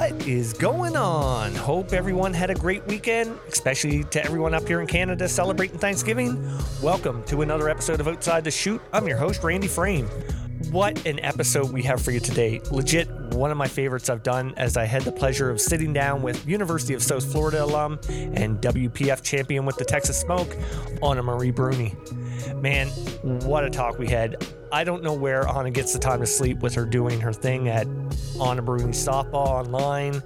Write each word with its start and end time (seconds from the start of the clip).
What 0.00 0.26
is 0.26 0.54
going 0.54 0.96
on? 0.96 1.54
Hope 1.54 1.92
everyone 1.92 2.32
had 2.32 2.48
a 2.48 2.54
great 2.54 2.86
weekend, 2.86 3.38
especially 3.48 4.04
to 4.04 4.24
everyone 4.24 4.54
up 4.54 4.66
here 4.66 4.80
in 4.80 4.86
Canada 4.86 5.28
celebrating 5.28 5.78
Thanksgiving. 5.78 6.42
Welcome 6.82 7.22
to 7.24 7.42
another 7.42 7.68
episode 7.68 8.00
of 8.00 8.08
Outside 8.08 8.44
the 8.44 8.50
Chute. 8.50 8.80
I'm 8.94 9.06
your 9.06 9.18
host, 9.18 9.44
Randy 9.44 9.68
Frame. 9.68 10.06
What 10.70 11.04
an 11.04 11.20
episode 11.20 11.70
we 11.70 11.82
have 11.82 12.00
for 12.00 12.12
you 12.12 12.20
today. 12.20 12.62
Legit, 12.70 13.10
one 13.34 13.50
of 13.50 13.58
my 13.58 13.68
favorites 13.68 14.08
I've 14.08 14.22
done 14.22 14.54
as 14.56 14.78
I 14.78 14.86
had 14.86 15.02
the 15.02 15.12
pleasure 15.12 15.50
of 15.50 15.60
sitting 15.60 15.92
down 15.92 16.22
with 16.22 16.48
University 16.48 16.94
of 16.94 17.02
South 17.02 17.30
Florida 17.30 17.62
alum 17.62 18.00
and 18.08 18.58
WPF 18.62 19.22
champion 19.22 19.66
with 19.66 19.76
the 19.76 19.84
Texas 19.84 20.18
Smoke, 20.18 20.48
AnaMarie 21.02 21.54
Bruni. 21.54 21.94
Man, 22.56 22.88
what 23.44 23.66
a 23.66 23.70
talk 23.70 23.98
we 23.98 24.08
had. 24.08 24.46
I 24.72 24.82
don't 24.82 25.02
know 25.02 25.12
where 25.12 25.46
Ana 25.46 25.70
gets 25.70 25.92
the 25.92 25.98
time 25.98 26.20
to 26.20 26.26
sleep 26.26 26.60
with 26.60 26.74
her 26.74 26.86
doing 26.86 27.20
her 27.20 27.34
thing 27.34 27.68
at 27.68 27.86
Ana 28.40 28.62
Bruni 28.62 28.92
softball 28.92 29.46
online, 29.46 30.22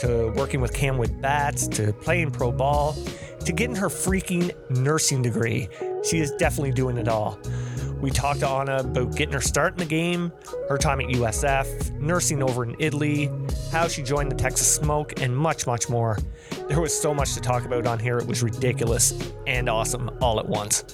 to 0.00 0.32
working 0.36 0.60
with 0.60 0.72
Camwood 0.72 1.20
Bats, 1.20 1.66
to 1.68 1.92
playing 1.92 2.30
pro 2.30 2.52
ball, 2.52 2.96
to 3.44 3.52
getting 3.52 3.76
her 3.76 3.88
freaking 3.88 4.52
nursing 4.70 5.22
degree. 5.22 5.68
She 6.04 6.18
is 6.18 6.32
definitely 6.32 6.72
doing 6.72 6.98
it 6.98 7.08
all. 7.08 7.38
We 8.00 8.10
talked 8.10 8.40
to 8.40 8.48
Ana 8.48 8.76
about 8.78 9.16
getting 9.16 9.32
her 9.32 9.40
start 9.40 9.72
in 9.72 9.78
the 9.78 9.86
game, 9.86 10.30
her 10.68 10.76
time 10.76 11.00
at 11.00 11.06
USF, 11.06 11.90
nursing 11.98 12.42
over 12.42 12.62
in 12.64 12.76
Italy, 12.78 13.30
how 13.72 13.88
she 13.88 14.02
joined 14.02 14.30
the 14.30 14.36
Texas 14.36 14.70
Smoke, 14.74 15.20
and 15.22 15.34
much, 15.34 15.66
much 15.66 15.88
more. 15.88 16.18
There 16.68 16.80
was 16.80 16.92
so 16.98 17.14
much 17.14 17.32
to 17.34 17.40
talk 17.40 17.64
about 17.64 17.86
on 17.86 17.98
here. 17.98 18.18
It 18.18 18.26
was 18.26 18.42
ridiculous 18.42 19.32
and 19.46 19.70
awesome 19.70 20.10
all 20.20 20.38
at 20.38 20.46
once. 20.46 20.84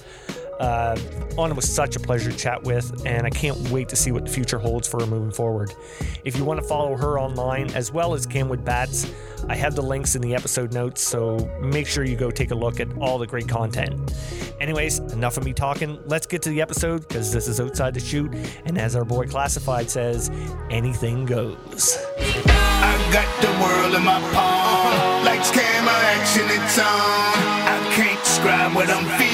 Uh, 0.61 0.95
Ana 1.39 1.55
was 1.55 1.67
such 1.67 1.95
a 1.95 1.99
pleasure 1.99 2.31
to 2.31 2.37
chat 2.37 2.61
with, 2.63 3.03
and 3.03 3.25
I 3.25 3.31
can't 3.31 3.57
wait 3.71 3.89
to 3.89 3.95
see 3.95 4.11
what 4.11 4.25
the 4.25 4.31
future 4.31 4.59
holds 4.59 4.87
for 4.87 4.99
her 4.99 5.07
moving 5.07 5.31
forward. 5.31 5.73
If 6.23 6.37
you 6.37 6.45
want 6.45 6.61
to 6.61 6.67
follow 6.67 6.95
her 6.95 7.19
online 7.19 7.71
as 7.71 7.91
well 7.91 8.13
as 8.13 8.27
Camwood 8.27 8.63
Bats, 8.63 9.11
I 9.49 9.55
have 9.55 9.73
the 9.73 9.81
links 9.81 10.15
in 10.15 10.21
the 10.21 10.35
episode 10.35 10.71
notes, 10.71 11.01
so 11.01 11.49
make 11.59 11.87
sure 11.87 12.03
you 12.03 12.15
go 12.15 12.29
take 12.29 12.51
a 12.51 12.55
look 12.55 12.79
at 12.79 12.95
all 12.99 13.17
the 13.17 13.25
great 13.25 13.47
content. 13.47 14.13
Anyways, 14.59 14.99
enough 14.99 15.35
of 15.37 15.45
me 15.45 15.53
talking. 15.53 15.99
Let's 16.05 16.27
get 16.27 16.43
to 16.43 16.49
the 16.49 16.61
episode 16.61 17.07
because 17.07 17.33
this 17.33 17.47
is 17.47 17.59
Outside 17.59 17.95
the 17.95 17.99
Chute, 17.99 18.35
and 18.65 18.77
as 18.77 18.95
our 18.95 19.03
boy 19.03 19.25
Classified 19.25 19.89
says, 19.89 20.29
anything 20.69 21.25
goes. 21.25 21.97
I 22.19 23.09
got 23.11 23.41
the 23.41 23.51
world 23.63 23.95
in 23.95 24.03
my 24.03 24.19
palm, 24.31 25.25
like 25.25 25.41
camera 25.51 25.91
action, 25.91 26.45
it's 26.49 26.77
on. 26.77 26.85
I 26.85 27.93
can't 27.95 28.23
describe 28.23 28.75
what 28.75 28.89
I'm 28.89 29.05
feeling. 29.17 29.30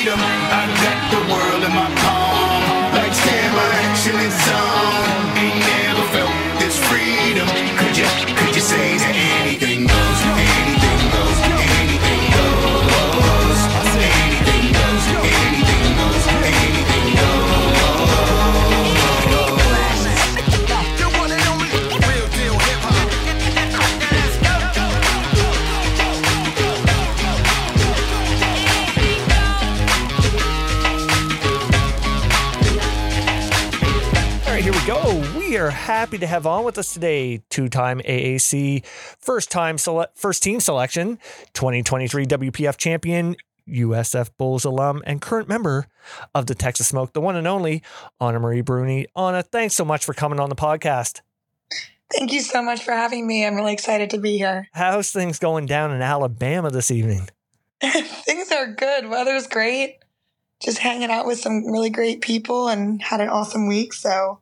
Freedom. 0.00 0.18
I 0.18 0.64
got 0.80 1.00
the 1.12 1.20
world 1.28 1.62
in 1.62 1.72
my 1.76 1.88
palm, 2.00 2.92
like 2.96 3.12
camera 3.12 3.68
action, 3.84 4.16
it's 4.16 4.48
on. 4.48 5.36
Ain't 5.36 5.60
never 5.60 6.04
felt 6.14 6.32
this 6.60 6.76
freedom. 6.88 7.46
Could 7.76 7.96
you, 7.96 8.08
could 8.36 8.54
you 8.56 8.62
say 8.62 8.96
that 8.96 9.14
are 35.60 35.70
happy 35.70 36.16
to 36.16 36.26
have 36.26 36.46
on 36.46 36.64
with 36.64 36.78
us 36.78 36.94
today 36.94 37.42
two-time 37.50 38.00
AAC 38.00 38.84
first-time 39.18 39.76
sele- 39.76 40.06
first 40.14 40.42
team 40.42 40.58
selection, 40.58 41.18
2023 41.52 42.24
WPF 42.24 42.78
champion, 42.78 43.36
USF 43.68 44.30
Bulls 44.38 44.64
alum, 44.64 45.02
and 45.06 45.20
current 45.20 45.48
member 45.48 45.86
of 46.34 46.46
the 46.46 46.54
Texas 46.54 46.88
Smoke, 46.88 47.12
the 47.12 47.20
one 47.20 47.36
and 47.36 47.46
only 47.46 47.82
AnaMarie 48.20 48.64
Bruni. 48.64 49.06
Ana, 49.14 49.42
thanks 49.42 49.74
so 49.74 49.84
much 49.84 50.04
for 50.04 50.14
coming 50.14 50.40
on 50.40 50.48
the 50.48 50.56
podcast. 50.56 51.20
Thank 52.10 52.32
you 52.32 52.40
so 52.40 52.62
much 52.62 52.82
for 52.82 52.92
having 52.92 53.26
me. 53.26 53.46
I'm 53.46 53.54
really 53.54 53.74
excited 53.74 54.10
to 54.10 54.18
be 54.18 54.38
here. 54.38 54.66
How's 54.72 55.12
things 55.12 55.38
going 55.38 55.66
down 55.66 55.92
in 55.92 56.00
Alabama 56.00 56.70
this 56.70 56.90
evening? 56.90 57.28
Things 57.82 58.50
are 58.50 58.66
good. 58.66 59.08
Weather's 59.08 59.46
great. 59.46 59.98
Just 60.60 60.78
hanging 60.78 61.10
out 61.10 61.26
with 61.26 61.38
some 61.38 61.66
really 61.66 61.90
great 61.90 62.20
people 62.20 62.68
and 62.68 63.00
had 63.00 63.20
an 63.20 63.28
awesome 63.28 63.68
week. 63.68 63.92
So 63.92 64.40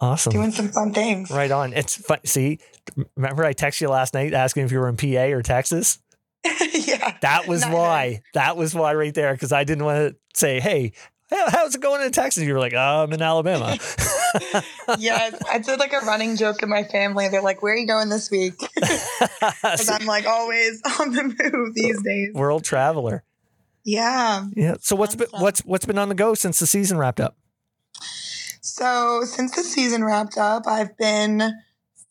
Awesome. 0.00 0.32
doing 0.32 0.52
some 0.52 0.68
fun 0.68 0.92
things. 0.92 1.30
Right 1.30 1.50
on. 1.50 1.72
It's 1.72 1.96
fun. 1.96 2.18
See, 2.24 2.60
remember 3.16 3.44
I 3.44 3.52
texted 3.52 3.80
you 3.82 3.88
last 3.88 4.14
night 4.14 4.32
asking 4.32 4.64
if 4.64 4.72
you 4.72 4.78
were 4.78 4.88
in 4.88 4.96
PA 4.96 5.34
or 5.36 5.42
Texas? 5.42 5.98
yeah. 6.44 7.16
That 7.20 7.48
was 7.48 7.64
why. 7.64 8.22
That 8.34 8.56
was 8.56 8.74
why 8.74 8.94
right 8.94 9.12
there. 9.12 9.32
Because 9.32 9.52
I 9.52 9.64
didn't 9.64 9.84
want 9.84 10.12
to 10.12 10.38
say, 10.38 10.60
hey, 10.60 10.92
how's 11.30 11.74
it 11.74 11.80
going 11.80 12.02
in 12.02 12.12
Texas? 12.12 12.44
You 12.44 12.54
were 12.54 12.60
like, 12.60 12.74
oh, 12.74 13.02
I'm 13.02 13.12
in 13.12 13.20
Alabama. 13.20 13.76
yeah. 14.98 15.30
I 15.50 15.58
did 15.58 15.78
like 15.80 15.92
a 15.92 16.00
running 16.00 16.36
joke 16.36 16.62
in 16.62 16.68
my 16.68 16.84
family. 16.84 17.28
They're 17.28 17.42
like, 17.42 17.62
where 17.62 17.74
are 17.74 17.76
you 17.76 17.86
going 17.86 18.08
this 18.08 18.30
week? 18.30 18.54
Because 19.40 19.88
I'm 19.88 20.06
like 20.06 20.26
always 20.26 20.80
on 21.00 21.12
the 21.12 21.22
move 21.24 21.74
these 21.74 22.02
days. 22.02 22.32
World 22.34 22.64
traveler. 22.64 23.24
Yeah. 23.84 24.46
Yeah. 24.54 24.76
So 24.80 24.96
what's 24.96 25.14
been 25.14 25.28
what's 25.32 25.60
what's 25.60 25.86
been 25.86 25.98
on 25.98 26.08
the 26.08 26.14
go 26.14 26.34
since 26.34 26.58
the 26.58 26.66
season 26.66 26.98
wrapped 26.98 27.20
up? 27.20 27.36
So 28.68 29.22
since 29.24 29.56
the 29.56 29.62
season 29.62 30.04
wrapped 30.04 30.36
up, 30.36 30.66
I've 30.66 30.96
been 30.96 31.42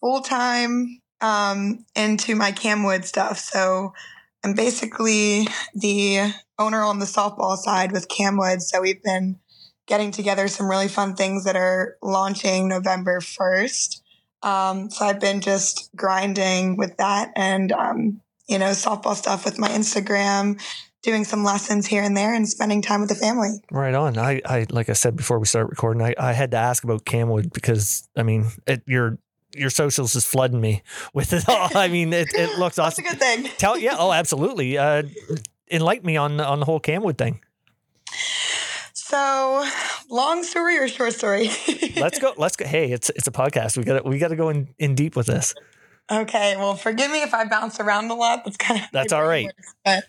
full 0.02 0.22
time 0.22 1.02
um, 1.22 1.86
into 1.96 2.36
my 2.36 2.52
Camwood 2.52 3.06
stuff. 3.06 3.38
So 3.38 3.94
I'm 4.44 4.54
basically 4.54 5.48
the 5.74 6.34
owner 6.60 6.82
on 6.82 7.00
the 7.00 7.06
softball 7.06 7.58
side 7.58 7.92
with 7.92 8.08
Camwood. 8.08 8.62
So 8.62 8.82
we've 8.82 9.02
been 9.04 9.40
getting 9.88 10.12
together 10.12 10.48
some 10.48 10.70
really 10.70 10.88
fun 10.88 11.16
things 11.16 11.46
that 11.46 11.56
are 11.56 11.96
launching 12.02 12.68
November 12.68 13.20
1st. 13.20 14.02
Um, 14.44 14.90
so 14.90 15.06
I've 15.06 15.20
been 15.20 15.42
just 15.42 15.90
grinding 15.96 16.78
with 16.78 16.98
that 16.98 17.32
and, 17.36 17.72
um, 17.72 18.22
you 18.48 18.60
know, 18.60 18.72
softball 18.72 19.16
stuff 19.16 19.46
with 19.46 19.58
my 19.58 19.70
Instagram, 19.70 20.62
doing 21.08 21.24
some 21.24 21.42
lessons 21.44 21.88
here 21.88 22.04
and 22.04 22.18
there 22.18 22.34
and 22.34 22.48
spending 22.48 22.82
time 22.82 23.00
with 23.00 23.08
the 23.10 23.16
family. 23.16 23.62
Right 23.72 23.96
on. 23.96 24.18
I, 24.18 24.42
I 24.46 24.66
like 24.70 24.90
I 24.90 24.94
said 24.94 25.16
before 25.16 25.40
we 25.40 25.46
start 25.46 25.70
recording, 25.70 26.04
I, 26.04 26.14
I 26.20 26.34
had 26.34 26.52
to 26.52 26.58
ask 26.58 26.84
about 26.84 27.06
Camwood 27.06 27.54
because 27.54 28.08
I 28.16 28.24
mean 28.24 28.48
it, 28.68 28.84
your 28.86 29.18
your 29.56 29.70
socials 29.70 30.16
is 30.18 30.26
flooding 30.26 30.60
me 30.60 30.84
with 31.14 31.32
it 31.32 31.48
all. 31.48 31.70
I 31.76 31.88
mean 31.88 32.12
it, 32.12 32.28
it 32.34 32.60
looks 32.60 32.76
That's 32.76 33.00
a 33.00 33.02
awesome. 33.02 33.06
good 33.06 33.20
thing. 33.20 33.50
Tell 33.58 33.78
yeah, 33.78 33.96
oh 33.98 34.12
absolutely. 34.12 34.78
Uh, 34.78 35.04
enlighten 35.72 36.06
me 36.06 36.18
on 36.18 36.42
on 36.42 36.60
the 36.60 36.66
whole 36.66 36.82
Camwood 36.82 37.18
thing. 37.18 37.40
So, 38.94 39.66
long 40.10 40.44
story 40.44 40.78
or 40.78 40.90
short 40.90 41.14
story? 41.14 41.50
Let's 41.96 42.20
go. 42.20 42.34
Let's 42.36 42.58
go. 42.58 42.66
Hey, 42.66 42.92
it's 42.92 43.10
it's 43.12 43.28
a 43.28 43.32
podcast. 43.32 43.78
We 43.78 43.86
got 43.86 44.06
we 44.06 44.18
got 44.18 44.30
to 44.30 44.36
go 44.36 44.50
in, 44.50 44.68
in 44.80 44.96
deep 44.96 45.16
with 45.16 45.28
this. 45.28 45.56
okay, 46.12 46.58
well, 46.58 46.76
forgive 46.76 47.10
me 47.12 47.22
if 47.22 47.34
I 47.34 47.46
bounce 47.46 47.80
around 47.80 48.12
a 48.12 48.16
lot. 48.16 48.44
That's 48.44 48.58
kind 48.58 48.82
of 48.82 48.88
That's 48.92 49.14
all 49.14 49.26
right. 49.26 49.50
But 49.86 50.04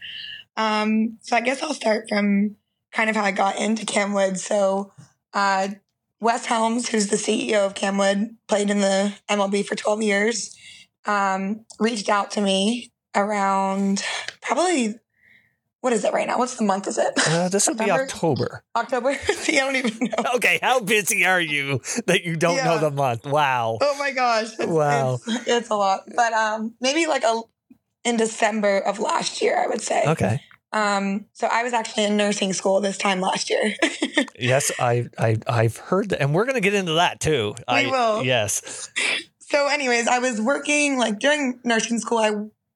um, 0.58 1.18
so 1.22 1.36
I 1.36 1.40
guess 1.40 1.62
I'll 1.62 1.72
start 1.72 2.06
from 2.08 2.56
kind 2.92 3.08
of 3.08 3.16
how 3.16 3.24
I 3.24 3.30
got 3.30 3.58
into 3.58 3.86
Camwood. 3.86 4.36
So, 4.38 4.92
uh, 5.32 5.68
Wes 6.20 6.46
Helms, 6.46 6.88
who's 6.88 7.06
the 7.06 7.16
CEO 7.16 7.64
of 7.64 7.74
Camwood, 7.74 8.34
played 8.48 8.68
in 8.68 8.80
the 8.80 9.14
MLB 9.30 9.64
for 9.64 9.76
12 9.76 10.02
years, 10.02 10.56
um, 11.06 11.64
reached 11.78 12.08
out 12.08 12.32
to 12.32 12.40
me 12.40 12.90
around 13.14 14.02
probably 14.42 14.96
what 15.80 15.92
is 15.92 16.04
it 16.04 16.12
right 16.12 16.26
now? 16.26 16.38
What's 16.38 16.56
the 16.56 16.64
month? 16.64 16.88
Is 16.88 16.98
it 16.98 17.12
Uh, 17.28 17.48
this 17.48 17.68
will 17.68 17.76
be 17.76 17.88
October. 17.88 18.64
October? 18.74 19.14
See, 19.34 19.60
I 19.60 19.60
don't 19.60 19.76
even 19.76 20.08
know. 20.08 20.32
Okay, 20.34 20.58
how 20.60 20.80
busy 20.80 21.24
are 21.24 21.40
you 21.40 21.80
that 22.06 22.24
you 22.24 22.34
don't 22.34 22.64
know 22.64 22.78
the 22.78 22.90
month? 22.90 23.24
Wow. 23.24 23.78
Oh 23.80 23.96
my 23.96 24.10
gosh. 24.10 24.58
It's, 24.58 24.66
Wow. 24.66 25.20
It's, 25.24 25.46
it's 25.46 25.70
a 25.70 25.76
lot. 25.76 26.00
But 26.16 26.32
um 26.32 26.74
maybe 26.80 27.06
like 27.06 27.22
a 27.22 27.42
in 28.04 28.16
December 28.16 28.78
of 28.80 28.98
last 28.98 29.40
year, 29.40 29.56
I 29.56 29.68
would 29.68 29.82
say. 29.82 30.02
Okay. 30.04 30.40
Um 30.72 31.26
so 31.32 31.48
I 31.50 31.62
was 31.62 31.72
actually 31.72 32.04
in 32.04 32.16
nursing 32.16 32.52
school 32.52 32.80
this 32.80 32.98
time 32.98 33.20
last 33.20 33.50
year. 33.50 33.74
Yes, 34.40 34.70
I 34.78 35.08
I 35.18 35.36
I've 35.48 35.76
heard 35.76 36.10
that, 36.10 36.22
and 36.22 36.32
we're 36.32 36.44
gonna 36.44 36.60
get 36.60 36.74
into 36.74 36.94
that 36.94 37.18
too. 37.18 37.54
We 37.56 37.64
I, 37.66 37.86
will. 37.86 38.24
Yes. 38.24 38.88
so 39.40 39.66
anyways, 39.66 40.06
I 40.06 40.20
was 40.20 40.40
working 40.40 40.96
like 40.96 41.18
during 41.18 41.58
nursing 41.64 41.98
school, 41.98 42.18
I 42.18 42.30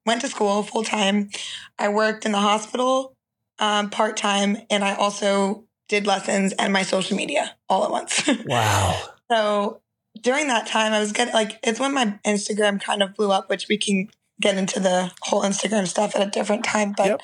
went 0.04 0.22
to 0.22 0.28
school 0.28 0.64
full 0.64 0.82
time. 0.82 1.30
I 1.78 1.88
worked 1.88 2.26
in 2.26 2.32
the 2.32 2.38
hospital 2.38 3.16
um 3.58 3.90
part 3.90 4.16
time 4.16 4.56
and 4.70 4.82
I 4.82 4.94
also 4.94 5.66
did 5.88 6.06
lessons 6.06 6.52
and 6.54 6.72
my 6.72 6.82
social 6.82 7.16
media 7.16 7.54
all 7.68 7.84
at 7.84 7.90
once. 7.90 8.28
Wow. 8.46 9.00
So 9.30 9.82
during 10.20 10.48
that 10.48 10.66
time, 10.66 10.92
I 10.92 11.00
was 11.00 11.12
getting 11.12 11.34
like, 11.34 11.58
it's 11.62 11.80
when 11.80 11.94
my 11.94 12.18
Instagram 12.26 12.80
kind 12.80 13.02
of 13.02 13.14
blew 13.14 13.30
up, 13.30 13.48
which 13.48 13.68
we 13.68 13.78
can 13.78 14.08
get 14.40 14.56
into 14.56 14.80
the 14.80 15.12
whole 15.22 15.42
Instagram 15.42 15.86
stuff 15.86 16.14
at 16.16 16.26
a 16.26 16.30
different 16.30 16.64
time. 16.64 16.94
But 16.96 17.06
Yep. 17.06 17.20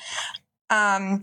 Um, 0.69 1.21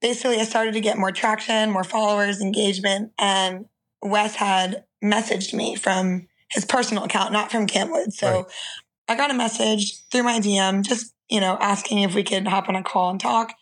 basically, 0.00 0.38
I 0.40 0.44
started 0.44 0.74
to 0.74 0.80
get 0.80 0.98
more 0.98 1.12
traction, 1.12 1.70
more 1.70 1.84
followers, 1.84 2.40
engagement. 2.40 3.12
And 3.18 3.66
Wes 4.02 4.36
had 4.36 4.84
messaged 5.02 5.54
me 5.54 5.76
from 5.76 6.26
his 6.50 6.64
personal 6.64 7.04
account, 7.04 7.32
not 7.32 7.50
from 7.50 7.66
Camwood. 7.66 8.12
So 8.12 8.26
Right. 8.28 8.44
I 9.08 9.16
got 9.16 9.30
a 9.30 9.34
message 9.34 10.06
through 10.10 10.24
my 10.24 10.40
DM, 10.40 10.82
just 10.82 11.14
you 11.28 11.40
know, 11.40 11.58
asking 11.60 12.00
if 12.00 12.14
we 12.14 12.22
could 12.22 12.46
hop 12.46 12.68
on 12.68 12.76
a 12.76 12.82
call 12.82 13.10
and 13.10 13.20
talk. 13.20 13.52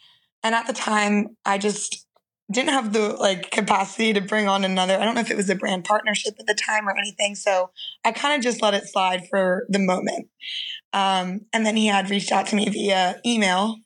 And 0.43 0.55
at 0.55 0.67
the 0.67 0.73
time, 0.73 1.37
I 1.45 1.59
just 1.59 2.07
didn't 2.51 2.71
have 2.71 2.93
the 2.93 3.09
like 3.09 3.51
capacity 3.51 4.13
to 4.13 4.21
bring 4.21 4.47
on 4.49 4.65
another. 4.65 4.95
I 4.95 5.05
don't 5.05 5.15
know 5.15 5.21
if 5.21 5.31
it 5.31 5.37
was 5.37 5.51
a 5.51 5.57
brand 5.57 5.85
partnership 5.85 6.35
at 6.39 6.47
the 6.47 6.55
time 6.55 6.89
or 6.89 6.97
anything. 6.97 7.35
So 7.35 7.71
I 8.05 8.13
kind 8.13 8.37
of 8.37 8.43
just 8.43 8.63
let 8.63 8.75
it 8.75 8.87
slide 8.87 9.29
for 9.29 9.67
the 9.69 9.81
moment. 9.81 10.29
Um, 10.93 11.43
and 11.53 11.67
then 11.67 11.77
he 11.77 11.89
had 11.89 12.09
reached 12.09 12.31
out 12.31 12.47
to 12.49 12.57
me 12.57 12.69
via 12.69 13.21
email. 13.27 13.77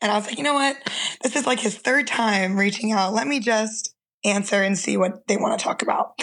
And 0.00 0.10
I 0.10 0.16
was 0.16 0.26
like, 0.26 0.38
you 0.38 0.44
know 0.44 0.54
what? 0.54 0.76
This 1.22 1.36
is 1.36 1.46
like 1.46 1.60
his 1.60 1.76
third 1.76 2.06
time 2.06 2.58
reaching 2.58 2.92
out. 2.92 3.12
Let 3.12 3.26
me 3.26 3.40
just 3.40 3.94
answer 4.24 4.62
and 4.62 4.76
see 4.78 4.96
what 4.96 5.26
they 5.28 5.36
want 5.36 5.58
to 5.58 5.64
talk 5.64 5.82
about. 5.82 6.20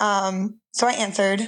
Um, 0.00 0.60
so 0.72 0.86
I 0.86 0.92
answered 0.92 1.40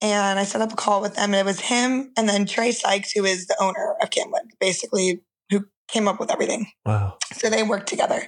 and 0.00 0.38
I 0.38 0.44
set 0.44 0.62
up 0.62 0.72
a 0.72 0.76
call 0.76 1.00
with 1.00 1.16
them. 1.16 1.34
And 1.34 1.36
it 1.36 1.44
was 1.44 1.60
him 1.60 2.12
and 2.16 2.28
then 2.28 2.46
Trey 2.46 2.72
Sykes, 2.72 3.12
who 3.12 3.24
is 3.24 3.46
the 3.46 3.56
owner 3.60 3.96
of 4.00 4.10
Camwood, 4.10 4.50
basically, 4.60 5.20
who 5.50 5.66
came 5.88 6.08
up 6.08 6.20
with 6.20 6.30
everything. 6.30 6.66
Wow. 6.86 7.18
So 7.32 7.50
they 7.50 7.62
worked 7.62 7.88
together. 7.88 8.22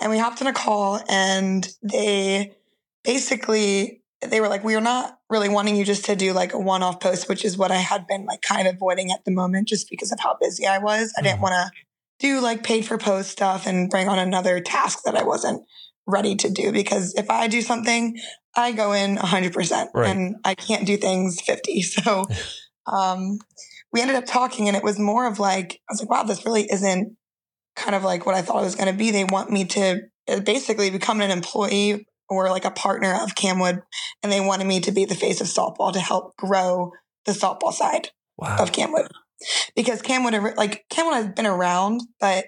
And 0.00 0.10
we 0.10 0.18
hopped 0.18 0.40
on 0.40 0.48
a 0.48 0.52
call 0.52 1.00
and 1.08 1.68
they 1.82 2.56
basically 3.04 4.02
they 4.22 4.40
were 4.40 4.48
like, 4.48 4.64
we 4.64 4.74
are 4.74 4.80
not 4.80 5.18
really 5.28 5.48
wanting 5.48 5.76
you 5.76 5.84
just 5.84 6.06
to 6.06 6.16
do 6.16 6.32
like 6.32 6.54
a 6.54 6.58
one-off 6.58 7.00
post, 7.00 7.28
which 7.28 7.44
is 7.44 7.58
what 7.58 7.70
I 7.70 7.76
had 7.76 8.06
been 8.06 8.24
like 8.24 8.40
kind 8.40 8.66
of 8.66 8.76
avoiding 8.76 9.12
at 9.12 9.24
the 9.24 9.30
moment 9.30 9.68
just 9.68 9.90
because 9.90 10.10
of 10.10 10.18
how 10.20 10.36
busy 10.40 10.66
I 10.66 10.78
was. 10.78 11.12
I 11.18 11.22
didn't 11.22 11.38
Mhm. 11.38 11.42
want 11.42 11.52
to 11.52 11.70
do 12.18 12.40
like 12.40 12.62
paid 12.62 12.84
for 12.86 12.98
post 12.98 13.30
stuff 13.30 13.66
and 13.66 13.90
bring 13.90 14.08
on 14.08 14.18
another 14.18 14.60
task 14.60 15.00
that 15.04 15.16
I 15.16 15.22
wasn't 15.24 15.62
ready 16.06 16.36
to 16.36 16.50
do 16.50 16.72
because 16.72 17.14
if 17.14 17.28
I 17.30 17.48
do 17.48 17.60
something, 17.62 18.16
I 18.54 18.72
go 18.72 18.92
in 18.92 19.16
100% 19.16 19.86
Right. 19.94 20.08
and 20.10 20.36
I 20.44 20.54
can't 20.54 20.86
do 20.86 20.96
things 20.96 21.40
50. 21.40 21.82
So 21.82 22.26
um, 22.86 23.38
we 23.92 24.00
ended 24.00 24.16
up 24.16 24.26
talking 24.26 24.68
and 24.68 24.76
it 24.76 24.82
was 24.82 24.98
more 24.98 25.26
of 25.26 25.38
like, 25.38 25.80
I 25.88 25.92
was 25.92 26.00
like, 26.00 26.10
wow, 26.10 26.22
this 26.22 26.44
really 26.44 26.66
isn't 26.70 27.16
kind 27.74 27.94
of 27.94 28.02
like 28.04 28.24
what 28.26 28.34
I 28.34 28.42
thought 28.42 28.62
it 28.62 28.64
was 28.64 28.74
going 28.76 28.90
to 28.90 28.96
be. 28.96 29.10
They 29.10 29.24
want 29.24 29.50
me 29.50 29.64
to 29.66 30.00
uh, 30.28 30.40
basically 30.40 30.90
become 30.90 31.20
an 31.20 31.30
employee 31.30 32.06
or 32.28 32.48
like 32.50 32.64
a 32.64 32.70
partner 32.70 33.14
of 33.22 33.34
Camwood, 33.36 33.82
and 34.22 34.32
they 34.32 34.40
wanted 34.40 34.66
me 34.66 34.80
to 34.80 34.90
be 34.90 35.04
the 35.04 35.14
face 35.14 35.40
of 35.40 35.46
softball 35.46 35.92
to 35.92 36.00
help 36.00 36.36
grow 36.36 36.90
the 37.24 37.32
softball 37.32 37.72
side 37.72 38.10
Wow. 38.36 38.56
of 38.58 38.72
Camwood. 38.72 39.08
Because 39.74 40.02
Camwood, 40.02 40.56
like 40.56 40.84
Camwood 40.90 41.14
has 41.14 41.28
been 41.28 41.46
around, 41.46 42.00
but 42.20 42.46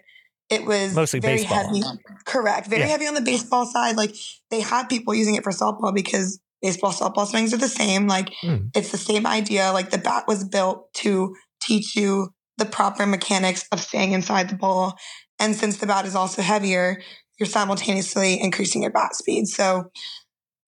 it 0.51 0.65
was 0.65 0.95
Mostly 0.95 1.21
very 1.21 1.37
baseball. 1.39 1.59
heavy. 1.67 1.83
Correct. 2.25 2.69
Very 2.69 2.83
Yeah. 2.83 2.89
heavy 2.89 3.07
on 3.07 3.15
the 3.15 3.21
baseball 3.21 3.67
side. 3.67 3.97
Like 3.97 4.15
they 4.51 4.61
had 4.61 4.89
people 4.89 5.15
using 5.15 5.35
it 5.35 5.45
for 5.45 5.53
softball 5.53 5.95
because 5.95 6.41
baseball, 6.63 6.93
softball 6.93 7.27
swings 7.27 7.53
are 7.53 7.59
the 7.59 7.69
same. 7.69 8.07
Like 8.07 8.33
Hmm. 8.41 8.69
it's 8.75 8.91
the 8.91 8.99
same 8.99 9.27
idea. 9.27 9.73
Like 9.73 9.91
the 9.91 9.99
bat 9.99 10.25
was 10.27 10.45
built 10.45 10.93
to 10.95 11.35
teach 11.61 11.95
you 11.95 12.31
the 12.57 12.65
proper 12.65 13.05
mechanics 13.07 13.67
of 13.73 13.81
staying 13.81 14.13
inside 14.13 14.49
the 14.49 14.57
ball. 14.57 14.97
And 15.39 15.55
since 15.55 15.77
the 15.77 15.87
bat 15.87 16.07
is 16.07 16.15
also 16.17 16.41
heavier, 16.43 17.01
you're 17.39 17.47
simultaneously 17.47 18.41
increasing 18.41 18.83
your 18.83 18.91
bat 18.91 19.15
speed. 19.15 19.47
So 19.49 19.91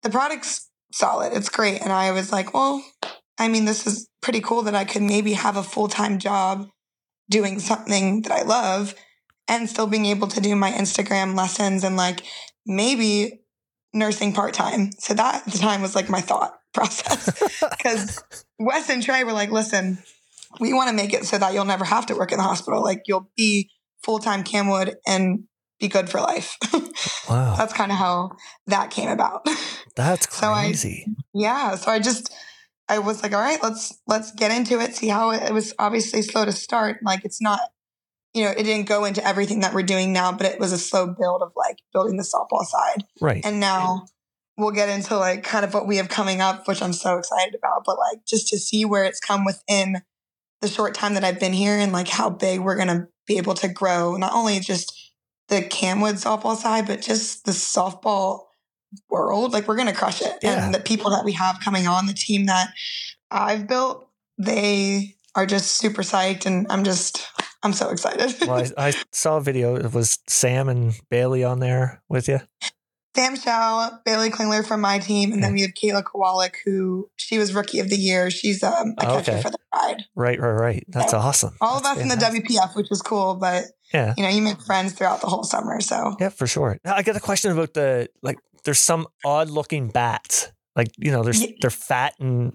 the 0.04 0.10
product's 0.10 0.70
solid. 0.92 1.32
It's 1.34 1.50
great. 1.50 1.82
And 1.82 1.92
I 1.94 2.12
was 2.12 2.32
like, 2.34 2.54
well, 2.54 2.84
I 3.40 3.48
mean, 3.48 3.64
this 3.66 3.88
is 3.88 4.09
pretty 4.22 4.42
cool 4.42 4.64
that 4.64 4.76
I 4.76 4.86
could 4.86 5.02
maybe 5.02 5.34
have 5.34 5.58
a 5.58 5.64
full 5.64 5.88
time 5.88 6.20
job 6.20 6.68
doing 7.30 7.60
something 7.60 8.24
that 8.24 8.32
I 8.32 8.42
love 8.42 8.96
and 9.48 9.70
still 9.70 9.88
being 9.88 10.06
able 10.06 10.28
to 10.28 10.42
do 10.42 10.56
my 10.56 10.72
Instagram 10.72 11.36
lessons 11.36 11.84
and 11.84 11.96
like 11.96 12.24
maybe 12.66 13.42
nursing 13.94 14.34
part 14.34 14.54
time. 14.54 14.92
So 15.00 15.14
that 15.14 15.48
at 15.48 15.52
the 15.54 15.58
time 15.58 15.82
was 15.82 15.96
like 15.96 16.10
my 16.10 16.22
thought 16.22 16.54
process 16.74 17.42
because 17.78 18.24
Wes 18.60 18.90
and 18.90 19.02
Trey 19.02 19.24
were 19.24 19.34
like, 19.34 19.52
listen, 19.52 20.00
we 20.60 20.74
want 20.74 20.90
to 20.90 20.96
make 20.96 21.14
it 21.14 21.26
so 21.26 21.38
that 21.38 21.54
you'll 21.54 21.66
never 21.66 21.86
have 21.86 22.06
to 22.08 22.16
work 22.16 22.32
in 22.32 22.38
the 22.38 22.44
hospital. 22.44 22.84
Like 22.84 23.04
you'll 23.08 23.30
be 23.36 23.70
full 24.04 24.20
time 24.20 24.44
Camwood 24.44 24.96
and 25.08 25.46
be 25.80 25.88
good 25.88 26.10
for 26.10 26.20
life. 26.20 26.58
wow. 27.30 27.56
That's 27.58 27.74
kind 27.74 27.92
of 27.92 27.98
how 27.98 28.32
that 28.68 28.92
came 28.92 29.10
about. 29.10 29.48
That's 29.96 30.36
so 30.36 30.52
I- 30.52 30.66
crazy. 30.66 31.06
yeah. 31.34 31.76
So 31.76 31.90
I 31.92 32.00
just, 32.00 32.34
I 32.90 33.00
was 33.00 33.24
like, 33.24 33.34
all 33.34 33.40
right, 33.40 33.62
let's, 33.62 33.98
let's 34.08 34.32
get 34.32 34.52
into 34.52 34.80
it. 34.80 34.96
See 34.96 35.08
how 35.08 35.32
it, 35.32 35.44
it 35.44 35.54
was 35.54 35.74
obviously 35.80 36.22
slow 36.22 36.46
to 36.46 36.52
start. 36.52 37.00
Like 37.04 37.24
it's 37.24 37.42
not, 37.42 37.60
you 38.34 38.44
know, 38.44 38.52
it 38.52 38.64
didn't 38.64 38.88
go 38.88 39.06
into 39.06 39.26
everything 39.26 39.62
that 39.62 39.74
we're 39.74 39.84
doing 39.84 40.12
now, 40.12 40.32
but 40.32 40.48
it 40.48 40.60
was 40.60 40.72
a 40.72 40.78
slow 40.78 41.08
build 41.08 41.42
of 41.42 41.52
like 41.56 41.80
building 41.94 42.18
the 42.18 42.24
softball 42.24 42.66
side. 42.66 43.06
right. 43.22 43.46
And 43.46 43.60
now 43.60 44.08
we'll 44.58 44.72
get 44.72 44.90
into 44.90 45.16
like 45.18 45.44
kind 45.44 45.64
of 45.64 45.74
what 45.74 45.88
we 45.88 45.98
have 45.98 46.10
coming 46.10 46.42
up, 46.42 46.68
which 46.68 46.82
I'm 46.82 46.94
so 46.94 47.18
excited 47.18 47.56
about. 47.56 47.84
But 47.86 47.98
like 47.98 48.26
just 48.26 48.50
to 48.50 48.58
see 48.58 48.86
where 48.86 49.06
it's 49.06 49.20
come 49.20 49.46
within 49.46 50.02
the 50.62 50.68
short 50.68 50.94
time 50.94 51.14
that 51.14 51.24
I've 51.24 51.40
been 51.40 51.54
here 51.54 51.78
and 51.78 51.94
like 51.94 52.08
how 52.08 52.30
big 52.30 52.60
we're 52.60 52.76
going 52.76 52.90
to 52.90 53.08
be 53.26 53.38
able 53.38 53.54
to 53.56 53.68
grow, 53.68 54.18
not 54.18 54.34
only 54.34 54.60
just 54.60 55.14
the 55.48 55.62
Camwood 55.62 56.16
softball 56.16 56.56
side, 56.56 56.88
but 56.88 57.02
just 57.02 57.46
the 57.46 57.52
softball 57.52 58.42
world. 59.10 59.54
Like 59.54 59.68
we're 59.68 59.76
going 59.76 59.88
to 59.88 59.94
crush 59.94 60.22
it. 60.22 60.38
Yeah. 60.42 60.66
And 60.66 60.74
the 60.74 60.80
people 60.80 61.12
that 61.12 61.24
we 61.26 61.34
have 61.34 61.60
coming 61.64 61.88
on, 61.88 62.06
the 62.08 62.14
team 62.14 62.46
that 62.48 62.70
I've 63.32 63.68
built, 63.68 64.08
they 64.38 65.16
are 65.36 65.46
just 65.46 65.78
super 65.78 66.02
psyched. 66.02 66.46
And 66.46 66.66
I'm 66.70 66.84
just, 66.84 67.28
I'm 67.64 67.74
so 67.74 67.90
excited. 67.90 68.36
well, 68.48 68.66
I, 68.78 68.88
I 68.90 68.94
saw 69.12 69.38
a 69.38 69.42
video. 69.42 69.76
It 69.76 69.94
was 69.94 70.20
Sam 70.28 70.70
and 70.70 70.94
Bailey 71.10 71.44
on 71.44 71.60
there 71.60 72.02
with 72.10 72.28
you. 72.28 72.40
Sam 73.16 73.36
Shaw, 73.36 73.90
Bailey 74.06 74.30
Klingler 74.30 74.66
from 74.66 74.82
my 74.82 75.00
team, 75.00 75.34
and 75.34 75.44
then 75.44 75.52
we 75.52 75.62
have 75.64 75.72
Kayla 75.72 76.04
Kowalik, 76.04 76.54
who 76.64 77.10
she 77.18 77.38
was 77.40 77.54
rookie 77.54 77.80
of 77.80 77.90
the 77.90 77.98
year. 77.98 78.30
She's 78.30 78.64
um, 78.64 78.94
a 79.00 79.06
Oh, 79.10 79.16
catcher 79.18 79.32
okay. 79.32 79.42
for 79.42 79.50
the 79.50 79.58
Pride. 79.74 80.06
Right, 80.16 80.40
right, 80.40 80.52
right. 80.52 80.84
That's 80.88 81.14
awesome. 81.14 81.56
All 81.60 81.78
of 81.78 81.84
That's 81.84 81.98
us 81.98 82.04
in 82.04 82.08
the. 82.08 82.16
WPF, 82.16 82.76
which 82.76 82.88
was 82.90 83.02
cool, 83.02 83.36
but 83.36 83.66
Yeah. 83.94 84.14
you 84.16 84.24
know, 84.24 84.30
you 84.30 84.42
make 84.44 84.62
friends 84.62 84.94
throughout 84.94 85.22
the 85.22 85.28
whole 85.28 85.44
summer. 85.44 85.82
So 85.82 86.16
Yeah, 86.20 86.30
for 86.30 86.48
sure. 86.48 86.80
Now, 86.86 86.96
I 86.96 87.02
got 87.02 87.16
a 87.18 87.20
question 87.20 87.52
about 87.52 87.74
the 87.74 88.10
like. 88.22 88.38
There's 88.64 88.80
some 88.80 89.08
odd 89.26 89.50
looking 89.50 89.90
bats. 89.90 90.52
Like 90.76 90.90
you 90.98 91.12
know, 91.12 91.24
there's 91.24 91.42
Ye- 91.42 91.58
they're 91.62 91.70
fat 91.70 92.14
and 92.20 92.54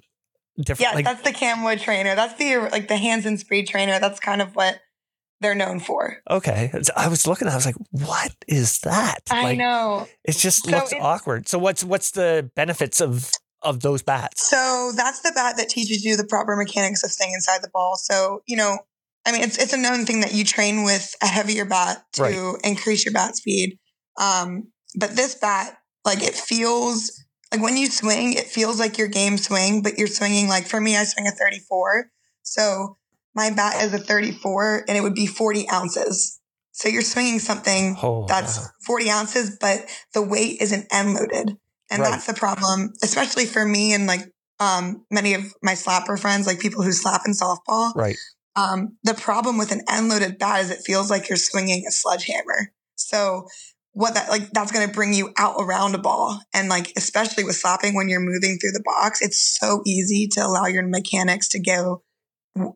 different. 0.57 0.81
yeah, 0.81 0.95
like, 0.95 1.05
that's 1.05 1.23
the 1.23 1.33
Camwood 1.33 1.81
trainer. 1.81 2.15
That's 2.15 2.35
the 2.39 2.57
like 2.73 2.89
the 2.89 2.97
hands 2.97 3.27
and 3.27 3.39
speed 3.39 3.69
trainer. 3.69 3.99
That's 3.99 4.21
kind 4.21 4.41
of 4.43 4.55
what 4.57 4.81
they're 5.41 5.55
known 5.55 5.81
for. 5.81 6.19
okay. 6.31 6.73
I 6.97 7.09
was 7.09 7.27
looking. 7.27 7.49
I 7.49 7.55
was 7.55 7.67
like, 7.67 7.75
what 7.91 8.33
is 8.49 8.79
that? 8.81 9.21
I 9.31 9.43
like, 9.43 9.59
know. 9.59 10.07
It 10.25 10.37
just 10.37 10.65
So 10.65 10.71
looks 10.71 10.93
awkward. 10.99 11.49
So 11.49 11.59
what's 11.59 11.85
what's 11.85 12.13
the 12.13 12.51
benefits 12.57 13.01
of 13.01 13.31
of 13.61 13.81
those 13.81 14.03
bats? 14.03 14.49
So 14.49 14.93
that's 14.95 15.21
the 15.21 15.33
bat 15.35 15.57
that 15.59 15.69
teaches 15.69 16.05
you 16.05 16.17
the 16.17 16.25
proper 16.27 16.55
mechanics 16.57 17.03
of 17.03 17.11
staying 17.11 17.33
inside 17.35 17.63
the 17.63 17.71
ball. 17.73 17.97
So, 17.97 18.43
you 18.47 18.57
know, 18.57 18.79
I 19.27 19.33
mean, 19.33 19.41
it's, 19.43 19.57
it's 19.59 19.73
a 19.73 19.79
known 19.79 20.05
thing 20.05 20.21
that 20.21 20.35
you 20.35 20.45
train 20.45 20.85
with 20.85 21.15
a 21.23 21.27
heavier 21.27 21.65
bat 21.65 22.05
to 22.15 22.23
Right. 22.23 22.55
increase 22.63 23.05
your 23.07 23.13
bat 23.15 23.37
speed. 23.37 23.79
Um, 24.21 24.71
but 24.99 25.17
this 25.17 25.35
bat, 25.35 25.79
like 26.05 26.23
it 26.23 26.35
feels 26.35 27.25
like 27.53 27.63
when 27.63 27.77
you 27.77 27.87
swing, 27.87 28.33
it 28.33 28.47
feels 28.47 28.81
like 28.81 28.99
your 28.99 29.09
game 29.09 29.39
swing, 29.39 29.83
but 29.83 29.97
you're 29.97 30.07
swinging 30.09 30.49
like 30.49 30.67
for 30.67 30.81
me, 30.81 30.97
I 30.97 31.05
swing 31.05 31.27
a 31.27 31.31
34. 31.31 32.11
So 32.43 32.97
my 33.35 33.51
bat 33.51 33.83
is 33.83 33.95
a 33.95 33.99
34 33.99 34.85
and 34.89 34.97
it 34.97 35.03
would 35.03 35.15
be 35.15 35.27
40 35.27 35.69
ounces. 35.71 36.41
So 36.73 36.89
you're 36.89 37.03
swinging 37.03 37.39
something 37.39 37.97
Oh, 38.03 38.27
that's 38.27 38.59
wow. 38.59 38.65
40 38.87 39.11
ounces, 39.11 39.59
but 39.61 39.87
the 40.13 40.23
weight 40.23 40.61
isn't 40.61 40.87
end 40.93 41.15
loaded. 41.15 41.57
And 41.91 42.03
Right. 42.03 42.11
that's 42.11 42.27
the 42.27 42.35
problem, 42.35 42.93
especially 43.03 43.47
for 43.47 43.65
me 43.65 43.93
and 43.95 44.07
like 44.07 44.33
um, 44.59 45.05
many 45.11 45.35
of 45.35 45.45
my 45.63 45.73
slapper 45.73 46.19
friends, 46.19 46.47
like 46.47 46.59
people 46.59 46.83
who 46.83 46.93
slap 46.93 47.23
in 47.27 47.33
softball. 47.33 47.95
right. 47.95 48.17
Um, 48.57 48.99
the 49.03 49.15
problem 49.15 49.59
with 49.59 49.73
an 49.73 49.83
end 49.89 50.09
loaded 50.09 50.39
bat 50.39 50.61
is 50.63 50.71
it 50.71 50.79
feels 50.85 51.11
like 51.11 51.29
you're 51.29 51.37
swinging 51.37 51.85
a 51.87 51.91
sledgehammer. 51.91 52.73
So 52.97 53.47
what 53.95 54.15
that 54.15 54.29
like 54.29 54.51
that's 54.51 54.73
going 54.73 54.87
to 54.87 54.93
bring 54.93 55.15
you 55.15 55.33
out 55.39 55.55
around 55.59 55.95
a 55.95 55.99
ball. 55.99 56.41
And 56.53 56.69
like 56.69 56.93
especially 56.97 57.45
with 57.45 57.57
slapping 57.57 57.95
when 57.95 58.09
you're 58.09 58.21
moving 58.21 58.59
through 58.59 58.73
the 58.73 58.83
box 58.85 59.23
it's 59.23 59.59
so 59.59 59.83
easy 59.87 60.29
to 60.33 60.45
allow 60.45 60.67
your 60.67 60.87
mechanics 60.87 61.49
to 61.51 61.61
go 61.61 62.03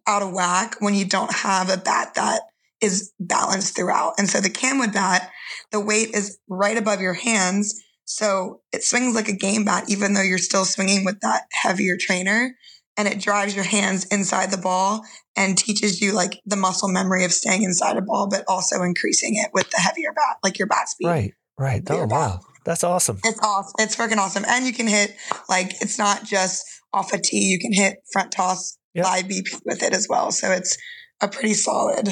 out 0.06 0.22
of 0.22 0.32
whack 0.32 0.76
when 0.80 0.94
you 0.94 1.04
don't 1.04 1.32
have 1.32 1.70
a 1.70 1.76
bat 1.76 2.14
that 2.14 2.42
is 2.80 3.12
balanced 3.18 3.76
throughout. 3.76 4.14
And 4.18 4.28
so 4.28 4.40
the 4.40 4.48
camwood 4.48 4.92
bat 4.92 5.30
the 5.72 5.80
weight 5.80 6.14
is 6.14 6.38
right 6.48 6.78
above 6.78 7.00
your 7.00 7.14
hands 7.14 7.82
so 8.04 8.62
it 8.72 8.82
swings 8.82 9.14
like 9.14 9.28
a 9.28 9.36
game 9.36 9.64
bat 9.64 9.84
even 9.88 10.14
though 10.14 10.22
you're 10.22 10.38
still 10.38 10.64
swinging 10.64 11.04
with 11.04 11.20
that 11.20 11.42
heavier 11.52 11.96
trainer 11.98 12.54
and 12.98 13.08
it 13.08 13.20
drives 13.20 13.54
your 13.54 13.64
hands 13.64 14.04
inside 14.06 14.50
the 14.50 14.58
ball 14.58 15.02
and 15.36 15.56
teaches 15.56 16.02
you 16.02 16.12
like 16.12 16.40
the 16.44 16.56
muscle 16.56 16.88
memory 16.88 17.24
of 17.24 17.32
staying 17.32 17.62
inside 17.62 17.96
a 17.96 18.02
ball, 18.02 18.28
but 18.28 18.44
also 18.48 18.82
increasing 18.82 19.36
it 19.36 19.50
with 19.54 19.70
the 19.70 19.78
heavier 19.78 20.12
bat, 20.14 20.36
like 20.42 20.58
your 20.58 20.68
bat 20.68 20.88
speed. 20.88 21.06
Right. 21.06 21.32
Right. 21.58 21.82
Oh 21.88 22.06
wow. 22.06 22.40
That's 22.64 22.84
awesome. 22.84 23.18
It's 23.24 23.40
awesome. 23.42 23.74
It's 23.78 23.96
freaking 23.96 24.18
awesome. 24.18 24.44
And 24.46 24.66
you 24.66 24.72
can 24.72 24.86
hit 24.86 25.16
like 25.48 25.80
it's 25.80 25.98
not 25.98 26.24
just 26.24 26.64
off 26.92 27.12
a 27.14 27.18
tee. 27.18 27.44
You 27.44 27.58
can 27.58 27.72
hit 27.72 28.02
front 28.12 28.32
toss 28.32 28.76
Yep. 28.94 29.04
live 29.04 29.24
BP 29.26 29.60
with 29.64 29.82
it 29.82 29.92
as 29.92 30.08
well. 30.08 30.32
So 30.32 30.50
it's 30.50 30.76
a 31.20 31.28
pretty 31.28 31.54
solid 31.54 32.08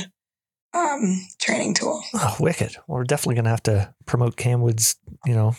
um, 0.74 1.20
training 1.40 1.74
tool. 1.74 2.02
Oh, 2.14 2.36
wicked. 2.38 2.76
Well, 2.86 2.98
we're 2.98 3.04
definitely 3.04 3.36
gonna 3.36 3.48
have 3.50 3.62
to 3.64 3.94
promote 4.04 4.36
Camwood's, 4.36 4.96
you 5.24 5.34
know, 5.34 5.54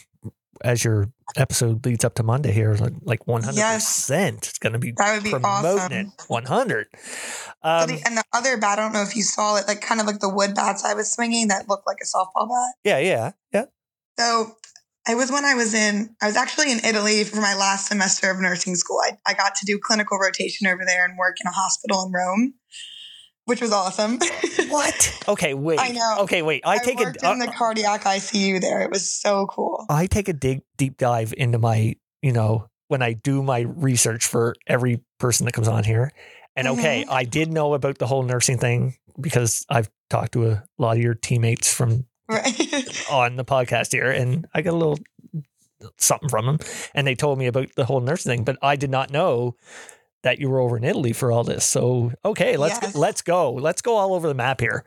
as 0.64 0.84
your 0.84 1.12
episode 1.36 1.86
leads 1.86 2.04
up 2.06 2.16
to 2.16 2.24
Monday 2.24 2.52
here, 2.52 2.74
like- 2.76 2.94
like 3.04 3.26
100%. 3.26 4.48
It's 4.48 4.58
going 4.60 4.74
to 4.74 4.80
be 4.80 4.92
That 4.98 5.14
would 5.16 5.24
be 5.24 5.30
promoting 5.32 5.80
awesome. 5.80 5.92
it 5.94 6.08
100. 6.28 6.88
So 6.94 7.52
Um, 7.64 7.88
the, 7.90 8.02
and 8.06 8.18
the 8.18 8.24
other 8.34 8.58
bat, 8.58 8.80
I 8.80 8.84
don't 8.84 8.94
know 8.94 9.02
if 9.04 9.16
you 9.16 9.24
saw 9.24 9.58
it, 9.58 9.68
like 9.68 9.82
kind 9.82 10.00
of 10.02 10.08
like 10.08 10.20
the 10.20 10.30
wood 10.30 10.56
bats 10.56 10.84
I 10.86 10.94
was 10.94 11.12
swinging 11.12 11.50
that 11.50 11.68
looked 11.68 11.86
like 11.88 11.98
a 12.02 12.06
softball 12.06 12.48
bat. 12.48 12.76
yeah, 12.84 12.98
yeah, 13.00 13.32
yeah. 13.54 13.66
So 14.20 14.56
it 15.10 15.16
was 15.16 15.32
when 15.32 15.46
I 15.46 15.54
was 15.54 15.74
in, 15.74 16.16
I 16.22 16.28
was 16.28 16.36
actually 16.36 16.72
in 16.72 16.80
Italy 16.84 17.24
for 17.24 17.38
my 17.42 17.56
last 17.56 17.88
semester 17.88 18.30
of 18.32 18.40
nursing 18.40 18.76
school. 18.76 19.00
I, 19.04 19.18
I 19.26 19.34
got 19.34 19.56
to 19.56 19.66
do 19.66 19.80
clinical 19.82 20.18
rotation 20.18 20.68
over 20.68 20.84
there 20.86 21.06
and 21.06 21.18
work 21.18 21.38
in 21.42 21.48
a 21.48 21.52
hospital 21.52 22.04
in 22.06 22.12
Rome, 22.12 22.54
which 23.48 23.62
was 23.62 23.72
awesome. 23.72 24.20
What? 24.70 25.24
Okay, 25.30 25.54
wait. 25.54 25.80
I 25.80 25.90
know. 25.90 26.18
Okay, 26.22 26.42
wait. 26.42 26.62
I, 26.66 26.74
I, 26.74 26.78
take 26.80 27.00
worked 27.00 27.24
a 27.24 27.32
in 27.32 27.40
the 27.40 27.48
cardiac 27.48 28.04
ICU 28.04 28.60
there. 28.60 28.82
It 28.82 28.92
was 28.92 29.10
so 29.10 29.46
cool. 29.46 29.86
I 29.90 30.08
take 30.08 30.28
a 30.28 30.34
dig 30.34 30.62
deep 30.76 30.98
dive 30.98 31.34
into 31.38 31.58
my, 31.58 31.96
you 32.22 32.34
know, 32.34 32.68
when 32.90 33.02
I 33.02 33.14
do 33.14 33.42
my 33.42 33.60
research 33.62 34.28
for 34.28 34.56
every 34.68 35.02
person 35.20 35.46
that 35.46 35.54
comes 35.54 35.70
on 35.70 35.86
here. 35.86 36.12
And 36.58 36.68
okay, 36.68 37.04
Mm-hmm. 37.04 37.14
I 37.14 37.24
did 37.24 37.54
know 37.54 37.76
about 37.76 37.98
the 37.98 38.08
whole 38.08 38.24
nursing 38.24 38.58
thing 38.58 38.96
because 39.22 39.66
I've 39.70 39.90
talked 40.10 40.34
to 40.34 40.52
a 40.52 40.64
lot 40.78 40.98
of 40.98 41.04
your 41.04 41.14
teammates 41.14 41.74
from 41.74 42.06
Right. 42.28 43.08
on 43.10 43.38
the 43.38 43.46
podcast 43.46 43.94
here, 43.94 44.12
and 44.12 44.48
I 44.54 44.62
got 44.62 44.74
a 44.74 44.76
little 44.76 45.00
something 45.98 46.28
from 46.28 46.46
them, 46.46 46.60
and 46.94 47.08
they 47.08 47.16
told 47.16 47.40
me 47.40 47.48
about 47.48 47.70
the 47.78 47.86
whole 47.86 48.02
nursing 48.02 48.32
thing, 48.32 48.44
but 48.44 48.58
I 48.62 48.76
did 48.76 48.90
not 48.90 49.12
know 49.12 49.56
that 50.24 50.40
you 50.40 50.50
were 50.50 50.60
over 50.60 50.78
in 50.78 50.84
Italy 50.84 51.14
for 51.14 51.32
all 51.32 51.44
this. 51.44 51.66
So 51.66 52.12
okay, 52.26 52.58
let's 52.58 52.80
Yes. 52.82 52.96
let's 52.96 53.22
go, 53.22 53.52
let's 53.54 53.82
go 53.82 53.96
all 53.96 54.14
over 54.14 54.28
the 54.28 54.34
map 54.34 54.62
here. 54.62 54.84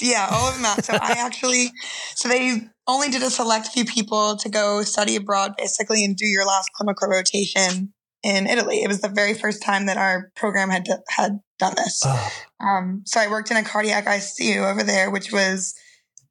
yeah, 0.00 0.28
all 0.30 0.52
the 0.52 0.60
map. 0.60 0.82
So 0.82 0.94
I 0.94 1.16
actually, 1.18 1.70
so 2.14 2.28
they 2.28 2.62
only 2.86 3.08
did 3.08 3.22
a 3.22 3.30
select 3.30 3.68
few 3.68 3.84
people 3.84 4.36
to 4.36 4.48
go 4.48 4.82
study 4.82 5.16
abroad 5.16 5.52
basically 5.58 6.04
and 6.04 6.16
do 6.16 6.26
your 6.26 6.46
last 6.46 6.70
clinical 6.74 7.08
rotation 7.08 7.92
in 8.22 8.46
Italy. 8.46 8.82
It 8.82 8.88
was 8.88 9.00
the 9.00 9.08
very 9.08 9.34
first 9.34 9.62
time 9.62 9.86
that 9.86 9.96
our 9.96 10.30
program 10.36 10.70
had 10.70 10.86
had 11.08 11.40
done 11.58 11.74
this. 11.76 12.02
Oh, 12.04 12.32
Um, 12.60 13.02
so 13.06 13.20
I 13.20 13.28
worked 13.28 13.50
in 13.50 13.56
a 13.56 13.62
cardiac 13.62 14.06
ICU 14.06 14.70
over 14.70 14.82
there, 14.82 15.10
which 15.10 15.32
was 15.32 15.74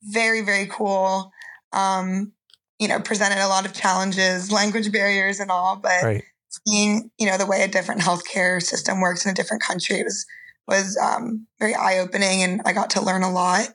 very, 0.04 0.42
very 0.42 0.68
cool. 0.68 1.32
Um, 1.74 2.32
you 2.80 2.88
know, 2.88 3.00
presented 3.00 3.40
a 3.44 3.48
lot 3.48 3.66
of 3.66 3.74
challenges, 3.74 4.52
language 4.52 4.92
barriers 4.92 5.40
and 5.40 5.50
all, 5.50 5.76
but 5.78 6.04
right. 6.04 6.24
Seeing, 6.68 7.12
you 7.18 7.28
know, 7.28 7.38
the 7.38 7.46
way 7.46 7.64
a 7.64 7.68
different 7.68 8.02
healthcare 8.02 8.62
system 8.62 9.00
works 9.02 9.26
in 9.26 9.32
a 9.32 9.36
different 9.36 9.64
country 9.64 10.04
was 10.04 10.26
was 10.68 10.98
um, 10.98 11.46
very 11.60 11.76
eye 11.76 12.00
opening, 12.00 12.42
and 12.42 12.62
I 12.66 12.74
got 12.74 12.90
to 12.92 13.02
learn 13.02 13.22
a 13.22 13.32
lot. 13.32 13.68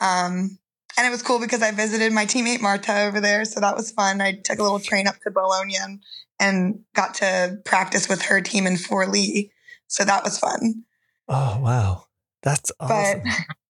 Um, 0.00 0.58
and 0.98 1.06
it 1.06 1.10
was 1.10 1.22
cool 1.22 1.38
because 1.38 1.62
I 1.62 1.70
visited 1.70 2.12
my 2.12 2.26
teammate 2.26 2.60
Marta 2.60 3.02
over 3.02 3.20
there, 3.20 3.44
so 3.44 3.60
that 3.60 3.76
was 3.76 3.92
fun. 3.92 4.20
I 4.20 4.32
took 4.32 4.58
a 4.58 4.62
little 4.62 4.80
train 4.80 5.06
up 5.06 5.20
to 5.22 5.30
Bologna 5.30 5.76
and, 5.80 6.02
and 6.40 6.80
got 6.94 7.14
to 7.14 7.58
practice 7.64 8.08
with 8.08 8.22
her 8.22 8.40
team 8.40 8.66
in 8.66 8.74
Forlì, 8.74 9.50
so 9.86 10.04
that 10.04 10.24
was 10.24 10.38
fun. 10.38 10.84
Oh 11.28 11.60
wow, 11.62 12.04
that's 12.42 12.72
But 12.78 12.90
awesome. 12.90 13.22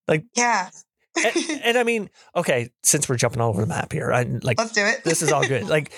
Like- 0.08 0.24
yeah, 0.36 0.70
and, 1.16 1.60
and 1.64 1.78
I 1.78 1.84
mean, 1.84 2.08
okay, 2.34 2.70
since 2.82 3.08
we're 3.08 3.16
jumping 3.16 3.40
all 3.40 3.50
over 3.50 3.60
the 3.60 3.66
map 3.66 3.92
here, 3.92 4.12
I 4.12 4.22
like 4.42 4.58
let's 4.58 4.72
do 4.72 4.84
it. 4.84 5.04
this 5.04 5.22
is 5.22 5.30
all 5.30 5.46
good. 5.46 5.64
Like 5.68 5.92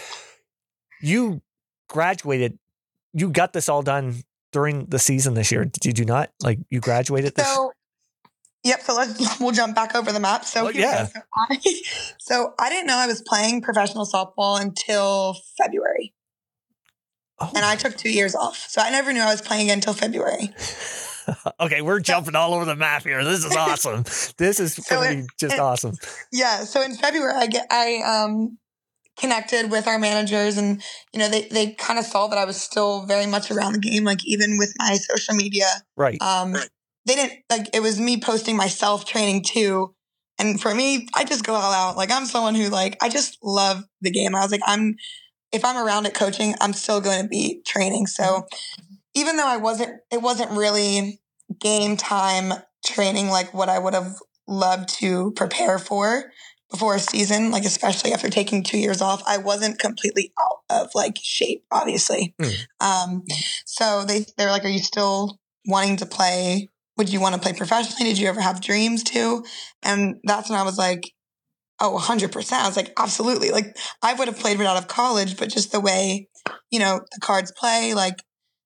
you 1.01 1.41
graduated, 1.89 2.59
you 3.15 3.31
got 3.31 3.53
this 3.55 3.69
all 3.71 3.83
done 3.83 4.17
during 4.53 4.87
the 4.87 4.99
season 4.99 5.35
this 5.35 5.51
year. 5.51 5.65
Did 5.65 5.99
you 5.99 6.05
not? 6.05 6.31
Like 6.43 6.59
you 6.71 6.81
graduated 6.81 7.35
this? 7.35 7.47
So, 7.47 7.73
yep. 8.65 8.83
So 8.83 8.95
let's 8.95 9.39
we'll 9.41 9.53
jump 9.53 9.75
back 9.75 9.95
over 9.95 10.13
the 10.13 10.21
map. 10.21 10.45
So 10.45 10.67
Oh, 10.67 10.71
yeah. 10.71 11.07
So 11.07 11.21
I, 11.35 11.59
so 12.19 12.55
I 12.59 12.69
didn't 12.71 12.87
know 12.87 12.97
I 12.97 13.07
was 13.07 13.23
playing 13.27 13.63
professional 13.63 14.05
softball 14.07 14.61
until 14.61 15.37
February, 15.59 16.13
Oh, 17.41 17.51
and 17.57 17.65
I 17.65 17.77
took 17.77 17.97
two 17.97 18.11
years 18.11 18.35
off. 18.35 18.57
So 18.69 18.81
I 18.83 18.91
never 18.91 19.13
knew 19.13 19.21
I 19.21 19.31
was 19.31 19.41
playing 19.43 19.63
again 19.67 19.79
until 19.79 19.95
February. 19.95 20.51
okay, 21.61 21.81
we're 21.83 22.01
jumping 22.01 22.35
all 22.37 22.55
over 22.55 22.65
the 22.65 22.77
map 22.77 23.03
here. 23.03 23.25
This 23.25 23.45
is 23.45 23.57
awesome. 23.57 24.03
this 24.37 24.61
is 24.61 24.75
So 24.75 24.97
going 24.97 25.09
to 25.11 25.19
it- 25.19 25.23
be 25.23 25.29
just 25.41 25.55
it- 25.55 25.61
awesome. 25.61 25.95
Yeah. 26.33 26.65
So 26.65 26.83
in 26.83 26.95
February, 26.95 27.33
I 27.35 27.47
get 27.47 27.67
I 27.71 28.03
um 28.05 28.59
connected 29.17 29.71
with 29.71 29.87
our 29.87 29.99
managers, 29.99 30.57
and 30.57 30.83
you 31.13 31.19
know 31.19 31.29
they 31.29 31.43
they 31.49 31.73
kind 31.73 31.99
of 31.99 32.05
saw 32.05 32.27
that 32.29 32.39
I 32.39 32.45
was 32.45 32.61
still 32.61 33.07
very 33.07 33.27
much 33.27 33.51
around 33.51 33.73
the 33.75 33.79
game. 33.79 34.05
Like 34.05 34.27
even 34.27 34.59
with 34.59 34.73
my 34.79 34.95
social 34.95 35.35
media, 35.35 35.67
Right. 35.97 36.21
um, 36.21 36.53
they 37.07 37.15
didn't 37.15 37.41
like 37.51 37.69
it 37.75 37.81
was 37.81 38.01
me 38.01 38.21
posting 38.21 38.57
myself 38.57 39.05
training 39.05 39.45
too. 39.45 39.95
And 40.39 40.61
for 40.61 40.75
me, 40.75 41.07
I 41.15 41.25
just 41.25 41.45
go 41.45 41.55
all 41.55 41.73
out. 41.73 41.97
Like 41.97 42.11
I'm 42.11 42.27
someone 42.27 42.55
who 42.55 42.69
like 42.69 42.97
I 43.03 43.09
just 43.09 43.39
love 43.43 43.85
the 44.01 44.11
game. 44.11 44.35
I 44.35 44.41
was 44.41 44.51
like 44.51 44.63
I'm 44.67 44.97
if 45.53 45.65
I'm 45.65 45.77
around 45.77 46.07
at 46.07 46.15
coaching, 46.15 46.55
I'm 46.61 46.73
still 46.73 47.01
going 47.01 47.23
to 47.23 47.29
be 47.29 47.63
training. 47.65 48.09
So 48.09 48.45
even 49.15 49.37
though 49.37 49.47
I 49.47 49.57
wasn't, 49.57 50.01
it 50.11 50.21
wasn't 50.21 50.51
really 50.51 51.21
game 51.61 51.97
time 51.97 52.53
training 52.85 53.29
like 53.29 53.55
what 53.55 53.69
I 53.69 53.79
would 53.79 53.95
have 53.95 54.17
loved 54.49 54.89
to 55.01 55.31
prepare 55.37 55.79
for 55.79 56.25
before 56.75 56.97
a 56.97 56.99
season, 56.99 57.53
like 57.53 57.65
especially 57.65 58.13
after 58.13 58.29
taking 58.29 58.65
two 58.65 58.79
years 58.79 59.01
off, 59.01 59.23
I 59.29 59.39
wasn't 59.39 59.79
completely 59.79 60.33
out 60.41 60.59
of 60.69 60.91
like 60.93 61.17
shape, 61.23 61.65
obviously. 61.71 62.35
Mm. 62.43 62.67
Um, 62.81 63.23
so 63.65 64.05
they 64.05 64.27
they're 64.37 64.51
like, 64.51 64.65
"Are 64.65 64.69
you 64.69 64.81
still 64.81 65.39
wanting 65.67 65.99
to 65.99 66.07
play? 66.07 66.71
Would 66.97 67.13
you 67.13 67.21
want 67.21 67.37
to 67.37 67.41
play 67.41 67.53
professionally? 67.53 68.11
Did 68.11 68.19
you 68.19 68.29
ever 68.29 68.41
have 68.41 68.61
dreams 68.61 69.05
to?" 69.05 69.45
And 69.85 70.17
that's 70.25 70.51
when 70.51 70.59
I 70.59 70.65
was 70.65 70.77
like, 70.77 71.13
"Oh, 71.81 71.93
100 71.93 72.33
percent." 72.33 72.65
I 72.65 72.67
was 72.67 72.77
like, 72.77 72.93
"Absolutely!" 72.99 73.53
Like 73.53 73.77
I 74.03 74.15
would 74.15 74.27
have 74.27 74.41
played 74.41 74.59
right 74.59 74.67
out 74.67 74.77
of 74.77 74.89
college, 74.89 75.37
but 75.37 75.51
just 75.51 75.71
the 75.71 75.81
way 75.81 76.29
you 76.73 76.81
know 76.81 77.03
the 77.13 77.21
cards 77.21 77.53
play, 77.57 77.95
like 77.95 78.17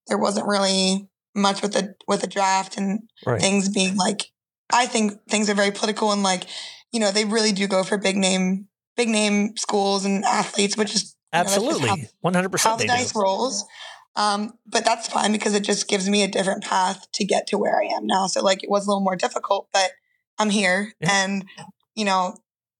there 0.06 0.18
wasn't 0.18 0.46
really 0.46 1.10
much 1.34 1.60
with 1.60 1.74
the 1.74 1.92
with 2.06 2.22
the 2.22 2.26
draft 2.26 2.78
and 2.78 3.00
Right. 3.26 3.38
things 3.38 3.68
being 3.68 3.96
like 3.96 4.30
I 4.72 4.86
think 4.86 5.12
things 5.28 5.50
are 5.50 5.54
very 5.54 5.72
political 5.72 6.10
and 6.12 6.22
like 6.22 6.44
you 6.92 7.00
know 7.00 7.10
they 7.10 7.24
really 7.24 7.52
do 7.52 7.66
go 7.66 7.82
for 7.84 7.98
big 7.98 8.16
name 8.16 8.68
big 8.96 9.08
name 9.08 9.56
schools 9.56 10.04
and 10.04 10.24
athletes, 10.24 10.76
which 10.76 10.94
is 10.94 11.14
you 11.32 11.38
know, 11.38 11.44
that's 11.44 11.54
just 11.54 11.80
how- 11.86 11.94
Absolutely. 11.94 12.08
100% 12.24 12.60
how 12.60 12.76
they 12.76 12.86
the 12.86 12.92
dice 12.92 13.12
do. 13.12 13.20
rolls. 13.20 13.64
Um, 14.16 14.54
but 14.66 14.84
that's 14.84 15.06
fine 15.08 15.30
because 15.30 15.54
it 15.54 15.62
just 15.62 15.86
gives 15.88 16.08
me 16.08 16.24
a 16.24 16.28
different 16.28 16.64
path 16.64 17.06
to 17.12 17.24
get 17.24 17.46
to 17.48 17.58
where 17.58 17.80
I 17.80 17.86
am 17.94 18.06
now. 18.06 18.26
So 18.26 18.42
like 18.42 18.64
it 18.64 18.70
was 18.70 18.84
a 18.86 18.90
little 18.90 19.04
more 19.04 19.14
difficult, 19.14 19.68
but 19.72 19.90
I'm 20.38 20.50
here 20.50 20.92
Yeah. 21.00 21.10
and 21.12 21.44
you 21.94 22.04
know 22.04 22.34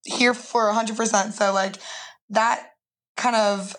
here 0.05 0.35
for 0.35 0.73
hundred 0.73 0.97
percent. 0.97 1.35
So 1.35 1.53
like 1.53 1.77
that 2.31 2.71
kind 3.17 3.37
of 3.37 3.77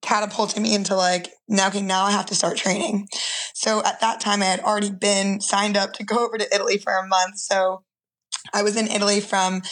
catapulted 0.00 0.62
me 0.62 0.74
into 0.74 0.94
like 0.94 1.30
now 1.48 1.68
okay 1.68 1.82
now 1.82 2.04
I 2.04 2.12
have 2.12 2.26
to 2.26 2.34
start 2.34 2.56
training. 2.56 3.08
So 3.52 3.82
at 3.84 4.00
that 4.00 4.20
time 4.20 4.40
I 4.40 4.46
had 4.46 4.60
already 4.60 4.90
been 4.90 5.40
signed 5.40 5.76
up 5.76 5.92
to 5.94 6.04
go 6.04 6.24
over 6.24 6.38
to 6.38 6.54
Italy 6.54 6.78
for 6.78 6.92
a 6.94 7.06
month. 7.06 7.38
So 7.38 7.82
I 8.52 8.62
was 8.62 8.76
in 8.76 8.88
Italy 8.88 9.20
from 9.20 9.62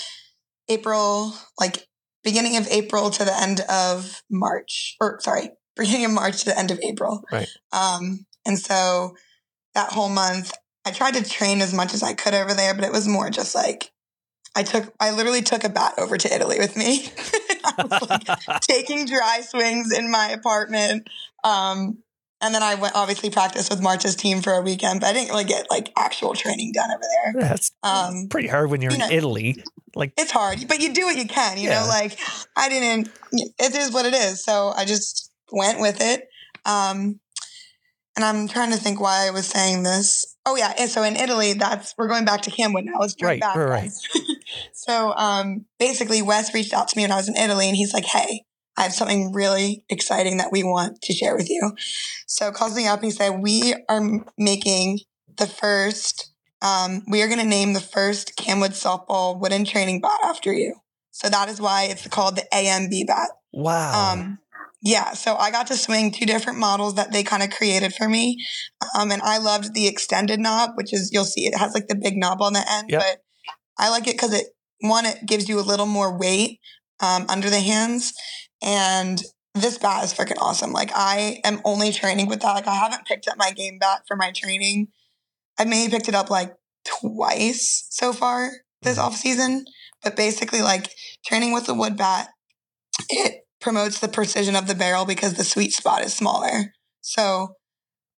April 0.68 1.34
like 1.58 1.86
beginning 2.22 2.56
of 2.56 2.66
April 2.68 3.10
to 3.10 3.24
the 3.24 3.40
end 3.40 3.60
of 3.70 4.22
March, 4.30 4.96
or 5.00 5.20
sorry, 5.20 5.50
beginning 5.76 6.06
of 6.06 6.10
March 6.10 6.40
to 6.40 6.46
the 6.46 6.58
end 6.58 6.70
of 6.70 6.80
April. 6.82 7.22
Right. 7.30 7.48
Um, 7.72 8.26
and 8.44 8.58
so 8.58 9.14
that 9.74 9.92
whole 9.92 10.08
month, 10.08 10.52
I 10.84 10.90
tried 10.90 11.14
to 11.14 11.28
train 11.28 11.60
as 11.60 11.72
much 11.72 11.94
as 11.94 12.02
I 12.02 12.14
could 12.14 12.34
over 12.34 12.54
there, 12.54 12.74
but 12.74 12.84
it 12.84 12.92
was 12.92 13.08
more 13.08 13.30
just 13.30 13.54
like 13.54 13.90
I 14.56 14.62
took, 14.62 14.92
I 14.98 15.10
literally 15.10 15.42
took 15.42 15.64
a 15.64 15.68
bat 15.68 15.94
over 15.98 16.16
to 16.16 16.34
Italy 16.34 16.58
with 16.58 16.76
me. 16.76 17.10
I 17.64 17.74
was 17.82 18.08
like 18.08 18.60
taking 18.62 19.04
dry 19.04 19.42
swings 19.42 19.92
in 19.92 20.10
my 20.10 20.28
apartment. 20.28 21.08
Um, 21.44 21.98
and 22.40 22.54
then 22.54 22.62
I 22.62 22.74
went 22.74 22.94
obviously 22.94 23.30
practiced 23.30 23.70
with 23.70 23.80
Marta's 23.82 24.14
team 24.16 24.42
for 24.42 24.52
a 24.52 24.60
weekend, 24.62 25.00
but 25.00 25.08
I 25.08 25.12
didn't 25.12 25.30
really 25.30 25.44
get 25.44 25.70
like 25.70 25.90
actual 25.96 26.34
training 26.34 26.72
done 26.72 26.90
over 26.90 27.02
there. 27.32 27.42
That's 27.42 27.72
Um, 27.82 28.26
pretty 28.30 28.48
hard 28.48 28.70
when 28.70 28.82
you're 28.82 28.92
you 28.92 29.02
in 29.04 29.10
Italy. 29.10 29.62
Like, 29.94 30.12
it's 30.18 30.30
hard, 30.30 30.58
but 30.68 30.80
you 30.80 30.92
do 30.92 31.06
what 31.06 31.16
you 31.16 31.26
can, 31.26 31.56
you 31.58 31.68
Yeah. 31.68 31.80
know, 31.82 31.88
like 31.88 32.18
I 32.56 32.68
didn't, 32.68 33.08
it 33.32 33.74
is 33.74 33.92
what 33.92 34.04
it 34.04 34.12
is. 34.14 34.44
So 34.44 34.72
I 34.76 34.84
just 34.84 35.30
went 35.50 35.80
with 35.80 36.00
it. 36.02 36.28
Um, 36.66 37.20
and 38.16 38.24
I'm 38.24 38.48
trying 38.48 38.70
to 38.72 38.76
think 38.78 39.00
why 39.00 39.26
I 39.26 39.30
was 39.30 39.46
saying 39.46 39.82
this. 39.82 40.36
Oh 40.44 40.56
yeah. 40.56 40.74
And 40.78 40.90
so 40.90 41.02
in 41.02 41.16
Italy, 41.16 41.54
that's, 41.54 41.94
we're 41.96 42.08
going 42.08 42.24
back 42.26 42.42
to 42.42 42.50
Camwood 42.50 42.84
now. 42.84 42.98
Let's 43.00 43.14
jump 43.14 43.28
Right, 43.28 43.40
back. 43.40 43.56
right, 43.56 43.68
right. 43.68 43.90
so, 44.72 45.12
um, 45.16 45.64
basically 45.78 46.20
Wes 46.22 46.52
reached 46.54 46.72
out 46.74 46.88
to 46.88 46.96
me 46.96 47.04
when 47.04 47.12
I 47.12 47.16
was 47.16 47.28
in 47.28 47.36
Italy 47.36 47.68
and 47.68 47.76
he's 47.76 47.92
like, 47.94 48.04
Hey, 48.04 48.44
I 48.76 48.82
have 48.82 48.92
something 48.92 49.32
really 49.32 49.84
exciting 49.88 50.36
that 50.36 50.52
we 50.52 50.62
want 50.62 51.00
to 51.02 51.12
share 51.12 51.34
with 51.36 51.48
you. 51.48 51.72
So 52.26 52.50
calls 52.52 52.76
me 52.76 52.86
up 52.86 52.98
and 53.00 53.06
he 53.06 53.10
said, 53.10 53.40
we 53.40 53.74
are 53.88 54.02
making 54.36 55.00
the 55.38 55.46
first, 55.46 56.32
um, 56.62 57.02
we 57.08 57.22
are 57.22 57.26
going 57.28 57.38
to 57.40 57.46
name 57.46 57.72
the 57.72 57.80
first 57.80 58.36
Camwood 58.36 58.72
softball 58.72 59.40
wooden 59.40 59.64
training 59.64 60.00
bat 60.00 60.18
after 60.24 60.52
you. 60.52 60.76
So 61.10 61.28
that 61.30 61.48
is 61.48 61.60
why 61.60 61.84
it's 61.84 62.06
called 62.08 62.36
the 62.36 62.44
AMB 62.52 63.06
bat. 63.06 63.30
wow. 63.52 64.12
Um, 64.12 64.38
yeah, 64.82 65.14
so 65.14 65.34
I 65.34 65.50
got 65.50 65.68
to 65.68 65.76
swing 65.76 66.12
two 66.12 66.26
different 66.26 66.58
models 66.58 66.94
that 66.96 67.10
they 67.10 67.22
kind 67.22 67.42
of 67.42 67.50
created 67.50 67.94
for 67.94 68.08
me. 68.08 68.44
Um, 68.96 69.10
and 69.10 69.22
I 69.22 69.38
loved 69.38 69.72
the 69.74 69.88
extended 69.88 70.38
knob, 70.38 70.72
which 70.74 70.92
is, 70.92 71.10
you'll 71.12 71.24
see 71.24 71.46
it 71.46 71.56
has 71.56 71.72
like 71.74 71.88
the 71.88 71.96
big 71.96 72.16
knob 72.16 72.42
on 72.42 72.52
the 72.52 72.64
end, 72.70 72.90
Yep. 72.90 73.00
but 73.00 73.22
I 73.78 73.88
like 73.88 74.06
it 74.06 74.12
because 74.14 74.34
it, 74.34 74.46
one, 74.80 75.06
it 75.06 75.24
gives 75.26 75.48
you 75.48 75.58
a 75.58 75.62
little 75.62 75.86
more 75.86 76.16
weight 76.16 76.60
um, 77.00 77.24
under 77.28 77.48
the 77.50 77.60
hands. 77.60 78.12
And 78.66 79.22
this 79.54 79.78
bat 79.78 80.04
is 80.04 80.14
freaking 80.14 80.38
awesome. 80.40 80.72
Like 80.72 80.92
I 80.94 81.40
am 81.44 81.62
only 81.64 81.92
training 81.92 82.28
with 82.28 82.40
that. 82.42 82.54
Like 82.54 82.68
I 82.68 82.74
haven't 82.74 83.06
picked 83.06 83.28
up 83.28 83.38
my 83.38 83.52
game 83.52 83.78
bat 83.78 84.02
for 84.08 84.16
my 84.16 84.32
training. 84.32 84.88
I 85.58 85.64
maybe 85.64 85.90
picked 85.90 86.08
it 86.08 86.14
up 86.16 86.30
like 86.30 86.54
twice 86.84 87.86
so 87.90 88.12
far 88.12 88.50
this 88.82 88.98
Mhm. 88.98 89.02
off 89.04 89.16
season. 89.16 89.66
But 90.04 90.16
basically, 90.16 90.62
like 90.62 90.92
training 91.26 91.52
with 91.52 91.66
the 91.66 91.74
wood 91.74 91.96
bat, 91.96 92.30
it 93.10 93.46
promotes 93.60 94.00
the 94.00 94.08
precision 94.08 94.56
of 94.56 94.66
the 94.66 94.74
barrel 94.74 95.04
because 95.04 95.34
the 95.34 95.44
sweet 95.44 95.72
spot 95.74 96.04
is 96.04 96.14
smaller. 96.14 96.74
So 97.02 97.54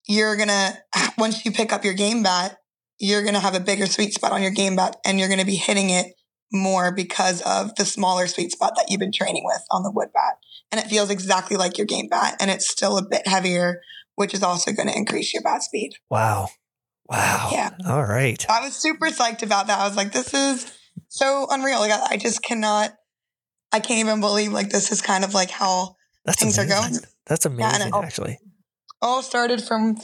you're 0.06 0.36
gonna 0.36 0.78
once 1.18 1.44
you 1.44 1.52
pick 1.52 1.72
up 1.72 1.84
your 1.84 1.94
game 1.94 2.22
bat, 2.22 2.58
you're 2.98 3.22
gonna 3.24 3.40
have 3.40 3.54
a 3.54 3.60
bigger 3.60 3.86
sweet 3.86 4.14
spot 4.14 4.32
on 4.32 4.42
your 4.42 4.50
game 4.50 4.76
bat, 4.76 4.96
and 5.04 5.18
you're 5.18 5.28
gonna 5.28 5.44
be 5.44 5.56
hitting 5.56 5.90
it 5.90 6.06
more 6.52 6.92
because 6.92 7.42
of 7.42 7.74
the 7.76 7.84
smaller 7.84 8.26
sweet 8.26 8.52
spot 8.52 8.74
that 8.76 8.86
you've 8.88 9.00
been 9.00 9.12
training 9.12 9.44
with 9.44 9.62
on 9.70 9.82
the 9.82 9.90
wood 9.90 10.08
bat. 10.14 10.38
And 10.70 10.80
it 10.80 10.86
feels 10.88 11.10
exactly 11.10 11.56
like 11.56 11.78
your 11.78 11.86
game 11.86 12.08
bat, 12.08 12.36
and 12.40 12.50
it's 12.50 12.70
still 12.70 12.98
a 12.98 13.08
bit 13.08 13.26
heavier, 13.26 13.80
which 14.16 14.34
is 14.34 14.42
also 14.42 14.72
going 14.72 14.88
to 14.88 14.96
increase 14.96 15.32
your 15.32 15.42
bat 15.42 15.62
speed. 15.62 15.92
Wow. 16.10 16.48
Wow. 17.06 17.48
Yeah. 17.50 17.70
All 17.86 18.04
right. 18.04 18.44
I 18.50 18.60
was 18.60 18.74
super 18.76 19.06
psyched 19.06 19.42
about 19.42 19.68
that. 19.68 19.78
I 19.78 19.86
was 19.88 19.96
like, 19.96 20.12
this 20.12 20.34
is 20.34 20.70
so 21.08 21.46
unreal. 21.50 21.78
Like, 21.80 21.92
I 21.92 22.06
I 22.10 22.16
just 22.18 22.42
cannot, 22.42 22.92
I 23.72 23.80
can't 23.80 24.00
even 24.00 24.20
believe 24.20 24.52
like 24.52 24.68
this 24.68 24.92
is 24.92 25.00
kind 25.00 25.24
of 25.24 25.32
like 25.32 25.50
how 25.50 25.96
That's 26.26 26.38
things 26.38 26.58
are 26.58 26.66
going. 26.66 26.96
That's 27.26 27.46
amazing, 27.46 27.90
know. 27.90 28.02
actually. 28.02 28.38
all 29.00 29.22
started 29.22 29.62
from 29.62 29.96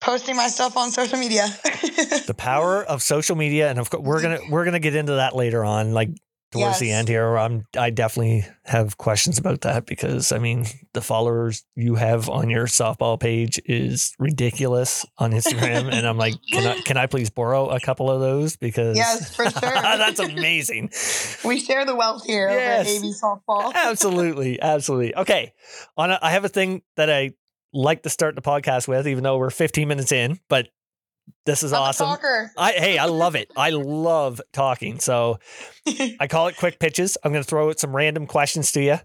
posting 0.00 0.36
my 0.36 0.48
stuff 0.48 0.76
on 0.76 0.90
social 0.90 1.18
media. 1.18 1.46
The 2.26 2.34
power 2.34 2.84
of 2.84 3.02
social 3.02 3.34
media, 3.36 3.68
and 3.70 3.78
of 3.78 3.90
course, 3.90 4.02
we're 4.04 4.22
gonna 4.22 4.38
we're 4.50 4.64
gonna 4.64 4.78
get 4.78 4.94
into 4.94 5.14
that 5.14 5.34
later 5.34 5.64
on, 5.64 5.92
like 5.92 6.10
towards 6.52 6.78
the 6.78 6.92
end 6.92 7.08
here. 7.08 7.36
I'm 7.36 7.64
I 7.76 7.90
definitely 7.90 8.44
have 8.64 8.96
questions 8.98 9.38
about 9.38 9.62
that 9.62 9.86
because 9.86 10.30
I 10.30 10.38
mean 10.38 10.66
the 10.92 11.00
followers 11.00 11.64
you 11.74 11.96
have 11.96 12.28
on 12.28 12.48
your 12.48 12.66
softball 12.66 13.18
page 13.18 13.60
is 13.64 14.14
ridiculous 14.18 15.04
on 15.18 15.32
Instagram, 15.32 15.92
and 15.92 16.06
I'm 16.06 16.18
like, 16.18 16.34
can 16.52 16.66
I 16.66 16.74
can 16.80 16.96
I 16.96 17.06
please 17.06 17.30
borrow 17.30 17.68
a 17.70 17.80
couple 17.80 18.08
of 18.10 18.20
those 18.20 18.56
because 18.56 18.96
Yes, 18.96 19.34
for 19.34 19.44
sure. 19.50 19.60
that's 19.60 20.20
amazing. 20.20 20.90
we 21.44 21.58
share 21.58 21.84
the 21.84 21.96
wealth 21.96 22.24
here 22.26 22.48
Yes. 22.48 22.86
over 22.86 22.96
at 22.96 23.04
AB 23.04 23.14
softball. 23.20 23.72
absolutely, 23.74 24.60
absolutely. 24.62 25.16
Okay, 25.16 25.52
on 25.96 26.10
a, 26.12 26.18
I 26.22 26.30
have 26.30 26.44
a 26.44 26.48
thing 26.48 26.82
that 26.96 27.10
I 27.10 27.32
like 27.72 28.02
to 28.02 28.10
start 28.10 28.34
the 28.34 28.42
podcast 28.42 28.88
with, 28.88 29.06
even 29.06 29.22
though 29.22 29.38
we're 29.38 29.50
15 29.50 29.86
minutes 29.86 30.12
in, 30.12 30.38
but 30.48 30.68
this 31.46 31.62
is 31.62 31.72
I'm 31.72 31.82
awesome. 31.82 32.16
I 32.56 32.72
hey, 32.72 32.98
I 32.98 33.06
love 33.06 33.34
it. 33.34 33.50
I 33.56 33.70
love 33.70 34.40
talking. 34.52 34.98
So 34.98 35.38
I 36.20 36.26
call 36.26 36.48
it 36.48 36.56
quick 36.56 36.78
pitches. 36.78 37.16
I'm 37.22 37.32
going 37.32 37.42
to 37.42 37.48
throw 37.48 37.68
out 37.70 37.78
some 37.78 37.94
random 37.94 38.26
questions 38.26 38.72
to 38.72 38.82
you. 38.82 38.96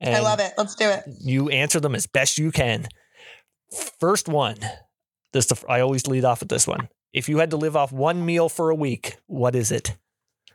And 0.00 0.14
I 0.14 0.20
love 0.20 0.40
it. 0.40 0.52
Let's 0.58 0.74
do 0.74 0.88
it. 0.88 1.04
You 1.20 1.48
answer 1.48 1.80
them 1.80 1.94
as 1.94 2.06
best 2.06 2.38
you 2.38 2.52
can. 2.52 2.86
First 3.98 4.28
one. 4.28 4.56
This 5.32 5.46
the, 5.46 5.62
I 5.68 5.80
always 5.80 6.06
lead 6.06 6.24
off 6.24 6.40
with 6.40 6.48
this 6.48 6.66
one. 6.66 6.88
If 7.12 7.28
you 7.28 7.38
had 7.38 7.50
to 7.50 7.56
live 7.56 7.76
off 7.76 7.92
one 7.92 8.24
meal 8.24 8.48
for 8.48 8.70
a 8.70 8.74
week, 8.74 9.16
what 9.26 9.54
is 9.54 9.72
it? 9.72 9.96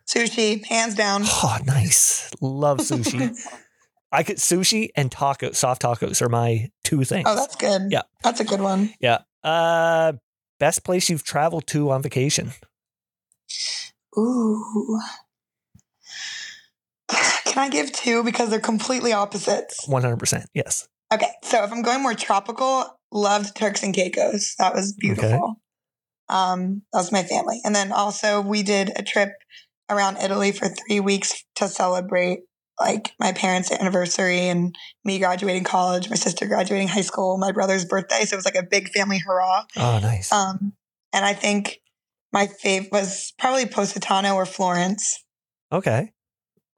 Sushi, 0.08 0.66
hands 0.66 0.96
down. 0.96 1.24
Oh, 1.26 1.58
nice. 1.66 2.32
Love 2.42 2.80
sushi. 2.80 3.36
I 4.12 4.24
could 4.24 4.38
sushi 4.38 4.90
and 4.96 5.12
taco, 5.12 5.52
soft 5.52 5.82
tacos 5.82 6.22
are 6.22 6.30
my 6.30 6.70
two 6.84 7.04
things. 7.04 7.26
Oh, 7.28 7.36
that's 7.36 7.56
good. 7.56 7.84
Yeah. 7.90 8.02
That's 8.24 8.40
a 8.40 8.44
good 8.44 8.62
one. 8.62 8.94
yeah. 9.00 9.20
Uh, 9.44 10.14
best 10.60 10.84
place 10.84 11.10
you've 11.10 11.24
traveled 11.24 11.66
to 11.68 11.90
on 11.92 12.02
vacation. 12.02 12.52
Ooh. 14.18 15.00
Can 17.10 17.58
I 17.58 17.70
give 17.70 17.92
two 17.92 18.24
because 18.24 18.50
they're 18.50 18.60
completely 18.60 19.14
opposites? 19.14 19.88
100%. 19.88 20.46
Yes. 20.54 20.88
Okay, 21.14 21.32
so 21.44 21.64
if 21.64 21.72
I'm 21.72 21.82
going 21.82 22.02
more 22.02 22.14
tropical, 22.14 22.86
loved 23.12 23.56
Turks 23.56 23.84
and 23.84 23.94
Caicos. 23.94 24.56
That 24.60 24.74
was 24.74 24.94
beautiful. 24.94 25.60
Um, 26.30 26.84
that 26.94 27.00
was 27.00 27.12
my 27.12 27.24
family, 27.24 27.60
and 27.66 27.76
then 27.76 27.92
also 27.92 28.40
we 28.40 28.64
did 28.64 28.94
a 28.96 29.04
trip 29.04 29.32
around 29.90 30.18
Italy 30.18 30.54
for 30.54 30.70
three 30.70 31.02
weeks 31.02 31.44
to 31.56 31.68
celebrate 31.68 32.40
like 32.82 33.14
my 33.20 33.32
parents' 33.32 33.72
anniversary 33.72 34.48
and 34.50 34.76
me 35.06 35.20
graduating 35.20 35.64
college, 35.64 36.10
my 36.10 36.16
sister 36.16 36.46
graduating 36.48 36.88
high 36.88 37.02
school, 37.02 37.38
my 37.38 37.52
brother's 37.52 37.86
birthday. 37.86 38.26
So 38.26 38.36
it 38.36 38.38
was 38.38 38.46
like 38.46 38.56
a 38.56 38.64
big 38.64 38.90
family 38.90 39.20
hurrah. 39.20 39.66
Oh, 39.78 40.00
nice. 40.02 40.32
Um, 40.32 40.74
and 41.14 41.24
I 41.24 41.34
think 41.34 41.80
my 42.34 42.48
fave 42.48 42.92
was 42.92 43.34
probably 43.38 43.66
Positano 43.66 44.36
or 44.36 44.46
Florence. 44.46 45.24
okay. 45.72 46.12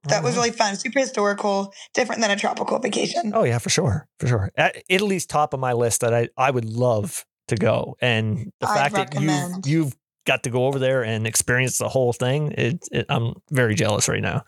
That 0.08 0.22
was 0.22 0.36
really 0.36 0.50
fun, 0.50 0.76
super 0.76 0.98
historical, 0.98 1.72
different 1.94 2.20
than 2.20 2.30
a 2.30 2.36
tropical 2.36 2.78
vacation. 2.78 3.32
Oh 3.34 3.44
yeah, 3.44 3.56
for 3.56 3.70
sure, 3.70 4.06
for 4.18 4.26
sure. 4.26 4.50
Uh, 4.58 4.68
Italy's 4.90 5.24
top 5.24 5.54
of 5.54 5.60
my 5.60 5.72
list 5.72 6.02
that 6.02 6.12
I 6.12 6.28
I 6.36 6.50
would 6.50 6.66
love 6.66 7.24
to 7.48 7.56
go, 7.56 7.96
and 8.02 8.52
the 8.60 8.68
I'd 8.68 8.92
fact 8.92 8.94
that 8.96 9.18
you've 9.18 9.66
you've 9.66 9.96
got 10.24 10.42
to 10.44 10.50
go 10.50 10.66
over 10.66 10.78
there 10.78 11.04
and 11.04 11.26
experience 11.26 11.78
the 11.78 11.88
whole 11.88 12.12
thing, 12.12 12.52
it, 12.52 12.88
it 12.90 13.06
I'm 13.08 13.34
very 13.50 13.74
jealous 13.74 14.08
right 14.08 14.22
now. 14.22 14.44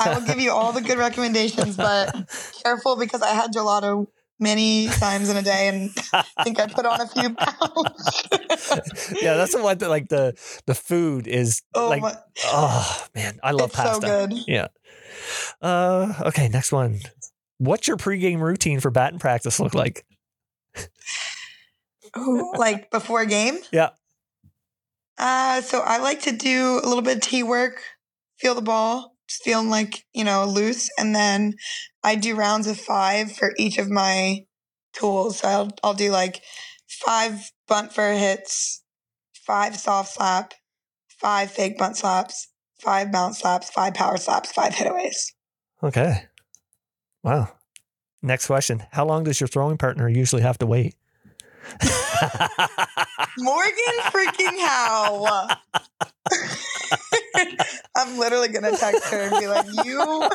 I 0.00 0.14
will 0.14 0.26
give 0.26 0.40
you 0.40 0.52
all 0.52 0.72
the 0.72 0.80
good 0.80 0.98
recommendations, 0.98 1.76
but 1.76 2.14
careful 2.62 2.96
because 2.96 3.22
I 3.22 3.30
had 3.30 3.52
gelato 3.52 4.06
many 4.40 4.86
times 4.86 5.28
in 5.28 5.36
a 5.36 5.42
day 5.42 5.68
and 5.68 5.90
I 6.12 6.24
think 6.44 6.60
I 6.60 6.66
put 6.66 6.86
on 6.86 7.00
a 7.00 7.06
few 7.08 7.34
pounds. 7.34 8.22
yeah, 9.22 9.34
that's 9.36 9.54
the 9.54 9.60
one 9.62 9.78
that 9.78 9.88
like 9.88 10.08
the 10.08 10.34
the 10.66 10.74
food 10.74 11.26
is 11.26 11.62
oh, 11.74 11.88
like 11.88 12.02
my, 12.02 12.14
oh 12.44 13.06
man, 13.14 13.38
I 13.42 13.52
love 13.52 13.70
it's 13.70 13.76
so 13.76 13.82
pasta. 13.82 14.06
good. 14.06 14.34
Yeah. 14.46 14.68
Uh, 15.60 16.14
okay, 16.26 16.48
next 16.48 16.72
one. 16.72 17.00
What's 17.58 17.88
your 17.88 17.96
pregame 17.96 18.40
routine 18.40 18.80
for 18.80 18.90
batting 18.90 19.18
practice 19.18 19.58
look 19.58 19.74
like? 19.74 20.04
Ooh, 22.16 22.52
like 22.56 22.90
before 22.90 23.24
game? 23.26 23.58
Yeah. 23.72 23.90
Uh, 25.18 25.60
so 25.60 25.80
I 25.80 25.98
like 25.98 26.22
to 26.22 26.32
do 26.32 26.80
a 26.82 26.86
little 26.86 27.02
bit 27.02 27.16
of 27.16 27.22
tee 27.22 27.42
work, 27.42 27.82
feel 28.38 28.54
the 28.54 28.62
ball, 28.62 29.16
just 29.28 29.42
feeling 29.42 29.68
like, 29.68 30.04
you 30.14 30.24
know, 30.24 30.44
loose. 30.44 30.88
And 30.98 31.14
then 31.14 31.54
I 32.04 32.14
do 32.14 32.36
rounds 32.36 32.66
of 32.66 32.78
five 32.78 33.32
for 33.32 33.52
each 33.58 33.78
of 33.78 33.90
my 33.90 34.40
tools. 34.92 35.40
So 35.40 35.48
I'll, 35.48 35.70
I'll 35.82 35.94
do 35.94 36.10
like 36.10 36.42
five 36.86 37.50
bunt 37.66 37.92
for 37.92 38.12
hits, 38.12 38.82
five 39.34 39.76
soft 39.76 40.14
slap, 40.14 40.54
five 41.08 41.50
fake 41.50 41.78
bunt 41.78 41.96
slaps, 41.96 42.48
five 42.80 43.10
bounce 43.10 43.40
slaps, 43.40 43.70
five 43.70 43.94
power 43.94 44.16
slaps, 44.16 44.52
five 44.52 44.74
hitaways. 44.74 45.34
Okay. 45.82 46.24
Wow. 47.22 47.50
Next 48.22 48.46
question. 48.46 48.84
How 48.92 49.04
long 49.04 49.24
does 49.24 49.40
your 49.40 49.48
throwing 49.48 49.78
partner 49.78 50.08
usually 50.08 50.42
have 50.42 50.58
to 50.58 50.66
wait? 50.66 50.94
Morgan 53.38 53.98
freaking 54.10 54.58
House. 54.66 55.56
I'm 57.96 58.18
literally 58.18 58.48
gonna 58.48 58.76
text 58.76 59.10
her 59.10 59.22
and 59.22 59.38
be 59.38 59.46
like, 59.48 59.66
"You." 59.84 60.28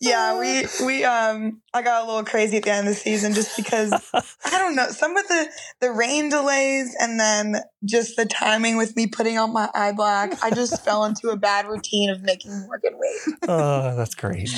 Yeah, 0.00 0.38
we 0.38 0.66
we 0.84 1.04
um, 1.04 1.60
I 1.74 1.82
got 1.82 2.02
a 2.02 2.06
little 2.06 2.24
crazy 2.24 2.56
at 2.56 2.64
the 2.64 2.72
end 2.72 2.88
of 2.88 2.94
the 2.94 3.00
season 3.00 3.32
just 3.34 3.56
because 3.56 3.92
I 4.44 4.50
don't 4.58 4.74
know 4.74 4.88
some 4.88 5.16
of 5.16 5.26
the 5.28 5.48
the 5.80 5.90
rain 5.90 6.28
delays 6.28 6.94
and 7.00 7.18
then 7.18 7.56
just 7.84 8.16
the 8.16 8.24
timing 8.26 8.76
with 8.76 8.96
me 8.96 9.06
putting 9.06 9.38
on 9.38 9.52
my 9.52 9.68
eye 9.74 9.92
black. 9.92 10.32
I 10.42 10.50
just 10.50 10.84
fell 10.84 11.04
into 11.04 11.28
a 11.28 11.36
bad 11.36 11.66
routine 11.66 12.10
of 12.10 12.22
making 12.22 12.52
Morgan 12.66 12.92
wait. 12.96 13.38
oh, 13.48 13.96
that's 13.96 14.14
great. 14.14 14.50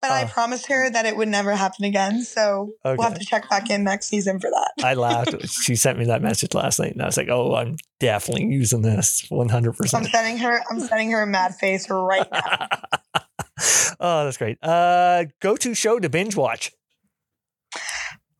But 0.00 0.10
I 0.10 0.24
Oh. 0.24 0.28
promised 0.28 0.66
her 0.66 0.90
that 0.90 1.06
it 1.06 1.16
would 1.16 1.28
never 1.28 1.54
happen 1.54 1.84
again. 1.84 2.22
So 2.22 2.72
we'll 2.84 3.02
have 3.02 3.18
to 3.18 3.24
check 3.24 3.48
back 3.50 3.70
in 3.70 3.84
next 3.84 4.06
season 4.08 4.38
for 4.40 4.50
that. 4.50 4.72
I 4.82 4.94
laughed. 4.94 5.34
She 5.48 5.76
sent 5.76 5.98
me 5.98 6.06
that 6.06 6.22
message 6.22 6.54
last 6.54 6.78
night, 6.78 6.92
and 6.92 7.02
I 7.02 7.06
was 7.06 7.16
like, 7.16 7.28
"Oh, 7.28 7.54
I'm 7.54 7.76
definitely 8.00 8.46
using 8.46 8.82
this 8.82 9.24
one 9.28 9.48
hundred 9.48 9.76
percent. 9.76 10.04
I'm 10.04 10.10
sending 10.10 10.38
her. 10.38 10.60
I'm 10.70 10.80
sending 10.80 11.10
her 11.12 11.22
a 11.22 11.26
mad 11.26 11.54
face 11.56 11.88
right 11.90 12.26
now. 12.32 12.68
Oh, 14.00 14.24
that's 14.24 14.36
great. 14.38 14.58
Uh, 14.62 15.24
go 15.40 15.56
to 15.56 15.74
show 15.74 15.98
to 15.98 16.08
binge 16.08 16.36
watch. 16.36 16.72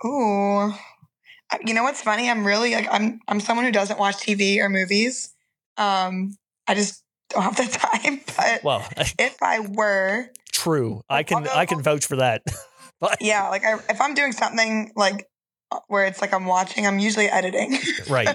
Ooh. 0.04 0.72
You 1.64 1.74
know 1.74 1.82
what's 1.82 2.00
funny? 2.02 2.30
I'm 2.30 2.46
really 2.46 2.74
like 2.74 2.88
I'm 2.90 3.20
I'm 3.28 3.38
someone 3.40 3.66
who 3.66 3.72
doesn't 3.72 3.98
watch 3.98 4.16
TV 4.16 4.58
or 4.58 4.68
movies. 4.68 5.34
Um 5.76 6.36
I 6.66 6.74
just 6.74 7.02
don't 7.28 7.42
have 7.42 7.56
the 7.56 7.64
time. 7.70 8.20
But 8.36 8.64
Well, 8.64 8.86
if 9.18 9.36
I 9.42 9.60
were, 9.60 10.30
true. 10.50 11.02
I 11.08 11.22
can 11.22 11.46
I 11.46 11.66
can 11.66 11.82
vouch 11.82 12.06
for 12.06 12.16
that. 12.16 12.42
but 13.00 13.18
yeah, 13.20 13.48
like 13.50 13.64
I, 13.64 13.74
if 13.90 14.00
I'm 14.00 14.14
doing 14.14 14.32
something 14.32 14.92
like 14.96 15.26
uh, 15.70 15.80
where 15.88 16.06
it's 16.06 16.20
like 16.22 16.32
I'm 16.32 16.46
watching, 16.46 16.86
I'm 16.86 16.98
usually 16.98 17.26
editing. 17.26 17.78
right. 18.08 18.28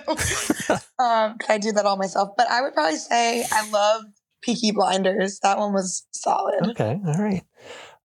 um, 0.99 1.37
'cause 1.37 1.49
I 1.49 1.57
do 1.57 1.71
that 1.73 1.85
all 1.85 1.97
myself. 1.97 2.29
But 2.37 2.49
I 2.49 2.61
would 2.61 2.73
probably 2.73 2.97
say 2.97 3.45
I 3.51 3.69
love 3.71 4.03
Peaky 4.41 4.71
Blinders. 4.71 5.39
That 5.43 5.57
one 5.57 5.73
was 5.73 6.05
solid. 6.11 6.67
Okay. 6.69 6.99
All 7.05 7.13
right. 7.21 7.43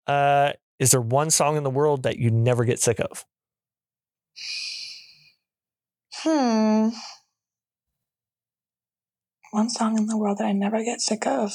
Uh, 0.07 0.53
is 0.79 0.91
there 0.93 1.01
one 1.01 1.31
song 1.31 1.57
in 1.57 1.63
the 1.63 1.71
world 1.71 2.03
that 2.05 2.19
you 2.19 2.31
never 2.31 2.65
get 2.65 2.79
sick 2.81 3.01
of? 3.01 3.25
Hmm. 6.15 6.89
One 9.53 9.69
song 9.71 9.99
in 9.99 10.07
the 10.07 10.17
world 10.17 10.39
that 10.39 10.45
I 10.47 10.53
never 10.53 10.83
get 10.85 11.01
sick 11.01 11.27
of. 11.27 11.53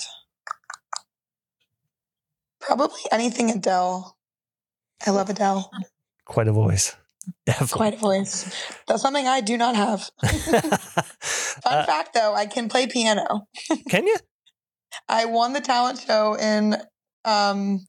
Probably 2.59 2.99
anything 3.11 3.51
Adele. 3.51 4.17
I 5.05 5.11
love 5.11 5.29
Adele. 5.29 5.69
Quite 6.25 6.47
a 6.47 6.51
voice. 6.53 6.95
Definitely. 7.45 7.77
Quite 7.77 7.93
a 7.93 7.97
voice. 7.97 8.71
That's 8.87 9.01
something 9.01 9.27
I 9.27 9.41
do 9.41 9.57
not 9.57 9.75
have. 9.75 10.09
Fun 10.23 11.73
Uh, 11.73 11.85
fact 11.85 12.13
though, 12.13 12.33
I 12.35 12.45
can 12.45 12.69
play 12.69 12.87
piano. 12.87 13.47
can 13.89 14.05
you? 14.07 14.15
I 15.07 15.25
won 15.25 15.53
the 15.53 15.61
talent 15.61 15.99
show 15.99 16.35
in 16.35 16.75
um 17.23 17.85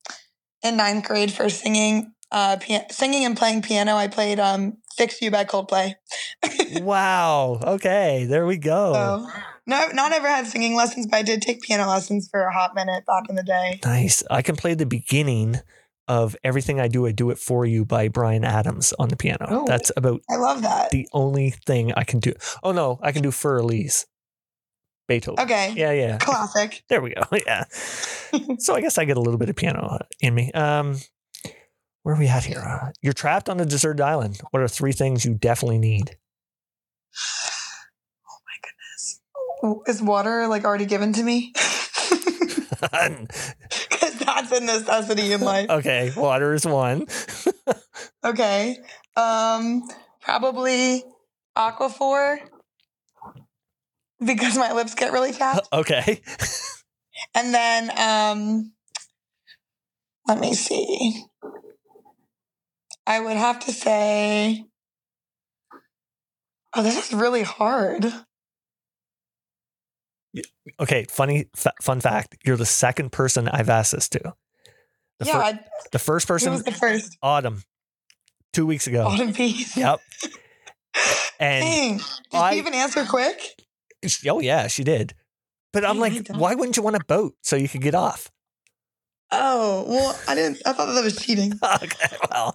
in 0.63 0.77
ninth 0.77 1.07
grade 1.07 1.33
for 1.33 1.49
singing 1.49 2.13
uh 2.33 2.57
pia- 2.61 2.87
singing 2.91 3.25
and 3.25 3.37
playing 3.37 3.63
piano. 3.63 3.95
I 3.97 4.09
played 4.09 4.41
um 4.41 4.79
Fix 4.97 5.21
You 5.21 5.31
by 5.31 5.45
Coldplay. 5.45 5.95
Wow. 6.83 7.61
Okay. 7.63 8.27
There 8.29 8.45
we 8.45 8.59
go. 8.59 8.93
So 8.93 9.41
no 9.67 9.89
not 9.93 10.13
ever 10.13 10.27
had 10.29 10.47
singing 10.47 10.75
lessons, 10.75 11.07
but 11.07 11.19
I 11.19 11.23
did 11.23 11.41
take 11.41 11.63
piano 11.63 11.89
lessons 11.89 12.29
for 12.31 12.41
a 12.43 12.53
hot 12.53 12.75
minute 12.75 13.05
back 13.07 13.29
in 13.29 13.37
the 13.37 13.43
day. 13.45 13.81
Nice. 13.85 14.23
I 14.31 14.43
can 14.43 14.57
play 14.57 14.75
the 14.75 14.87
beginning 14.87 15.61
of 16.09 16.37
Everything 16.45 16.81
I 16.81 16.89
Do, 16.89 17.07
I 17.07 17.13
Do 17.13 17.31
It 17.31 17.39
For 17.39 17.65
You 17.67 17.85
by 17.85 18.09
Bryan 18.09 18.45
Adams 18.45 18.93
on 18.99 19.09
the 19.09 19.17
piano. 19.17 19.47
Oh. 19.49 19.65
That's 19.67 19.91
about 19.97 20.23
I 20.31 20.37
love 20.37 20.63
that. 20.63 20.91
the 20.91 21.09
only 21.13 21.51
thing 21.51 21.93
I 21.95 22.05
can 22.05 22.21
do. 22.21 22.33
Oh, 22.63 22.73
no, 22.73 22.99
I 23.03 23.13
can 23.13 23.23
do 23.23 23.31
Fur 23.31 23.59
Elise. 23.59 24.07
Beethoven. 25.09 25.43
Okay. 25.45 25.73
Yeah, 25.77 25.93
yeah. 25.93 26.19
Classic. 26.19 26.83
There 26.89 27.01
we 27.01 27.15
go. 27.15 27.23
Yeah. 27.47 27.65
so 28.59 28.75
I 28.75 28.81
guess 28.81 28.99
I 28.99 29.05
get 29.05 29.17
a 29.17 29.21
little 29.21 29.39
bit 29.39 29.49
of 29.49 29.57
piano 29.57 29.99
in 30.21 30.35
me. 30.35 30.51
Um, 30.53 30.97
where 32.03 32.15
are 32.15 32.19
we 32.19 32.27
at 32.29 32.45
here? 32.45 32.59
Uh, 32.61 32.91
you're 33.03 33.13
trapped 33.13 33.49
on 33.49 33.61
a 33.61 33.65
deserted 33.65 34.01
island. 34.01 34.41
What 34.51 34.63
are 34.63 34.69
three 34.69 34.93
things 34.93 35.25
you 35.25 35.35
definitely 35.35 35.79
need? 35.79 36.17
Oh 38.29 38.39
my 38.47 39.73
goodness. 39.73 39.89
Is 39.89 40.03
water 40.03 40.47
like 40.49 40.65
already 40.65 40.87
given 40.87 41.13
to 41.15 41.23
me? 41.23 41.53
Because 42.81 42.81
that's 44.19 44.53
a 44.53 44.61
necessity 44.61 45.33
in 45.33 45.41
life. 45.41 45.71
okay, 45.71 46.13
water 46.17 46.53
is 46.55 46.67
one. 46.67 47.07
Okay. 48.25 48.77
Um, 49.17 49.83
probably 50.21 51.05
Aquaphor 51.57 52.39
because 54.25 54.57
my 54.57 54.73
lips 54.73 54.95
get 54.95 55.13
really 55.13 55.33
chapped. 55.33 55.69
okay. 55.73 56.21
And 57.35 57.53
then 57.55 57.91
um 57.99 58.73
let 60.27 60.41
me 60.41 60.55
see. 60.55 61.23
I 63.07 63.21
would 63.21 63.37
have 63.37 63.61
to 63.61 63.73
say 63.73 64.65
Oh, 66.75 66.83
this 66.83 67.07
is 67.09 67.15
really 67.15 67.43
hard. 67.43 68.13
Okay, 70.79 71.07
funny 71.09 71.47
fa- 71.57 71.73
fun 71.81 72.01
fact. 72.01 72.37
You're 72.45 72.59
the 72.59 72.67
second 72.67 73.13
person 73.13 73.49
I've 73.49 73.71
asked 73.71 73.93
this 73.93 74.09
to. 74.11 74.35
The, 75.19 75.25
yeah, 75.27 75.33
fir- 75.33 75.43
I, 75.43 75.61
the 75.93 75.99
first 75.99 76.29
person, 76.29 76.53
was 76.53 76.65
the 76.65 76.73
first? 76.73 77.17
Autumn, 77.23 77.63
two 78.53 78.67
weeks 78.67 78.87
ago. 78.87 79.07
Autumn 79.07 79.33
Peace. 79.33 79.77
Yep. 79.77 80.01
And 81.39 81.63
Dang. 81.63 81.97
Did 81.99 82.05
I- 82.33 82.53
she 82.53 82.59
even 82.59 82.73
answer 82.73 83.05
quick? 83.05 83.39
Oh 84.29 84.41
yeah, 84.41 84.67
she 84.69 84.85
did. 84.85 85.15
But 85.73 85.85
I'm 85.85 85.99
I 85.99 86.09
like, 86.09 86.29
why 86.29 86.55
wouldn't 86.55 86.77
you 86.77 86.83
want 86.83 86.97
a 86.97 87.05
boat 87.07 87.35
so 87.43 87.57
you 87.57 87.69
could 87.69 87.83
get 87.83 87.95
off? 87.95 88.31
Oh, 89.33 89.85
well, 89.89 90.19
I 90.29 90.35
didn't 90.37 90.63
I 90.65 90.73
thought 90.73 90.87
that 90.87 91.03
was 91.05 91.17
cheating. 91.17 91.53
okay, 91.83 92.17
well, 92.31 92.55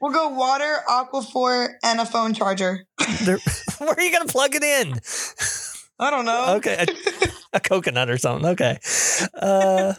We'll 0.00 0.12
go 0.12 0.28
water, 0.28 0.76
Aquaphor, 0.88 1.70
and 1.82 2.00
a 2.00 2.06
phone 2.06 2.34
charger. 2.34 2.84
there, 3.24 3.38
where 3.78 3.90
are 3.90 4.00
you 4.00 4.12
gonna 4.12 4.26
plug 4.26 4.54
it 4.54 4.62
in? 4.62 4.94
I 5.98 6.10
don't 6.10 6.24
know. 6.24 6.54
Okay, 6.56 6.86
a, 7.52 7.56
a 7.56 7.60
coconut 7.60 8.08
or 8.08 8.16
something. 8.18 8.50
Okay. 8.50 8.78
Uh, 9.34 9.94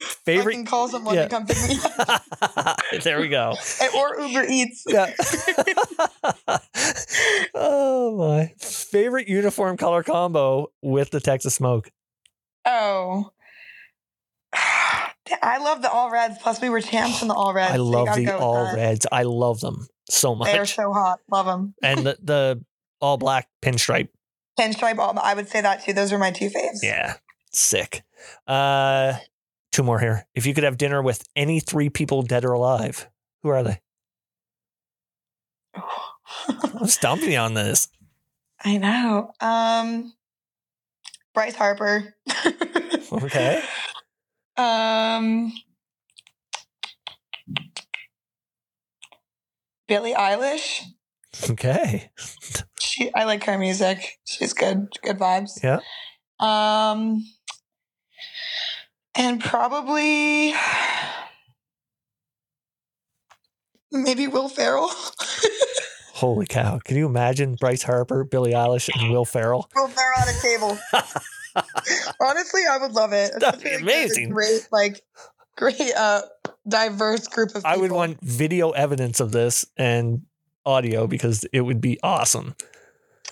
favorite. 0.00 0.54
can 0.54 0.66
call 0.66 0.88
someone 0.88 1.14
yeah. 1.14 1.24
to 1.24 1.28
come 1.28 1.46
pick 1.46 1.56
me 1.68 1.78
up. 2.08 2.80
there 3.02 3.20
we 3.20 3.28
go. 3.28 3.54
or 3.96 4.20
Uber 4.20 4.46
Eats. 4.48 4.84
Yeah. 4.86 5.12
oh 7.54 8.16
my 8.16 8.52
favorite 8.58 9.28
uniform 9.28 9.76
color 9.76 10.02
combo 10.02 10.72
with 10.82 11.10
the 11.10 11.20
Texas 11.20 11.54
smoke. 11.54 11.90
Oh. 12.64 13.30
I 15.42 15.58
love 15.58 15.82
the 15.82 15.90
all 15.90 16.10
reds. 16.10 16.38
Plus, 16.42 16.60
we 16.60 16.68
were 16.68 16.80
champs 16.80 17.22
in 17.22 17.28
the 17.28 17.34
all 17.34 17.54
reds. 17.54 17.72
I 17.72 17.76
love 17.76 18.16
the 18.16 18.36
all 18.36 18.64
that. 18.64 18.74
reds. 18.74 19.06
I 19.12 19.22
love 19.22 19.60
them 19.60 19.86
so 20.08 20.34
much. 20.34 20.50
They 20.50 20.58
are 20.58 20.66
so 20.66 20.92
hot. 20.92 21.20
Love 21.30 21.46
them. 21.46 21.74
and 21.82 22.04
the, 22.04 22.18
the 22.22 22.64
all 23.00 23.16
black 23.16 23.48
pinstripe. 23.62 24.08
Pinstripe 24.58 24.98
all. 24.98 25.16
I 25.18 25.34
would 25.34 25.48
say 25.48 25.60
that 25.60 25.84
too. 25.84 25.92
Those 25.92 26.12
are 26.12 26.18
my 26.18 26.30
two 26.30 26.50
faves. 26.50 26.78
Yeah. 26.82 27.14
Sick. 27.52 28.02
Uh 28.46 29.14
two 29.72 29.82
more 29.82 29.98
here. 29.98 30.26
If 30.34 30.46
you 30.46 30.54
could 30.54 30.64
have 30.64 30.78
dinner 30.78 31.02
with 31.02 31.26
any 31.36 31.60
three 31.60 31.88
people 31.90 32.22
dead 32.22 32.44
or 32.44 32.52
alive, 32.52 33.08
who 33.42 33.50
are 33.50 33.62
they? 33.62 33.80
I'm 36.48 36.86
stumping 36.86 37.32
you 37.32 37.38
on 37.38 37.54
this. 37.54 37.88
I 38.64 38.76
know. 38.76 39.32
Um, 39.40 40.12
Bryce 41.34 41.54
Harper. 41.54 42.14
Okay. 43.12 43.62
Um, 44.56 45.52
Billie 49.88 50.12
Eilish. 50.12 50.82
Okay. 51.48 52.10
She, 52.78 53.10
I 53.14 53.24
like 53.24 53.44
her 53.44 53.56
music. 53.56 54.18
She's 54.24 54.52
good. 54.52 54.88
Good 55.02 55.18
vibes. 55.18 55.62
Yeah. 55.62 55.80
Um, 56.38 57.24
and 59.14 59.40
probably 59.40 60.54
maybe 63.92 64.26
Will 64.26 64.48
Ferrell. 64.48 64.90
Holy 66.14 66.46
cow. 66.46 66.78
Can 66.84 66.96
you 66.96 67.06
imagine 67.06 67.54
Bryce 67.54 67.82
Harper, 67.82 68.24
Billie 68.24 68.52
Eilish, 68.52 68.90
and 68.94 69.10
Will 69.10 69.24
Ferrell? 69.24 69.70
Will 69.74 69.88
Ferrell 69.88 70.20
on 70.20 70.28
a 70.28 70.40
table. 70.40 70.78
Honestly, 72.20 72.62
I 72.70 72.78
would 72.78 72.92
love 72.92 73.12
it. 73.12 73.32
That'd 73.40 73.62
be 73.62 73.70
amazing. 73.70 74.30
Great, 74.30 74.68
like, 74.70 75.02
great, 75.56 75.80
uh, 75.96 76.22
diverse 76.68 77.26
group 77.26 77.54
of. 77.54 77.64
I 77.64 77.76
would 77.76 77.90
want 77.90 78.20
video 78.20 78.70
evidence 78.70 79.20
of 79.20 79.32
this 79.32 79.64
and 79.76 80.26
audio 80.66 81.06
because 81.06 81.44
it 81.52 81.62
would 81.62 81.80
be 81.80 81.98
awesome. 82.02 82.54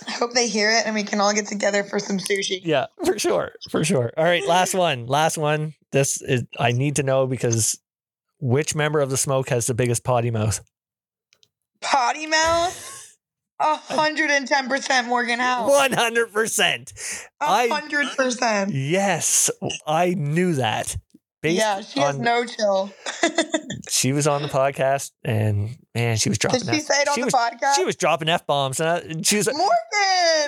I 0.06 0.12
hope 0.12 0.32
they 0.32 0.48
hear 0.48 0.70
it 0.70 0.86
and 0.86 0.94
we 0.94 1.02
can 1.02 1.20
all 1.20 1.32
get 1.34 1.46
together 1.46 1.82
for 1.84 1.98
some 1.98 2.18
sushi. 2.18 2.60
Yeah, 2.62 2.86
for 3.04 3.18
sure. 3.18 3.52
For 3.70 3.84
sure. 3.84 4.12
All 4.16 4.24
right, 4.24 4.46
last 4.46 4.74
one. 4.86 5.06
Last 5.06 5.36
one. 5.38 5.74
This 5.92 6.20
is 6.22 6.44
I 6.58 6.72
need 6.72 6.96
to 6.96 7.02
know 7.02 7.26
because 7.26 7.78
which 8.40 8.74
member 8.74 9.00
of 9.00 9.10
the 9.10 9.16
smoke 9.16 9.48
has 9.48 9.66
the 9.66 9.74
biggest 9.74 10.04
potty 10.04 10.30
mouth? 10.30 10.60
Potty 11.80 12.26
mouth. 12.26 12.94
A 13.60 13.74
hundred 13.74 14.30
and 14.30 14.46
ten 14.46 14.68
percent 14.68 15.08
Morgan 15.08 15.40
House. 15.40 15.68
100%. 15.68 17.28
A 17.40 17.44
I- 17.44 17.68
hundred 17.68 18.06
percent. 18.16 18.72
Yes, 18.72 19.50
I 19.84 20.10
knew 20.14 20.54
that. 20.54 20.96
Based 21.40 21.58
Yeah, 21.58 21.80
she 21.82 22.00
has 22.00 22.18
no 22.18 22.44
chill. 22.44 22.90
She 23.88 24.12
was 24.12 24.26
on 24.26 24.42
the 24.42 24.48
podcast 24.48 25.12
and 25.24 25.76
man, 25.94 26.18
she 26.18 26.28
was 26.28 26.36
dropping 26.38 26.60
Did 26.60 26.68
she 26.68 26.76
F- 26.80 26.82
say 26.82 27.02
it 27.02 27.08
on 27.08 27.18
the 27.18 27.24
was, 27.24 27.34
podcast? 27.34 27.74
She 27.74 27.84
was 27.84 27.96
dropping 27.96 28.28
F 28.28 28.46
bombs 28.46 28.80
and, 28.80 28.88
I- 28.88 29.22
she 29.22 29.36
was 29.36 29.46
like, 29.46 29.56
Morgan. 29.56 29.74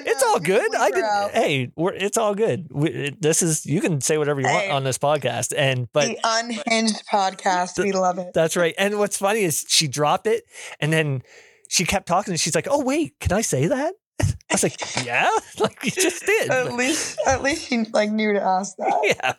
It's 0.07 0.23
all 0.23 0.39
good. 0.41 0.75
I 0.75 0.91
her 0.91 1.29
Hey, 1.33 1.73
we're, 1.75 1.93
it's 1.95 2.19
all 2.19 2.35
good. 2.35 2.69
We, 2.71 2.91
it- 2.91 3.23
this 3.23 3.43
is 3.43 3.65
you 3.65 3.81
can 3.81 4.01
say 4.03 4.19
whatever 4.19 4.41
you 4.41 4.47
want 4.47 4.71
on 4.71 4.85
this 4.85 4.99
podcast, 4.99 5.55
and 5.57 5.89
but 5.93 6.07
the 6.07 6.19
unhinged 6.23 7.03
podcast. 7.11 7.79
we 7.83 7.93
love 7.93 8.19
it. 8.19 8.33
that's 8.35 8.57
right. 8.57 8.75
And 8.79 8.99
what's 8.99 9.17
funny 9.17 9.41
is 9.41 9.65
she 9.69 9.89
dropped 9.89 10.27
it, 10.27 10.45
and 10.81 10.93
then 10.93 11.23
she 11.69 11.85
kept 11.85 12.07
talking, 12.09 12.33
and 12.33 12.41
she's 12.41 12.55
like, 12.55 12.69
"Oh 12.71 12.85
wait, 12.85 13.15
can 13.21 13.33
I 13.33 13.41
say 13.41 13.67
that?" 13.69 13.95
I 14.51 14.55
was 14.55 14.63
like, 14.63 15.05
"Yeah, 15.05 15.31
like 15.59 15.85
you 15.85 15.91
just 15.91 16.25
did." 16.27 16.51
At 16.51 16.75
least, 16.75 17.19
at 17.27 17.43
least 17.43 17.69
she 17.69 17.85
like 17.93 18.11
knew 18.11 18.33
to 18.33 18.43
ask 18.43 18.77
that. 18.77 19.01
yeah, 19.03 19.33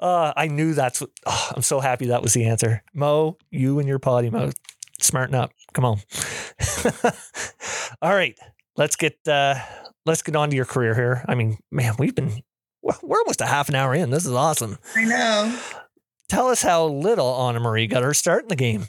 uh, 0.00 0.32
I 0.36 0.48
knew 0.48 0.74
that's 0.74 1.00
what. 1.00 1.10
Oh, 1.26 1.52
I'm 1.54 1.62
so 1.62 1.80
happy 1.80 2.06
that 2.06 2.22
was 2.22 2.34
the 2.34 2.44
answer. 2.44 2.82
Mo, 2.94 3.38
you 3.50 3.78
and 3.78 3.88
your 3.88 3.98
potty 3.98 4.30
mouth, 4.30 4.54
smarten 5.00 5.34
up. 5.34 5.52
Come 5.72 5.84
on. 5.84 6.00
all 8.02 8.14
right, 8.14 8.38
let's 8.76 8.96
get 8.96 9.16
uh, 9.26 9.54
let's 10.06 10.22
get 10.22 10.36
on 10.36 10.50
to 10.50 10.56
your 10.56 10.66
career 10.66 10.94
here. 10.94 11.24
I 11.28 11.34
mean, 11.34 11.58
man, 11.70 11.94
we've 11.98 12.14
been 12.14 12.42
we're 12.82 13.18
almost 13.18 13.40
a 13.40 13.46
half 13.46 13.68
an 13.68 13.74
hour 13.74 13.94
in. 13.94 14.10
This 14.10 14.26
is 14.26 14.32
awesome. 14.32 14.78
I 14.94 15.04
know. 15.04 15.58
Tell 16.28 16.48
us 16.48 16.62
how 16.62 16.86
little 16.86 17.32
AnaMarie 17.32 17.90
got 17.90 18.02
her 18.04 18.14
start 18.14 18.42
in 18.42 18.48
the 18.48 18.56
game. 18.56 18.86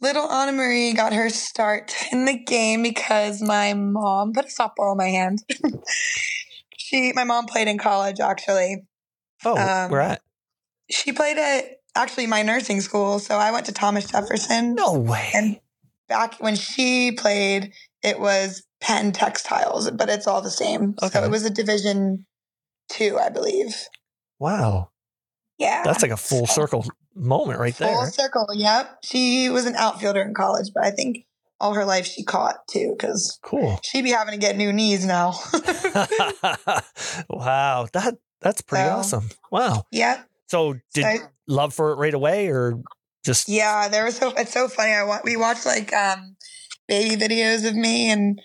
Little 0.00 0.28
AnaMarie 0.28 0.94
got 0.94 1.12
her 1.12 1.28
start 1.30 1.92
in 2.12 2.24
the 2.24 2.38
game 2.38 2.82
because 2.82 3.42
my 3.42 3.74
mom 3.74 4.32
put 4.32 4.44
a 4.44 4.48
softball 4.48 4.92
in 4.92 4.98
my 4.98 5.08
hand. 5.08 5.38
she, 6.76 7.12
my 7.14 7.24
mom 7.24 7.46
played 7.46 7.68
in 7.68 7.78
college 7.78 8.20
actually. 8.20 8.84
Oh, 9.44 9.56
Um, 9.56 9.90
we're 9.90 10.00
at 10.00 10.20
She 10.90 11.12
played 11.12 11.38
at 11.38 11.64
actually 11.94 12.26
my 12.26 12.42
nursing 12.42 12.80
school, 12.80 13.18
so 13.18 13.36
I 13.36 13.50
went 13.50 13.66
to 13.66 13.72
Thomas 13.72 14.10
Jefferson. 14.10 14.74
no 14.74 14.94
way. 14.94 15.30
And 15.34 15.60
back 16.08 16.34
when 16.40 16.54
she 16.54 17.12
played, 17.12 17.72
it 18.02 18.20
was 18.20 18.62
Penn 18.80 19.12
Textiles, 19.12 19.90
but 19.90 20.08
it's 20.08 20.26
all 20.26 20.40
the 20.42 20.50
same. 20.50 20.94
Okay. 21.02 21.18
So 21.18 21.24
it 21.24 21.30
was 21.30 21.44
a 21.44 21.50
Division 21.50 22.26
two, 22.88 23.18
I 23.18 23.28
believe. 23.28 23.74
wow. 24.38 24.90
Yeah. 25.58 25.82
That's 25.84 26.02
like 26.02 26.10
a 26.12 26.16
full 26.16 26.46
circle 26.46 26.84
moment 27.14 27.58
right 27.58 27.74
Full 27.74 27.86
there. 27.86 27.96
Full 27.96 28.06
circle. 28.06 28.46
Yep. 28.54 28.98
She 29.04 29.50
was 29.50 29.66
an 29.66 29.74
outfielder 29.76 30.22
in 30.22 30.34
college, 30.34 30.70
but 30.74 30.84
I 30.84 30.90
think 30.90 31.24
all 31.60 31.74
her 31.74 31.84
life 31.84 32.06
she 32.06 32.22
caught 32.22 32.66
too 32.68 32.94
because 32.96 33.38
Cool. 33.42 33.80
she'd 33.82 34.02
be 34.02 34.10
having 34.12 34.32
to 34.32 34.38
get 34.38 34.56
new 34.56 34.72
knees 34.72 35.04
now. 35.04 35.32
wow, 37.28 37.86
that 37.92 38.16
that's 38.40 38.62
pretty 38.62 38.84
So- 38.84 38.90
awesome. 38.96 39.28
Wow. 39.50 39.84
Yeah. 39.90 40.22
So 40.48 40.74
did 40.94 41.04
So- 41.04 41.26
love 41.46 41.74
for 41.74 41.92
it 41.92 41.96
right 41.96 42.14
away, 42.14 42.48
or 42.48 42.80
just 43.24 43.48
Yeah, 43.48 43.88
there 43.88 44.04
was 44.04 44.16
so 44.16 44.32
it's 44.36 44.52
so 44.52 44.68
funny. 44.68 44.92
I 44.92 45.02
wa- 45.04 45.20
we 45.24 45.36
watched 45.36 45.66
like 45.66 45.92
um 45.92 46.36
baby 46.86 47.16
videos 47.16 47.66
of 47.68 47.74
me, 47.74 48.10
and 48.10 48.40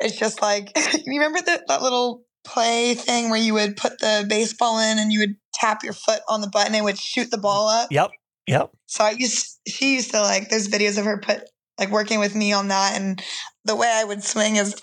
it's 0.00 0.16
just 0.16 0.42
like 0.42 0.72
you 1.06 1.20
remember 1.20 1.40
the, 1.40 1.62
that 1.68 1.82
little 1.82 2.24
play 2.44 2.94
thing 2.94 3.30
where 3.30 3.40
you 3.40 3.54
would 3.54 3.76
put 3.76 3.98
the 3.98 4.26
baseball 4.28 4.78
in 4.78 4.98
and 4.98 5.12
you 5.12 5.20
would 5.20 5.36
tap 5.54 5.82
your 5.82 5.92
foot 5.92 6.20
on 6.28 6.40
the 6.40 6.48
button 6.48 6.74
and 6.74 6.82
it 6.82 6.84
would 6.84 6.98
shoot 6.98 7.30
the 7.30 7.38
ball 7.38 7.68
up. 7.68 7.90
Yep. 7.90 8.10
Yep. 8.46 8.70
So 8.86 9.04
I 9.04 9.10
used 9.10 9.60
she 9.66 9.94
used 9.94 10.10
to 10.10 10.20
like 10.20 10.48
there's 10.48 10.68
videos 10.68 10.98
of 10.98 11.04
her 11.04 11.18
put 11.18 11.42
like 11.78 11.90
working 11.90 12.18
with 12.18 12.34
me 12.34 12.52
on 12.52 12.68
that, 12.68 13.00
and 13.00 13.22
the 13.64 13.76
way 13.76 13.88
I 13.88 14.04
would 14.04 14.22
swing 14.22 14.56
is. 14.56 14.76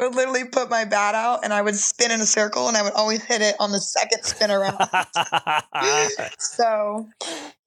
I 0.00 0.04
would 0.04 0.14
literally 0.14 0.44
put 0.44 0.70
my 0.70 0.84
bat 0.84 1.16
out 1.16 1.40
and 1.42 1.52
I 1.52 1.60
would 1.60 1.74
spin 1.74 2.12
in 2.12 2.20
a 2.20 2.26
circle 2.26 2.68
and 2.68 2.76
I 2.76 2.82
would 2.82 2.92
always 2.92 3.20
hit 3.24 3.42
it 3.42 3.56
on 3.58 3.72
the 3.72 3.80
second 3.80 4.22
spin 4.22 4.48
around. 4.48 4.78
So, 6.38 7.08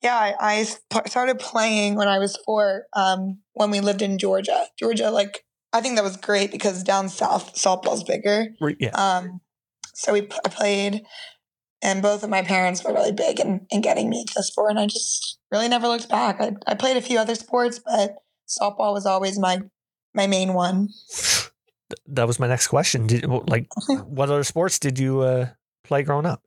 yeah, 0.02 0.16
I, 0.16 0.36
I 0.40 0.64
started 1.08 1.40
playing 1.40 1.96
when 1.96 2.08
I 2.08 2.20
was 2.20 2.38
four. 2.46 2.86
Um, 2.96 3.40
when 3.52 3.70
we 3.70 3.82
lived 3.82 4.02
in 4.02 4.18
Georgia, 4.18 4.68
Georgia, 4.80 5.12
like 5.12 5.44
I 5.74 5.82
think 5.82 5.96
that 5.96 6.04
was 6.04 6.18
great 6.18 6.52
because 6.52 6.84
down 6.84 7.10
south 7.10 7.56
softball's 7.56 8.04
bigger. 8.04 8.48
Yeah. 8.80 8.90
Um, 8.90 9.42
so 9.94 10.14
we 10.14 10.28
I 10.46 10.50
played, 10.50 11.04
and 11.82 12.02
both 12.02 12.24
of 12.24 12.30
my 12.30 12.42
parents 12.42 12.84
were 12.84 12.94
really 12.94 13.12
big 13.12 13.40
in, 13.40 13.66
in 13.70 13.82
getting 13.82 14.10
me 14.10 14.26
to 14.26 14.34
the 14.36 14.44
sport, 14.44 14.72
and 14.72 14.80
I 14.80 14.88
just 14.88 15.40
really 15.52 15.68
never 15.68 15.88
looked 15.88 16.10
back. 16.10 16.42
I, 16.42 16.54
I 16.68 16.76
played 16.76 16.98
a 16.98 17.02
few 17.02 17.20
other 17.20 17.36
sports, 17.36 17.80
but 17.80 18.16
softball 18.48 18.94
was 18.94 19.06
always 19.06 19.40
my 19.40 19.62
my 20.14 20.28
main 20.28 20.54
one. 20.54 20.90
That 22.08 22.28
was 22.28 22.40
my 22.40 22.48
next 22.48 22.68
question. 22.68 23.08
Did 23.08 23.26
like 23.26 23.68
what 24.06 24.30
other 24.30 24.44
sports 24.44 24.80
did 24.80 25.00
you 25.00 25.22
uh, 25.22 25.50
play 25.84 26.04
growing 26.04 26.26
up? 26.26 26.42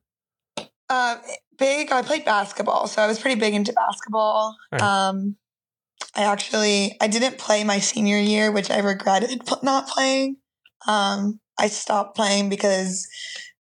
Uh, 0.89 1.17
big. 1.59 1.91
I 1.93 2.03
played 2.03 2.25
basketball, 2.25 2.87
so 2.87 3.03
I 3.03 3.07
was 3.07 3.19
pretty 3.19 3.41
big 3.41 3.55
into 3.55 3.73
basketball. 3.73 4.57
Right. 4.71 4.83
Um, 4.83 5.37
I 6.17 6.25
actually 6.25 6.97
I 7.01 7.09
didn't 7.09 7.39
play 7.39 7.65
my 7.65 7.79
senior 7.79 8.19
year, 8.19 8.53
which 8.53 8.71
I 8.71 8.79
regretted 8.79 9.43
not 9.63 9.89
playing. 9.89 10.37
Um, 10.87 11.41
I 11.59 11.69
stopped 11.69 12.17
playing 12.17 12.49
because 12.49 13.07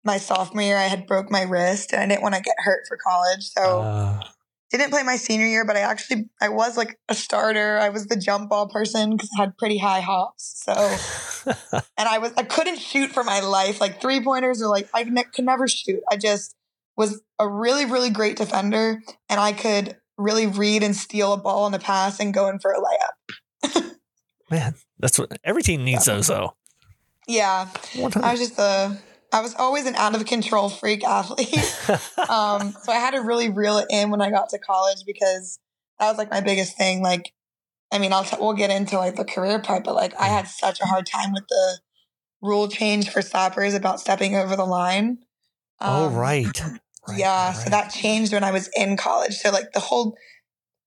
my 0.05 0.19
sophomore 0.19 0.63
year 0.63 0.77
I 0.77 0.85
had 0.85 1.07
broke 1.07 1.31
my 1.31 1.43
wrist 1.43 1.93
and 1.93 2.01
I 2.03 2.07
didn't 2.07 2.23
want 2.23 2.35
to 2.35 2.41
get 2.41 2.57
hurt 2.59 2.85
for 2.89 2.97
college, 2.97 3.43
so 3.43 3.83
Uh, 3.83 4.23
didn't 4.71 4.91
play 4.91 5.03
my 5.03 5.17
senior 5.17 5.47
year. 5.47 5.65
But 5.65 5.77
I 5.77 5.81
actually 5.81 6.29
I 6.41 6.49
was 6.49 6.77
like 6.77 6.99
a 7.09 7.15
starter. 7.15 7.79
I 7.79 7.89
was 7.89 8.07
the 8.07 8.17
jump 8.17 8.51
ball 8.51 8.69
person 8.69 9.11
because 9.11 9.31
I 9.39 9.43
had 9.43 9.59
pretty 9.59 9.79
high 9.79 10.01
hops. 10.01 10.63
So 10.65 10.73
and 11.99 12.09
I 12.09 12.19
was 12.19 12.33
I 12.37 12.43
couldn't 12.45 12.79
shoot 12.79 13.13
for 13.13 13.25
my 13.25 13.41
life. 13.41 13.81
Like 13.81 14.01
three 14.01 14.23
pointers 14.23 14.63
or 14.63 14.69
like 14.69 14.89
I 14.95 15.05
ne- 15.05 15.25
could 15.25 15.45
never 15.45 15.69
shoot. 15.69 16.01
I 16.11 16.17
just 16.17 16.55
was 16.97 17.21
a 17.39 17.49
really 17.49 17.85
really 17.85 18.11
great 18.11 18.37
defender, 18.37 19.03
and 19.29 19.41
I 19.41 19.53
could 19.53 19.97
really 20.21 20.47
read 20.47 20.83
and 20.83 20.95
steal 20.95 21.33
a 21.33 21.37
ball 21.37 21.67
in 21.67 21.73
the 21.73 21.79
pass 21.79 22.21
and 22.21 22.35
go 22.35 22.49
in 22.49 22.59
for 22.59 22.73
a 22.73 22.81
layup. 22.81 23.97
Man, 24.51 24.75
that's 24.99 25.19
what 25.19 25.39
every 25.45 25.63
team 25.63 25.85
needs 25.85 26.05
those 26.05 26.27
though. 26.27 26.55
Yeah, 27.27 27.69
I 27.97 28.33
was 28.33 28.41
just 28.41 28.59
a 28.59 28.99
I 29.33 29.41
was 29.41 29.55
always 29.55 29.87
an 29.87 29.95
out 29.95 30.15
of 30.15 30.25
control 30.27 30.69
freak 30.69 31.05
athlete. 31.05 31.55
um, 32.29 32.75
so 32.83 32.93
I 32.93 32.99
had 32.99 33.13
to 33.13 33.21
really 33.21 33.49
reel 33.49 33.79
it 33.79 33.87
in 33.91 34.11
when 34.11 34.21
I 34.21 34.31
got 34.31 34.49
to 34.51 34.59
college 34.59 35.05
because 35.07 35.61
that 35.99 36.09
was 36.09 36.19
like 36.19 36.31
my 36.31 36.41
biggest 36.41 36.77
thing. 36.77 37.03
Like, 37.03 37.33
I 37.93 37.99
mean, 37.99 38.13
I'll 38.13 38.25
t- 38.25 38.37
we'll 38.41 38.55
get 38.55 38.71
into 38.71 38.97
like 38.97 39.17
the 39.17 39.25
career 39.25 39.61
part, 39.61 39.85
but 39.85 39.95
like 39.95 40.15
I 40.19 40.27
had 40.27 40.49
such 40.49 40.81
a 40.81 40.87
hard 40.87 41.07
time 41.07 41.33
with 41.33 41.47
the 41.49 41.79
rule 42.43 42.69
change 42.69 43.11
for 43.11 43.21
slappers 43.21 43.77
about 43.77 44.01
stepping 44.01 44.35
over 44.35 44.57
the 44.57 44.65
line. 44.65 45.19
oh 45.81 46.07
Um, 46.07 46.15
right. 46.15 46.63
Right, 47.09 47.19
yeah, 47.19 47.47
right, 47.49 47.57
so 47.57 47.71
that 47.71 47.91
changed 47.91 48.33
when 48.33 48.45
I 48.45 48.51
was 48.51 48.69
in 48.77 48.97
college. 48.97 49.35
So 49.37 49.51
like 49.51 49.73
the 49.73 49.81
whole, 49.81 50.17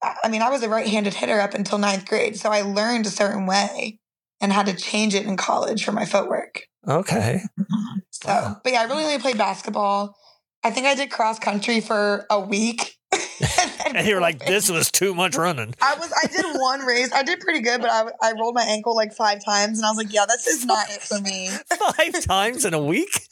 I 0.02 0.30
mean, 0.30 0.42
I 0.42 0.50
was 0.50 0.64
a 0.64 0.70
right-handed 0.70 1.14
hitter 1.14 1.40
up 1.40 1.54
until 1.54 1.78
ninth 1.78 2.06
grade, 2.08 2.38
so 2.38 2.50
I 2.50 2.62
learned 2.62 3.06
a 3.06 3.10
certain 3.10 3.46
way 3.46 4.00
and 4.42 4.52
had 4.52 4.66
to 4.68 4.76
change 4.76 5.16
it 5.16 5.26
in 5.26 5.38
college 5.38 5.84
for 5.84 5.92
my 5.92 6.06
footwork. 6.06 6.68
Okay. 6.88 7.42
Mm-hmm. 7.60 8.00
So, 8.12 8.30
Wow. 8.30 8.62
but 8.64 8.74
yeah, 8.74 8.82
I 8.82 8.84
really 8.86 9.06
only 9.06 9.20
played 9.20 9.38
basketball. 9.38 10.16
I 10.64 10.72
think 10.72 10.86
I 10.86 10.96
did 10.96 11.10
cross 11.12 11.40
country 11.40 11.82
for 11.82 12.26
a 12.30 12.40
week. 12.40 12.98
then 13.12 13.96
And 13.96 14.08
you're 14.08 14.22
like, 14.22 14.46
this 14.46 14.70
was 14.70 14.92
too 14.92 15.14
much 15.14 15.36
running. 15.36 15.74
I 15.82 15.96
was. 15.96 16.12
I 16.12 16.28
did 16.28 16.46
one 16.60 16.82
race. 16.82 17.12
I 17.12 17.24
did 17.24 17.40
pretty 17.42 17.60
good, 17.62 17.82
but 17.82 17.90
I, 17.90 18.06
I 18.22 18.34
rolled 18.34 18.56
my 18.56 18.64
ankle 18.64 18.96
like 18.96 19.14
five 19.14 19.44
times, 19.44 19.78
and 19.78 19.86
I 19.86 19.90
was 19.90 19.98
like, 19.98 20.12
"Yeah, 20.14 20.26
this 20.26 20.48
is 20.48 20.66
not 20.66 20.90
it 20.90 21.02
for 21.02 21.20
me." 21.20 21.50
Five 21.98 22.24
times 22.26 22.66
in 22.66 22.74
a 22.74 22.82
week? 22.82 23.28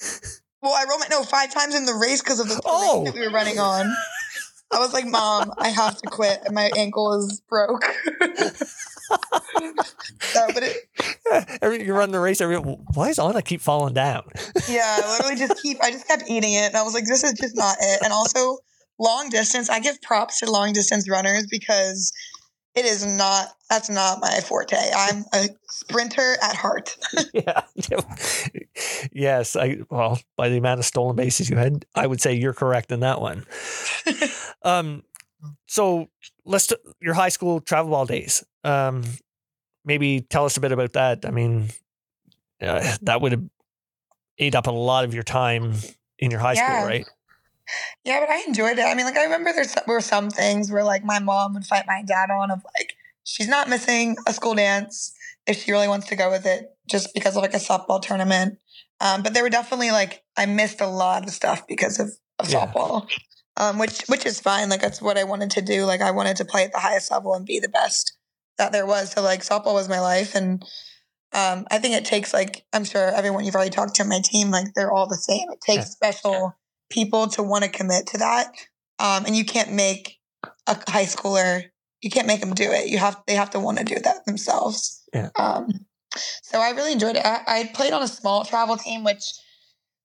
Well, 0.62 0.74
I 0.74 0.86
rolled 0.88 1.00
my 1.00 1.08
no 1.10 1.24
five 1.24 1.52
times 1.54 1.74
in 1.76 1.86
the 1.86 1.94
race 1.96 2.22
because 2.22 2.40
of 2.40 2.48
the 2.48 2.62
Oh. 2.66 3.04
that 3.06 3.14
we 3.16 3.22
were 3.22 3.32
running 3.32 3.60
on. 3.60 3.92
I 4.72 4.80
was 4.80 4.94
like, 4.94 5.06
"Mom, 5.06 5.52
I 5.58 5.70
have 5.70 5.98
to 6.02 6.08
quit. 6.08 6.50
My 6.52 6.72
ankle 6.78 7.14
is 7.20 7.42
broke." 7.50 7.84
so, 10.22 10.48
but 10.54 10.64
it, 10.64 10.78
Every, 11.62 11.84
you 11.86 11.94
run 11.94 12.12
the 12.12 12.20
race, 12.20 12.42
every, 12.42 12.58
why 12.58 13.10
is 13.10 13.20
Ana 13.20 13.42
keep 13.42 13.62
falling 13.62 13.94
down? 13.94 14.24
yeah, 14.70 15.00
I 15.04 15.12
literally 15.18 15.36
just 15.36 15.62
keep. 15.62 15.78
I 15.84 15.92
just 15.92 16.08
kept 16.08 16.24
eating 16.30 16.54
it, 16.54 16.68
and 16.68 16.78
I 16.78 16.84
was 16.84 16.94
like, 16.94 17.06
"This 17.06 17.24
is 17.24 17.34
just 17.34 17.56
not 17.56 17.76
it." 17.82 18.02
And 18.04 18.14
also, 18.14 18.58
long 19.00 19.30
distance. 19.30 19.70
I 19.70 19.80
give 19.80 20.02
props 20.02 20.40
to 20.40 20.50
long 20.52 20.74
distance 20.74 21.10
runners 21.10 21.48
because 21.50 22.12
it 22.76 22.86
is 22.86 23.06
not. 23.06 23.48
That's 23.70 23.90
not 23.90 24.20
my 24.22 24.40
forte. 24.42 24.78
I'm 24.96 25.24
a 25.34 25.48
sprinter 25.70 26.36
at 26.42 26.56
heart. 26.56 26.98
yeah. 27.34 27.62
yes. 29.12 29.56
I 29.56 29.80
well, 29.90 30.20
by 30.38 30.50
the 30.50 30.58
amount 30.58 30.80
of 30.80 30.86
stolen 30.86 31.16
bases 31.16 31.50
you 31.50 31.58
had, 31.58 31.86
I 31.96 32.08
would 32.08 32.22
say 32.22 32.34
you're 32.34 32.54
correct 32.54 32.92
in 32.92 33.02
that 33.02 33.22
one. 33.22 33.46
um, 34.64 35.04
so 35.68 36.10
let's 36.46 36.68
t- 36.68 36.76
your 37.02 37.14
high 37.14 37.30
school 37.30 37.62
travel 37.62 37.92
ball 37.92 38.06
days. 38.06 38.44
Um, 38.64 39.04
maybe 39.86 40.22
tell 40.22 40.46
us 40.46 40.58
a 40.58 40.62
bit 40.62 40.72
about 40.72 40.94
that. 40.94 41.26
I 41.26 41.32
mean, 41.32 41.70
uh, 42.62 42.96
that 43.02 43.22
would 43.22 43.32
have 43.32 43.44
ate 44.38 44.56
up 44.56 44.68
a 44.68 44.72
lot 44.72 45.06
of 45.06 45.14
your 45.14 45.24
time 45.24 45.74
in 46.20 46.32
your 46.32 46.40
high 46.40 46.54
Yeah. 46.54 46.78
school, 46.80 46.88
right? 46.88 47.06
Yeah, 48.04 48.20
but 48.20 48.30
I 48.30 48.44
enjoyed 48.48 48.78
it. 48.80 48.86
I 48.86 48.94
mean, 48.96 49.06
like 49.06 49.18
I 49.18 49.24
remember 49.24 49.52
there 49.54 49.66
were 49.88 50.02
some 50.02 50.30
things 50.30 50.72
where 50.72 50.84
like 50.84 51.04
my 51.04 51.20
mom 51.20 51.54
would 51.54 51.66
fight 51.66 51.86
my 51.88 52.04
dad 52.06 52.30
on 52.32 52.52
of 52.52 52.62
like 52.78 52.94
she's 53.24 53.48
not 53.48 53.70
missing 53.70 54.16
a 54.28 54.34
school 54.34 54.56
dance 54.56 55.14
if 55.48 55.64
she 55.64 55.72
really 55.72 55.88
wants 55.88 56.08
to 56.08 56.16
go 56.16 56.30
with 56.30 56.46
it 56.46 56.66
just 56.90 57.14
because 57.14 57.36
of 57.36 57.42
like 57.42 57.54
a 57.54 57.58
softball 57.58 58.02
tournament. 58.02 58.58
Um, 59.00 59.24
but 59.24 59.34
there 59.34 59.44
were 59.44 59.50
definitely 59.50 59.92
like 59.92 60.24
I 60.38 60.46
missed 60.46 60.82
a 60.82 60.88
lot 60.88 61.24
of 61.24 61.30
stuff 61.32 61.68
because 61.68 62.00
of, 62.00 62.12
of 62.40 62.50
Yeah. 62.50 62.66
softball, 62.68 63.08
um, 63.58 63.78
which 63.80 64.02
which 64.08 64.26
is 64.26 64.40
fine. 64.40 64.70
Like 64.70 64.82
that's 64.82 65.02
what 65.02 65.18
I 65.18 65.24
wanted 65.24 65.52
to 65.52 65.62
do. 65.62 65.86
Like 65.86 66.02
I 66.02 66.12
wanted 66.12 66.38
to 66.38 66.46
play 66.46 66.64
at 66.64 66.72
the 66.72 66.80
highest 66.80 67.12
level 67.12 67.34
and 67.34 67.46
be 67.46 67.60
the 67.60 67.70
best 67.70 68.14
that 68.58 68.72
there 68.72 68.86
was. 68.86 69.12
So 69.12 69.22
like 69.22 69.42
softball 69.42 69.74
was 69.74 69.90
my 69.90 70.00
life, 70.00 70.36
and 70.36 70.64
um, 71.34 71.66
I 71.72 71.80
think 71.80 71.96
it 71.96 72.06
takes 72.06 72.34
like 72.34 72.66
I'm 72.74 72.84
sure 72.84 73.08
everyone 73.10 73.46
you've 73.46 73.56
already 73.56 73.72
talked 73.72 73.96
to 73.96 74.04
on 74.04 74.10
my 74.10 74.22
team, 74.24 74.52
like 74.52 74.74
they're 74.76 74.92
all 74.92 75.08
the 75.08 75.16
same. 75.16 75.50
It 75.52 75.62
takes 75.62 75.78
Yeah. 75.86 76.12
special 76.12 76.56
people 76.92 77.28
to 77.30 77.44
want 77.44 77.64
to 77.64 77.70
commit 77.70 78.08
to 78.08 78.18
that, 78.20 78.54
um, 79.00 79.26
and 79.26 79.36
you 79.36 79.46
can't 79.46 79.72
make 79.72 80.20
a 80.68 80.78
high 80.92 81.06
schooler. 81.06 81.64
You 82.02 82.10
can't 82.10 82.28
make 82.28 82.40
them 82.40 82.54
do 82.54 82.70
it. 82.72 82.90
You 82.90 82.98
have 82.98 83.22
they 83.28 83.36
have 83.36 83.52
to 83.52 83.60
want 83.60 83.78
to 83.80 83.84
do 83.84 83.96
that 83.96 84.26
themselves. 84.26 85.04
Yeah. 85.14 85.30
Um, 85.38 85.68
so 86.44 86.60
I 86.60 86.72
really 86.72 86.92
enjoyed 86.92 87.16
it. 87.16 87.26
I, 87.26 87.42
I 87.48 87.72
played 87.74 87.94
on 87.94 88.02
a 88.02 88.08
small 88.08 88.44
travel 88.44 88.78
team, 88.78 89.04
which 89.04 89.24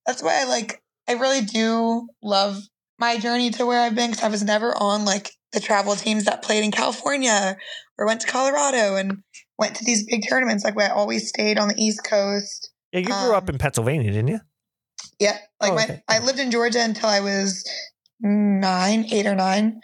that's 0.07 0.23
why 0.23 0.41
I 0.41 0.45
like. 0.45 0.81
I 1.09 1.13
really 1.13 1.41
do 1.41 2.09
love 2.23 2.61
my 2.99 3.19
journey 3.19 3.51
to 3.51 3.67
where 3.67 3.81
I've 3.81 3.95
been 3.95 4.11
because 4.11 4.25
I 4.25 4.29
was 4.29 4.43
never 4.43 4.77
on 4.77 5.05
like 5.05 5.31
the 5.53 5.61
travel 5.61 5.95
teams 5.95 6.25
that 6.25 6.43
played 6.43 6.65
in 6.65 6.71
California 6.71 7.57
or 7.99 8.07
went 8.07 8.21
to 8.23 8.27
Colorado 8.27 8.97
and 8.97 9.23
went 9.59 9.77
to 9.77 9.85
these 9.85 10.05
big 10.05 10.29
tournaments. 10.29 10.65
Like 10.65 10.77
where 10.77 10.91
I 10.91 10.95
always 10.95 11.29
stayed 11.29 11.59
on 11.59 11.69
the 11.69 11.75
East 11.79 12.05
Coast. 12.05 12.73
Yeah, 12.93 13.01
you 13.01 13.07
grew 13.07 13.35
up 13.35 13.45
Um, 13.45 13.55
in 13.55 13.59
Pennsylvania, 13.59 14.11
didn't 14.11 14.29
you? 14.29 14.41
Yeah, 15.19 15.39
like 15.61 15.73
Oh, 15.73 15.75
my 15.75 15.85
okay. 15.85 16.03
I 16.09 16.19
lived 16.19 16.39
in 16.39 16.51
Georgia 16.51 16.83
until 16.83 17.09
I 17.09 17.21
was 17.21 17.69
nine, 18.21 19.07
eight 19.13 19.27
or 19.27 19.35
nine, 19.35 19.81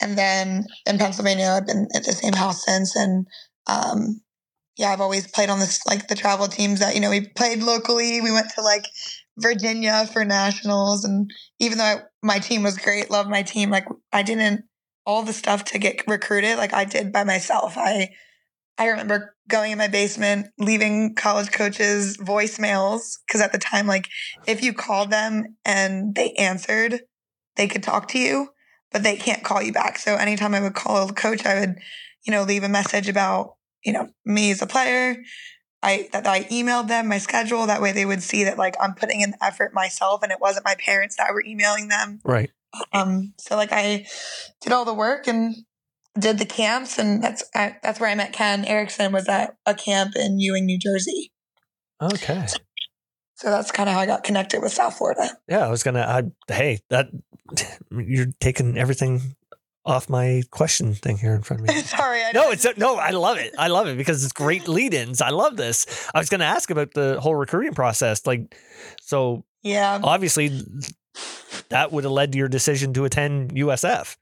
and 0.00 0.16
then 0.16 0.64
in 0.86 0.98
Pennsylvania 0.98 1.54
I've 1.56 1.66
been 1.66 1.88
at 1.94 2.04
the 2.04 2.12
same 2.12 2.32
house 2.32 2.64
since. 2.64 2.96
And 2.96 3.26
um, 3.66 4.20
yeah, 4.76 4.90
I've 4.90 5.00
always 5.00 5.26
played 5.26 5.50
on 5.50 5.58
this 5.58 5.84
like 5.86 6.08
the 6.08 6.14
travel 6.14 6.48
teams 6.48 6.80
that 6.80 6.94
you 6.94 7.00
know 7.00 7.10
we 7.10 7.28
played 7.36 7.62
locally. 7.62 8.20
We 8.20 8.32
went 8.32 8.50
to 8.56 8.62
like 8.62 8.86
Virginia 9.38 10.06
for 10.12 10.24
nationals, 10.24 11.04
and 11.04 11.30
even 11.58 11.78
though 11.78 11.84
I, 11.84 11.96
my 12.22 12.38
team 12.38 12.62
was 12.62 12.78
great, 12.78 13.10
loved 13.10 13.30
my 13.30 13.42
team, 13.42 13.70
like 13.70 13.86
I 14.12 14.22
didn't 14.22 14.64
all 15.04 15.22
the 15.22 15.32
stuff 15.32 15.64
to 15.64 15.78
get 15.78 16.02
recruited 16.06 16.56
like 16.58 16.72
I 16.72 16.84
did 16.84 17.12
by 17.12 17.24
myself. 17.24 17.74
I 17.76 18.10
I 18.78 18.88
remember 18.88 19.36
going 19.48 19.72
in 19.72 19.78
my 19.78 19.88
basement, 19.88 20.48
leaving 20.58 21.14
college 21.14 21.52
coaches 21.52 22.16
voicemails 22.16 23.18
because 23.26 23.40
at 23.40 23.52
the 23.52 23.58
time, 23.58 23.86
like 23.86 24.08
if 24.46 24.62
you 24.62 24.72
called 24.72 25.10
them 25.10 25.56
and 25.64 26.14
they 26.14 26.32
answered, 26.32 27.00
they 27.56 27.68
could 27.68 27.82
talk 27.82 28.08
to 28.08 28.18
you. 28.18 28.48
but 28.92 29.02
they 29.02 29.16
can't 29.16 29.42
call 29.42 29.62
you 29.62 29.72
back. 29.72 29.98
So 29.98 30.16
anytime 30.16 30.54
I 30.54 30.60
would 30.60 30.74
call 30.74 31.08
a 31.08 31.12
coach, 31.12 31.44
I 31.46 31.60
would, 31.60 31.78
you 32.26 32.30
know, 32.30 32.42
leave 32.42 32.62
a 32.62 32.68
message 32.68 33.08
about, 33.08 33.56
you 33.84 33.92
know, 33.92 34.08
me 34.24 34.50
as 34.50 34.62
a 34.62 34.66
player. 34.66 35.16
I 35.82 36.08
that 36.12 36.26
I 36.26 36.44
emailed 36.44 36.88
them 36.88 37.08
my 37.08 37.18
schedule. 37.18 37.66
That 37.66 37.82
way 37.82 37.92
they 37.92 38.04
would 38.04 38.22
see 38.22 38.44
that 38.44 38.58
like 38.58 38.76
I'm 38.80 38.94
putting 38.94 39.20
in 39.20 39.32
the 39.32 39.44
effort 39.44 39.74
myself 39.74 40.22
and 40.22 40.30
it 40.30 40.40
wasn't 40.40 40.64
my 40.64 40.76
parents 40.76 41.16
that 41.16 41.32
were 41.32 41.42
emailing 41.44 41.88
them. 41.88 42.20
Right. 42.24 42.50
Um, 42.92 43.34
so 43.38 43.56
like 43.56 43.72
I 43.72 44.06
did 44.60 44.72
all 44.72 44.84
the 44.84 44.94
work 44.94 45.26
and 45.26 45.56
did 46.18 46.38
the 46.38 46.46
camps, 46.46 46.98
and 46.98 47.22
that's 47.22 47.44
I, 47.54 47.76
that's 47.82 48.00
where 48.00 48.10
I 48.10 48.14
met 48.14 48.32
Ken 48.32 48.64
Eriksen. 48.64 49.12
Was 49.12 49.28
at 49.28 49.56
a 49.66 49.74
camp 49.74 50.14
in 50.16 50.38
Ewing, 50.38 50.66
New 50.66 50.78
Jersey. 50.78 51.32
Okay. 52.00 52.46
So 53.36 53.50
that's 53.50 53.72
kind 53.72 53.88
of 53.88 53.94
how 53.94 54.00
I 54.00 54.06
got 54.06 54.22
connected 54.22 54.62
with 54.62 54.72
South 54.72 54.96
Florida. 54.96 55.36
Yeah, 55.48 55.66
I 55.66 55.70
was 55.70 55.82
gonna. 55.82 56.00
I, 56.00 56.52
hey, 56.52 56.80
that 56.90 57.08
you're 57.90 58.28
taking 58.40 58.78
everything 58.78 59.36
off 59.84 60.08
my 60.08 60.42
question 60.50 60.94
thing 60.94 61.18
here 61.18 61.34
in 61.34 61.42
front 61.42 61.60
of 61.60 61.68
me. 61.68 61.74
Sorry, 61.82 62.22
I 62.22 62.32
No, 62.32 62.50
it's 62.50 62.66
no. 62.76 62.96
I 62.96 63.10
love 63.10 63.38
it. 63.38 63.52
I 63.58 63.68
love 63.68 63.88
it 63.88 63.96
because 63.96 64.22
it's 64.22 64.32
great 64.32 64.68
lead-ins. 64.68 65.20
I 65.20 65.30
love 65.30 65.56
this. 65.56 66.08
I 66.14 66.18
was 66.18 66.28
going 66.28 66.40
to 66.40 66.46
ask 66.46 66.70
about 66.70 66.94
the 66.94 67.20
whole 67.20 67.34
recruiting 67.34 67.74
process. 67.74 68.24
Like, 68.26 68.56
so 69.00 69.44
yeah. 69.62 69.98
obviously, 70.02 70.62
that 71.70 71.90
would 71.90 72.04
have 72.04 72.12
led 72.12 72.32
to 72.32 72.38
your 72.38 72.48
decision 72.48 72.92
to 72.94 73.04
attend 73.04 73.54
USF. 73.54 74.16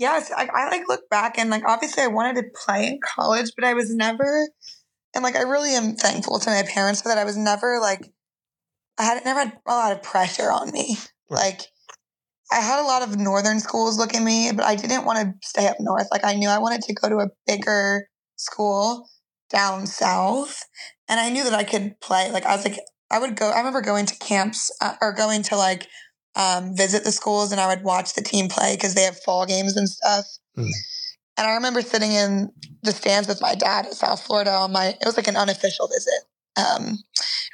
Yes, 0.00 0.32
I, 0.34 0.48
I 0.52 0.70
like 0.70 0.88
look 0.88 1.10
back 1.10 1.38
and 1.38 1.50
like 1.50 1.62
obviously 1.66 2.02
I 2.02 2.06
wanted 2.06 2.36
to 2.36 2.48
play 2.64 2.86
in 2.86 3.00
college, 3.04 3.50
but 3.54 3.66
I 3.66 3.74
was 3.74 3.94
never, 3.94 4.48
and 5.14 5.22
like 5.22 5.36
I 5.36 5.42
really 5.42 5.74
am 5.74 5.94
thankful 5.94 6.38
to 6.38 6.50
my 6.50 6.62
parents 6.62 7.02
for 7.02 7.08
that. 7.08 7.18
I 7.18 7.24
was 7.24 7.36
never 7.36 7.78
like, 7.78 8.10
I 8.98 9.04
had 9.04 9.22
never 9.26 9.40
had 9.40 9.58
a 9.66 9.70
lot 9.70 9.92
of 9.92 10.02
pressure 10.02 10.50
on 10.50 10.72
me. 10.72 10.96
Right. 11.28 11.50
Like, 11.50 11.60
I 12.50 12.56
had 12.56 12.82
a 12.82 12.86
lot 12.86 13.02
of 13.02 13.18
northern 13.18 13.60
schools 13.60 13.98
look 13.98 14.14
at 14.14 14.22
me, 14.22 14.50
but 14.56 14.64
I 14.64 14.74
didn't 14.74 15.04
want 15.04 15.18
to 15.18 15.46
stay 15.46 15.68
up 15.68 15.76
north. 15.78 16.08
Like 16.10 16.24
I 16.24 16.32
knew 16.34 16.48
I 16.48 16.58
wanted 16.58 16.80
to 16.82 16.94
go 16.94 17.10
to 17.10 17.18
a 17.18 17.28
bigger 17.46 18.08
school 18.36 19.06
down 19.50 19.86
south, 19.86 20.64
and 21.08 21.20
I 21.20 21.28
knew 21.28 21.44
that 21.44 21.52
I 21.52 21.62
could 21.62 22.00
play. 22.00 22.30
Like 22.32 22.46
I 22.46 22.56
was 22.56 22.64
like, 22.64 22.78
I 23.10 23.18
would 23.18 23.36
go. 23.36 23.50
I 23.50 23.58
remember 23.58 23.82
going 23.82 24.06
to 24.06 24.16
camps 24.16 24.74
uh, 24.80 24.94
or 25.02 25.12
going 25.12 25.42
to 25.44 25.56
like 25.56 25.88
um, 26.36 26.76
visit 26.76 27.04
the 27.04 27.12
schools, 27.12 27.52
and 27.52 27.60
I 27.60 27.66
would 27.68 27.84
watch 27.84 28.14
the 28.14 28.22
team 28.22 28.48
play 28.48 28.76
because 28.76 28.94
they 28.94 29.02
have 29.02 29.18
fall 29.18 29.46
games 29.46 29.76
and 29.76 29.88
stuff. 29.88 30.24
Mm. 30.56 30.70
And 31.36 31.46
I 31.46 31.54
remember 31.54 31.82
sitting 31.82 32.12
in 32.12 32.50
the 32.82 32.92
stands 32.92 33.28
with 33.28 33.40
my 33.40 33.54
dad 33.54 33.86
at 33.86 33.94
South 33.94 34.22
Florida 34.22 34.50
on 34.50 34.72
my. 34.72 34.88
It 34.88 35.06
was 35.06 35.16
like 35.16 35.28
an 35.28 35.36
unofficial 35.36 35.88
visit. 35.88 36.22
Um, 36.56 36.98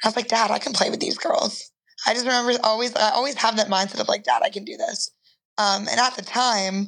I 0.03 0.07
was 0.07 0.15
like, 0.15 0.27
Dad, 0.27 0.51
I 0.51 0.59
can 0.59 0.73
play 0.73 0.89
with 0.89 0.99
these 0.99 1.17
girls. 1.17 1.71
I 2.05 2.13
just 2.13 2.25
remember 2.25 2.53
always, 2.63 2.95
I 2.95 3.11
always 3.11 3.35
have 3.35 3.57
that 3.57 3.67
mindset 3.67 3.99
of 3.99 4.07
like, 4.07 4.23
Dad, 4.23 4.41
I 4.43 4.49
can 4.49 4.63
do 4.63 4.77
this. 4.77 5.11
Um, 5.57 5.87
and 5.87 5.99
at 5.99 6.15
the 6.15 6.21
time, 6.21 6.87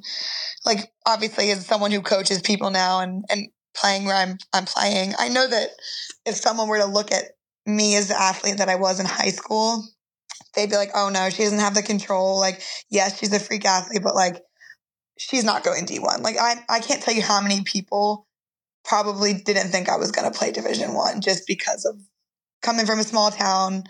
like 0.66 0.92
obviously 1.06 1.50
as 1.52 1.66
someone 1.66 1.92
who 1.92 2.02
coaches 2.02 2.42
people 2.42 2.70
now 2.70 3.00
and, 3.00 3.26
and 3.30 3.48
playing 3.76 4.06
where 4.06 4.16
I'm, 4.16 4.38
I'm 4.54 4.66
playing, 4.66 5.14
I 5.18 5.30
know 5.30 5.48
that 5.48 5.70
if 6.26 6.36
someone 6.36 6.68
were 6.68 6.78
to 6.78 6.86
look 6.86 7.12
at 7.12 7.24
me 7.66 7.96
as 7.96 8.10
the 8.10 8.22
athlete 8.22 8.58
that 8.58 8.70
I 8.70 8.76
was 8.76 9.00
in 9.00 9.06
high 9.06 9.32
school, 9.32 9.84
they'd 10.56 10.70
be 10.70 10.76
like, 10.76 10.92
oh 10.96 11.10
no, 11.10 11.30
she 11.30 11.44
doesn't 11.44 11.60
have 11.60 11.76
the 11.76 11.84
control. 11.84 12.40
Like, 12.40 12.62
yes, 12.90 13.20
she's 13.20 13.34
a 13.34 13.40
freak 13.40 13.66
athlete, 13.66 14.04
but 14.04 14.16
like, 14.16 14.42
she's 15.18 15.44
not 15.44 15.64
going 15.64 15.86
D1. 15.86 16.22
Like, 16.22 16.38
I, 16.40 16.56
I 16.70 16.80
can't 16.80 17.02
tell 17.02 17.14
you 17.14 17.22
how 17.22 17.42
many 17.42 17.64
people 17.64 18.28
probably 18.86 19.34
didn't 19.34 19.70
think 19.70 19.90
I 19.90 19.98
was 19.98 20.12
going 20.12 20.32
to 20.32 20.38
play 20.38 20.52
Division 20.52 20.94
One 20.94 21.22
just 21.22 21.46
because 21.48 21.86
of 21.86 22.00
coming 22.62 22.86
from 22.86 23.00
a 23.00 23.04
small 23.04 23.30
town, 23.32 23.84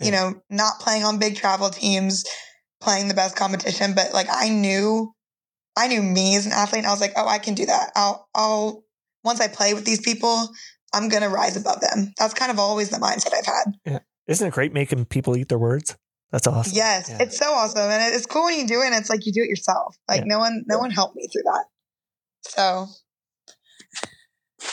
you 0.00 0.10
know, 0.10 0.34
not 0.48 0.80
playing 0.80 1.04
on 1.04 1.18
big 1.18 1.36
travel 1.36 1.68
teams, 1.70 2.24
playing 2.80 3.08
the 3.08 3.14
best 3.14 3.36
competition. 3.36 3.94
But 3.94 4.14
like, 4.14 4.28
I 4.30 4.48
knew, 4.48 5.12
I 5.76 5.88
knew 5.88 6.02
me 6.02 6.36
as 6.36 6.46
an 6.46 6.52
athlete, 6.52 6.80
and 6.80 6.86
I 6.86 6.90
was 6.92 7.00
like, 7.00 7.12
oh, 7.16 7.26
I 7.26 7.38
can 7.38 7.54
do 7.54 7.66
that. 7.66 7.90
I'll, 7.94 8.28
I'll 8.34 8.84
once 9.24 9.40
I 9.40 9.48
play 9.48 9.74
with 9.74 9.84
these 9.84 10.00
people, 10.00 10.48
I'm 10.94 11.08
gonna 11.08 11.28
rise 11.28 11.56
above 11.56 11.80
them. 11.80 12.12
That's 12.18 12.34
kind 12.34 12.50
of 12.50 12.58
always 12.58 12.90
the 12.90 12.96
mindset 12.96 13.34
I've 13.34 13.46
had. 13.46 13.98
Isn't 14.28 14.46
it 14.46 14.52
great 14.52 14.72
making 14.72 15.06
people 15.06 15.36
eat 15.36 15.48
their 15.48 15.58
words? 15.58 15.96
That's 16.30 16.46
awesome. 16.46 16.74
Yes, 16.76 17.08
Yeah. 17.08 17.18
it's 17.22 17.38
so 17.38 17.50
awesome, 17.52 17.90
and 17.90 18.14
it's 18.14 18.26
cool 18.26 18.44
when 18.44 18.58
you 18.60 18.66
do 18.66 18.82
it. 18.82 18.86
and 18.88 18.94
It's 18.94 19.08
like 19.10 19.24
you 19.24 19.32
do 19.32 19.42
it 19.42 19.48
yourself. 19.48 19.96
Like 20.08 20.20
Yeah. 20.20 20.26
no 20.26 20.38
one, 20.38 20.62
no 20.66 20.78
one 20.78 20.90
helped 20.90 21.16
me 21.16 21.26
through 21.32 21.42
that. 21.44 21.64
So, 22.42 22.86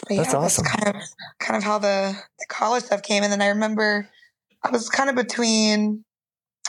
but 0.08 0.18
That's 0.18 0.34
awesome. 0.34 0.66
kind 0.66 0.96
of, 0.98 1.02
kind 1.40 1.56
of 1.58 1.64
how 1.64 1.80
the, 1.80 2.14
the 2.40 2.46
college 2.50 2.84
stuff 2.84 3.02
came, 3.02 3.24
and 3.24 3.32
then 3.32 3.42
I 3.42 3.48
remember 3.48 4.10
I 4.64 4.70
was 4.72 4.90
kind 4.90 5.10
of 5.10 5.16
between 5.16 6.04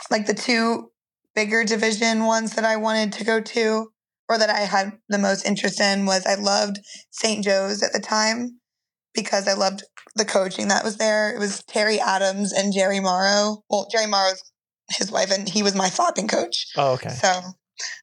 like 0.09 0.25
the 0.25 0.33
two 0.33 0.91
bigger 1.35 1.63
division 1.65 2.25
ones 2.25 2.53
that 2.53 2.63
I 2.63 2.77
wanted 2.77 3.11
to 3.13 3.23
go 3.25 3.41
to, 3.41 3.91
or 4.29 4.37
that 4.37 4.49
I 4.49 4.59
had 4.61 4.93
the 5.09 5.17
most 5.17 5.45
interest 5.45 5.81
in. 5.81 6.05
Was 6.05 6.25
I 6.25 6.35
loved 6.35 6.79
St. 7.11 7.43
Joe's 7.43 7.83
at 7.83 7.91
the 7.93 7.99
time 7.99 8.59
because 9.13 9.47
I 9.47 9.53
loved 9.53 9.83
the 10.15 10.25
coaching 10.25 10.67
that 10.69 10.83
was 10.83 10.97
there. 10.97 11.33
It 11.33 11.39
was 11.39 11.63
Terry 11.63 11.99
Adams 11.99 12.53
and 12.53 12.73
Jerry 12.73 12.99
Morrow. 12.99 13.63
Well, 13.69 13.87
Jerry 13.91 14.07
Morrow's 14.07 14.41
his 14.89 15.11
wife, 15.11 15.31
and 15.31 15.47
he 15.47 15.63
was 15.63 15.75
my 15.75 15.89
flopping 15.89 16.27
coach. 16.27 16.67
Oh, 16.75 16.93
okay. 16.93 17.09
So 17.09 17.41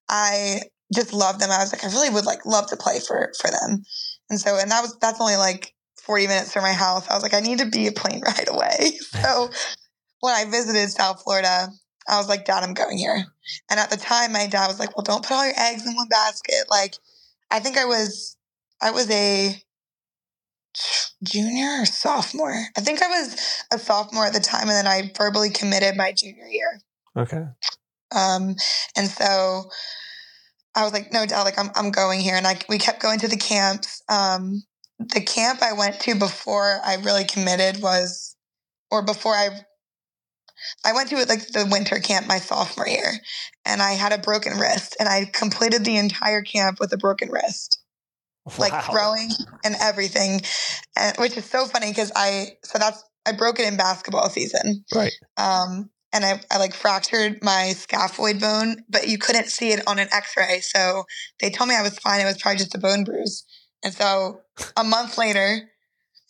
I 0.09 0.61
just 0.95 1.13
loved 1.13 1.41
them. 1.41 1.51
I 1.51 1.59
was 1.59 1.73
like, 1.73 1.85
I 1.85 1.89
really 1.89 2.11
would 2.11 2.27
like 2.27 2.45
love 2.45 2.69
to 2.69 2.77
play 2.77 3.01
for 3.01 3.33
for 3.41 3.51
them. 3.51 3.83
And 4.31 4.39
so, 4.41 4.59
and 4.59 4.71
that 4.71 4.83
was 4.83 4.97
that's 5.01 5.21
only 5.21 5.37
like 5.37 5.75
forty 6.03 6.27
minutes 6.27 6.53
from 6.53 6.63
my 6.63 6.73
house. 6.73 7.09
I 7.09 7.15
was 7.15 7.23
like, 7.23 7.35
I 7.35 7.41
need 7.41 7.59
to 7.59 7.67
be 7.67 7.87
a 7.87 7.93
plane 7.93 8.23
right 8.27 8.49
away. 8.49 8.93
So 9.01 9.51
when 10.21 10.35
I 10.35 10.45
visited 10.45 10.91
South 10.91 11.23
Florida, 11.23 11.69
I 12.09 12.19
was 12.19 12.29
like, 12.29 12.45
Dad, 12.45 12.63
I'm 12.63 12.75
going 12.75 12.99
here. 12.99 13.25
And 13.71 13.81
at 13.81 13.91
the 13.91 13.97
time, 13.97 14.33
my 14.33 14.47
dad 14.47 14.69
was 14.69 14.79
like, 14.79 14.97
Well, 14.97 15.05
don't 15.05 15.25
put 15.25 15.35
all 15.35 15.45
your 15.45 15.59
eggs 15.59 15.87
in 15.87 15.95
one 15.95 16.09
basket. 16.09 16.65
Like, 16.71 16.97
I 17.51 17.61
think 17.61 17.79
I 17.79 17.85
was, 17.85 18.37
I 18.83 18.91
was 18.91 19.11
a 19.11 19.55
junior 21.23 21.83
or 21.83 21.87
sophomore. 21.87 22.67
I 22.77 22.81
think 22.81 23.03
I 23.03 23.09
was 23.09 23.65
a 23.73 23.79
sophomore 23.79 24.27
at 24.27 24.33
the 24.33 24.41
time, 24.41 24.69
and 24.69 24.71
then 24.71 24.87
I 24.87 25.13
verbally 25.17 25.51
committed 25.51 25.97
my 25.97 26.13
junior 26.13 26.47
year. 26.47 26.81
Okay. 27.17 27.45
Um, 28.15 28.55
and 28.97 29.09
so 29.09 29.71
I 30.75 30.83
was 30.83 30.93
like, 30.93 31.13
no 31.13 31.27
doubt, 31.27 31.45
like 31.45 31.59
I'm, 31.59 31.71
I'm 31.75 31.91
going 31.91 32.21
here. 32.21 32.37
And 32.37 32.47
I, 32.47 32.59
we 32.69 32.79
kept 32.79 33.01
going 33.01 33.19
to 33.21 33.29
the 33.29 33.37
camps. 33.37 34.03
Um, 34.09 34.63
the 34.99 35.21
camp 35.21 35.63
I 35.63 35.73
went 35.73 36.01
to 36.01 36.15
before 36.15 36.81
I 36.85 36.97
really 36.97 37.25
committed 37.25 37.83
was, 37.83 38.37
or 38.91 39.05
before 39.05 39.35
I, 39.35 39.49
I 40.85 40.93
went 40.93 41.11
to 41.11 41.17
it 41.17 41.29
like 41.29 41.49
the 41.49 41.69
winter 41.71 41.99
camp 41.99 42.27
my 42.27 42.39
sophomore 42.39 42.89
year 42.89 43.13
and 43.65 43.83
I 43.83 43.93
had 43.93 44.13
a 44.13 44.19
broken 44.19 44.59
wrist 44.59 44.97
and 44.99 45.09
I 45.09 45.31
completed 45.33 45.85
the 45.85 45.97
entire 45.97 46.43
camp 46.43 46.79
with 46.81 46.93
a 46.93 46.97
broken 46.97 47.31
wrist 47.31 47.81
like 48.59 48.73
Wow. 48.73 48.81
throwing 48.91 49.31
and 49.65 49.75
everything, 49.81 50.43
and, 50.97 51.17
which 51.19 51.37
is 51.37 51.45
so 51.45 51.67
funny 51.67 51.89
because 51.89 52.13
I 52.15 52.57
so 52.63 52.79
that's 52.79 53.03
I 53.27 53.33
broke 53.33 53.59
it 53.59 53.67
in 53.67 53.77
basketball 53.77 54.29
season. 54.29 54.85
Right. 54.95 55.13
Um, 55.37 55.91
and 56.13 56.25
I, 56.25 56.41
I 56.51 56.59
like 56.59 56.75
fractured 56.75 57.43
my 57.43 57.73
scaphoid 57.75 58.41
bone, 58.41 58.85
but 58.89 59.09
you 59.09 59.19
couldn't 59.19 59.47
see 59.49 59.73
it 59.73 59.83
on 59.89 59.99
an 59.99 60.09
X-ray, 60.13 60.61
so 60.61 61.05
they 61.41 61.51
told 61.51 61.69
me 61.69 61.75
I 61.75 61.83
was 61.83 61.99
fine. 61.99 62.21
It 62.21 62.25
was 62.25 62.41
probably 62.41 62.59
just 62.59 62.75
a 62.75 62.79
bone 62.79 63.03
bruise. 63.03 63.45
And 63.83 63.93
so 63.93 64.41
a 64.77 64.85
month 64.85 65.19
later, 65.19 65.71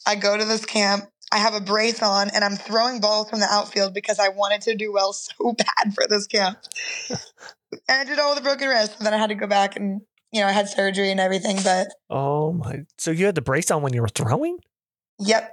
I 0.07 0.14
go 0.14 0.37
to 0.38 0.44
this 0.44 0.64
camp. 0.64 1.05
I 1.31 1.38
have 1.38 1.55
a 1.55 1.61
brace 1.61 2.03
on, 2.03 2.31
and 2.31 2.44
I'm 2.44 2.57
throwing 2.57 3.00
balls 3.00 3.29
from 3.29 3.40
the 3.40 3.48
outfield 3.50 3.92
because 3.92 4.18
I 4.18 4.29
wanted 4.29 4.62
to 4.62 4.74
do 4.74 4.92
well 4.92 5.12
so 5.12 5.53
bad 5.53 5.94
for 5.94 6.07
this 6.09 6.27
camp. 6.27 6.59
and 7.11 7.20
I 7.88 8.05
did 8.05 8.18
all 8.18 8.35
the 8.35 8.40
broken 8.40 8.68
wrist. 8.68 8.96
And 8.98 9.07
then 9.07 9.12
I 9.12 9.18
had 9.18 9.29
to 9.29 9.35
go 9.35 9.46
back 9.46 9.77
and 9.77 10.00
you 10.35 10.40
know 10.42 10.47
I 10.49 10.53
had 10.53 10.68
surgery 10.68 11.11
and 11.11 11.20
everything, 11.20 11.57
but 11.64 11.88
Oh 12.11 12.53
my! 12.53 12.81
So 12.99 13.11
you 13.11 13.25
had 13.27 13.35
the 13.37 13.40
brace 13.42 13.71
on 13.71 13.81
when 13.83 13.94
you 13.94 14.02
were 14.02 14.09
throwing? 14.09 14.59
Yep. 15.21 15.50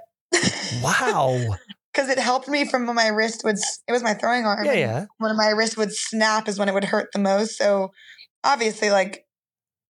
Wow. 0.82 1.56
Because 1.94 2.08
it 2.08 2.18
helped 2.18 2.48
me 2.48 2.64
from 2.66 2.86
when 2.86 2.96
my 2.96 3.08
wrist 3.08 3.42
would 3.44 3.56
it 3.86 3.92
was 3.92 4.02
my 4.02 4.14
throwing 4.14 4.46
arm. 4.46 4.64
yeah, 4.64 4.72
yeah. 4.72 5.04
When 5.18 5.36
my 5.36 5.48
wrist 5.50 5.76
would 5.76 5.92
snap 5.92 6.48
is 6.48 6.58
when 6.58 6.70
it 6.70 6.72
would 6.72 6.84
hurt 6.84 7.10
the 7.12 7.18
most. 7.18 7.58
So 7.58 7.90
obviously, 8.42 8.88
like, 8.90 9.26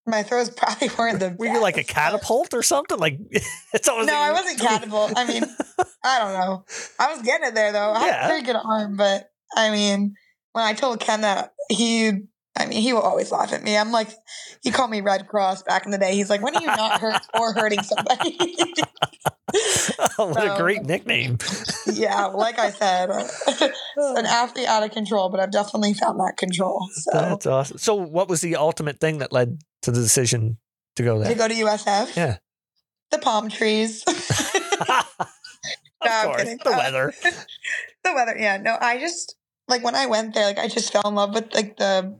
my 0.04 0.24
throws 0.24 0.50
probably 0.56 0.90
weren't 0.98 1.20
the 1.20 1.36
Were 1.38 1.46
you 1.46 1.60
like 1.62 1.76
a 1.76 1.84
catapult 1.84 2.54
or 2.54 2.64
something? 2.64 2.98
Like 2.98 3.20
it's 3.72 3.86
almost 3.88 4.08
No, 4.08 4.14
like- 4.14 4.30
I 4.30 4.32
wasn't 4.32 4.58
catapult. 4.58 5.12
I 5.16 5.24
mean, 5.28 5.44
I 6.04 6.18
don't 6.18 6.32
know. 6.32 6.64
I 6.98 7.14
was 7.14 7.22
getting 7.22 7.46
it 7.46 7.54
there 7.54 7.70
though. 7.70 7.92
I 7.92 8.00
had 8.00 8.06
Yeah. 8.08 8.24
a 8.26 8.28
pretty 8.30 8.46
good 8.46 8.56
arm, 8.56 8.96
but 8.96 9.30
I 9.56 9.70
mean, 9.70 10.14
when 10.54 10.64
I 10.64 10.72
told 10.72 10.98
Ken 10.98 11.20
that, 11.20 11.52
he, 11.68 12.10
I 12.56 12.66
mean, 12.66 12.82
he 12.82 12.92
will 12.92 13.00
always 13.00 13.32
laugh 13.32 13.52
at 13.52 13.62
me. 13.62 13.76
I'm 13.76 13.92
like, 13.92 14.10
he 14.62 14.70
called 14.70 14.90
me 14.90 15.00
Red 15.00 15.26
Cross 15.26 15.62
back 15.62 15.86
in 15.86 15.90
the 15.90 15.98
day. 15.98 16.14
He's 16.14 16.28
like, 16.28 16.42
when 16.42 16.54
are 16.54 16.60
you 16.60 16.66
not 16.66 17.00
hurt 17.00 17.22
or 17.40 17.54
hurting 17.54 17.82
somebody? 17.82 18.36
what 20.16 20.44
a 20.44 20.54
great 20.58 20.82
nickname. 20.82 21.38
yeah, 21.86 22.26
like 22.26 22.58
I 22.58 22.70
said, 22.70 23.10
an 23.10 23.26
oh. 23.98 24.24
athlete 24.26 24.66
out 24.68 24.82
of 24.82 24.90
control, 24.90 25.30
but 25.30 25.40
I've 25.40 25.50
definitely 25.50 25.94
found 25.94 26.20
that 26.20 26.34
control. 26.36 26.88
So 26.92 27.10
That's 27.12 27.46
awesome. 27.46 27.78
So, 27.78 27.94
what 27.94 28.28
was 28.28 28.42
the 28.42 28.56
ultimate 28.56 29.00
thing 29.00 29.18
that 29.18 29.32
led 29.32 29.58
to 29.82 29.90
the 29.90 30.00
decision 30.00 30.58
to 30.96 31.02
go 31.02 31.18
there? 31.18 31.30
to 31.30 31.34
go 31.38 31.48
to 31.48 31.54
USF, 31.54 32.14
Yeah. 32.16 32.36
the 33.10 33.18
palm 33.18 33.48
trees, 33.48 34.04
of 34.06 34.14
No, 36.04 36.22
course, 36.24 36.42
the 36.42 36.70
weather. 36.70 37.14
the 38.04 38.12
weather. 38.12 38.36
Yeah, 38.38 38.58
no, 38.58 38.76
I 38.80 38.98
just 38.98 39.36
like 39.68 39.82
when 39.84 39.94
I 39.94 40.06
went 40.06 40.34
there, 40.34 40.46
like 40.46 40.58
I 40.58 40.68
just 40.68 40.92
fell 40.92 41.02
in 41.06 41.14
love 41.14 41.34
with 41.34 41.54
like 41.54 41.76
the 41.76 42.18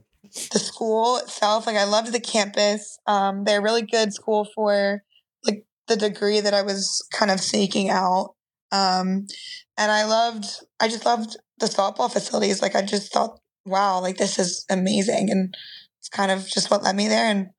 the 0.51 0.59
school 0.59 1.17
itself. 1.17 1.67
Like 1.67 1.75
I 1.77 1.83
loved 1.83 2.11
the 2.11 2.19
campus. 2.19 2.97
Um, 3.07 3.43
they're 3.43 3.59
a 3.59 3.63
really 3.63 3.83
good 3.83 4.13
school 4.13 4.47
for 4.55 5.03
like 5.45 5.65
the 5.87 5.95
degree 5.95 6.39
that 6.39 6.53
I 6.53 6.61
was 6.61 7.05
kind 7.13 7.31
of 7.31 7.39
seeking 7.39 7.89
out. 7.89 8.35
Um, 8.71 9.27
and 9.77 9.91
I 9.91 10.05
loved, 10.05 10.45
I 10.79 10.87
just 10.87 11.05
loved 11.05 11.37
the 11.59 11.67
softball 11.67 12.11
facilities. 12.11 12.61
Like 12.61 12.75
I 12.75 12.81
just 12.81 13.13
thought, 13.13 13.39
wow, 13.65 13.99
like 13.99 14.17
this 14.17 14.39
is 14.39 14.65
amazing. 14.69 15.29
And 15.29 15.55
it's 15.99 16.09
kind 16.09 16.31
of 16.31 16.47
just 16.47 16.71
what 16.71 16.83
led 16.83 16.95
me 16.95 17.07
there 17.07 17.29
and 17.29 17.49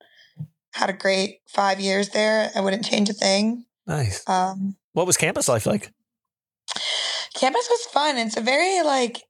had 0.73 0.89
a 0.89 0.93
great 0.93 1.39
five 1.47 1.79
years 1.79 2.09
there. 2.09 2.51
I 2.55 2.59
wouldn't 2.59 2.85
change 2.85 3.09
a 3.09 3.13
thing. 3.13 3.65
Nice. 3.87 4.27
Um, 4.27 4.75
What 4.93 5.07
was 5.07 5.15
campus 5.17 5.47
life 5.47 5.65
like? 5.65 5.91
campus 7.35 7.67
was 7.69 7.85
fun. 7.91 8.17
It's 8.17 8.37
a 8.37 8.41
very 8.41 8.81
like 8.83 9.23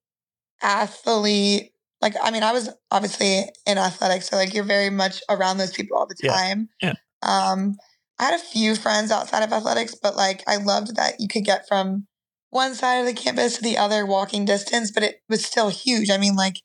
athlete. 0.62 1.72
Like 2.06 2.14
I 2.22 2.30
mean, 2.30 2.44
I 2.44 2.54
was 2.54 2.70
obviously 2.92 3.46
in 3.66 3.80
athletics, 3.80 4.30
so 4.30 4.36
like 4.36 4.54
you're 4.54 4.64
very 4.64 4.92
much 4.92 5.24
around 5.28 5.58
those 5.58 5.72
people 5.74 5.98
all 5.98 6.06
the 6.06 6.16
Yeah, 6.22 6.34
time. 6.34 6.70
yeah. 6.80 6.94
Um, 7.24 7.78
I 8.20 8.26
had 8.26 8.36
a 8.36 8.44
few 8.44 8.76
friends 8.76 9.10
outside 9.10 9.42
of 9.42 9.52
athletics, 9.52 9.96
but 9.96 10.16
like 10.16 10.44
I 10.48 10.58
loved 10.58 10.98
that 10.98 11.16
you 11.20 11.28
could 11.28 11.44
get 11.44 11.68
from 11.68 12.06
one 12.52 12.76
side 12.76 13.00
of 13.00 13.08
the 13.08 13.14
campus 13.20 13.56
to 13.56 13.64
the 13.64 13.80
other 13.80 14.06
walking 14.06 14.46
distance, 14.46 14.92
but 14.92 15.02
it 15.02 15.16
was 15.30 15.44
still 15.44 15.70
huge. 15.70 16.12
I 16.12 16.20
mean, 16.20 16.36
like 16.36 16.58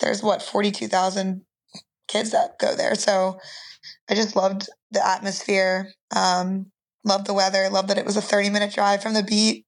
there's 0.00 0.24
what 0.24 0.42
forty 0.42 0.72
two 0.72 0.88
thousand 0.88 1.42
kids 2.08 2.32
that 2.32 2.58
go 2.58 2.74
there, 2.74 2.96
so 2.96 3.38
I 4.10 4.16
just 4.16 4.34
loved 4.34 4.68
the 4.90 5.06
atmosphere. 5.06 5.92
Um, 6.16 6.72
loved 7.04 7.28
the 7.28 7.34
weather. 7.34 7.70
Loved 7.70 7.90
that 7.90 7.98
it 7.98 8.04
was 8.04 8.16
a 8.16 8.20
thirty 8.20 8.50
minute 8.50 8.74
drive 8.74 9.04
from 9.04 9.14
the 9.14 9.22
beach. 9.22 9.64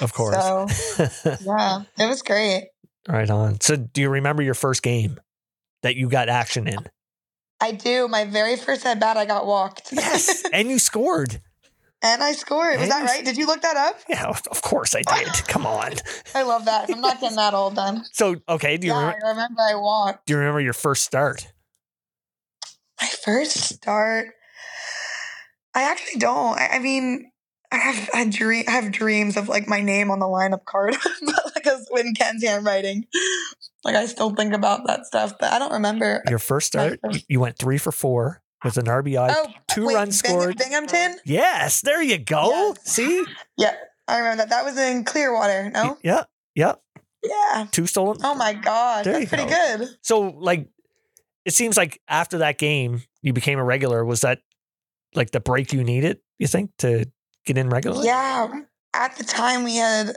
Of 0.00 0.12
course. 0.12 0.36
So 0.44 0.66
yeah, 1.44 1.80
it 1.98 2.06
was 2.06 2.22
great. 2.22 2.68
Right 3.08 3.28
on. 3.30 3.60
So, 3.60 3.76
do 3.76 4.00
you 4.00 4.08
remember 4.10 4.42
your 4.42 4.54
first 4.54 4.82
game 4.82 5.18
that 5.82 5.96
you 5.96 6.08
got 6.08 6.28
action 6.28 6.66
in? 6.68 6.86
I 7.60 7.72
do. 7.72 8.06
My 8.08 8.24
very 8.24 8.56
first 8.56 8.84
at 8.84 9.00
bat, 9.00 9.16
I 9.16 9.24
got 9.24 9.46
walked. 9.46 9.92
Yes, 9.92 10.44
and 10.52 10.68
you 10.68 10.78
scored. 10.78 11.40
and 12.02 12.22
I 12.22 12.32
scored. 12.32 12.74
Was 12.78 12.82
And 12.82 12.90
that 12.92 13.04
right? 13.04 13.24
Did 13.24 13.36
you 13.38 13.46
look 13.46 13.62
that 13.62 13.76
up? 13.76 13.98
Yeah, 14.08 14.26
of 14.28 14.62
course 14.62 14.94
I 14.94 15.02
did. 15.02 15.28
Come 15.48 15.64
on. 15.66 15.92
I 16.34 16.42
love 16.42 16.66
that. 16.66 16.90
I'm 16.90 17.00
not 17.00 17.20
getting 17.20 17.36
that 17.36 17.54
old 17.54 17.76
then. 17.76 18.04
So, 18.12 18.36
okay, 18.48 18.76
do 18.76 18.86
you 18.86 18.92
Yeah, 18.92 18.98
remember, 18.98 19.26
I 19.26 19.28
remember 19.30 19.60
I 19.62 19.74
walked. 19.76 20.26
do 20.26 20.34
you 20.34 20.38
remember 20.38 20.60
your 20.60 20.72
first 20.74 21.04
start? 21.04 21.52
My 23.00 23.08
first 23.08 23.56
start. 23.58 24.28
I 25.74 25.82
actually 25.82 26.18
don't. 26.20 26.58
I, 26.58 26.68
I 26.72 26.78
mean, 26.78 27.30
I 27.76 27.78
have 27.92 28.10
I 28.14 28.24
dream 28.28 28.64
I 28.68 28.72
have 28.72 28.92
dreams 28.92 29.36
of 29.36 29.48
like 29.48 29.68
my 29.68 29.80
name 29.80 30.10
on 30.10 30.18
the 30.18 30.26
lineup 30.26 30.64
card, 30.64 30.96
but 31.24 31.52
like 31.54 31.66
a 31.66 31.78
Win 31.90 32.14
Ken's 32.14 32.42
handwriting. 32.44 33.06
Like 33.84 33.94
I 33.96 34.06
still 34.06 34.34
think 34.34 34.54
about 34.54 34.86
that 34.86 35.06
stuff, 35.06 35.34
but 35.38 35.52
I 35.52 35.58
don't 35.58 35.72
remember. 35.72 36.22
Your 36.28 36.38
first 36.38 36.66
start, 36.68 36.98
first- 37.04 37.24
you 37.28 37.40
went 37.40 37.58
three 37.58 37.78
for 37.78 37.92
four 37.92 38.42
with 38.64 38.78
an 38.78 38.86
RBI, 38.86 39.32
Oh, 39.36 39.46
two 39.68 39.86
wait, 39.86 39.94
runs 39.94 40.18
scored. 40.18 40.56
Binghamton. 40.56 41.16
Yes, 41.24 41.82
there 41.82 42.02
you 42.02 42.18
go. 42.18 42.48
Yes. 42.50 42.78
See? 42.90 43.24
Yeah, 43.58 43.74
I 44.08 44.18
remember 44.18 44.38
that. 44.42 44.50
That 44.50 44.64
was 44.64 44.76
in 44.78 45.04
Clearwater. 45.04 45.70
No. 45.70 45.98
Yeah, 46.02 46.24
yeah. 46.54 46.74
Yeah. 47.22 47.66
Two 47.70 47.86
stolen. 47.86 48.18
Oh 48.24 48.34
my 48.34 48.52
god, 48.54 49.04
There 49.04 49.14
that's 49.18 49.28
pretty 49.28 49.44
go. 49.48 49.76
good. 49.78 49.88
So, 50.02 50.20
like, 50.20 50.68
it 51.44 51.54
seems 51.54 51.76
like 51.76 52.00
after 52.08 52.38
that 52.38 52.58
game, 52.58 53.02
you 53.22 53.32
became 53.32 53.58
a 53.58 53.64
regular. 53.64 54.04
Was 54.04 54.20
that 54.22 54.40
like 55.14 55.30
the 55.30 55.40
break 55.40 55.72
you 55.72 55.84
needed? 55.84 56.18
You 56.38 56.46
think 56.46 56.70
to 56.78 57.06
get 57.46 57.56
in 57.58 57.70
regularly? 57.70 58.06
Yeah. 58.06 58.48
At 58.92 59.16
the 59.16 59.24
time, 59.24 59.64
we 59.64 59.76
had 59.76 60.16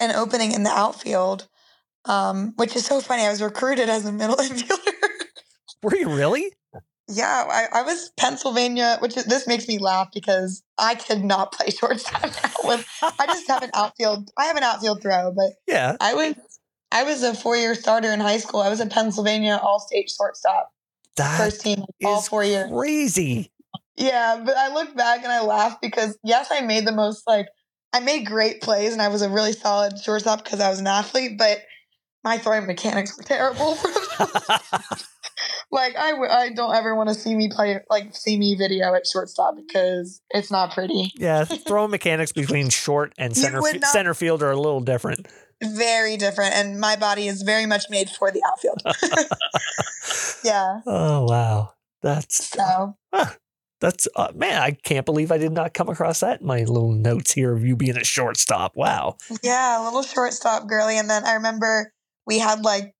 an 0.00 0.12
opening 0.14 0.52
in 0.52 0.62
the 0.62 0.70
outfield, 0.70 1.48
um, 2.04 2.52
which 2.56 2.76
is 2.76 2.86
so 2.86 3.00
funny. 3.00 3.22
I 3.24 3.30
was 3.30 3.42
recruited 3.42 3.88
as 3.88 4.06
a 4.06 4.12
middle 4.12 4.36
infielder. 4.36 4.92
Were 5.82 5.96
you 5.96 6.08
really? 6.08 6.52
yeah, 7.10 7.44
I, 7.48 7.80
I 7.80 7.82
was 7.82 8.10
Pennsylvania, 8.18 8.98
which 9.00 9.16
is, 9.16 9.24
this 9.24 9.46
makes 9.46 9.66
me 9.66 9.78
laugh 9.78 10.08
because 10.12 10.62
I 10.76 10.94
could 10.94 11.24
not 11.24 11.52
play 11.52 11.70
shortstop. 11.70 12.30
With 12.64 12.86
I 13.02 13.26
just 13.26 13.48
have 13.48 13.62
an 13.62 13.70
outfield. 13.74 14.30
I 14.36 14.44
have 14.46 14.56
an 14.56 14.62
outfield 14.62 15.00
throw, 15.02 15.32
but 15.34 15.52
Yeah. 15.66 15.96
I 16.00 16.14
was 16.14 16.34
I 16.92 17.04
was 17.04 17.22
a 17.22 17.34
four 17.34 17.56
year 17.56 17.74
starter 17.74 18.12
in 18.12 18.20
high 18.20 18.38
school. 18.38 18.60
I 18.60 18.68
was 18.68 18.80
a 18.80 18.86
Pennsylvania 18.86 19.58
All 19.62 19.78
State 19.80 20.10
shortstop, 20.10 20.70
That 21.16 21.38
first 21.38 21.62
team 21.62 21.84
all 22.04 22.20
four 22.22 22.44
years. 22.44 22.70
crazy. 22.70 23.50
Yeah, 23.98 24.40
but 24.44 24.56
I 24.56 24.72
look 24.72 24.94
back 24.96 25.24
and 25.24 25.32
I 25.32 25.42
laugh 25.42 25.80
because 25.82 26.16
yes, 26.22 26.48
I 26.50 26.60
made 26.60 26.86
the 26.86 26.92
most 26.92 27.24
like 27.26 27.48
I 27.92 28.00
made 28.00 28.24
great 28.26 28.60
plays 28.60 28.92
and 28.92 29.02
I 29.02 29.08
was 29.08 29.22
a 29.22 29.28
really 29.28 29.52
solid 29.52 29.98
shortstop 29.98 30.44
because 30.44 30.60
I 30.60 30.70
was 30.70 30.78
an 30.78 30.86
athlete, 30.86 31.36
but 31.36 31.58
my 32.22 32.38
throwing 32.38 32.66
mechanics 32.66 33.16
were 33.16 33.22
terrible. 33.24 33.76
like 35.70 35.96
I, 35.96 36.10
w- 36.12 36.30
I 36.30 36.50
don't 36.50 36.74
ever 36.74 36.94
want 36.94 37.08
to 37.08 37.14
see 37.14 37.34
me 37.34 37.48
play 37.54 37.78
like 37.90 38.14
see 38.14 38.38
me 38.38 38.54
video 38.56 38.94
at 38.94 39.06
shortstop 39.06 39.56
because 39.56 40.20
it's 40.30 40.50
not 40.50 40.72
pretty. 40.72 41.12
yeah, 41.16 41.44
throwing 41.44 41.90
mechanics 41.90 42.32
between 42.32 42.68
short 42.68 43.12
and 43.18 43.36
center 43.36 43.60
not- 43.60 43.84
center 43.86 44.14
field 44.14 44.42
are 44.42 44.50
a 44.50 44.56
little 44.56 44.80
different. 44.80 45.26
Very 45.60 46.16
different, 46.16 46.54
and 46.54 46.78
my 46.78 46.94
body 46.94 47.26
is 47.26 47.42
very 47.42 47.66
much 47.66 47.86
made 47.90 48.08
for 48.08 48.30
the 48.30 48.40
outfield. 48.46 48.80
yeah, 50.44 50.80
Oh 50.86 51.24
wow, 51.24 51.72
that's 52.00 52.50
so 52.50 52.96
that's 53.80 54.08
uh, 54.16 54.32
man. 54.34 54.60
I 54.60 54.72
can't 54.72 55.06
believe 55.06 55.30
I 55.30 55.38
did 55.38 55.52
not 55.52 55.74
come 55.74 55.88
across 55.88 56.20
that 56.20 56.40
in 56.40 56.46
my 56.46 56.58
little 56.60 56.92
notes 56.92 57.32
here 57.32 57.54
of 57.54 57.64
you 57.64 57.76
being 57.76 57.96
a 57.96 58.04
shortstop. 58.04 58.76
Wow. 58.76 59.16
Yeah, 59.42 59.82
a 59.82 59.84
little 59.84 60.02
shortstop 60.02 60.66
girly. 60.68 60.98
And 60.98 61.08
then 61.08 61.24
I 61.24 61.34
remember 61.34 61.92
we 62.26 62.38
had 62.38 62.62
like, 62.62 62.94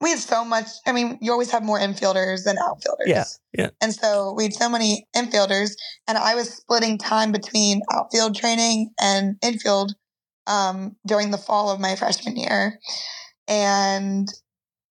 we 0.00 0.10
had 0.10 0.18
so 0.18 0.44
much. 0.44 0.66
I 0.86 0.92
mean, 0.92 1.18
you 1.20 1.32
always 1.32 1.50
have 1.50 1.62
more 1.62 1.78
infielders 1.78 2.44
than 2.44 2.56
outfielders. 2.58 3.06
Yeah, 3.06 3.24
yeah. 3.56 3.70
And 3.80 3.94
so 3.94 4.32
we 4.36 4.44
had 4.44 4.54
so 4.54 4.68
many 4.68 5.06
infielders, 5.14 5.72
and 6.08 6.16
I 6.16 6.34
was 6.34 6.50
splitting 6.50 6.98
time 6.98 7.32
between 7.32 7.82
outfield 7.92 8.34
training 8.34 8.90
and 9.00 9.36
infield 9.42 9.94
um, 10.46 10.96
during 11.06 11.30
the 11.30 11.38
fall 11.38 11.70
of 11.70 11.80
my 11.80 11.96
freshman 11.96 12.36
year. 12.36 12.78
And 13.46 14.28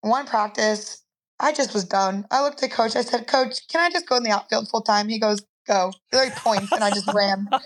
one 0.01 0.25
practice, 0.25 1.03
I 1.39 1.53
just 1.53 1.73
was 1.73 1.85
done. 1.85 2.25
I 2.31 2.41
looked 2.43 2.61
at 2.63 2.71
coach. 2.71 2.95
I 2.95 3.01
said, 3.01 3.27
Coach, 3.27 3.67
can 3.69 3.81
I 3.81 3.89
just 3.89 4.07
go 4.07 4.17
in 4.17 4.23
the 4.23 4.31
outfield 4.31 4.69
full 4.69 4.81
time? 4.81 5.07
He 5.09 5.19
goes, 5.19 5.41
Go. 5.67 5.91
He 6.11 6.17
like 6.17 6.35
points, 6.35 6.71
and 6.71 6.83
I 6.83 6.89
just 6.89 7.11
ran. 7.13 7.47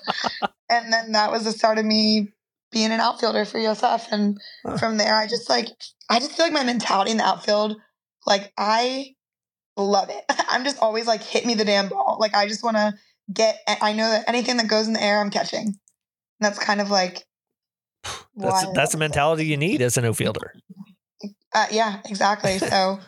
And 0.70 0.92
then 0.92 1.12
that 1.12 1.32
was 1.32 1.44
the 1.44 1.52
start 1.52 1.78
of 1.78 1.86
me 1.86 2.30
being 2.72 2.92
an 2.92 3.00
outfielder 3.00 3.46
for 3.46 3.60
USF. 3.60 4.08
And 4.12 4.40
from 4.80 4.98
there, 4.98 5.14
I 5.14 5.28
just 5.28 5.48
like, 5.50 5.68
I 6.10 6.20
just 6.20 6.32
feel 6.32 6.46
like 6.48 6.54
my 6.54 6.64
mentality 6.64 7.12
in 7.12 7.18
the 7.18 7.24
outfield, 7.24 7.76
like, 8.26 8.52
I 8.58 9.14
love 9.78 10.10
it. 10.10 10.24
I'm 10.50 10.64
just 10.64 10.80
always 10.82 11.06
like, 11.06 11.22
hit 11.22 11.46
me 11.46 11.54
the 11.54 11.66
damn 11.66 11.90
ball. 11.90 12.18
Like, 12.20 12.34
I 12.34 12.48
just 12.48 12.64
want 12.64 12.78
to 12.78 12.94
get, 13.32 13.60
I 13.82 13.94
know 13.94 14.10
that 14.10 14.28
anything 14.28 14.58
that 14.58 14.68
goes 14.68 14.88
in 14.88 14.94
the 14.94 15.04
air, 15.04 15.20
I'm 15.22 15.30
catching. 15.30 15.68
And 15.68 15.76
that's 16.40 16.58
kind 16.58 16.82
of 16.82 16.90
like, 16.90 17.24
That's 18.36 18.66
that's 18.74 18.92
the 18.94 18.98
mentality 18.98 19.46
you 19.46 19.58
need 19.58 19.82
as 19.82 19.98
an 19.98 20.06
outfielder. 20.06 20.54
Uh, 21.54 21.68
yeah, 21.72 22.00
exactly. 22.06 22.58
So, 22.58 23.00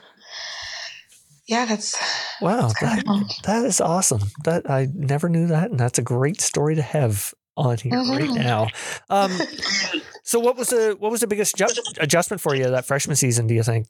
yeah, 1.48 1.66
that's, 1.66 1.96
Wow, 2.42 2.68
that's 2.68 2.80
that, 2.82 3.36
that 3.44 3.66
is 3.66 3.80
awesome. 3.82 4.22
That 4.44 4.70
I 4.70 4.88
never 4.94 5.30
knew 5.30 5.48
that, 5.48 5.72
and 5.72 5.80
that's 5.80 6.00
a 6.00 6.04
great 6.04 6.42
story 6.42 6.76
to 6.76 6.82
have 6.82 7.34
on 7.58 7.78
here 7.78 7.94
right 7.98 8.30
Mhm. 8.30 8.36
now. 8.36 8.68
Um, 9.10 9.42
so 10.24 10.40
what 10.40 10.58
was 10.58 10.70
the 10.70 10.96
what 11.00 11.12
was 11.12 11.22
the 11.22 11.28
biggest 11.28 11.56
ju- 11.56 11.68
adjustment 12.00 12.42
for 12.42 12.56
you 12.56 12.70
that 12.70 12.86
freshman 12.86 13.16
season? 13.16 13.48
Do 13.48 13.54
you 13.54 13.64
think? 13.64 13.88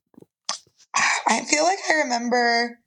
I 1.28 1.42
feel 1.50 1.64
like 1.64 1.80
I 1.90 1.94
remember. 2.04 2.80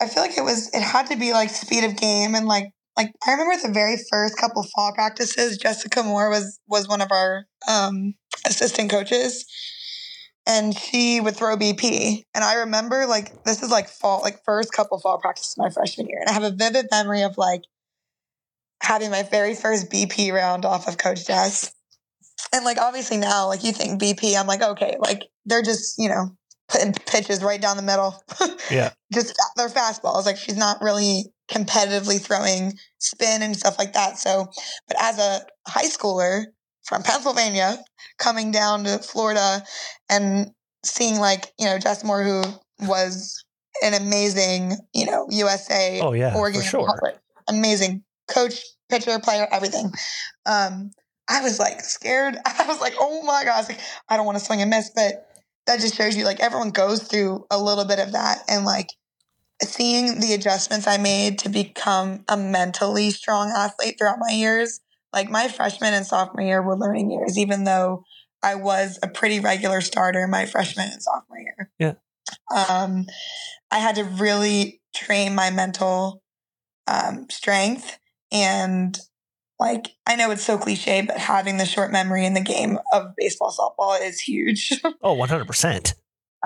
I 0.00 0.08
feel 0.08 0.22
like 0.22 0.36
it 0.36 0.42
was. 0.44 0.68
It 0.74 0.82
had 0.82 1.06
to 1.08 1.16
be 1.16 1.32
like 1.32 1.50
speed 1.50 1.84
of 1.84 1.96
game 1.96 2.34
and 2.34 2.46
like 2.46 2.72
like 2.96 3.12
I 3.26 3.32
remember 3.32 3.56
the 3.62 3.72
very 3.72 3.96
first 4.10 4.36
couple 4.36 4.64
fall 4.74 4.92
practices. 4.94 5.58
Jessica 5.58 6.02
Moore 6.02 6.30
was 6.30 6.58
was 6.66 6.88
one 6.88 7.00
of 7.00 7.10
our 7.12 7.44
um, 7.68 8.14
assistant 8.46 8.90
coaches, 8.90 9.44
and 10.46 10.76
she 10.76 11.20
would 11.20 11.36
throw 11.36 11.56
BP. 11.56 12.24
And 12.34 12.44
I 12.44 12.54
remember 12.54 13.06
like 13.06 13.44
this 13.44 13.62
is 13.62 13.70
like 13.70 13.88
fall 13.88 14.20
like 14.22 14.44
first 14.44 14.72
couple 14.72 14.98
fall 14.98 15.18
practices 15.18 15.54
my 15.56 15.70
freshman 15.70 16.08
year, 16.08 16.20
and 16.20 16.28
I 16.28 16.32
have 16.32 16.42
a 16.42 16.50
vivid 16.50 16.86
memory 16.90 17.22
of 17.22 17.36
like 17.38 17.62
having 18.82 19.10
my 19.10 19.22
very 19.22 19.54
first 19.54 19.90
BP 19.90 20.32
round 20.32 20.64
off 20.64 20.88
of 20.88 20.98
Coach 20.98 21.26
Jess. 21.26 21.72
And 22.52 22.64
like 22.64 22.78
obviously 22.78 23.18
now, 23.18 23.46
like 23.46 23.62
you 23.62 23.72
think 23.72 24.00
BP, 24.00 24.36
I'm 24.36 24.46
like, 24.46 24.62
okay, 24.62 24.96
like 24.98 25.24
they're 25.44 25.62
just, 25.62 25.94
you 25.98 26.08
know, 26.08 26.36
putting 26.68 26.92
pitches 26.92 27.42
right 27.42 27.60
down 27.60 27.76
the 27.76 27.82
middle. 27.82 28.22
Yeah. 28.70 28.90
just 29.12 29.32
uh, 29.32 29.42
they're 29.56 29.68
fastballs. 29.68 30.26
Like 30.26 30.36
she's 30.36 30.56
not 30.56 30.80
really 30.80 31.24
competitively 31.50 32.20
throwing 32.20 32.78
spin 32.98 33.42
and 33.42 33.56
stuff 33.56 33.78
like 33.78 33.94
that. 33.94 34.16
So, 34.16 34.46
but 34.86 34.96
as 35.00 35.18
a 35.18 35.40
high 35.66 35.88
schooler 35.88 36.44
from 36.84 37.02
Pennsylvania 37.02 37.78
coming 38.18 38.50
down 38.50 38.84
to 38.84 38.98
Florida 38.98 39.62
and 40.08 40.50
seeing 40.84 41.18
like, 41.18 41.52
you 41.58 41.66
know, 41.66 41.78
Jess 41.78 42.04
Moore, 42.04 42.22
who 42.22 42.42
was 42.86 43.44
an 43.82 43.94
amazing, 43.94 44.76
you 44.94 45.06
know, 45.06 45.26
USA, 45.30 46.00
Oh 46.00 46.12
yeah, 46.12 46.34
Oregon, 46.34 46.62
for 46.62 46.66
sure. 46.66 47.12
amazing 47.48 48.02
coach, 48.28 48.62
pitcher, 48.88 49.18
player, 49.18 49.46
everything. 49.50 49.92
Um, 50.46 50.90
I 51.28 51.42
was 51.42 51.58
like 51.58 51.80
scared. 51.80 52.36
I 52.44 52.66
was 52.66 52.80
like, 52.80 52.94
oh 52.98 53.22
my 53.22 53.44
gosh, 53.44 53.68
like, 53.68 53.80
I 54.08 54.16
don't 54.16 54.26
want 54.26 54.38
to 54.38 54.44
swing 54.44 54.60
and 54.60 54.70
miss. 54.70 54.90
But 54.94 55.26
that 55.66 55.80
just 55.80 55.94
shows 55.94 56.16
you 56.16 56.24
like 56.24 56.40
everyone 56.40 56.70
goes 56.70 57.02
through 57.02 57.46
a 57.50 57.62
little 57.62 57.84
bit 57.84 57.98
of 57.98 58.12
that 58.12 58.38
and 58.48 58.64
like 58.64 58.88
seeing 59.62 60.20
the 60.20 60.32
adjustments 60.32 60.86
I 60.86 60.96
made 60.96 61.38
to 61.40 61.48
become 61.48 62.24
a 62.28 62.36
mentally 62.36 63.10
strong 63.10 63.52
athlete 63.56 63.96
throughout 63.98 64.18
my 64.18 64.32
years. 64.32 64.80
Like 65.12 65.30
my 65.30 65.48
freshman 65.48 65.94
and 65.94 66.06
sophomore 66.06 66.42
year 66.42 66.62
were 66.62 66.76
learning 66.76 67.10
years, 67.10 67.38
even 67.38 67.64
though 67.64 68.04
I 68.42 68.54
was 68.54 68.98
a 69.02 69.08
pretty 69.08 69.40
regular 69.40 69.80
starter 69.80 70.26
my 70.26 70.46
freshman 70.46 70.88
and 70.90 71.02
sophomore 71.02 71.38
year. 71.38 71.70
Yeah. 71.78 71.94
Um, 72.54 73.06
I 73.70 73.78
had 73.78 73.96
to 73.96 74.04
really 74.04 74.80
train 74.94 75.34
my 75.34 75.50
mental 75.50 76.22
um, 76.86 77.26
strength 77.30 77.98
and 78.32 78.98
like 79.58 79.88
I 80.06 80.16
know 80.16 80.30
it's 80.30 80.42
so 80.44 80.56
cliche, 80.58 81.02
but 81.02 81.18
having 81.18 81.58
the 81.58 81.66
short 81.66 81.92
memory 81.92 82.24
in 82.24 82.34
the 82.34 82.40
game 82.40 82.78
of 82.92 83.14
baseball 83.16 83.54
softball 83.56 84.00
is 84.00 84.20
huge. 84.20 84.80
Oh, 85.02 85.16
100%. 85.16 85.94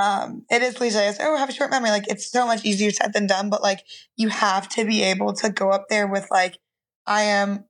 um, 0.01 0.45
it 0.51 0.63
is 0.63 0.75
cliche. 0.75 1.09
It's, 1.09 1.19
oh, 1.21 1.37
have 1.37 1.49
a 1.49 1.53
short 1.53 1.71
memory. 1.71 1.91
Like 1.91 2.09
it's 2.09 2.31
so 2.31 2.47
much 2.47 2.65
easier 2.65 2.91
said 2.91 3.13
than 3.13 3.27
done, 3.27 3.51
but 3.51 3.63
like 3.63 3.81
you 4.17 4.29
have 4.29 4.69
to 4.71 4.85
be 4.85 5.03
able 5.03 5.33
to 5.35 5.51
go 5.51 5.71
up 5.71 5.87
there 5.89 6.07
with 6.07 6.27
like, 6.31 6.59
I 7.07 7.23
am 7.23 7.65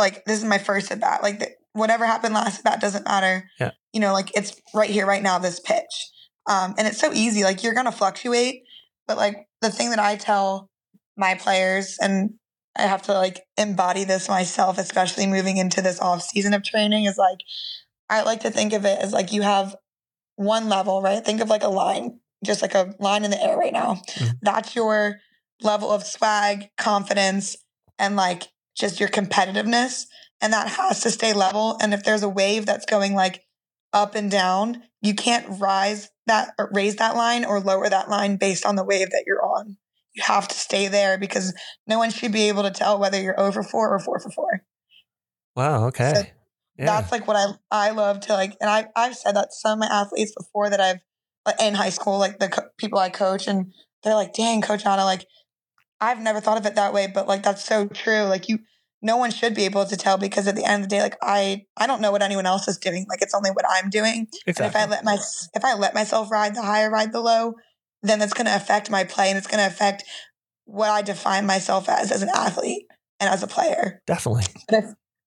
like, 0.00 0.24
this 0.24 0.38
is 0.38 0.44
my 0.44 0.58
first 0.58 0.90
at 0.90 1.00
bat. 1.00 1.22
Like 1.22 1.38
the, 1.38 1.50
whatever 1.72 2.04
happened 2.04 2.34
last 2.34 2.58
at 2.58 2.64
bat 2.64 2.80
doesn't 2.80 3.04
matter. 3.04 3.48
Yeah. 3.60 3.70
You 3.92 4.00
know, 4.00 4.12
like 4.12 4.36
it's 4.36 4.60
right 4.74 4.90
here, 4.90 5.06
right 5.06 5.22
now, 5.22 5.38
this 5.38 5.60
pitch. 5.60 6.10
Um, 6.48 6.74
and 6.78 6.88
it's 6.88 6.98
so 6.98 7.12
easy. 7.12 7.44
Like 7.44 7.62
you're 7.62 7.74
going 7.74 7.86
to 7.86 7.92
fluctuate, 7.92 8.62
but 9.06 9.16
like 9.16 9.46
the 9.60 9.70
thing 9.70 9.90
that 9.90 9.98
I 10.00 10.16
tell 10.16 10.68
my 11.16 11.34
players 11.34 11.96
and 12.00 12.34
I 12.76 12.82
have 12.82 13.02
to 13.02 13.12
like 13.12 13.42
embody 13.56 14.04
this 14.04 14.28
myself, 14.28 14.78
especially 14.78 15.26
moving 15.26 15.56
into 15.56 15.82
this 15.82 16.00
off 16.00 16.22
season 16.22 16.54
of 16.54 16.64
training 16.64 17.04
is 17.04 17.18
like, 17.18 17.38
I 18.08 18.22
like 18.22 18.40
to 18.40 18.50
think 18.50 18.72
of 18.72 18.84
it 18.84 18.98
as 18.98 19.12
like 19.12 19.32
you 19.32 19.42
have 19.42 19.76
one 20.36 20.68
level, 20.68 21.02
right? 21.02 21.24
Think 21.24 21.40
of 21.40 21.48
like 21.48 21.62
a 21.62 21.68
line, 21.68 22.20
just 22.44 22.62
like 22.62 22.74
a 22.74 22.94
line 22.98 23.24
in 23.24 23.30
the 23.30 23.42
air 23.42 23.56
right 23.56 23.72
now. 23.72 24.00
Mhm. 24.16 24.38
That's 24.40 24.74
your 24.74 25.20
level 25.60 25.90
of 25.90 26.04
swag, 26.06 26.70
confidence, 26.78 27.56
and 27.98 28.16
like 28.16 28.48
just 28.80 29.00
your 29.00 29.08
competitiveness. 29.08 30.06
And 30.40 30.52
that 30.52 30.68
has 30.68 31.02
to 31.02 31.10
stay 31.10 31.32
level. 31.32 31.76
And 31.80 31.92
if 31.92 32.02
there's 32.02 32.22
a 32.22 32.28
wave 32.28 32.66
that's 32.66 32.86
going 32.86 33.14
like 33.14 33.42
up 33.92 34.14
and 34.14 34.30
down, 34.30 34.82
you 35.02 35.14
can't 35.14 35.60
rise 35.60 36.08
that 36.26 36.52
or 36.58 36.70
raise 36.72 36.96
that 36.96 37.14
line 37.14 37.44
or 37.44 37.60
lower 37.60 37.88
that 37.88 38.08
line 38.08 38.36
based 38.36 38.64
on 38.64 38.76
the 38.76 38.84
wave 38.84 39.10
that 39.10 39.24
you're 39.26 39.44
on. 39.44 39.76
You 40.14 40.22
have 40.24 40.48
to 40.48 40.54
stay 40.54 40.88
there 40.88 41.18
because 41.18 41.54
no 41.86 41.98
one 41.98 42.10
should 42.10 42.32
be 42.32 42.48
able 42.48 42.62
to 42.62 42.70
tell 42.70 42.98
whether 42.98 43.20
you're 43.20 43.38
over 43.38 43.62
four 43.62 43.94
or 43.94 43.98
four 44.00 44.18
for 44.18 44.30
four 44.30 44.64
Wow. 45.56 45.86
Okay. 45.88 46.12
So 46.14 46.22
yeah. 46.78 46.86
that's 46.86 47.12
like 47.12 47.26
what 47.26 47.36
I 47.36 47.46
I 47.70 47.90
love 47.90 48.20
to 48.20 48.32
like, 48.32 48.56
and 48.60 48.70
I 48.70 48.86
I've 48.96 49.16
said 49.16 49.36
that 49.36 49.46
to 49.46 49.52
some 49.52 49.82
of 49.82 49.88
my 49.88 49.94
athletes 49.94 50.32
before 50.36 50.70
that 50.70 50.80
I've 50.80 51.00
in 51.60 51.74
high 51.74 51.90
school, 51.90 52.18
like 52.18 52.38
the 52.38 52.48
co- 52.48 52.68
people 52.78 52.98
I 52.98 53.10
coach, 53.10 53.48
and 53.48 53.72
they're 54.02 54.14
like, 54.14 54.32
"Dang, 54.32 54.62
Coach 54.62 54.86
Anna, 54.86 55.04
like 55.04 55.26
I've 56.00 56.20
never 56.20 56.40
thought 56.40 56.58
of 56.58 56.66
it 56.66 56.74
that 56.76 56.92
way, 56.92 57.08
but 57.12 57.28
like 57.28 57.42
that's 57.42 57.64
so 57.64 57.86
true. 57.86 58.22
Like 58.22 58.48
you, 58.48 58.60
no 59.02 59.16
one 59.16 59.30
should 59.30 59.54
be 59.54 59.64
able 59.64 59.84
to 59.84 59.96
tell 59.96 60.18
because 60.18 60.46
at 60.46 60.56
the 60.56 60.64
end 60.64 60.82
of 60.82 60.88
the 60.88 60.96
day, 60.96 61.02
like 61.02 61.16
I 61.22 61.66
I 61.76 61.86
don't 61.86 62.00
know 62.00 62.12
what 62.12 62.22
anyone 62.22 62.46
else 62.46 62.68
is 62.68 62.78
doing. 62.78 63.06
Like 63.08 63.22
it's 63.22 63.34
only 63.34 63.50
what 63.50 63.64
I'm 63.68 63.90
doing. 63.90 64.28
exactly. 64.46 64.64
And 64.66 64.74
if 64.74 64.76
I 64.76 64.90
let 64.90 65.04
my 65.04 65.18
if 65.54 65.64
I 65.64 65.74
let 65.74 65.94
myself 65.94 66.30
ride 66.30 66.54
the 66.54 66.62
high 66.62 66.84
or 66.84 66.90
ride 66.90 67.12
the 67.12 67.20
low, 67.20 67.54
then 68.02 68.18
that's 68.18 68.34
going 68.34 68.46
to 68.46 68.56
affect 68.56 68.90
my 68.90 69.04
play 69.04 69.28
and 69.28 69.38
it's 69.38 69.46
going 69.46 69.60
to 69.60 69.66
affect 69.66 70.04
what 70.64 70.90
I 70.90 71.02
define 71.02 71.46
myself 71.46 71.88
as 71.88 72.10
as 72.10 72.22
an 72.22 72.30
athlete 72.34 72.86
and 73.18 73.28
as 73.28 73.42
a 73.42 73.46
player. 73.46 74.00
Definitely. 74.06 74.44
If, 74.68 74.84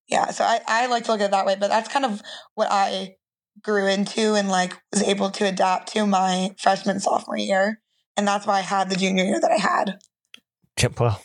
yeah, 0.08 0.32
so 0.32 0.44
I, 0.44 0.60
I 0.68 0.88
like 0.88 1.06
to 1.06 1.12
look 1.12 1.22
at 1.22 1.26
it 1.26 1.32
that 1.32 1.46
way, 1.46 1.56
but 1.60 1.70
that's 1.70 1.92
kind 1.92 2.06
of 2.06 2.22
what 2.56 2.68
I 2.70 3.16
grew 3.62 3.88
into 3.88 4.34
and 4.34 4.50
like 4.50 4.74
was 4.92 5.04
able 5.04 5.30
to 5.32 5.48
adapt 5.48 5.94
to 5.94 6.06
my 6.06 6.56
freshman 6.60 7.00
sophomore 7.00 7.38
year. 7.38 7.80
And 8.18 8.28
that's 8.28 8.46
why 8.46 8.60
I 8.60 8.62
had 8.62 8.90
the 8.90 8.96
junior 8.96 9.24
year 9.24 9.40
that 9.40 9.52
I 9.52 9.58
had. 9.58 10.00
Yeah, 10.82 10.90
Well, 11.00 11.22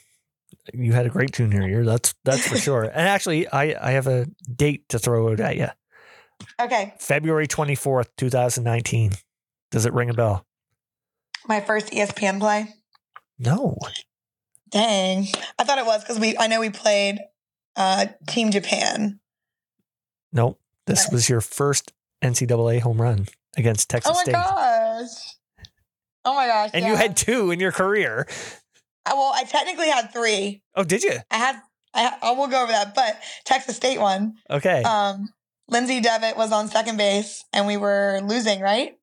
you 0.73 0.93
had 0.93 1.07
a 1.07 1.11
great 1.11 1.33
junior 1.33 1.67
year. 1.67 1.85
That's 1.85 2.15
that's 2.25 2.47
for 2.47 2.57
sure. 2.57 2.85
And 2.95 3.09
actually, 3.09 3.49
I 3.49 3.89
I 3.89 3.93
have 3.93 4.07
a 4.07 4.27
date 4.55 4.89
to 4.91 4.99
throw 4.99 5.29
it 5.29 5.41
at 5.41 5.57
you. 5.57 5.69
Okay. 6.61 6.95
February 6.99 7.47
twenty 7.47 7.75
fourth, 7.75 8.15
two 8.17 8.31
thousand 8.31 8.65
nineteen. 8.65 9.13
Does 9.71 9.87
it 9.87 9.93
ring 9.93 10.11
a 10.11 10.15
bell? 10.15 10.47
My 11.47 11.61
first 11.61 11.91
ESPN 11.91 12.41
play. 12.41 12.75
No. 13.39 13.77
Dang. 14.71 15.27
I 15.59 15.65
thought 15.65 15.79
it 15.79 15.87
was 15.87 16.03
because 16.03 16.19
we 16.19 16.37
I 16.39 16.47
know 16.47 16.61
we 16.61 16.71
played 16.71 17.19
uh 17.77 18.07
Team 18.27 18.51
Japan. 18.51 19.21
Nope. 20.33 20.61
This 20.87 21.09
was 21.11 21.29
your 21.29 21.41
first 21.41 21.93
NCAA 22.23 22.81
home 22.81 23.01
run 23.01 23.27
against 23.57 23.89
Texas 23.91 24.19
State. 24.21 24.35
Oh 24.35 24.39
my 24.39 24.45
State. 24.45 25.09
gosh. 25.09 25.35
Oh 26.25 26.35
my 26.35 26.47
gosh. 26.47 26.71
And 26.75 26.85
yeah. 26.85 26.91
you 26.91 26.97
had 26.97 27.17
two 27.17 27.51
in 27.51 27.61
your 27.61 27.73
career. 27.73 28.27
Well, 29.15 29.33
I 29.35 29.45
technically 29.45 29.89
had 29.89 30.13
three. 30.13 30.63
Oh, 30.75 30.85
did 30.85 31.03
you? 31.03 31.13
I 31.31 31.37
had 31.37 31.57
I, 31.95 32.13
I 32.23 32.31
will 32.33 32.49
go 32.49 32.63
over 32.63 32.73
that, 32.73 32.95
but 32.95 33.19
Texas 33.45 33.77
State 33.77 33.99
won. 34.01 34.35
Okay. 34.51 34.83
Um, 34.83 35.29
Lindsay 35.69 36.01
Devitt 36.01 36.37
was 36.37 36.53
on 36.53 36.69
second 36.69 36.97
base, 36.97 37.45
and 37.53 37.67
we 37.67 37.77
were 37.77 38.21
losing, 38.25 38.61
right? 38.61 38.95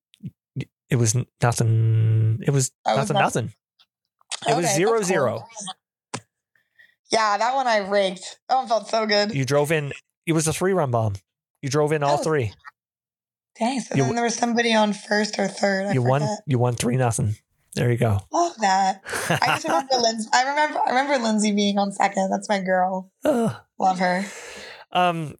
it 0.89 0.97
was 0.97 1.15
nothing. 1.41 2.39
It 2.45 2.51
was 2.51 2.71
I 2.85 2.91
was 2.95 3.09
nothing, 3.09 3.13
not- 3.15 3.21
nothing. 3.21 3.53
It 4.47 4.55
was 4.55 4.65
Okay, 4.65 4.75
zero 4.75 4.91
that's 4.91 5.01
cool. 5.01 5.07
zero. 5.07 5.45
Yeah, 7.11 7.37
that 7.37 7.55
one 7.55 7.67
I 7.67 7.77
rigged. 7.77 8.23
That 8.49 8.55
one 8.55 8.67
felt 8.67 8.87
so 8.89 9.05
good. 9.05 9.33
You 9.33 9.45
drove 9.45 9.71
in. 9.71 9.93
It 10.25 10.33
was 10.33 10.47
a 10.47 10.53
three 10.53 10.73
run 10.73 10.91
bomb. 10.91 11.13
You 11.61 11.69
drove 11.69 11.91
in 11.91 12.03
all 12.03 12.17
three. 12.17 12.53
Dang, 13.59 13.79
so 13.79 13.95
you- 13.95 14.03
then 14.03 14.15
there 14.15 14.23
was 14.23 14.35
somebody 14.35 14.73
on 14.73 14.93
first 14.93 15.39
or 15.39 15.47
third. 15.47 15.87
I 15.87 15.93
You 15.93 16.01
won. 16.03 16.27
You 16.45 16.59
won 16.59 16.75
three 16.75 16.97
nothing. 16.97 17.35
There 17.75 17.91
you 17.91 17.97
go. 17.97 18.19
Love 18.31 18.53
that. 18.61 19.01
I 19.29 19.47
just 19.47 19.65
remember 19.67 19.95
Lindsay. 19.97 20.29
I 20.33 20.49
remember. 20.49 20.79
I 20.85 20.89
remember 20.89 21.17
Lindsay 21.23 21.51
being 21.51 21.77
on 21.77 21.91
second. 21.91 22.29
That's 22.31 22.47
my 22.49 22.59
girl. 22.59 23.11
Love 23.23 23.99
her. 23.99 24.25
Um, 24.91 25.35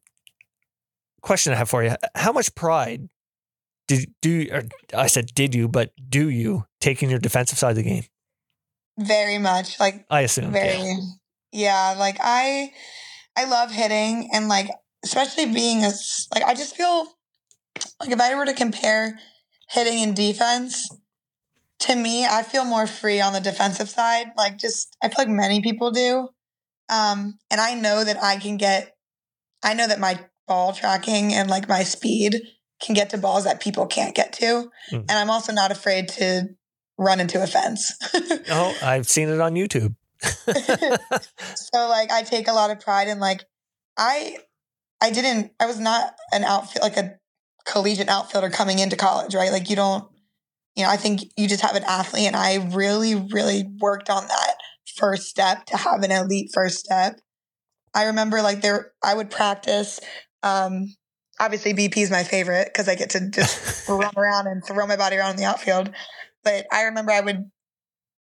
question 1.22 1.52
I 1.52 1.56
have 1.56 1.70
for 1.70 1.82
you: 1.82 1.94
How 2.14 2.32
much 2.32 2.54
pride 2.54 3.08
did 3.88 4.12
do? 4.20 4.48
Or 4.52 4.62
I 4.94 5.06
said 5.06 5.34
did 5.34 5.54
you, 5.54 5.66
but 5.66 5.92
do 6.08 6.28
you 6.28 6.66
take 6.80 7.02
in 7.02 7.08
your 7.08 7.18
defensive 7.18 7.58
side 7.58 7.70
of 7.70 7.76
the 7.76 7.82
game? 7.82 8.04
Very 8.98 9.38
much. 9.38 9.80
Like 9.80 10.04
I 10.10 10.20
assume. 10.22 10.52
very. 10.52 10.76
Yeah. 10.78 10.96
Yeah. 11.52 11.94
Like 11.98 12.18
I, 12.20 12.72
I 13.34 13.44
love 13.46 13.70
hitting 13.70 14.28
and 14.32 14.48
like 14.48 14.68
especially 15.04 15.46
being 15.46 15.84
a 15.84 15.90
like 16.34 16.44
I 16.44 16.54
just 16.54 16.76
feel 16.76 17.06
like 18.00 18.10
if 18.10 18.20
I 18.20 18.34
were 18.34 18.44
to 18.46 18.54
compare 18.54 19.18
hitting 19.70 20.02
and 20.02 20.14
defense. 20.14 20.88
To 21.80 21.94
me, 21.94 22.24
I 22.24 22.42
feel 22.42 22.64
more 22.64 22.86
free 22.86 23.20
on 23.20 23.32
the 23.32 23.40
defensive 23.40 23.88
side. 23.88 24.28
Like 24.36 24.58
just 24.58 24.96
I 25.02 25.08
feel 25.08 25.26
like 25.26 25.28
many 25.28 25.60
people 25.60 25.90
do. 25.90 26.28
Um, 26.88 27.38
and 27.50 27.60
I 27.60 27.74
know 27.74 28.04
that 28.04 28.22
I 28.22 28.36
can 28.36 28.56
get 28.56 28.96
I 29.62 29.74
know 29.74 29.86
that 29.86 30.00
my 30.00 30.18
ball 30.46 30.72
tracking 30.72 31.34
and 31.34 31.50
like 31.50 31.68
my 31.68 31.82
speed 31.82 32.40
can 32.80 32.94
get 32.94 33.10
to 33.10 33.18
balls 33.18 33.44
that 33.44 33.60
people 33.60 33.86
can't 33.86 34.14
get 34.14 34.32
to. 34.34 34.70
Mm. 34.92 35.00
And 35.00 35.10
I'm 35.10 35.30
also 35.30 35.52
not 35.52 35.70
afraid 35.72 36.08
to 36.10 36.48
run 36.98 37.20
into 37.20 37.42
a 37.42 37.46
fence. 37.46 37.92
Oh, 38.48 38.76
I've 38.80 39.08
seen 39.08 39.28
it 39.28 39.40
on 39.40 39.54
YouTube. 39.54 39.96
so 40.22 41.88
like 41.88 42.12
I 42.12 42.22
take 42.24 42.46
a 42.46 42.52
lot 42.52 42.70
of 42.70 42.78
pride 42.80 43.08
in 43.08 43.18
like 43.18 43.44
I 43.98 44.38
I 45.00 45.10
didn't 45.10 45.50
I 45.58 45.66
was 45.66 45.80
not 45.80 46.14
an 46.32 46.44
outfield 46.44 46.82
like 46.82 46.96
a 46.96 47.18
collegiate 47.66 48.08
outfielder 48.08 48.50
coming 48.50 48.78
into 48.78 48.96
college, 48.96 49.34
right? 49.34 49.50
Like 49.50 49.68
you 49.68 49.74
don't 49.74 50.08
you 50.76 50.84
know, 50.84 50.90
I 50.90 50.96
think 50.96 51.22
you 51.36 51.48
just 51.48 51.62
have 51.62 51.74
an 51.74 51.84
athlete 51.84 52.26
and 52.26 52.36
I 52.36 52.68
really, 52.72 53.14
really 53.14 53.64
worked 53.80 54.10
on 54.10 54.26
that 54.28 54.56
first 54.96 55.28
step 55.28 55.64
to 55.66 55.76
have 55.76 56.02
an 56.02 56.10
elite 56.10 56.50
first 56.52 56.78
step. 56.78 57.20
I 57.94 58.04
remember 58.04 58.42
like 58.42 58.60
there 58.60 58.92
I 59.02 59.14
would 59.14 59.30
practice 59.30 60.00
um 60.42 60.94
obviously 61.40 61.74
BP 61.74 61.96
is 61.98 62.10
my 62.10 62.24
favorite 62.24 62.66
because 62.66 62.88
I 62.88 62.94
get 62.94 63.10
to 63.10 63.30
just 63.30 63.88
run 63.88 64.12
around 64.16 64.46
and 64.46 64.64
throw 64.64 64.86
my 64.86 64.96
body 64.96 65.16
around 65.16 65.32
in 65.32 65.36
the 65.36 65.44
outfield. 65.44 65.90
But 66.44 66.66
I 66.70 66.82
remember 66.82 67.12
I 67.12 67.20
would 67.20 67.50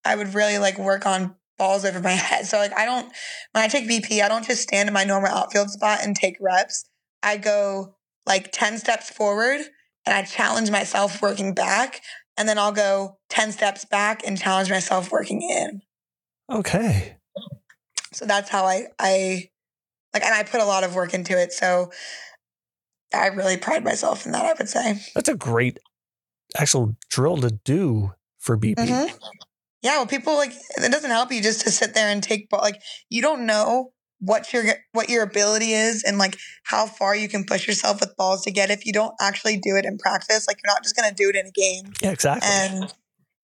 I 0.05 0.17
would 0.17 0.35
really 0.35 0.59
like 0.59 0.79
work 0.79 1.07
on 1.07 1.35
balls 1.59 1.85
over 1.85 2.01
my 2.01 2.11
head. 2.13 2.47
So 2.47 2.59
like 2.59 2.77
I 2.77 2.85
don't 2.85 3.11
when 3.53 3.65
I 3.65 3.69
take 3.69 3.89
BP, 3.89 4.23
I 4.23 4.29
don't 4.29 4.47
just 4.47 4.63
stand 4.63 4.89
in 4.89 4.93
my 4.93 5.05
normal 5.05 5.31
outfield 5.31 5.71
spot 5.71 6.01
and 6.03 6.15
take 6.15 6.37
reps. 6.41 6.85
I 7.23 7.39
go 7.39 7.97
like 8.27 8.53
10 8.53 8.79
steps 8.79 9.11
forward 9.11 9.61
and 10.05 10.15
I 10.15 10.23
challenge 10.23 10.71
myself 10.71 11.23
working 11.23 11.55
back. 11.55 12.01
And 12.37 12.49
then 12.49 12.59
I'll 12.59 12.73
go 12.73 13.19
10 13.29 13.53
steps 13.53 13.85
back 13.85 14.23
and 14.27 14.39
challenge 14.39 14.71
myself 14.71 15.11
working 15.13 15.43
in. 15.43 15.83
okay. 16.51 17.17
So 18.15 18.27
that's 18.27 18.51
how 18.51 18.65
I 18.67 18.89
I 18.99 19.49
like 20.13 20.23
and 20.23 20.35
I 20.35 20.43
put 20.43 20.61
a 20.61 20.65
lot 20.67 20.85
of 20.85 20.95
work 20.95 21.15
into 21.15 21.41
it. 21.41 21.53
So 21.53 21.91
I 23.15 23.29
really 23.29 23.57
pride 23.57 23.85
myself 23.85 24.27
in 24.27 24.33
that, 24.33 24.45
I 24.45 24.55
would 24.59 24.69
say. 24.69 25.01
That's 25.15 25.29
a 25.29 25.35
great 25.37 25.79
actual 26.57 26.97
drill 27.11 27.39
to 27.39 27.51
do 27.65 28.13
for 28.39 28.57
BP. 28.57 28.77
Mhm. 28.77 29.19
Yeah, 29.83 29.97
well, 29.97 30.07
people 30.07 30.35
like 30.35 30.53
it 30.53 30.93
doesn't 30.93 31.11
help 31.11 31.33
you 31.33 31.43
just 31.43 31.63
to 31.63 31.71
sit 31.71 31.95
there 31.95 32.09
and 32.09 32.23
take. 32.23 32.49
Like 32.53 32.81
you 33.09 33.23
don't 33.23 33.47
know 33.47 33.93
what 34.25 34.53
your 34.53 34.65
what 34.93 35.09
your 35.09 35.25
ability 35.25 35.73
is 35.73 36.05
and 36.05 36.17
like 36.17 36.39
how 36.63 36.87
far 36.87 37.15
you 37.15 37.29
can 37.29 37.45
push 37.45 37.67
yourself 37.67 38.01
with 38.01 38.17
balls 38.17 38.45
to 38.45 38.53
get 38.53 38.71
if 38.71 38.87
you 38.87 38.93
don't 38.93 39.15
actually 39.21 39.57
do 39.57 39.75
it 39.77 39.85
in 39.85 39.99
practice. 39.99 40.47
Like 40.47 40.59
you're 40.63 40.73
not 40.73 40.85
just 40.85 40.95
gonna 40.97 41.13
do 41.13 41.29
it 41.29 41.35
in 41.35 41.47
a 41.47 41.51
game. 41.51 41.93
Yeah, 42.01 42.13
exactly. 42.13 42.49
And 42.49 42.95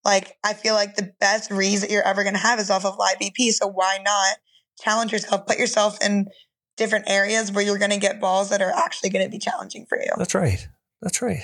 like 0.05 0.37
I 0.45 0.55
feel 0.55 0.74
like 0.74 0.95
the 0.95 1.12
best 1.20 1.51
reads 1.51 1.81
that 1.81 1.91
you're 1.91 2.07
ever 2.07 2.22
gonna 2.22 2.39
have 2.39 2.61
is 2.61 2.70
off 2.70 2.85
of 2.85 2.97
live 2.97 3.18
BP. 3.20 3.51
So 3.51 3.66
why 3.66 3.99
not 4.05 4.37
challenge 4.81 5.12
yourself, 5.12 5.47
put 5.47 5.59
yourself 5.59 5.99
in 6.01 6.29
different 6.76 7.11
areas 7.11 7.51
where 7.51 7.64
you're 7.64 7.79
gonna 7.79 7.99
get 7.99 8.20
balls 8.20 8.51
that 8.51 8.62
are 8.62 8.72
actually 8.76 9.11
gonna 9.11 9.29
be 9.29 9.39
challenging 9.39 9.85
for 9.89 9.99
you. 9.99 10.12
That's 10.16 10.35
right. 10.37 10.68
That's 11.03 11.20
right. 11.20 11.43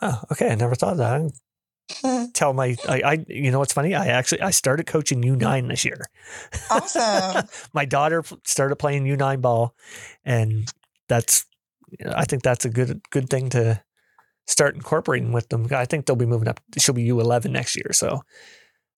Wow. 0.00 0.24
Okay, 0.30 0.48
I 0.48 0.54
never 0.54 0.76
thought 0.76 0.96
that. 0.98 1.32
tell 2.34 2.52
my, 2.52 2.76
I, 2.88 3.02
I, 3.02 3.24
you 3.28 3.50
know, 3.50 3.58
what's 3.58 3.72
funny? 3.72 3.94
I 3.94 4.06
actually, 4.06 4.40
I 4.40 4.50
started 4.50 4.86
coaching 4.86 5.22
U 5.22 5.36
nine 5.36 5.68
this 5.68 5.84
year. 5.84 6.00
Awesome. 6.70 7.46
my 7.74 7.84
daughter 7.84 8.24
started 8.44 8.76
playing 8.76 9.06
U 9.06 9.16
nine 9.16 9.40
ball, 9.40 9.74
and 10.24 10.68
that's, 11.08 11.46
I 12.14 12.24
think 12.24 12.42
that's 12.42 12.64
a 12.64 12.70
good, 12.70 13.00
good 13.10 13.28
thing 13.28 13.50
to 13.50 13.82
start 14.46 14.74
incorporating 14.74 15.32
with 15.32 15.48
them. 15.48 15.66
I 15.70 15.84
think 15.84 16.06
they'll 16.06 16.16
be 16.16 16.26
moving 16.26 16.48
up. 16.48 16.60
She'll 16.78 16.94
be 16.94 17.02
U 17.04 17.20
eleven 17.20 17.52
next 17.52 17.76
year. 17.76 17.92
So 17.92 18.22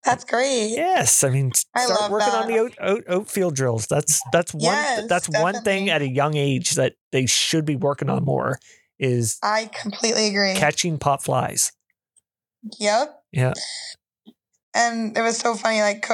That's 0.05 0.24
great. 0.24 0.70
yes, 0.70 1.24
I 1.24 1.30
mean, 1.30 1.53
I 1.74 1.85
start 1.87 2.01
love 2.03 2.11
working 2.11 2.28
that. 2.28 2.43
on 2.43 2.49
the 2.49 2.59
out, 2.61 2.72
out, 2.80 3.03
outfield 3.09 3.55
drills. 3.57 3.87
That's 3.87 4.20
that's 4.32 4.53
one. 4.55 4.62
Yes, 4.62 5.09
that's 5.09 5.28
one 5.28 5.62
thing 5.62 5.91
at 5.91 6.03
a 6.03 6.09
young 6.09 6.37
age 6.37 6.72
that 6.72 6.95
they 7.12 7.26
should 7.26 7.64
be 7.64 7.76
working 7.76 8.09
on 8.09 8.24
more 8.24 8.59
is 8.99 9.39
I 9.43 9.68
completely 9.72 10.28
agree. 10.28 10.55
catching 10.55 10.99
pop 10.99 11.22
flies. 11.22 11.72
Yep. 12.78 13.22
Yeah. 13.32 13.52
And 14.74 15.16
it 15.16 15.22
was 15.22 15.38
so 15.38 15.54
funny. 15.54 15.80
Like 15.80 16.06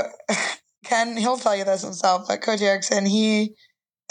Ken, 0.85 1.17
he'll 1.17 1.39
tell 1.39 1.57
you 1.57 1.65
this 1.65 1.83
himself, 1.83 2.27
but 2.29 2.43
Coach 2.43 2.61
Eriksen, 2.61 3.07
he, 3.07 3.55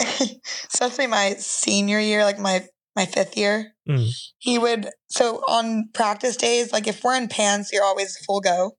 especially 0.00 1.06
my 1.06 1.34
senior 1.38 2.00
year, 2.00 2.24
like 2.24 2.38
my 2.38 2.66
my 2.96 3.06
fifth 3.06 3.36
year, 3.36 3.72
Mm. 3.88 4.08
he 4.38 4.58
would. 4.58 4.88
So 5.08 5.36
on 5.48 5.88
practice 5.94 6.36
days, 6.36 6.72
like 6.72 6.86
if 6.86 7.02
we're 7.02 7.16
in 7.16 7.28
pants, 7.28 7.70
you're 7.72 7.84
always 7.84 8.16
full 8.24 8.40
go. 8.40 8.76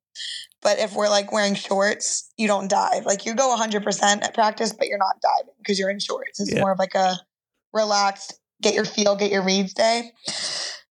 But 0.61 0.77
if 0.79 0.93
we're 0.93 1.09
like 1.09 1.31
wearing 1.31 1.55
shorts, 1.55 2.31
you 2.37 2.47
don't 2.47 2.69
dive. 2.69 3.05
Like 3.05 3.25
you 3.25 3.33
go 3.33 3.55
100% 3.57 4.23
at 4.23 4.33
practice, 4.33 4.73
but 4.73 4.87
you're 4.87 4.99
not 4.99 5.15
diving 5.21 5.53
because 5.57 5.79
you're 5.79 5.89
in 5.89 5.99
shorts. 5.99 6.39
It's 6.39 6.53
Yeah. 6.53 6.59
more 6.59 6.71
of 6.71 6.79
like 6.79 6.93
a 6.93 7.19
relaxed, 7.73 8.39
get 8.61 8.75
your 8.75 8.85
feel, 8.85 9.15
get 9.15 9.31
your 9.31 9.43
reads 9.43 9.73
day. 9.73 10.11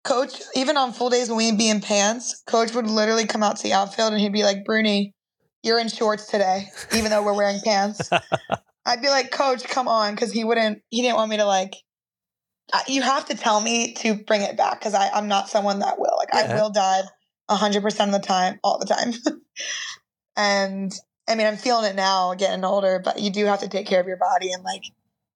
Coach, 0.08 0.40
even 0.54 0.78
on 0.78 0.94
full 0.94 1.10
days 1.10 1.28
when 1.28 1.36
we'd 1.36 1.58
be 1.58 1.68
in 1.68 1.82
pants, 1.82 2.42
coach 2.46 2.72
would 2.72 2.86
literally 2.86 3.26
come 3.26 3.42
out 3.42 3.56
to 3.58 3.62
the 3.62 3.74
outfield 3.74 4.12
and 4.12 4.20
he'd 4.22 4.32
be 4.32 4.42
like, 4.42 4.64
Bruni, 4.64 5.12
you're 5.62 5.78
in 5.78 5.88
shorts 5.88 6.28
today, 6.28 6.70
even 6.94 7.10
though 7.10 7.22
we're 7.22 7.36
wearing 7.36 7.60
pants. 7.62 8.08
I'd 8.86 9.02
be 9.02 9.08
like, 9.08 9.30
Coach, 9.30 9.64
come 9.64 9.86
on, 9.86 10.14
because 10.14 10.32
he 10.32 10.44
wouldn't, 10.44 10.80
he 10.88 11.02
didn't 11.02 11.16
want 11.16 11.28
me 11.28 11.36
to 11.36 11.44
like, 11.44 11.74
you 12.86 13.02
have 13.02 13.26
to 13.26 13.36
tell 13.36 13.60
me 13.60 13.92
to 13.94 14.14
bring 14.14 14.40
it 14.40 14.56
back 14.56 14.80
because 14.80 14.94
I'm 14.94 15.28
not 15.28 15.50
someone 15.50 15.80
that 15.80 15.98
will. 15.98 16.16
Like, 16.16 16.34
I 16.34 16.54
will 16.54 16.70
dive 16.70 17.04
100% 17.50 18.06
of 18.06 18.12
the 18.12 18.18
time, 18.18 18.58
all 18.64 18.78
the 18.78 18.86
time. 18.86 19.12
and 20.38 20.90
I 21.28 21.34
mean, 21.34 21.46
I'm 21.46 21.58
feeling 21.58 21.84
it 21.84 21.96
now, 21.96 22.32
getting 22.32 22.64
older, 22.64 22.98
but 23.04 23.20
you 23.20 23.30
do 23.30 23.44
have 23.44 23.60
to 23.60 23.68
take 23.68 23.86
care 23.86 24.00
of 24.00 24.06
your 24.06 24.16
body. 24.16 24.52
And 24.52 24.62
like, 24.62 24.84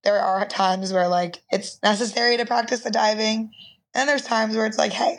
there 0.02 0.18
are 0.18 0.46
times 0.46 0.92
where 0.92 1.08
like 1.08 1.42
it's 1.50 1.78
necessary 1.82 2.38
to 2.38 2.46
practice 2.46 2.80
the 2.80 2.90
diving. 2.90 3.50
And 3.94 4.08
there's 4.08 4.22
times 4.22 4.56
where 4.56 4.66
it's 4.66 4.78
like, 4.78 4.92
hey, 4.92 5.18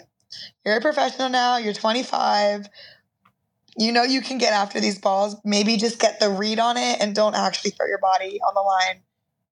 you're 0.66 0.78
a 0.78 0.82
professional 0.82 1.30
now, 1.30 1.58
you're 1.58 1.74
25. 1.74 2.68
You 3.76 3.92
know 3.92 4.04
you 4.04 4.22
can 4.22 4.38
get 4.38 4.54
after 4.54 4.80
these 4.80 5.00
balls. 5.00 5.36
Maybe 5.44 5.78
just 5.78 6.00
get 6.00 6.20
the 6.20 6.30
read 6.30 6.60
on 6.60 6.78
it 6.78 7.02
and 7.02 7.16
don't 7.16 7.36
actually 7.36 7.72
throw 7.72 7.88
your 7.88 7.98
body 8.00 8.40
on 8.42 8.54
the 8.54 8.62
line 8.62 9.02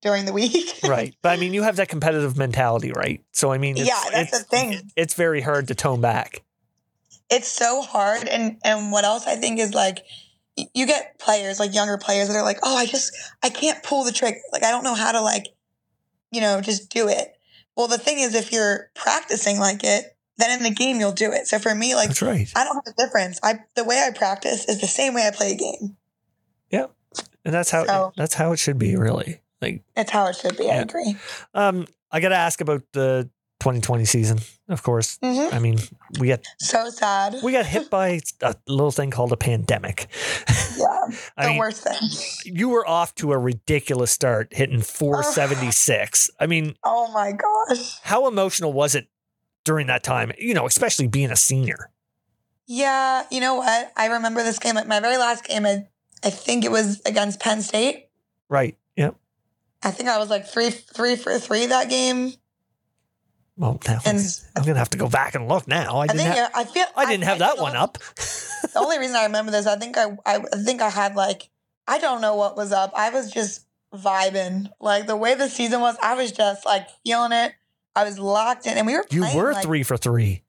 during 0.01 0.25
the 0.25 0.33
week. 0.33 0.79
right. 0.83 1.15
But 1.23 1.29
I 1.29 1.37
mean, 1.37 1.53
you 1.53 1.63
have 1.63 1.77
that 1.77 1.89
competitive 1.89 2.37
mentality, 2.37 2.91
right? 2.91 3.23
So 3.31 3.51
I 3.51 3.57
mean, 3.57 3.77
it's, 3.77 3.87
Yeah, 3.87 3.99
that's 4.11 4.31
it's, 4.31 4.39
the 4.39 4.43
thing. 4.45 4.91
It's 4.95 5.15
very 5.15 5.41
hard 5.41 5.67
to 5.69 5.75
tone 5.75 6.01
back. 6.01 6.43
it's 7.31 7.47
so 7.47 7.81
hard 7.81 8.27
and 8.27 8.57
and 8.63 8.91
what 8.91 9.05
else 9.05 9.25
i 9.25 9.35
think 9.37 9.57
is 9.57 9.73
like 9.73 10.03
you 10.75 10.85
get 10.85 11.17
players 11.17 11.59
like 11.61 11.73
younger 11.73 11.97
players 11.97 12.27
that 12.27 12.35
are 12.35 12.43
like 12.43 12.59
oh 12.61 12.75
i 12.75 12.85
just 12.85 13.15
i 13.41 13.49
can't 13.49 13.81
pull 13.83 14.03
the 14.03 14.11
trick 14.11 14.35
like 14.51 14.63
i 14.63 14.69
don't 14.69 14.83
know 14.83 14.93
how 14.95 15.13
to 15.13 15.21
like 15.21 15.47
you 16.31 16.41
know 16.41 16.59
just 16.59 16.89
do 16.89 17.07
it 17.07 17.33
well 17.81 17.87
the 17.87 17.97
thing 17.97 18.19
is 18.19 18.35
if 18.35 18.51
you're 18.51 18.89
practicing 18.95 19.59
like 19.59 19.83
it 19.83 20.15
then 20.37 20.57
in 20.57 20.63
the 20.63 20.71
game 20.71 20.99
you'll 20.99 21.11
do 21.11 21.31
it. 21.31 21.47
So 21.47 21.59
for 21.59 21.75
me 21.75 21.93
like 21.93 22.07
That's 22.09 22.21
right. 22.21 22.51
i 22.55 22.63
don't 22.63 22.75
have 22.75 22.93
a 22.93 23.03
difference. 23.05 23.39
I 23.43 23.59
the 23.75 23.83
way 23.83 24.03
i 24.05 24.11
practice 24.17 24.67
is 24.67 24.79
the 24.81 24.87
same 24.87 25.13
way 25.13 25.27
i 25.27 25.31
play 25.31 25.51
a 25.51 25.55
game. 25.55 25.97
Yeah, 26.71 26.85
And 27.45 27.53
that's 27.53 27.69
how 27.71 27.85
So- 27.85 28.13
that's 28.15 28.33
how 28.35 28.51
it 28.53 28.57
should 28.59 28.77
be, 28.79 28.95
really. 28.95 29.41
Like, 29.61 29.83
it's 29.95 30.09
how 30.09 30.25
it 30.27 30.35
should 30.35 30.57
be. 30.57 30.71
I 30.71 30.75
agree. 30.77 31.15
Um, 31.53 31.85
I 32.11 32.19
got 32.19 32.29
to 32.29 32.35
ask 32.35 32.61
about 32.61 32.81
the 32.93 33.29
2020 33.61 34.05
season. 34.05 34.39
Of 34.67 34.83
course, 34.83 35.17
hmm 35.21 35.53
I 35.53 35.59
mean, 35.59 35.77
we 36.19 36.27
got 36.27 36.41
so 36.59 36.89
sad 36.89 37.35
we 37.43 37.51
got 37.51 37.65
hit 37.65 37.89
by 37.89 38.21
a 38.41 38.55
little 38.67 38.91
thing 38.91 39.11
called 39.11 39.31
a 39.31 39.37
pandemic. 39.37 40.07
yeah 40.77 41.17
the 41.37 41.47
mean, 41.47 41.57
worst 41.57 41.83
thing 41.83 42.09
you 42.45 42.69
were 42.69 42.87
off 42.87 43.15
to 43.15 43.31
a 43.31 43.37
ridiculous 43.37 44.11
start, 44.11 44.49
hitting 44.51 44.81
476. 44.81 46.29
I 46.39 46.47
mean, 46.47 46.75
oh 46.83 47.11
my 47.11 47.31
gosh 47.31 47.99
how 48.03 48.27
emotional 48.27 48.73
was 48.73 48.95
it 48.95 49.07
during 49.63 49.87
that 49.87 50.03
time? 50.03 50.31
You 50.37 50.53
know, 50.53 50.65
especially 50.65 51.07
being 51.07 51.31
a 51.31 51.35
senior. 51.35 51.91
Yeah, 52.67 53.23
you 53.29 53.41
know 53.41 53.55
what? 53.55 53.91
I 53.97 54.07
remember 54.07 54.43
this 54.43 54.59
game. 54.59 54.75
Like 54.75 54.87
my 54.87 54.99
very 54.99 55.17
last 55.17 55.43
game, 55.43 55.65
I, 55.65 55.87
I 56.23 56.29
think 56.29 56.63
it 56.63 56.71
was 56.71 57.01
against 57.05 57.39
Penn 57.39 57.61
State. 57.61 58.07
Right. 58.49 58.77
Yep. 58.95 59.15
I 59.83 59.91
think 59.91 60.09
I 60.09 60.17
was 60.17 60.29
like 60.29 60.47
three, 60.47 60.69
three 60.69 61.15
for 61.15 61.37
three 61.37 61.65
that 61.65 61.89
game. 61.89 62.33
Well, 63.57 63.79
And 64.05 64.41
I'm 64.55 64.63
gonna 64.63 64.79
have 64.79 64.89
to 64.91 64.97
go 64.97 65.09
back 65.09 65.35
and 65.35 65.47
look 65.47 65.67
now. 65.67 65.97
I 65.97 66.03
I, 66.03 66.07
didn't 66.07 66.21
think 66.21 66.35
have, 66.35 66.51
I 66.55 66.63
feel 66.63 66.85
I 66.95 67.05
didn't 67.05 67.25
have 67.25 67.39
that 67.39 67.57
one 67.57 67.75
up. 67.75 67.97
The 67.97 68.79
only 68.79 68.99
reason 68.99 69.15
I 69.15 69.23
remember 69.25 69.51
this, 69.51 69.67
I 69.67 69.75
think 69.75 69.97
I, 69.97 70.17
I, 70.25 70.37
I 70.37 70.63
think 70.63 70.81
I 70.81 70.89
had 70.89 71.15
like, 71.15 71.49
I 71.87 71.99
don't 71.99 72.21
know 72.21 72.35
what 72.35 72.55
was 72.55 72.71
up. 72.71 72.93
I 72.95 73.09
was 73.09 73.31
just 73.31 73.65
vibing. 73.93 74.69
Like 74.79 75.07
the 75.07 75.17
way 75.17 75.35
the 75.35 75.49
season 75.49 75.81
was, 75.81 75.97
I 76.01 76.15
was 76.15 76.31
just 76.31 76.65
like 76.65 76.87
feeling 77.05 77.33
it. 77.33 77.53
I 77.95 78.05
was 78.05 78.17
locked 78.17 78.65
in, 78.65 78.77
and 78.77 78.87
we 78.87 78.93
were. 78.93 79.05
You 79.09 79.21
playing, 79.21 79.37
were 79.37 79.51
like, 79.51 79.63
three 79.63 79.83
for 79.83 79.97
three. 79.97 80.43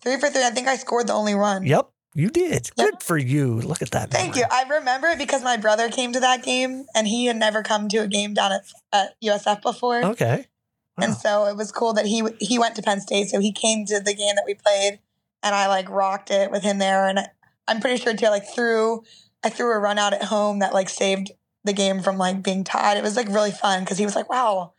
three 0.00 0.18
for 0.18 0.28
three. 0.28 0.44
I 0.44 0.50
think 0.50 0.68
I 0.68 0.76
scored 0.76 1.08
the 1.08 1.14
only 1.14 1.34
run. 1.34 1.66
Yep, 1.66 1.90
you 2.14 2.30
did. 2.30 2.70
Yep. 2.76 2.90
Good 2.90 3.02
for 3.02 3.18
you. 3.18 3.60
Look 3.60 3.82
at 3.82 3.90
that. 3.90 4.10
Thank 4.10 4.36
memory. 4.36 4.40
you. 4.40 4.46
I 4.50 4.78
remember 4.78 5.08
it 5.08 5.18
because 5.18 5.42
my 5.42 5.56
brother 5.56 5.90
came 5.90 6.12
to 6.12 6.20
that 6.20 6.44
game, 6.44 6.86
and 6.94 7.08
he 7.08 7.26
had 7.26 7.36
never 7.36 7.64
come 7.64 7.88
to 7.88 7.98
a 7.98 8.06
game 8.06 8.34
down 8.34 8.52
at, 8.52 8.62
at 8.92 9.20
USF 9.20 9.62
before. 9.62 10.04
Okay. 10.04 10.46
And 10.98 11.14
so 11.14 11.46
it 11.46 11.56
was 11.56 11.72
cool 11.72 11.92
that 11.94 12.06
he 12.06 12.22
he 12.40 12.58
went 12.58 12.74
to 12.76 12.82
Penn 12.82 13.00
State, 13.00 13.28
so 13.28 13.40
he 13.40 13.52
came 13.52 13.84
to 13.86 14.00
the 14.00 14.14
game 14.14 14.34
that 14.36 14.44
we 14.46 14.54
played, 14.54 15.00
and 15.42 15.54
I 15.54 15.66
like 15.68 15.88
rocked 15.90 16.30
it 16.30 16.50
with 16.50 16.62
him 16.62 16.78
there. 16.78 17.06
And 17.06 17.20
I'm 17.68 17.80
pretty 17.80 18.02
sure 18.02 18.14
too, 18.14 18.26
like 18.28 18.48
threw 18.48 19.02
I 19.44 19.50
threw 19.50 19.72
a 19.72 19.78
run 19.78 19.98
out 19.98 20.12
at 20.14 20.24
home 20.24 20.60
that 20.60 20.72
like 20.72 20.88
saved 20.88 21.30
the 21.64 21.72
game 21.72 22.02
from 22.02 22.16
like 22.16 22.42
being 22.42 22.64
tied. 22.64 22.96
It 22.96 23.02
was 23.02 23.16
like 23.16 23.28
really 23.28 23.50
fun 23.50 23.80
because 23.80 23.98
he 23.98 24.06
was 24.06 24.16
like, 24.16 24.30
"Wow, 24.30 24.72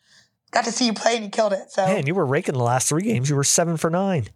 got 0.52 0.66
to 0.66 0.72
see 0.72 0.88
you 0.88 0.94
play 0.94 1.16
and 1.16 1.26
you 1.26 1.30
killed 1.30 1.54
it." 1.54 1.72
So 1.72 1.86
Man, 1.86 2.08
you 2.08 2.16
were 2.16 2.26
raking 2.26 2.56
the 2.56 2.64
last 2.64 2.90
three 2.90 3.04
games. 3.04 3.30
You 3.30 3.36
were 3.36 3.44
seven 3.44 3.78
for 3.78 3.90
nine. 3.90 4.28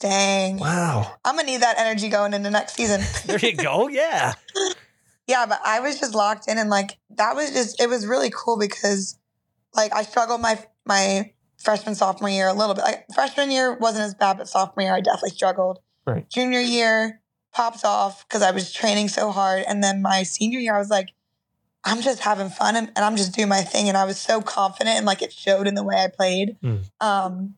dang, 0.00 0.58
Wow. 0.58 1.14
I'm 1.24 1.36
gonna 1.36 1.46
need 1.46 1.62
that 1.62 1.78
energy 1.78 2.08
going 2.08 2.34
into 2.34 2.50
next 2.50 2.74
season. 2.74 3.02
There 3.26 3.38
you 3.38 3.54
go. 3.56 3.88
Yeah. 3.88 4.34
yeah, 5.28 5.46
but 5.46 5.60
I 5.64 5.80
was 5.80 6.00
just 6.00 6.14
locked 6.14 6.48
in, 6.48 6.58
and 6.58 6.70
like 6.70 6.98
that 7.10 7.36
was 7.36 7.52
just 7.52 7.80
it 7.80 7.88
was 7.88 8.06
really 8.06 8.30
cool 8.34 8.58
because 8.58 9.18
like 9.74 9.94
I 9.94 10.02
struggled 10.02 10.40
my 10.40 10.58
my 10.88 11.32
freshman 11.58 11.94
sophomore 11.94 12.30
year 12.30 12.48
a 12.48 12.54
little 12.54 12.74
bit. 12.74 12.82
Like 12.82 13.06
freshman 13.14 13.50
year 13.50 13.74
wasn't 13.74 14.04
as 14.04 14.14
bad, 14.14 14.38
but 14.38 14.48
sophomore 14.48 14.84
year 14.84 14.94
I 14.94 15.00
definitely 15.00 15.30
struggled. 15.30 15.80
Right. 16.06 16.28
Junior 16.28 16.60
year 16.60 17.20
popped 17.52 17.84
off 17.84 18.26
because 18.26 18.42
I 18.42 18.50
was 18.50 18.72
training 18.72 19.08
so 19.08 19.30
hard, 19.30 19.64
and 19.68 19.84
then 19.84 20.02
my 20.02 20.22
senior 20.22 20.58
year 20.58 20.74
I 20.74 20.78
was 20.78 20.90
like, 20.90 21.10
I'm 21.84 22.02
just 22.02 22.20
having 22.20 22.48
fun 22.48 22.76
and, 22.76 22.88
and 22.96 23.04
I'm 23.04 23.16
just 23.16 23.34
doing 23.34 23.48
my 23.48 23.60
thing, 23.60 23.88
and 23.88 23.96
I 23.96 24.04
was 24.04 24.18
so 24.18 24.40
confident 24.40 24.96
and 24.96 25.06
like 25.06 25.22
it 25.22 25.32
showed 25.32 25.68
in 25.68 25.74
the 25.74 25.84
way 25.84 25.96
I 25.96 26.08
played. 26.08 26.56
Mm. 26.62 26.90
Um, 27.00 27.54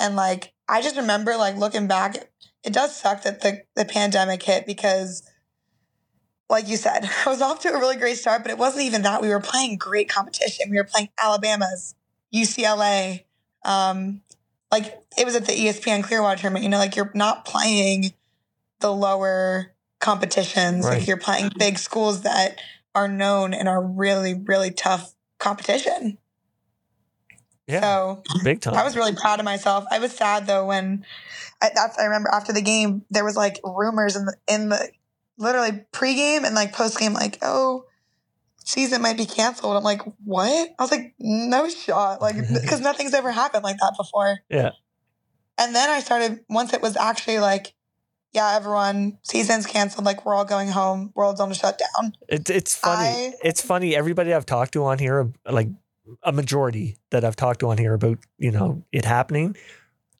and 0.00 0.16
like 0.16 0.52
I 0.68 0.80
just 0.80 0.96
remember 0.96 1.36
like 1.36 1.56
looking 1.56 1.86
back, 1.86 2.16
it, 2.16 2.30
it 2.64 2.72
does 2.72 2.96
suck 2.96 3.22
that 3.22 3.42
the 3.42 3.62
the 3.76 3.84
pandemic 3.84 4.42
hit 4.42 4.66
because 4.66 5.22
like 6.50 6.68
you 6.68 6.76
said, 6.76 7.08
I 7.26 7.28
was 7.28 7.42
off 7.42 7.60
to 7.60 7.68
a 7.68 7.78
really 7.78 7.96
great 7.96 8.16
start, 8.16 8.42
but 8.42 8.50
it 8.50 8.58
wasn't 8.58 8.84
even 8.84 9.02
that. 9.02 9.22
We 9.22 9.28
were 9.28 9.40
playing 9.40 9.76
great 9.76 10.08
competition. 10.08 10.70
We 10.70 10.76
were 10.76 10.84
playing 10.84 11.08
Alabama's, 11.22 11.94
UCLA. 12.34 13.24
Um, 13.64 14.22
like 14.70 14.98
it 15.16 15.24
was 15.24 15.36
at 15.36 15.46
the 15.46 15.52
ESPN 15.52 16.02
Clearwater 16.02 16.40
tournament. 16.40 16.64
You 16.64 16.68
know, 16.70 16.78
like 16.78 16.96
you're 16.96 17.12
not 17.14 17.44
playing 17.44 18.12
the 18.80 18.92
lower 18.92 19.72
competitions. 20.00 20.84
Right. 20.84 20.98
Like 20.98 21.06
you're 21.06 21.16
playing 21.16 21.52
big 21.58 21.78
schools 21.78 22.22
that 22.22 22.58
are 22.94 23.08
known 23.08 23.54
and 23.54 23.68
are 23.68 23.82
really, 23.82 24.34
really 24.34 24.70
tough 24.70 25.14
competition. 25.38 26.18
Yeah. 27.66 27.80
So 27.80 28.22
Big 28.42 28.60
time. 28.60 28.74
I 28.74 28.84
was 28.84 28.96
really 28.96 29.14
proud 29.14 29.38
of 29.38 29.44
myself. 29.44 29.84
I 29.90 29.98
was 29.98 30.12
sad 30.12 30.46
though 30.46 30.66
when 30.66 31.04
I, 31.62 31.70
that's 31.74 31.98
I 31.98 32.04
remember 32.04 32.28
after 32.32 32.52
the 32.52 32.60
game 32.60 33.04
there 33.10 33.24
was 33.24 33.36
like 33.36 33.58
rumors 33.64 34.16
in 34.16 34.26
the 34.26 34.36
in 34.46 34.68
the 34.68 34.90
literally 35.38 35.84
pregame 35.92 36.44
and 36.44 36.54
like 36.54 36.74
postgame 36.74 37.14
like 37.14 37.38
oh 37.42 37.86
season 38.64 39.02
might 39.02 39.16
be 39.16 39.26
canceled. 39.26 39.76
I'm 39.76 39.84
like, 39.84 40.02
what? 40.24 40.70
I 40.78 40.82
was 40.82 40.90
like, 40.90 41.14
no 41.18 41.68
shot. 41.68 42.20
Like, 42.20 42.36
because 42.62 42.80
nothing's 42.80 43.14
ever 43.14 43.30
happened 43.30 43.62
like 43.64 43.76
that 43.78 43.94
before. 43.96 44.40
Yeah. 44.48 44.70
And 45.56 45.74
then 45.74 45.88
I 45.88 46.00
started, 46.00 46.40
once 46.48 46.72
it 46.72 46.82
was 46.82 46.96
actually 46.96 47.38
like, 47.38 47.74
yeah, 48.32 48.54
everyone, 48.56 49.18
season's 49.22 49.64
canceled. 49.66 50.04
Like, 50.04 50.26
we're 50.26 50.34
all 50.34 50.44
going 50.44 50.68
home. 50.68 51.12
World's 51.14 51.38
on 51.38 51.52
a 51.52 51.54
shutdown. 51.54 52.14
It, 52.28 52.50
it's 52.50 52.74
funny. 52.74 53.08
I- 53.28 53.32
it's 53.44 53.60
funny. 53.60 53.94
Everybody 53.94 54.34
I've 54.34 54.46
talked 54.46 54.72
to 54.72 54.84
on 54.84 54.98
here, 54.98 55.32
like 55.48 55.68
a 56.24 56.32
majority 56.32 56.96
that 57.10 57.24
I've 57.24 57.36
talked 57.36 57.60
to 57.60 57.68
on 57.68 57.78
here 57.78 57.94
about, 57.94 58.18
you 58.38 58.50
know, 58.50 58.82
it 58.90 59.04
happening, 59.04 59.56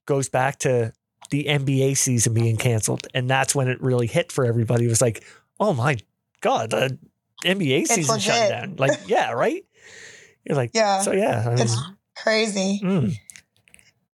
goes 0.06 0.28
back 0.28 0.60
to 0.60 0.92
the 1.30 1.44
NBA 1.44 1.96
season 1.96 2.34
being 2.34 2.56
canceled, 2.56 3.08
and 3.14 3.28
that's 3.28 3.54
when 3.54 3.66
it 3.66 3.82
really 3.82 4.06
hit 4.06 4.30
for 4.30 4.44
everybody. 4.44 4.84
It 4.84 4.88
was 4.88 5.02
like, 5.02 5.24
oh 5.58 5.72
my 5.74 5.96
god, 6.40 6.70
the 6.70 6.96
NBA 7.44 7.82
It's 7.82 7.94
season 7.94 8.18
shut 8.18 8.34
legit. 8.34 8.50
down. 8.50 8.76
Like, 8.76 8.98
yeah, 9.06 9.32
right. 9.32 9.64
You're 10.44 10.56
like, 10.56 10.70
Yeah. 10.74 11.00
So 11.02 11.12
yeah, 11.12 11.42
I 11.46 11.50
mean, 11.50 11.58
It's 11.60 11.76
crazy. 12.16 12.80
mm, 12.82 13.14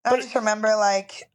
I 0.04 0.10
But- 0.10 0.20
just 0.20 0.34
remember 0.34 0.74
like 0.76 1.30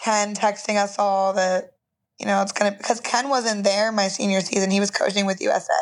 Ken 0.00 0.34
texting 0.34 0.76
us 0.82 0.98
all 0.98 1.32
that, 1.34 1.72
you 2.18 2.26
know, 2.26 2.42
it's 2.42 2.52
going 2.52 2.70
to, 2.72 2.76
because 2.78 3.00
Ken 3.00 3.28
wasn't 3.28 3.64
there 3.64 3.92
my 3.92 4.08
senior 4.08 4.40
season. 4.40 4.70
He 4.70 4.80
was 4.80 4.90
coaching 4.90 5.26
with 5.26 5.40
USA. 5.40 5.72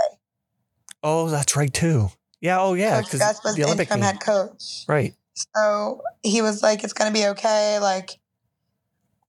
oh, 1.02 1.28
that's 1.28 1.54
right 1.56 1.72
too. 1.72 2.10
Yeah. 2.40 2.60
Oh 2.60 2.74
yeah, 2.74 3.00
Because 3.00 3.20
Gus 3.20 3.42
was 3.44 3.56
the 3.56 3.64
Olympic 3.64 3.88
interim 3.90 4.02
head 4.02 4.20
coach. 4.20 4.84
Right. 4.88 5.14
So 5.56 6.00
he 6.22 6.42
was 6.42 6.62
like, 6.62 6.84
it's 6.84 6.92
going 6.92 7.12
to 7.12 7.18
be 7.18 7.26
okay. 7.28 7.78
Like, 7.80 8.18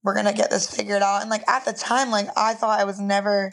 we're 0.02 0.14
going 0.14 0.26
to 0.26 0.32
get 0.32 0.50
this 0.50 0.68
figured 0.74 1.02
out. 1.02 1.20
And 1.22 1.30
like 1.30 1.46
at 1.48 1.64
the 1.64 1.72
time, 1.72 2.10
like 2.10 2.28
I 2.36 2.54
thought 2.54 2.78
I 2.78 2.84
was 2.84 3.00
never 3.00 3.52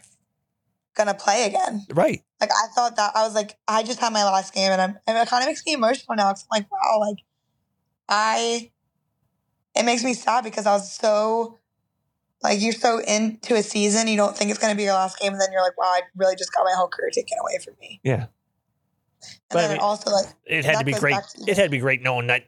going 0.95 1.07
to 1.07 1.13
play 1.15 1.45
again. 1.47 1.86
Right. 1.91 2.21
Like 2.43 2.51
I 2.51 2.67
thought 2.75 2.97
that 2.97 3.11
I 3.15 3.23
was 3.23 3.33
like, 3.33 3.55
I 3.69 3.83
just 3.83 3.99
had 3.99 4.11
my 4.11 4.25
last 4.25 4.53
game 4.53 4.69
and 4.69 4.81
I'm, 4.81 4.97
and 5.07 5.17
it 5.17 5.27
kind 5.29 5.41
of 5.43 5.47
makes 5.47 5.65
me 5.65 5.71
emotional 5.73 6.17
now. 6.17 6.29
Cause 6.29 6.45
I'm 6.51 6.59
like, 6.59 6.69
wow, 6.69 6.99
like 6.99 7.19
I, 8.09 8.69
it 9.77 9.83
makes 9.83 10.03
me 10.03 10.13
sad 10.13 10.43
because 10.43 10.65
I 10.65 10.73
was 10.73 10.93
so, 10.93 11.59
like, 12.41 12.61
you're 12.61 12.73
so 12.73 12.99
into 12.99 13.55
a 13.55 13.63
season, 13.63 14.09
you 14.09 14.17
don't 14.17 14.35
think 14.37 14.51
it's 14.51 14.59
going 14.59 14.73
to 14.73 14.77
be 14.77 14.83
your 14.83 14.93
last 14.93 15.19
game. 15.19 15.31
And 15.31 15.39
then 15.39 15.53
you're 15.53 15.61
like, 15.61 15.77
wow, 15.77 15.85
I 15.85 16.01
really 16.17 16.35
just 16.35 16.53
got 16.53 16.65
my 16.65 16.73
whole 16.75 16.89
career 16.89 17.11
taken 17.11 17.37
away 17.39 17.59
from 17.63 17.75
me. 17.79 18.01
Yeah. 18.03 18.13
And 18.23 18.27
But 19.49 19.63
I 19.63 19.67
mean- 19.69 19.77
also, 19.79 20.11
like, 20.11 20.25
It 20.45 20.65
had 20.65 20.79
to 20.79 20.85
be 20.85 20.91
great. 20.91 21.15
to- 21.15 21.49
It 21.49 21.55
had 21.55 21.63
to 21.63 21.69
be 21.69 21.79
great 21.79 22.01
knowing 22.01 22.27
that 22.27 22.43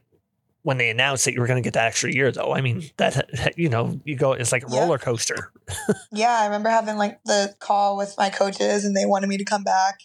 when 0.66 0.78
they 0.78 0.90
announced 0.90 1.24
that 1.26 1.32
you 1.32 1.40
were 1.40 1.46
going 1.46 1.62
to 1.62 1.64
get 1.64 1.74
that 1.74 1.86
extra 1.86 2.12
year, 2.12 2.32
though. 2.32 2.52
I 2.52 2.60
mean, 2.60 2.90
that 2.96 3.54
you 3.56 3.68
know, 3.68 4.00
you 4.04 4.16
go. 4.16 4.32
It's 4.32 4.50
like 4.50 4.64
a 4.66 4.66
Yeah. 4.68 4.80
roller 4.80 4.98
coaster. 4.98 5.52
yeah, 6.12 6.38
I 6.40 6.46
remember 6.46 6.68
having 6.70 6.96
like 6.96 7.22
the 7.24 7.54
call 7.60 7.96
with 7.96 8.16
my 8.18 8.30
coaches 8.30 8.84
and 8.84 8.96
they 8.96 9.06
wanted 9.06 9.28
me 9.28 9.36
to 9.38 9.44
come 9.44 9.62
back. 9.62 10.00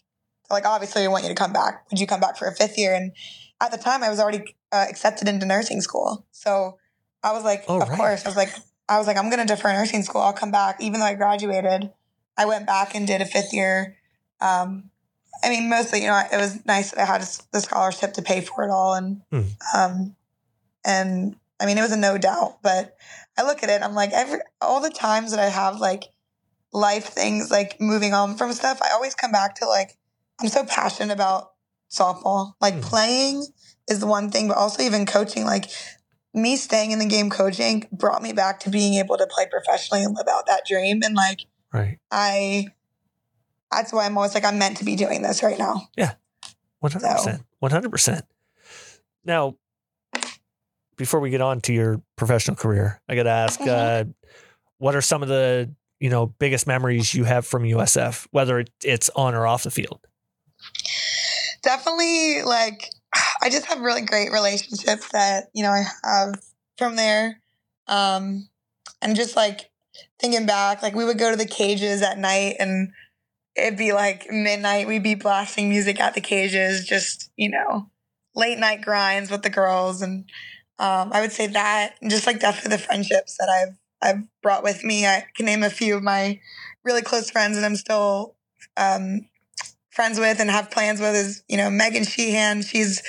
They're 0.47 0.55
like, 0.57 0.67
obviously, 0.67 1.01
we 1.01 1.07
want 1.07 1.23
you 1.23 1.29
to 1.29 1.35
come 1.35 1.51
back. 1.51 1.85
Would 1.89 1.99
you 1.99 2.05
come 2.05 2.19
back 2.19 2.37
for 2.37 2.47
a 2.47 2.53
fifth 2.53 2.77
year? 2.77 2.93
And 2.93 3.11
at 3.59 3.71
the 3.71 3.79
time, 3.79 4.03
I 4.03 4.09
was 4.09 4.19
already 4.19 4.55
uh, 4.71 4.85
accepted 4.87 5.27
into 5.27 5.47
nursing 5.47 5.81
school. 5.81 6.27
So 6.29 6.77
I 7.23 7.31
was 7.31 7.43
like, 7.43 7.63
Oh, 7.67 7.81
of 7.81 7.89
right. 7.89 7.97
course. 7.97 8.23
I 8.23 8.29
was 8.29 8.37
like, 8.37 8.53
I 8.87 8.99
was 8.99 9.07
like, 9.07 9.17
I'm 9.17 9.31
going 9.31 9.45
to 9.45 9.51
defer 9.51 9.73
nursing 9.73 10.03
school. 10.03 10.21
I'll 10.21 10.31
come 10.31 10.51
back. 10.51 10.79
Even 10.79 10.99
though 10.99 11.07
I 11.07 11.15
graduated, 11.15 11.89
I 12.37 12.45
went 12.45 12.67
back 12.67 12.93
and 12.93 13.07
did 13.07 13.19
a 13.21 13.25
fifth 13.25 13.51
year. 13.51 13.97
Um, 14.39 14.91
I 15.43 15.49
mean, 15.49 15.69
mostly, 15.71 16.01
you 16.01 16.07
know, 16.07 16.21
it 16.31 16.37
was 16.37 16.63
nice 16.67 16.91
that 16.91 16.99
I 17.01 17.05
had 17.05 17.21
the 17.51 17.61
scholarship 17.61 18.13
to 18.13 18.21
pay 18.21 18.41
for 18.41 18.63
it 18.63 18.69
all. 18.69 18.93
And, 18.93 19.21
um, 19.75 20.15
and 20.85 21.35
I 21.59 21.65
mean, 21.65 21.77
it 21.77 21.81
was 21.81 21.91
a 21.91 21.97
no 21.97 22.17
doubt, 22.17 22.59
but 22.63 22.95
I 23.37 23.43
look 23.43 23.63
at 23.63 23.69
it, 23.69 23.81
I'm 23.81 23.93
like, 23.93 24.11
every, 24.13 24.39
all 24.61 24.81
the 24.81 24.89
times 24.89 25.31
that 25.31 25.39
I 25.39 25.47
have 25.49 25.79
like 25.79 26.05
life 26.73 27.05
things, 27.05 27.51
like 27.51 27.79
moving 27.79 28.13
on 28.13 28.35
from 28.35 28.51
stuff, 28.53 28.81
I 28.81 28.91
always 28.93 29.15
come 29.15 29.31
back 29.31 29.55
to 29.55 29.67
like, 29.67 29.97
I'm 30.39 30.47
so 30.47 30.65
passionate 30.65 31.13
about 31.13 31.51
softball. 31.91 32.53
Like 32.59 32.75
Hmm. 32.75 32.81
playing 32.81 33.47
is 33.89 33.99
the 33.99 34.07
one 34.07 34.31
thing, 34.31 34.47
but 34.47 34.57
also 34.57 34.81
even 34.81 35.05
coaching, 35.05 35.45
like 35.45 35.69
me 36.33 36.55
staying 36.55 36.91
in 36.91 36.99
the 36.99 37.05
game 37.05 37.29
coaching 37.29 37.87
brought 37.91 38.23
me 38.23 38.33
back 38.33 38.59
to 38.61 38.69
being 38.69 38.95
able 38.95 39.17
to 39.17 39.27
play 39.27 39.45
professionally 39.51 40.03
and 40.03 40.15
live 40.15 40.27
out 40.29 40.47
that 40.47 40.63
dream. 40.65 41.01
And 41.03 41.15
like, 41.15 41.41
Right. 41.73 41.99
I, 42.09 42.67
that's 43.71 43.93
why 43.93 44.05
I'm 44.05 44.17
always 44.17 44.33
like, 44.33 44.45
I'm 44.45 44.57
meant 44.57 44.77
to 44.77 44.85
be 44.85 44.95
doing 44.95 45.21
this 45.21 45.43
right 45.43 45.59
now. 45.59 45.89
Yeah. 45.95 46.13
One 46.79 46.91
hundred 46.91 47.11
percent. 47.11 47.43
One 47.59 47.71
hundred 47.71 47.91
percent. 47.91 48.25
Now, 49.23 49.55
before 51.01 51.19
we 51.19 51.31
get 51.31 51.41
on 51.41 51.59
to 51.61 51.73
your 51.73 51.99
professional 52.15 52.55
career, 52.55 53.01
I 53.09 53.15
got 53.15 53.23
to 53.23 53.31
ask, 53.31 53.59
Mhm. 53.59 53.67
uh, 53.67 54.03
what 54.77 54.95
are 54.95 55.01
some 55.01 55.23
of 55.23 55.29
the 55.29 55.73
you 55.99 56.11
know 56.11 56.27
biggest 56.27 56.67
memories 56.67 57.15
you 57.15 57.23
have 57.23 57.43
from 57.47 57.63
USF, 57.65 58.27
whether 58.29 58.59
it, 58.59 58.69
it's 58.83 59.09
on 59.15 59.33
or 59.33 59.47
off 59.47 59.63
the 59.63 59.71
field? 59.71 59.99
definitely 61.63 62.41
like 62.43 62.89
I 63.41 63.49
just 63.49 63.65
have 63.65 63.81
really 63.81 64.01
great 64.01 64.31
relationships 64.31 65.09
that 65.11 65.45
you 65.53 65.63
know 65.63 65.71
I 65.71 65.83
have 66.03 66.35
from 66.77 66.95
there, 66.95 67.41
um, 67.87 68.47
and 69.01 69.15
just 69.15 69.35
like 69.35 69.71
thinking 70.19 70.45
back, 70.45 70.83
like 70.83 70.93
we 70.95 71.03
would 71.05 71.17
go 71.17 71.31
to 71.31 71.37
the 71.37 71.45
cages 71.47 72.03
at 72.03 72.19
night 72.19 72.57
and 72.59 72.91
it'd 73.55 73.77
be 73.77 73.91
like 73.91 74.29
midnight. 74.29 74.87
We'd 74.87 75.03
be 75.03 75.15
blasting 75.15 75.69
music 75.69 75.99
at 75.99 76.13
the 76.13 76.21
cages, 76.21 76.85
just 76.85 77.31
you 77.37 77.49
know, 77.49 77.89
late 78.35 78.59
night 78.59 78.81
grinds 78.83 79.31
with 79.31 79.41
the 79.41 79.49
girls, 79.49 80.01
and 80.03 80.25
um, 80.81 81.11
I 81.13 81.21
would 81.21 81.31
say 81.31 81.45
that, 81.45 81.93
and 82.01 82.09
just 82.09 82.25
like 82.25 82.39
definitely 82.39 82.75
the 82.75 82.81
friendships 82.83 83.37
that 83.37 83.49
I've 83.49 83.77
I've 84.01 84.23
brought 84.41 84.63
with 84.63 84.83
me. 84.83 85.05
I 85.05 85.25
can 85.35 85.45
name 85.45 85.61
a 85.61 85.69
few 85.69 85.95
of 85.95 86.01
my 86.01 86.39
really 86.83 87.03
close 87.03 87.29
friends 87.29 87.55
that 87.55 87.63
I'm 87.63 87.75
still 87.75 88.35
um, 88.75 89.27
friends 89.91 90.19
with 90.19 90.39
and 90.39 90.49
have 90.49 90.71
plans 90.71 90.99
with 90.99 91.13
is 91.13 91.43
you 91.47 91.55
know 91.55 91.69
Megan 91.69 92.03
Sheehan. 92.03 92.63
She's 92.63 93.03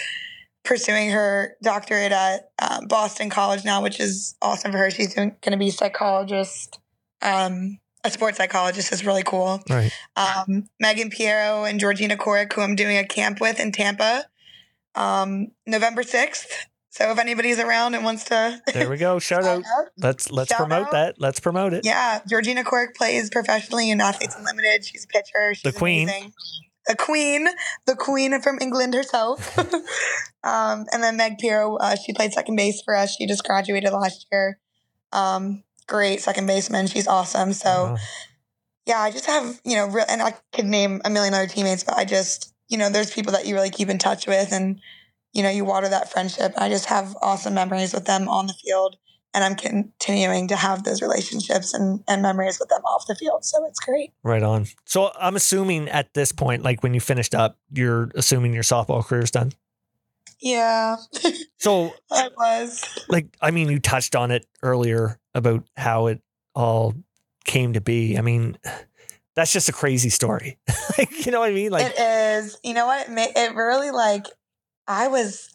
pursuing 0.64 1.12
her 1.12 1.56
doctorate 1.62 2.12
at 2.12 2.50
um, 2.60 2.88
Boston 2.88 3.30
College 3.30 3.64
now, 3.64 3.82
which 3.82 4.00
is 4.00 4.36
awesome 4.42 4.70
for 4.70 4.76
her. 4.76 4.90
She's 4.90 5.14
going 5.14 5.34
to 5.42 5.56
be 5.56 5.68
a 5.68 5.72
psychologist, 5.72 6.78
um, 7.22 7.78
a 8.04 8.10
sports 8.10 8.36
psychologist. 8.36 8.92
is 8.92 9.06
really 9.06 9.22
cool. 9.22 9.62
Right. 9.70 9.90
Um, 10.14 10.64
Megan 10.78 11.08
Piero 11.08 11.64
and 11.64 11.80
Georgina 11.80 12.18
Corrick, 12.18 12.52
who 12.52 12.60
I'm 12.60 12.76
doing 12.76 12.98
a 12.98 13.06
camp 13.06 13.40
with 13.40 13.58
in 13.58 13.72
Tampa, 13.72 14.26
um, 14.94 15.48
November 15.66 16.02
sixth. 16.02 16.66
So 16.92 17.10
if 17.10 17.18
anybody's 17.18 17.58
around 17.58 17.94
and 17.94 18.04
wants 18.04 18.24
to 18.24 18.60
There 18.72 18.90
we 18.90 18.98
go. 18.98 19.18
Shout 19.30 19.44
out. 19.44 19.62
Let's 19.96 20.30
let's 20.30 20.50
Shout 20.50 20.58
promote 20.58 20.86
out. 20.88 20.92
that. 20.92 21.14
Let's 21.18 21.40
promote 21.40 21.72
it. 21.72 21.86
yeah, 21.86 22.20
Georgina 22.28 22.64
Corrick 22.64 22.94
plays 22.94 23.30
professionally 23.30 23.90
in 23.90 24.00
Athletes 24.00 24.36
Unlimited. 24.38 24.84
She's 24.84 25.04
a 25.04 25.08
pitcher. 25.08 25.54
She's 25.54 25.72
The 25.72 25.78
queen. 25.78 26.08
amazing. 26.08 26.32
The 26.86 26.96
queen, 26.96 27.48
the 27.86 27.96
queen 27.96 28.40
from 28.42 28.58
England 28.60 28.92
herself. 28.92 29.56
um, 30.44 30.84
and 30.92 31.02
then 31.02 31.16
Meg 31.16 31.38
Piero, 31.38 31.76
uh, 31.76 31.96
she 31.96 32.12
played 32.12 32.32
second 32.34 32.56
base 32.56 32.82
for 32.84 32.94
us. 32.94 33.16
She 33.16 33.26
just 33.26 33.44
graduated 33.44 33.90
last 33.92 34.26
year. 34.30 34.58
Um, 35.12 35.62
great 35.86 36.20
second 36.20 36.46
baseman. 36.46 36.88
She's 36.88 37.06
awesome. 37.08 37.52
So 37.54 37.70
Uh, 37.70 37.96
yeah, 38.84 38.98
I 39.00 39.10
just 39.12 39.26
have 39.26 39.60
you 39.64 39.76
know, 39.76 39.86
real, 39.86 40.04
and 40.08 40.20
I 40.20 40.34
could 40.52 40.66
name 40.66 41.00
a 41.04 41.10
million 41.10 41.32
other 41.34 41.46
teammates, 41.46 41.84
but 41.84 41.96
I 41.96 42.04
just 42.04 42.52
you 42.68 42.76
know, 42.76 42.90
there's 42.90 43.10
people 43.12 43.32
that 43.32 43.46
you 43.46 43.54
really 43.54 43.70
keep 43.70 43.88
in 43.88 43.98
touch 43.98 44.26
with, 44.26 44.50
and 44.52 44.80
you 45.32 45.42
know, 45.42 45.50
you 45.50 45.64
water 45.64 45.88
that 45.88 46.10
friendship. 46.12 46.52
I 46.56 46.68
just 46.68 46.86
have 46.86 47.16
awesome 47.22 47.54
memories 47.54 47.92
with 47.94 48.04
them 48.06 48.28
on 48.28 48.46
the 48.46 48.54
field, 48.54 48.96
and 49.34 49.42
I'm 49.42 49.54
continuing 49.54 50.48
to 50.48 50.56
have 50.56 50.84
those 50.84 51.00
relationships 51.02 51.72
and 51.74 52.02
and 52.06 52.22
memories 52.22 52.58
with 52.60 52.68
them 52.68 52.82
off 52.84 53.06
the 53.06 53.14
field. 53.14 53.44
So 53.44 53.64
it's 53.66 53.80
great. 53.80 54.12
right 54.22 54.42
on. 54.42 54.66
So 54.84 55.10
I'm 55.18 55.36
assuming 55.36 55.88
at 55.88 56.12
this 56.14 56.32
point, 56.32 56.62
like 56.62 56.82
when 56.82 56.94
you 56.94 57.00
finished 57.00 57.34
up, 57.34 57.58
you're 57.72 58.10
assuming 58.14 58.52
your 58.52 58.62
softball 58.62 59.04
career's 59.04 59.30
done. 59.30 59.52
Yeah, 60.40 60.96
So 61.58 61.94
I 62.10 62.28
was. 62.36 62.84
like 63.08 63.28
I 63.40 63.52
mean 63.52 63.68
you 63.68 63.78
touched 63.78 64.16
on 64.16 64.32
it 64.32 64.44
earlier 64.62 65.20
about 65.34 65.64
how 65.76 66.08
it 66.08 66.20
all 66.54 66.94
came 67.44 67.74
to 67.74 67.80
be. 67.80 68.18
I 68.18 68.22
mean 68.22 68.58
that's 69.36 69.52
just 69.52 69.68
a 69.68 69.72
crazy 69.72 70.10
story. 70.10 70.58
like, 70.98 71.24
you 71.24 71.32
know 71.32 71.40
what 71.40 71.50
I 71.50 71.54
mean? 71.54 71.70
Like 71.70 71.86
it 71.96 71.98
is. 71.98 72.58
You 72.64 72.74
know 72.74 72.86
what? 72.86 73.08
It, 73.08 73.12
ma- 73.12 73.40
it 73.40 73.54
really 73.54 73.90
like 73.92 74.26
I 74.86 75.08
was 75.08 75.48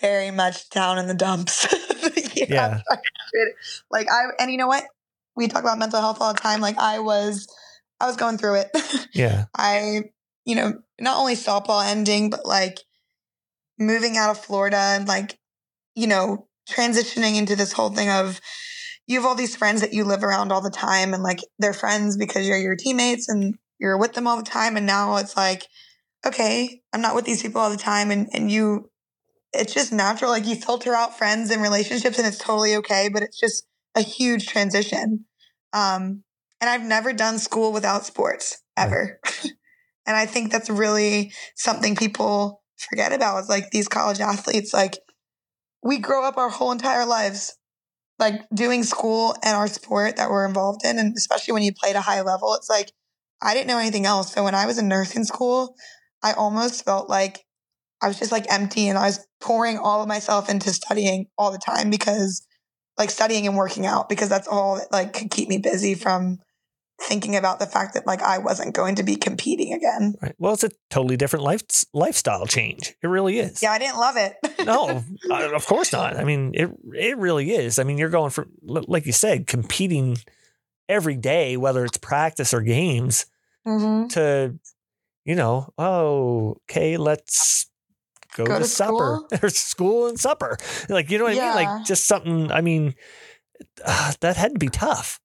very 0.00 0.30
much 0.30 0.70
down 0.70 0.98
in 0.98 1.06
the 1.06 1.14
dumps. 1.14 1.66
yeah. 2.34 2.46
Yeah. 2.48 2.80
Like 3.90 4.08
I 4.10 4.24
and 4.38 4.50
you 4.50 4.58
know 4.58 4.66
what? 4.66 4.84
We 5.34 5.48
talk 5.48 5.62
about 5.62 5.78
mental 5.78 6.00
health 6.00 6.18
all 6.20 6.34
the 6.34 6.40
time. 6.40 6.60
Like 6.60 6.78
I 6.78 6.98
was 6.98 7.46
I 8.02 8.06
was 8.06 8.16
going 8.16 8.36
through 8.36 8.56
it. 8.56 8.70
yeah, 9.14 9.44
I, 9.56 10.10
you 10.44 10.56
know, 10.56 10.74
not 11.00 11.18
only 11.18 11.34
softball 11.34 11.86
ending, 11.86 12.30
but 12.30 12.44
like 12.44 12.80
moving 13.78 14.16
out 14.16 14.30
of 14.30 14.44
Florida 14.44 14.76
and 14.76 15.06
like, 15.06 15.38
you 15.94 16.08
know, 16.08 16.48
transitioning 16.68 17.36
into 17.36 17.54
this 17.54 17.72
whole 17.72 17.90
thing 17.90 18.10
of 18.10 18.40
you 19.06 19.20
have 19.20 19.26
all 19.26 19.36
these 19.36 19.54
friends 19.54 19.80
that 19.82 19.92
you 19.92 20.04
live 20.04 20.24
around 20.24 20.50
all 20.50 20.60
the 20.60 20.70
time 20.70 21.14
and 21.14 21.22
like 21.22 21.38
they're 21.60 21.72
friends 21.72 22.16
because 22.16 22.46
you're 22.46 22.58
your 22.58 22.76
teammates 22.76 23.28
and 23.28 23.54
you're 23.78 23.98
with 23.98 24.14
them 24.14 24.26
all 24.26 24.36
the 24.36 24.42
time. 24.42 24.76
And 24.76 24.86
now 24.86 25.16
it's 25.16 25.36
like, 25.36 25.62
okay, 26.26 26.82
I'm 26.92 27.00
not 27.00 27.14
with 27.14 27.24
these 27.24 27.42
people 27.42 27.60
all 27.60 27.70
the 27.70 27.76
time. 27.76 28.10
And, 28.10 28.28
and 28.32 28.50
you, 28.50 28.90
it's 29.52 29.74
just 29.74 29.92
natural. 29.92 30.30
Like 30.30 30.46
you 30.46 30.54
filter 30.54 30.94
out 30.94 31.18
friends 31.18 31.50
and 31.50 31.62
relationships 31.62 32.18
and 32.18 32.26
it's 32.26 32.38
totally 32.38 32.76
okay, 32.76 33.08
but 33.12 33.22
it's 33.22 33.38
just 33.38 33.66
a 33.94 34.02
huge 34.02 34.46
transition. 34.46 35.26
Um, 35.72 36.22
and 36.60 36.70
I've 36.70 36.84
never 36.84 37.12
done 37.12 37.38
school 37.38 37.72
without 37.72 38.06
sports 38.06 38.62
ever. 38.76 39.20
And 40.06 40.16
I 40.16 40.26
think 40.26 40.50
that's 40.50 40.68
really 40.68 41.32
something 41.54 41.94
people 41.94 42.62
forget 42.76 43.12
about 43.12 43.38
is 43.38 43.48
like 43.48 43.70
these 43.70 43.88
college 43.88 44.20
athletes, 44.20 44.74
like 44.74 44.98
we 45.82 45.98
grow 45.98 46.24
up 46.24 46.36
our 46.36 46.48
whole 46.48 46.72
entire 46.72 47.06
lives 47.06 47.56
like 48.18 48.42
doing 48.54 48.84
school 48.84 49.34
and 49.42 49.56
our 49.56 49.66
sport 49.68 50.16
that 50.16 50.30
we're 50.30 50.46
involved 50.46 50.84
in. 50.84 50.98
And 50.98 51.16
especially 51.16 51.54
when 51.54 51.62
you 51.62 51.72
play 51.72 51.90
at 51.90 51.96
a 51.96 52.00
high 52.00 52.22
level, 52.22 52.54
it's 52.54 52.70
like 52.70 52.92
I 53.40 53.54
didn't 53.54 53.66
know 53.66 53.78
anything 53.78 54.06
else. 54.06 54.32
So 54.32 54.44
when 54.44 54.54
I 54.54 54.66
was 54.66 54.78
in 54.78 54.88
nursing 54.88 55.24
school, 55.24 55.74
I 56.22 56.32
almost 56.32 56.84
felt 56.84 57.08
like 57.08 57.44
I 58.00 58.08
was 58.08 58.18
just 58.18 58.32
like 58.32 58.46
empty 58.52 58.88
and 58.88 58.98
I 58.98 59.06
was 59.06 59.26
pouring 59.40 59.78
all 59.78 60.02
of 60.02 60.08
myself 60.08 60.48
into 60.48 60.70
studying 60.70 61.26
all 61.38 61.52
the 61.52 61.58
time 61.58 61.90
because 61.90 62.46
like 62.98 63.10
studying 63.10 63.46
and 63.46 63.56
working 63.56 63.86
out 63.86 64.08
because 64.08 64.28
that's 64.28 64.48
all 64.48 64.76
that 64.76 64.92
like 64.92 65.12
could 65.12 65.30
keep 65.30 65.48
me 65.48 65.58
busy 65.58 65.94
from 65.94 66.38
thinking 67.00 67.34
about 67.36 67.58
the 67.58 67.66
fact 67.66 67.94
that 67.94 68.06
like 68.06 68.22
I 68.22 68.38
wasn't 68.38 68.74
going 68.74 68.96
to 68.96 69.02
be 69.02 69.16
competing 69.16 69.72
again. 69.72 70.14
Right. 70.22 70.34
Well, 70.38 70.52
it's 70.52 70.62
a 70.64 70.70
totally 70.90 71.16
different 71.16 71.44
life 71.44 71.62
lifestyle 71.92 72.46
change. 72.46 72.94
It 73.02 73.06
really 73.08 73.38
is. 73.38 73.62
Yeah, 73.62 73.72
I 73.72 73.78
didn't 73.78 73.98
love 73.98 74.16
it. 74.16 74.34
no, 74.64 75.02
of 75.54 75.66
course 75.66 75.92
not. 75.92 76.16
I 76.16 76.24
mean, 76.24 76.52
it 76.54 76.70
it 76.94 77.18
really 77.18 77.52
is. 77.52 77.78
I 77.78 77.84
mean, 77.84 77.98
you're 77.98 78.08
going 78.10 78.30
from 78.30 78.50
like 78.62 79.06
you 79.06 79.12
said, 79.12 79.46
competing 79.46 80.18
every 80.88 81.16
day, 81.16 81.56
whether 81.56 81.84
it's 81.84 81.98
practice 81.98 82.52
or 82.54 82.60
games, 82.60 83.26
Mhm. 83.66 84.10
to 84.10 84.58
you 85.24 85.34
know, 85.34 85.72
oh, 85.78 86.56
okay, 86.70 86.96
let's 86.96 87.66
go, 88.36 88.44
Go 88.44 88.54
to, 88.54 88.60
to 88.60 88.68
supper 88.68 89.20
school? 89.28 89.28
or 89.42 89.48
school 89.50 90.06
and 90.08 90.18
supper. 90.18 90.56
Like, 90.88 91.10
you 91.10 91.18
know 91.18 91.24
what 91.24 91.36
I 91.38 91.46
mean? 91.46 91.54
Like 91.54 91.84
just 91.86 92.06
something. 92.06 92.50
I 92.50 92.60
mean, 92.60 92.94
uh, 93.84 94.12
that 94.20 94.36
had 94.36 94.52
to 94.54 94.58
be 94.58 94.68
tough, 94.68 95.20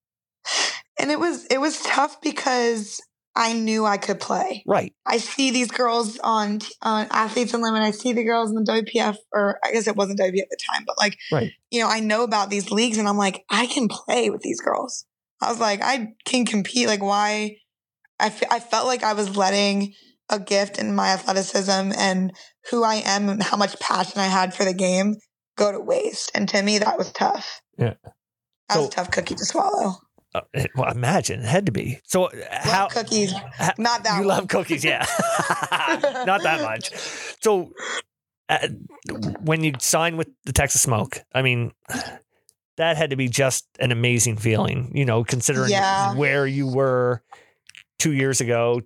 And 0.99 1.11
it 1.11 1.19
was 1.19 1.45
it 1.45 1.59
was 1.59 1.81
tough 1.81 2.21
because 2.21 3.01
I 3.35 3.53
knew 3.53 3.85
I 3.85 3.97
could 3.97 4.19
play. 4.19 4.63
right? 4.65 4.93
I 5.05 5.17
see 5.19 5.51
these 5.51 5.69
girls 5.69 6.17
on 6.23 6.59
on 6.81 7.07
Athletes 7.11 7.53
Unlimited. 7.53 7.85
I 7.87 7.91
see 7.91 8.13
the 8.13 8.23
girls 8.23 8.49
in 8.49 8.55
the 8.55 8.63
WPF, 8.71 9.15
or 9.31 9.59
I 9.63 9.71
guess 9.71 9.87
it 9.87 9.95
wasn't 9.95 10.19
WPF 10.19 10.41
at 10.41 10.49
the 10.49 10.57
time, 10.71 10.83
but 10.85 10.97
like, 10.97 11.17
Right. 11.31 11.51
you 11.71 11.81
know, 11.81 11.87
I 11.87 11.99
know 11.99 12.23
about 12.23 12.49
these 12.49 12.71
leagues, 12.71 12.97
and 12.97 13.07
I'm 13.07 13.17
like, 13.17 13.43
I 13.49 13.67
can 13.67 13.87
play 13.87 14.29
with 14.29 14.41
these 14.41 14.59
girls. 14.59 15.05
I 15.41 15.49
was 15.51 15.59
like, 15.59 15.81
I 15.83 16.13
can 16.25 16.45
compete. 16.45 16.87
Like, 16.87 17.01
why? 17.03 17.57
I 18.19 18.27
I 18.49 18.59
felt 18.59 18.87
like 18.87 19.03
I 19.03 19.13
was 19.13 19.35
letting 19.37 19.93
a 20.29 20.39
gift 20.39 20.77
in 20.77 20.93
my 20.95 21.09
athleticism 21.09 21.91
and 21.97 22.33
who 22.69 22.83
I 22.83 22.95
am 23.05 23.29
and 23.29 23.41
how 23.41 23.55
much 23.57 23.79
passion 23.79 24.19
I 24.19 24.25
had 24.25 24.53
for 24.53 24.65
the 24.65 24.73
game 24.73 25.15
go 25.55 25.71
to 25.71 25.79
waste. 25.79 26.31
And 26.35 26.49
to 26.49 26.61
me, 26.61 26.79
that 26.79 26.97
was 26.97 27.11
tough. 27.13 27.61
Yeah. 27.77 27.93
That 28.69 28.77
was 28.77 28.87
a 28.87 28.91
tough 28.91 29.11
cookie 29.11 29.35
to 29.35 29.45
swallow. 29.45 29.95
Uh, 30.35 30.41
well, 30.75 30.91
imagine 30.91 31.39
it 31.39 31.45
had 31.45 31.65
to 31.67 31.71
be. 31.71 31.99
So 32.03 32.25
uh, 32.25 32.31
how 32.51 32.83
Love 32.83 32.91
cookies, 32.91 33.31
ha- 33.31 33.73
not 33.77 34.03
that 34.03 34.13
you 34.19 34.27
one. 34.27 34.37
love 34.37 34.47
cookies, 34.49 34.83
yeah, 34.83 35.05
not 36.25 36.43
that 36.43 36.61
much. 36.61 36.91
So 37.41 37.71
uh, 38.49 38.67
when 39.41 39.63
you 39.63 39.73
sign 39.79 40.17
with 40.17 40.27
the 40.45 40.51
Texas 40.53 40.81
Smoke, 40.81 41.19
I 41.33 41.41
mean. 41.41 41.71
That 42.77 42.95
had 42.95 43.09
to 43.09 43.15
be 43.15 43.27
just 43.27 43.65
an 43.79 43.91
amazing 43.91 44.37
feeling, 44.37 44.91
you 44.93 45.03
know, 45.03 45.23
considering 45.23 45.71
Yeah. 45.71 46.13
where 46.13 46.45
you 46.45 46.67
were 46.67 47.23
two 47.99 48.13
years 48.13 48.41
ago 48.41 48.81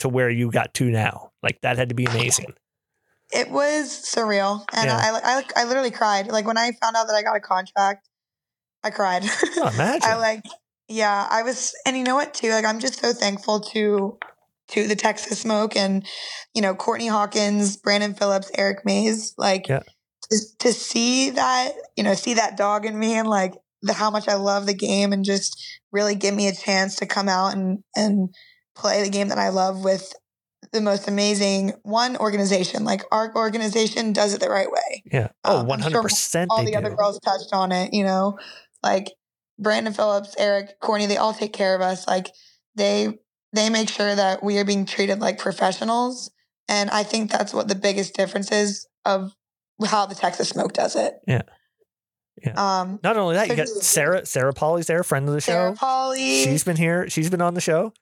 to 0.00 0.08
where 0.08 0.30
you 0.30 0.50
got 0.50 0.74
to 0.74 0.90
now. 0.90 1.30
Like 1.42 1.60
that 1.62 1.76
had 1.78 1.88
to 1.90 1.94
be 1.94 2.04
amazing. 2.06 2.54
it 3.32 3.50
was 3.50 3.88
surreal 4.04 4.64
and 4.72 4.86
Yeah. 4.88 4.96
I, 4.96 5.38
I 5.38 5.62
i 5.62 5.64
literally 5.64 5.90
cried 5.90 6.28
like 6.28 6.46
when 6.46 6.58
i 6.58 6.72
found 6.80 6.94
out 6.94 7.06
that 7.06 7.16
i 7.16 7.22
got 7.22 7.36
a 7.36 7.40
contract 7.40 8.06
i 8.84 8.90
cried 8.90 9.24
Oh, 9.56 9.68
imagine. 9.72 10.10
i 10.10 10.14
like 10.16 10.42
yeah 10.88 11.26
i 11.30 11.42
was 11.42 11.74
and 11.86 11.96
you 11.96 12.04
know 12.04 12.14
what 12.14 12.34
too 12.34 12.50
like 12.50 12.66
i'm 12.66 12.80
just 12.80 13.00
so 13.00 13.12
thankful 13.14 13.60
to 13.72 14.18
to 14.68 14.86
the 14.86 14.94
texas 14.94 15.40
smoke 15.40 15.74
and 15.74 16.06
you 16.54 16.60
know 16.60 16.74
courtney 16.74 17.06
hawkins 17.08 17.78
brandon 17.78 18.12
phillips 18.14 18.50
eric 18.58 18.84
mays 18.84 19.32
like 19.38 19.68
Yeah. 19.68 19.80
to, 20.30 20.36
to 20.60 20.72
see 20.74 21.30
that 21.30 21.72
you 21.96 22.04
know 22.04 22.12
see 22.14 22.34
that 22.34 22.58
dog 22.58 22.84
in 22.84 22.98
me 22.98 23.14
and 23.14 23.26
like 23.28 23.54
the, 23.80 23.94
how 23.94 24.10
much 24.10 24.28
i 24.28 24.34
love 24.34 24.66
the 24.66 24.74
game 24.74 25.12
and 25.14 25.24
just 25.24 25.58
really 25.92 26.14
give 26.14 26.34
me 26.34 26.46
a 26.48 26.54
chance 26.54 26.96
to 26.96 27.06
come 27.06 27.28
out 27.28 27.54
and 27.54 27.78
and 27.96 28.28
play 28.74 29.02
the 29.02 29.10
game 29.10 29.28
that 29.28 29.38
i 29.38 29.48
love 29.48 29.84
with 29.84 30.14
the 30.72 30.80
most 30.80 31.08
amazing 31.08 31.72
one 31.82 32.16
organization. 32.16 32.84
Like 32.84 33.02
our 33.12 33.34
organization 33.34 34.12
does 34.12 34.34
it 34.34 34.40
the 34.40 34.50
right 34.50 34.70
way. 34.70 35.02
yeah. 35.10 35.28
Oh, 35.44 35.60
um, 35.60 35.70
I'm 35.70 35.80
sure 35.80 36.02
100% 36.02 36.46
All 36.50 36.64
the 36.64 36.76
other 36.76 36.94
girls 36.94 37.18
touched 37.20 37.52
on 37.52 37.72
it, 37.72 37.94
you 37.94 38.04
know, 38.04 38.38
like 38.82 39.12
Brandon 39.58 39.92
Phillips, 39.92 40.34
Eric, 40.38 40.80
Courtney, 40.80 41.06
they 41.06 41.16
all 41.16 41.32
take 41.32 41.52
care 41.52 41.74
of 41.74 41.80
us. 41.80 42.06
Like 42.06 42.28
they 42.74 43.18
they 43.52 43.70
make 43.70 43.88
sure 43.88 44.14
that 44.14 44.42
we 44.42 44.58
are 44.58 44.64
being 44.64 44.84
treated 44.84 45.20
like 45.20 45.38
professionals. 45.38 46.30
And 46.68 46.90
I 46.90 47.04
think 47.04 47.30
that's 47.30 47.54
what 47.54 47.68
the 47.68 47.74
biggest 47.74 48.14
difference 48.14 48.50
is 48.50 48.86
of 49.04 49.32
how 49.86 50.06
the 50.06 50.14
Texas 50.14 50.48
Smoke 50.48 50.72
does 50.72 50.96
it. 50.96 51.14
Yeah. 51.26 51.42
Yeah. 52.44 52.80
Um 52.80 52.98
Not 53.04 53.16
only 53.16 53.36
that, 53.36 53.48
you 53.48 53.54
got 53.54 53.68
Sarah. 53.68 54.26
Sarah 54.26 54.52
Polly's 54.52 54.88
there, 54.88 55.04
friend 55.04 55.28
of 55.28 55.34
the 55.34 55.40
Sarah 55.40 55.70
show. 55.70 55.76
Polly. 55.76 56.42
She's 56.42 56.64
been 56.64 56.76
here. 56.76 57.08
She's 57.08 57.30
been 57.30 57.42
on 57.42 57.54
the 57.54 57.60
show. 57.60 57.92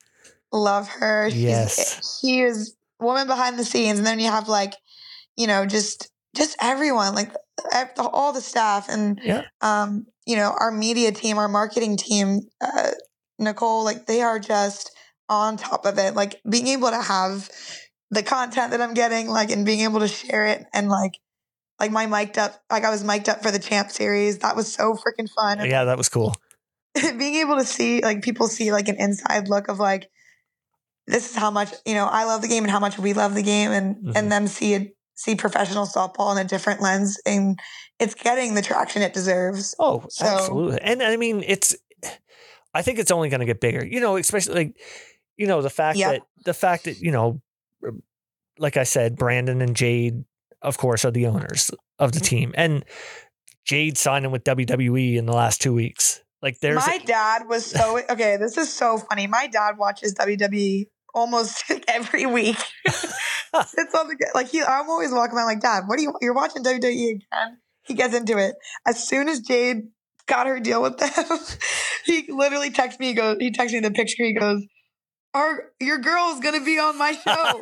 Love 0.53 0.89
her. 0.89 1.31
She's, 1.31 1.41
Yes. 1.43 2.21
she 2.21 2.41
is 2.41 2.77
woman 3.01 3.27
behind 3.27 3.59
the 3.59 3.65
scenes, 3.65 3.99
and 3.99 4.07
then 4.07 4.21
you 4.21 4.31
have 4.31 4.49
like, 4.49 4.75
you 5.37 5.47
know, 5.47 5.67
just 5.67 6.09
just 6.35 6.57
everyone, 6.63 7.15
like 7.15 7.33
all 7.99 8.33
the 8.33 8.41
staff, 8.41 8.89
and 8.89 9.21
Yeah. 9.23 9.43
um, 9.61 10.07
you 10.27 10.37
know, 10.37 10.55
our 10.59 10.71
media 10.71 11.13
team, 11.13 11.37
our 11.39 11.49
marketing 11.49 11.97
team, 11.97 12.43
uh, 12.61 12.93
Nicole, 13.39 13.85
like 13.85 14.07
they 14.07 14.23
are 14.23 14.39
just 14.39 14.93
on 15.29 15.57
top 15.57 15.85
of 15.85 15.99
it. 15.99 16.15
Like 16.15 16.41
being 16.49 16.69
able 16.69 16.91
to 16.91 17.03
have 17.03 17.51
the 18.11 18.23
content 18.23 18.71
that 18.71 18.81
I'm 18.81 18.95
getting, 18.95 19.29
like, 19.29 19.51
and 19.51 19.65
being 19.67 19.81
able 19.81 20.01
to 20.01 20.09
share 20.09 20.47
it, 20.47 20.65
and 20.73 20.89
like. 20.89 21.13
Like 21.81 21.91
my 21.91 22.07
mic'd 22.07 22.39
up, 22.39 22.63
like 22.71 22.85
I 22.85 22.91
was 22.91 23.03
mic'd 23.03 23.29
up 23.29 23.43
for 23.43 23.51
the 23.51 23.59
champ 23.59 23.91
series. 23.91 24.39
That 24.39 24.55
was 24.55 24.73
so 24.73 24.95
freaking 24.95 25.29
fun. 25.29 25.59
Yeah, 25.69 25.85
that 25.85 25.99
was 25.99 26.09
cool. 26.09 26.37
being 26.95 27.37
able 27.37 27.57
to 27.57 27.65
see 27.65 28.03
like 28.03 28.23
people 28.23 28.47
see 28.47 28.71
like 28.71 28.87
an 28.89 28.97
inside 29.01 29.49
look 29.49 29.67
of 29.67 29.81
like 29.81 30.09
this 31.07 31.31
is 31.31 31.37
how 31.37 31.51
much 31.51 31.73
you 31.87 31.95
know 31.95 32.07
I 32.07 32.25
love 32.25 32.43
the 32.43 32.49
game 32.49 32.65
and 32.65 32.71
how 32.71 32.81
much 32.81 32.99
we 32.99 33.13
love 33.13 33.35
the 33.35 33.43
game 33.43 33.71
and 33.73 33.97
Mhm. 33.97 34.13
and 34.17 34.33
them 34.33 34.47
see 34.47 34.75
it 34.75 34.97
see 35.15 35.35
professional 35.35 35.87
softball 35.87 36.33
in 36.33 36.39
a 36.45 36.49
different 36.49 36.81
lens 36.81 37.19
and 37.27 37.59
it's 37.99 38.15
getting 38.15 38.55
the 38.55 38.63
traction 38.63 39.03
it 39.03 39.13
deserves. 39.13 39.75
Oh, 39.79 40.05
So- 40.09 40.27
absolutely. 40.27 40.81
And 40.83 41.03
I 41.03 41.17
mean, 41.17 41.45
it's. 41.47 41.77
I 42.75 42.81
think 42.83 42.99
it's 42.99 43.11
only 43.11 43.29
going 43.29 43.41
to 43.41 43.47
get 43.47 43.61
bigger. 43.61 43.85
You 43.85 44.01
know, 44.01 44.17
especially 44.17 44.55
like, 44.55 44.77
you 45.37 45.47
know, 45.47 45.61
the 45.61 45.71
fact 45.71 45.99
Yeah. 45.99 46.13
that 46.13 46.23
the 46.45 46.55
fact 46.55 46.85
that 46.85 46.99
you 47.01 47.11
know, 47.13 47.41
like 48.59 48.77
I 48.77 48.85
said, 48.85 49.17
Brandon 49.17 49.61
and 49.61 49.77
Jade, 49.77 50.25
of 50.63 50.79
course, 50.79 51.05
are 51.05 51.11
the 51.11 51.27
owners 51.27 51.71
of 51.99 52.13
the 52.13 52.19
Mm-hmm. 52.21 52.25
team, 52.27 52.55
and 52.57 52.85
Jade 53.65 53.97
signing 53.99 54.31
with 54.31 54.45
WWE 54.45 55.17
in 55.17 55.27
the 55.27 55.33
last 55.33 55.61
two 55.61 55.73
weeks. 55.73 56.21
Like, 56.41 56.59
there's 56.61 56.85
My 56.87 56.99
dad 56.99 57.47
was 57.49 57.65
so 57.67 58.01
okay. 58.11 58.37
This 58.37 58.57
is 58.57 58.73
so 58.73 58.99
funny. 58.99 59.27
My 59.29 59.47
dad 59.47 59.79
watches 59.79 60.15
WWE 60.15 60.87
almost 61.15 61.65
every 61.89 62.27
week. 62.27 62.57
it's 62.87 63.95
on 63.95 64.09
the 64.09 64.31
like 64.35 64.49
he. 64.49 64.63
I'm 64.63 64.89
always 64.91 65.13
walking 65.13 65.37
around 65.37 65.47
like, 65.47 65.61
Dad, 65.61 65.85
what 65.87 65.99
are 65.99 66.03
you? 66.03 66.13
You're 66.21 66.35
watching 66.35 66.63
WWE 66.65 67.11
again? 67.11 67.59
He 67.85 67.95
gets 67.95 68.15
into 68.15 68.39
it 68.39 68.55
as 68.87 69.07
soon 69.07 69.29
as 69.29 69.41
Jade 69.41 69.89
got 70.27 70.47
her 70.47 70.61
deal 70.61 70.81
with 70.83 70.99
them. 70.99 71.11
he 72.05 72.31
literally 72.33 72.71
texts 72.71 73.01
me. 73.01 73.09
He 73.09 73.15
goes. 73.15 73.37
He 73.41 73.51
texts 73.51 73.75
me 73.75 73.81
the 73.81 73.91
picture. 73.91 74.23
He 74.25 74.35
goes, 74.35 74.63
"Our 75.35 75.73
your 75.81 75.99
girl's 75.99 76.39
gonna 76.41 76.65
be 76.65 76.79
on 76.79 76.97
my 76.97 77.13
show." 77.13 77.61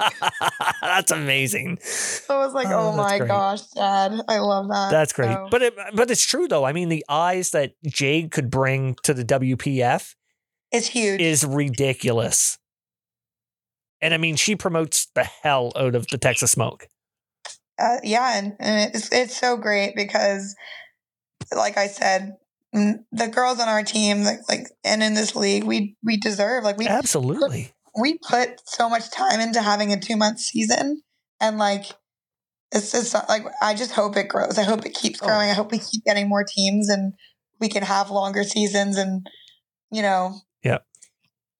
that's 0.82 1.10
amazing. 1.10 1.78
so 1.82 2.38
I 2.38 2.44
was 2.44 2.52
like, 2.54 2.68
Oh, 2.68 2.90
"Oh, 2.92 2.96
my 2.96 3.16
great. 3.18 3.28
gosh, 3.28 3.62
Dad, 3.68 4.12
I 4.28 4.38
love 4.38 4.68
that." 4.68 4.90
That's 4.90 5.12
great. 5.14 5.32
So- 5.32 5.48
But 5.50 5.62
it, 5.62 5.74
but 5.94 6.10
it's 6.10 6.24
true 6.26 6.46
though. 6.46 6.64
I 6.64 6.72
mean, 6.74 6.90
the 6.90 7.04
eyes 7.08 7.50
that 7.52 7.72
Jade 7.86 8.30
could 8.30 8.50
bring 8.50 8.96
to 9.04 9.14
the 9.14 9.24
WPF 9.24 10.14
it's 10.70 10.88
huge. 10.88 11.20
is 11.20 11.44
ridiculous. 11.46 12.58
And 14.02 14.14
I 14.14 14.16
mean, 14.16 14.36
she 14.36 14.56
promotes 14.56 15.08
the 15.14 15.24
hell 15.24 15.72
out 15.76 15.94
of 15.94 16.06
the 16.08 16.18
Texas 16.18 16.50
Smoke. 16.52 16.88
uh, 17.78 17.98
yeah, 18.02 18.38
and, 18.38 18.56
and 18.58 18.94
it's 18.94 19.10
it's 19.12 19.36
so 19.36 19.56
great 19.56 19.94
because, 19.96 20.54
like 21.54 21.76
I 21.76 21.86
said, 21.86 22.36
mm, 22.74 22.94
the 23.12 23.28
girls 23.28 23.60
on 23.60 23.68
our 23.68 23.82
team, 23.82 24.24
like, 24.24 24.40
like 24.48 24.66
and 24.84 25.02
in 25.02 25.14
this 25.14 25.34
league, 25.36 25.64
we 25.64 25.96
we 26.04 26.16
deserve 26.16 26.64
like 26.64 26.78
we 26.78 26.86
Absolutely. 26.86 27.72
we 28.00 28.18
put 28.18 28.60
so 28.66 28.88
much 28.88 29.10
time 29.10 29.40
into 29.40 29.60
having 29.62 29.92
a 29.92 30.00
two 30.00 30.16
month 30.16 30.38
season, 30.40 31.02
and 31.40 31.58
like 31.58 31.86
it's 32.72 32.92
just 32.92 33.14
like 33.28 33.44
I 33.60 33.74
just 33.74 33.92
hope 33.92 34.16
it 34.16 34.28
grows. 34.28 34.58
I 34.58 34.62
hope 34.62 34.86
it 34.86 34.94
keeps 34.94 35.20
Oh. 35.22 35.26
growing. 35.26 35.50
I 35.50 35.54
hope 35.54 35.72
we 35.72 35.78
keep 35.78 36.04
getting 36.04 36.28
more 36.28 36.44
teams, 36.44 36.88
and 36.88 37.12
we 37.58 37.68
can 37.68 37.82
have 37.82 38.10
longer 38.10 38.44
seasons, 38.44 38.96
and 38.96 39.26
you 39.90 40.02
know. 40.02 40.40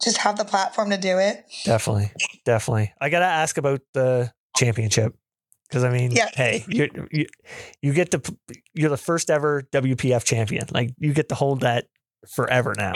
Just 0.03 0.19
have 0.19 0.37
the 0.39 0.45
platform 0.45 0.91
to 0.91 0.97
do 0.99 1.19
it. 1.19 1.45
Definitely. 1.65 2.13
Definitely. 2.45 2.93
I 3.01 3.09
got 3.11 3.21
to 3.21 3.27
ask 3.27 3.59
about 3.59 3.81
the 3.95 4.33
championship. 4.57 5.15
Because 5.69 5.85
I 5.85 5.91
mean, 5.91 6.11
Yeah. 6.11 6.29
hey, 6.35 6.65
you, 6.69 6.89
you 7.13 7.27
you 7.81 7.93
get 7.93 8.11
to 8.11 8.21
you're 8.75 8.91
the 8.91 8.97
first 8.97 9.31
ever 9.31 9.63
WPF 9.73 10.25
champion. 10.25 10.67
Like 10.73 10.91
you 10.99 11.13
get 11.13 11.29
to 11.29 11.37
hold 11.37 11.61
that 11.61 11.87
forever 12.29 12.75
now. 12.77 12.95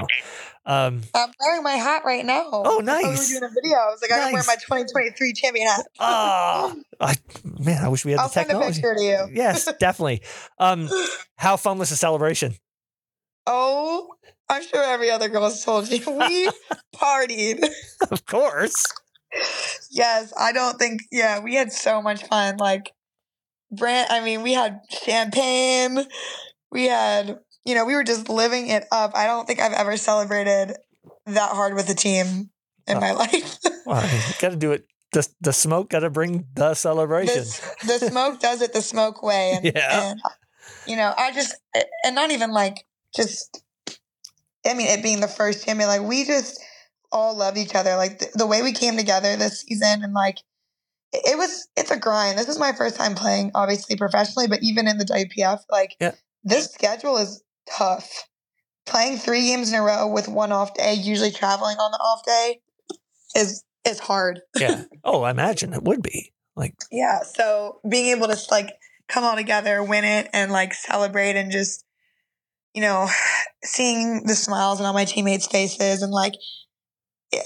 Um, 0.67 1.03
I'm 1.15 1.31
wearing 1.41 1.63
my 1.63 1.75
hat 1.77 2.03
right 2.05 2.25
now. 2.27 2.49
Oh, 2.53 2.63
I 2.63 2.65
thought 2.65 2.85
nice. 2.85 3.03
We 3.31 3.35
were 3.37 3.41
doing 3.41 3.51
a 3.53 3.55
video. 3.63 3.77
I 3.79 3.87
was 3.91 4.03
like, 4.03 4.11
I 4.11 4.19
gotta 4.19 4.33
wear 4.33 4.43
my 4.47 4.55
2023 4.57 5.33
champion 5.35 5.69
hat. 5.69 5.87
ah, 6.01 6.75
I 7.01 7.15
man, 7.61 7.85
I 7.85 7.89
wish 7.89 8.05
we 8.05 8.11
had 8.11 8.19
I'll 8.21 8.27
the 8.27 8.33
send 8.33 8.47
a 8.47 8.55
technology. 8.55 8.83
picture 8.83 8.95
to 8.97 9.03
you. 9.05 9.29
Yes, 9.33 9.67
definitely. 9.79 10.23
Um, 10.59 10.89
how 11.37 11.57
fun 11.57 11.79
was 11.79 11.91
the 11.91 11.97
celebration? 11.97 12.55
Oh, 13.47 14.09
I'm 14.49 14.63
sure 14.63 14.83
every 14.83 15.11
other 15.11 15.29
girl 15.29 15.45
has 15.45 15.65
told 15.65 15.89
you. 15.91 15.99
We 16.07 16.51
partied. 16.97 17.65
Of 18.11 18.27
course. 18.27 18.75
Yes, 19.91 20.33
I 20.39 20.53
don't 20.53 20.79
think. 20.79 21.01
Yeah, 21.11 21.41
we 21.41 21.55
had 21.55 21.73
so 21.73 22.01
much 22.03 22.25
fun. 22.27 22.57
Like, 22.59 22.93
brand. 23.71 24.09
I 24.11 24.21
mean, 24.25 24.43
we 24.43 24.53
had 24.53 24.81
champagne. 25.05 25.99
We 26.71 26.85
had, 26.87 27.39
you 27.65 27.75
know, 27.75 27.85
we 27.85 27.95
were 27.95 28.05
just 28.05 28.29
living 28.29 28.69
it 28.69 28.85
up. 28.93 29.13
I 29.15 29.27
don't 29.27 29.47
think 29.47 29.61
I've 29.61 29.73
ever 29.73 29.97
celebrated 29.97 30.77
that 31.27 31.51
hard 31.51 31.75
with 31.75 31.89
a 31.89 31.95
team 31.95 32.51
in 32.87 32.97
Oh. 32.97 33.01
my 33.01 33.13
life. 33.25 33.59
Well, 33.87 34.09
got 34.41 34.51
to 34.51 34.57
do 34.57 34.73
it. 34.73 34.87
The, 35.13 35.27
the 35.41 35.53
smoke 35.53 35.91
got 35.91 36.01
to 36.01 36.11
bring 36.11 36.47
the 36.55 36.75
celebration. 36.75 37.45
the, 37.83 37.99
the 37.99 38.11
smoke 38.11 38.41
does 38.41 38.63
it 38.63 38.73
the 38.73 38.83
smoke 38.83 39.23
way, 39.23 39.53
and, 39.55 39.65
Yeah. 39.75 40.11
and 40.11 40.21
you 40.89 40.97
know, 40.97 41.15
I 41.17 41.33
just 41.33 41.55
and 42.05 42.15
not 42.15 42.31
even 42.33 42.51
like 42.51 42.85
just. 43.17 43.61
I 44.67 44.75
mean, 44.75 44.87
it 44.89 45.03
being 45.03 45.21
the 45.21 45.29
first 45.29 45.65
champion, 45.65 45.89
like 45.89 46.03
we 46.03 46.25
just 46.25 46.61
all 47.13 47.37
loved 47.37 47.59
each 47.59 47.75
other. 47.75 47.97
Like 47.97 48.19
the, 48.19 48.29
the 48.35 48.47
way 48.47 48.63
we 48.63 48.73
came 48.73 48.97
together 48.97 49.37
this 49.37 49.61
season, 49.61 50.03
and 50.03 50.13
like 50.15 50.39
it, 51.13 51.33
it 51.33 51.39
was, 51.39 51.69
it's 51.77 51.91
a 51.91 51.99
grind. 51.99 52.39
This 52.39 52.49
is 52.49 52.59
my 52.59 52.73
first 52.73 52.97
time 52.97 53.15
playing, 53.15 53.53
obviously 53.55 53.97
professionally, 53.97 54.49
but 54.49 54.61
even 54.63 54.89
in 54.89 54.99
the 54.99 55.05
WPF, 55.05 55.61
like 55.71 55.97
Yeah. 56.01 56.13
this 56.43 56.73
schedule 56.73 57.17
is 57.19 57.43
tough. 57.69 58.25
Playing 58.87 59.17
three 59.17 59.47
games 59.47 59.73
in 59.73 59.79
a 59.79 59.83
row 59.83 60.07
with 60.09 60.29
one 60.29 60.53
off 60.53 60.75
day, 60.75 60.95
usually 60.95 61.31
traveling 61.31 61.79
on 61.79 61.91
the 61.91 61.99
off 61.99 62.23
day, 62.25 62.61
is 63.35 63.65
is 63.87 63.99
hard. 63.99 64.41
yeah. 64.59 64.85
Oh, 65.05 65.23
I 65.23 65.31
imagine 65.31 65.73
it 65.73 65.83
would 65.83 66.03
be. 66.03 66.33
Like, 66.57 66.75
Yeah. 66.91 67.21
So 67.23 67.81
being 67.89 68.07
able 68.17 68.29
to 68.29 68.39
like 68.51 68.71
come 69.09 69.25
all 69.25 69.37
together, 69.37 69.83
win 69.83 70.05
it, 70.05 70.29
and 70.33 70.53
like 70.53 70.75
celebrate 70.75 71.37
and 71.37 71.51
just, 71.51 71.85
you 72.75 72.81
know, 72.83 73.09
seeing 73.63 74.25
the 74.25 74.35
smiles 74.35 74.81
on 74.81 74.87
all 74.87 74.93
my 74.93 75.05
teammates' 75.05 75.47
faces 75.47 76.03
and 76.03 76.13
like 76.13 76.35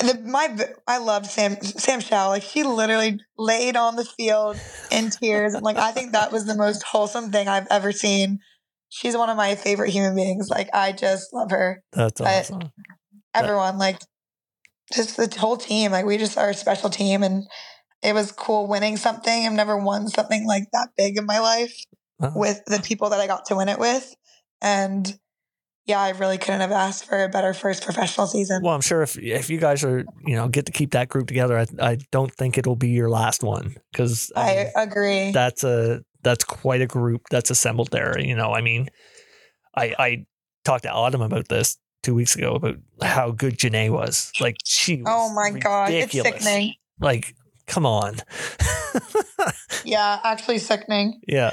the 0.01 0.21
my 0.25 0.55
I 0.87 0.99
loved 0.99 1.27
Sam 1.27 1.57
Sam 1.63 2.01
Shaw. 2.01 2.29
Like 2.29 2.43
she 2.43 2.63
literally 2.63 3.21
laid 3.37 3.77
on 3.77 3.97
the 3.97 4.05
field 4.05 4.57
in 4.91 5.11
tears. 5.11 5.55
And 5.55 5.63
like 5.63 5.77
I 5.77 5.93
think 5.93 6.13
that 6.13 6.33
was 6.33 6.47
the 6.47 6.57
most 6.57 6.83
wholesome 6.83 7.31
thing 7.31 7.49
I've 7.49 7.69
ever 7.71 7.93
seen. 7.93 8.41
She's 8.89 9.17
one 9.17 9.31
of 9.31 9.37
my 9.37 9.55
favorite 9.55 9.91
human 9.91 10.15
beings. 10.15 10.49
Like 10.49 10.69
I 10.73 10.93
just 10.93 11.33
love 11.33 11.51
her. 11.51 11.83
that's 11.93 12.21
awesome. 12.21 12.71
Everyone, 13.35 13.79
like 13.79 14.01
just 14.93 15.17
the 15.17 15.33
whole 15.39 15.57
team. 15.57 15.93
Like 15.93 16.07
we 16.07 16.17
just 16.17 16.39
are 16.39 16.51
a 16.51 16.55
special 16.55 16.91
team 16.91 17.23
and 17.23 17.45
it 18.03 18.15
was 18.15 18.33
cool 18.33 18.67
winning 18.67 18.97
something. 18.97 19.47
I've 19.47 19.53
never 19.53 19.77
won 19.77 20.09
something 20.09 20.47
like 20.47 20.65
that 20.73 20.89
big 20.97 21.19
in 21.19 21.27
my 21.27 21.39
life 21.39 21.75
Wow. 22.21 22.33
with 22.35 22.65
the 22.67 22.81
people 22.81 23.11
that 23.11 23.21
I 23.21 23.29
got 23.29 23.45
to 23.47 23.57
win 23.57 23.69
it 23.69 23.79
with. 23.79 24.13
And 24.61 25.19
yeah, 25.87 26.01
I 26.01 26.11
really 26.11 26.37
couldn't 26.37 26.61
have 26.61 26.73
asked 26.73 27.07
for 27.07 27.25
a 27.25 27.29
better 27.29 27.55
first 27.55 27.83
professional 27.83 28.27
season. 28.27 28.63
Well, 28.63 28.75
I'm 28.75 28.81
sure 28.83 29.03
if 29.03 29.19
if 29.19 29.49
you 29.49 29.59
guys 29.59 29.85
are 29.85 30.05
you 30.27 30.37
know 30.37 30.49
get 30.49 30.67
to 30.67 30.73
keep 30.73 30.93
that 30.93 31.09
group 31.09 31.27
together, 31.29 31.59
I, 31.59 31.67
I 31.81 31.99
don't 32.13 32.33
think 32.35 32.59
it'll 32.59 32.77
be 32.77 32.91
your 32.91 33.09
last 33.09 33.43
one 33.43 33.77
because 33.93 34.31
I 34.37 34.71
agree. 34.77 35.33
that's 35.33 35.65
a 35.65 36.03
that's 36.23 36.45
quite 36.45 36.83
a 36.83 36.87
group 36.87 37.23
that's 37.31 37.51
assembled 37.51 37.91
there. 37.91 38.19
You 38.21 38.37
know, 38.37 38.53
I 38.53 38.61
mean, 38.61 38.89
I 39.77 39.95
I 39.99 40.27
talked 40.65 40.83
to 40.83 40.93
Autumn 40.93 41.23
about 41.23 41.49
this 41.49 41.79
two 42.03 42.15
weeks 42.15 42.37
ago 42.37 42.55
about 42.55 42.77
how 43.03 43.31
good 43.31 43.57
Janae 43.59 43.91
was. 43.91 44.31
Like 44.41 44.57
she, 44.65 45.03
oh 45.07 45.29
was 45.29 45.31
oh 45.31 45.35
my 45.35 45.59
god, 45.59 45.91
it's 45.91 46.13
sickening. 46.13 46.75
Like, 47.01 47.35
come 47.67 47.87
on, 47.87 48.17
Yeah, 49.85 50.21
actually 50.23 50.59
sickening. 50.59 51.21
yeah. 51.27 51.53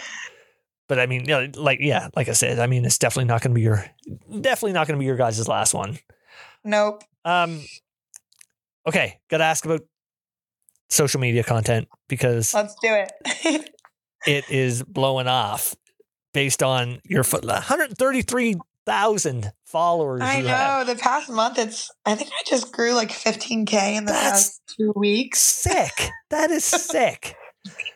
But 0.88 0.99
I 0.99 1.07
mean, 1.07 1.21
you 1.21 1.27
know, 1.27 1.47
like 1.55 1.79
yeah, 1.81 2.09
like 2.15 2.29
I 2.29 2.33
said, 2.33 2.59
I 2.59 2.67
mean, 2.67 2.86
it's 2.86 2.99
definitely 2.99 3.25
not 3.25 3.41
going 3.41 3.51
to 3.51 3.55
be 3.55 3.61
your 3.61 3.86
definitely 4.41 4.73
not 4.73 4.88
going 4.88 4.97
to 4.97 4.99
be 4.99 5.05
your 5.05 5.17
guys' 5.17 5.47
last 5.47 5.73
one. 5.73 5.97
Nope. 6.63 7.03
Um, 7.23 7.61
okay, 8.88 9.19
got 9.29 9.38
to 9.39 9.43
ask 9.45 9.65
about 9.65 9.81
social 10.89 11.19
media 11.19 11.43
content 11.43 11.88
because 12.07 12.53
Let's 12.53 12.75
do 12.81 12.89
it. 12.93 13.11
it 14.27 14.49
is 14.49 14.83
blowing 14.83 15.27
off 15.27 15.75
based 16.33 16.61
on 16.61 16.99
your 17.03 17.23
foot 17.23 17.43
133,000 17.45 19.51
followers. 19.65 20.21
I 20.21 20.41
know. 20.41 20.47
have. 20.49 20.88
The 20.88 20.95
past 20.95 21.29
month, 21.29 21.57
it's. 21.57 21.89
I 22.05 22.15
think 22.15 22.29
I 22.31 22.43
just 22.47 22.71
grew 22.71 22.93
like 22.93 23.09
15k 23.09 23.73
in 23.95 24.05
the 24.05 24.11
That's- 24.11 24.31
past 24.31 24.61
two 24.77 24.93
weeks. 24.95 25.41
Sick. 25.41 26.09
That 26.29 26.51
is 26.51 26.63
sick. 26.91 27.36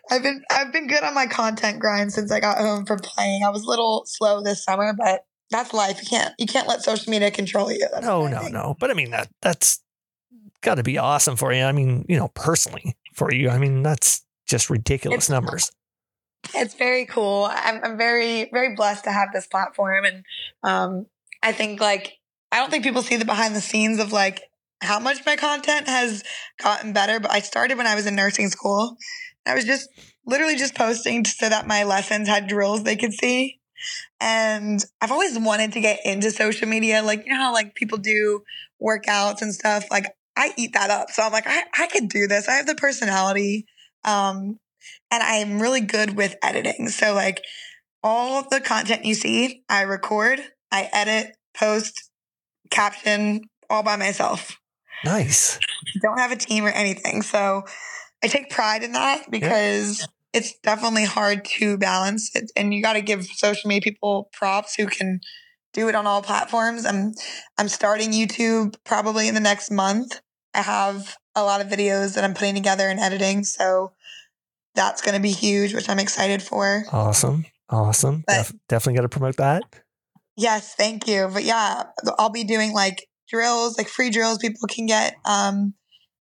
I've 0.10 0.24
been 0.24 0.44
I've 0.50 0.74
been 0.74 0.88
good 0.88 1.04
on 1.04 1.14
my 1.14 1.28
content 1.28 1.80
grind 1.80 2.12
since 2.14 2.32
I 2.32 2.40
got 2.40 2.58
home 2.58 2.86
from 2.86 3.00
playing. 3.00 3.44
I 3.44 3.50
was 3.50 3.64
a 3.64 3.68
little 3.70 4.04
slow 4.06 4.42
this 4.42 4.64
summer, 4.64 4.94
but 4.98 5.26
that's 5.52 5.74
life. 5.74 6.02
You 6.02 6.08
can't 6.08 6.34
you 6.38 6.46
can't 6.46 6.68
let 6.68 6.84
social 6.84 7.10
media 7.12 7.32
control 7.32 7.72
you. 7.72 7.88
That's 7.92 8.06
No, 8.06 8.28
no, 8.28 8.48
no. 8.48 8.76
But 8.80 8.92
I 8.92 8.94
mean 8.94 9.12
that 9.12 9.30
that's 9.42 9.82
got 10.62 10.76
to 10.76 10.84
be 10.84 10.98
awesome 10.98 11.36
for 11.36 11.54
you. 11.54 11.64
I 11.64 11.72
mean, 11.72 12.06
you 12.10 12.18
know, 12.18 12.30
personally 12.30 12.96
for 13.14 13.34
you. 13.34 13.50
I 13.50 13.58
mean, 13.58 13.84
that's 13.84 14.26
just 14.48 14.70
ridiculous 14.70 15.26
It's- 15.26 15.30
numbers. 15.30 15.72
It's 16.56 16.74
very 16.74 17.06
cool. 17.06 17.50
I'm 17.52 17.84
I'm 17.84 17.98
very 17.98 18.50
very 18.54 18.74
blessed 18.74 19.04
to 19.04 19.12
have 19.12 19.34
this 19.34 19.46
platform, 19.46 20.06
and 20.06 20.24
um, 20.64 21.06
I 21.44 21.52
think 21.52 21.82
like 21.82 22.14
I 22.50 22.60
don't 22.60 22.72
think 22.72 22.86
people 22.86 23.02
see 23.02 23.18
the 23.18 23.26
behind 23.26 23.56
the 23.58 23.62
scenes 23.62 24.00
of 24.00 24.14
like 24.14 24.44
how 24.82 25.00
much 25.00 25.26
my 25.26 25.36
content 25.36 25.90
has 25.90 26.24
gotten 26.64 26.94
better. 26.94 27.20
But 27.20 27.32
I 27.32 27.42
started 27.42 27.78
when 27.78 27.88
I 27.88 27.94
was 27.96 28.06
in 28.08 28.16
nursing 28.16 28.48
school. 28.48 28.96
I 29.50 29.56
was 29.56 29.66
just 29.66 29.90
literally 30.26 30.56
just 30.56 30.76
posting 30.76 31.26
so 31.26 31.50
that 31.50 31.68
my 31.68 31.84
lessons 31.84 32.28
had 32.28 32.48
drills 32.48 32.84
they 32.84 32.96
could 32.96 33.14
see. 33.14 33.60
And 34.20 34.84
I've 35.02 35.12
always 35.12 35.38
wanted 35.40 35.74
to 35.74 35.82
get 35.82 36.02
into 36.06 36.32
social 36.32 36.68
media. 36.68 37.02
Like, 37.02 37.26
you 37.26 37.32
know 37.32 37.40
how 37.40 37.54
like 37.54 37.76
people 37.76 37.98
do 37.98 38.44
workouts 38.82 39.42
and 39.42 39.54
stuff? 39.54 39.86
Like 39.90 40.06
I 40.36 40.52
eat 40.58 40.74
that 40.74 40.90
up. 40.90 41.10
So 41.12 41.24
I'm 41.24 41.32
like, 41.32 41.48
I, 41.48 41.64
I 41.78 41.88
could 41.88 42.10
do 42.10 42.28
this. 42.28 42.48
I 42.48 42.54
have 42.54 42.68
the 42.68 42.76
personality. 42.76 43.66
Um, 44.04 44.60
and 45.12 45.24
I'm 45.24 45.62
really 45.62 45.82
good 45.82 46.16
with 46.16 46.36
editing. 46.44 46.90
So 46.90 47.14
like 47.14 47.42
all 48.04 48.48
the 48.50 48.62
content 48.62 49.06
you 49.06 49.16
see, 49.16 49.64
I 49.70 49.82
record, 49.82 50.42
I 50.72 50.90
edit, 50.92 51.36
post, 51.56 52.10
caption 52.70 53.42
all 53.70 53.84
by 53.84 53.96
myself 53.96 54.60
Nice. 55.06 55.60
don't 56.02 56.20
have 56.20 56.32
a 56.32 56.36
team 56.36 56.66
or 56.66 56.70
anything. 56.70 57.22
So 57.22 57.64
I 58.24 58.28
take 58.28 58.50
pride 58.50 58.84
in 58.84 58.92
that 58.94 59.30
because 59.32 60.08
it's 60.34 60.58
definitely 60.60 61.06
hard 61.06 61.46
to 61.46 61.78
balance 61.78 62.36
it. 62.36 62.52
And 62.56 62.74
you 62.74 62.82
got 62.82 62.94
to 62.94 63.02
give 63.02 63.26
social 63.26 63.68
media 63.68 63.82
people 63.82 64.30
props 64.34 64.76
who 64.76 64.88
can 64.88 65.22
do 65.74 65.88
it 65.88 65.96
on 65.96 66.06
all 66.06 66.22
platforms. 66.22 66.86
I'm, 66.86 67.14
I'm 67.58 67.70
starting 67.70 68.12
YouTube 68.12 68.76
probably 68.84 69.28
in 69.28 69.36
the 69.36 69.40
next 69.40 69.72
month. 69.72 70.20
I 70.54 70.62
have 70.62 71.16
a 71.36 71.44
lot 71.44 71.62
of 71.62 71.68
videos 71.68 72.16
that 72.16 72.24
I'm 72.24 72.34
putting 72.34 72.56
together 72.56 72.90
and 72.90 73.00
editing. 73.00 73.44
So 73.44 73.94
that's 74.76 75.02
going 75.02 75.16
to 75.16 75.22
be 75.22 75.32
huge, 75.32 75.74
which 75.74 75.90
I'm 75.90 76.00
excited 76.00 76.42
for. 76.44 76.84
Awesome. 76.92 77.46
Awesome. 77.70 78.24
But- 78.28 78.34
Def- 78.48 78.54
definitely 78.68 78.98
got 78.98 79.04
to 79.04 79.10
promote 79.10 79.38
that. 79.38 79.64
Yes, 80.36 80.74
thank 80.76 81.08
you. 81.08 81.30
But 81.32 81.44
yeah, 81.44 81.84
I'll 82.18 82.30
be 82.30 82.44
doing 82.46 82.74
like 82.74 83.08
drills, 83.28 83.78
like 83.78 83.88
free 83.88 84.10
drills 84.10 84.38
people 84.38 84.68
can 84.70 84.86
get. 84.86 85.16
Um, 85.26 85.74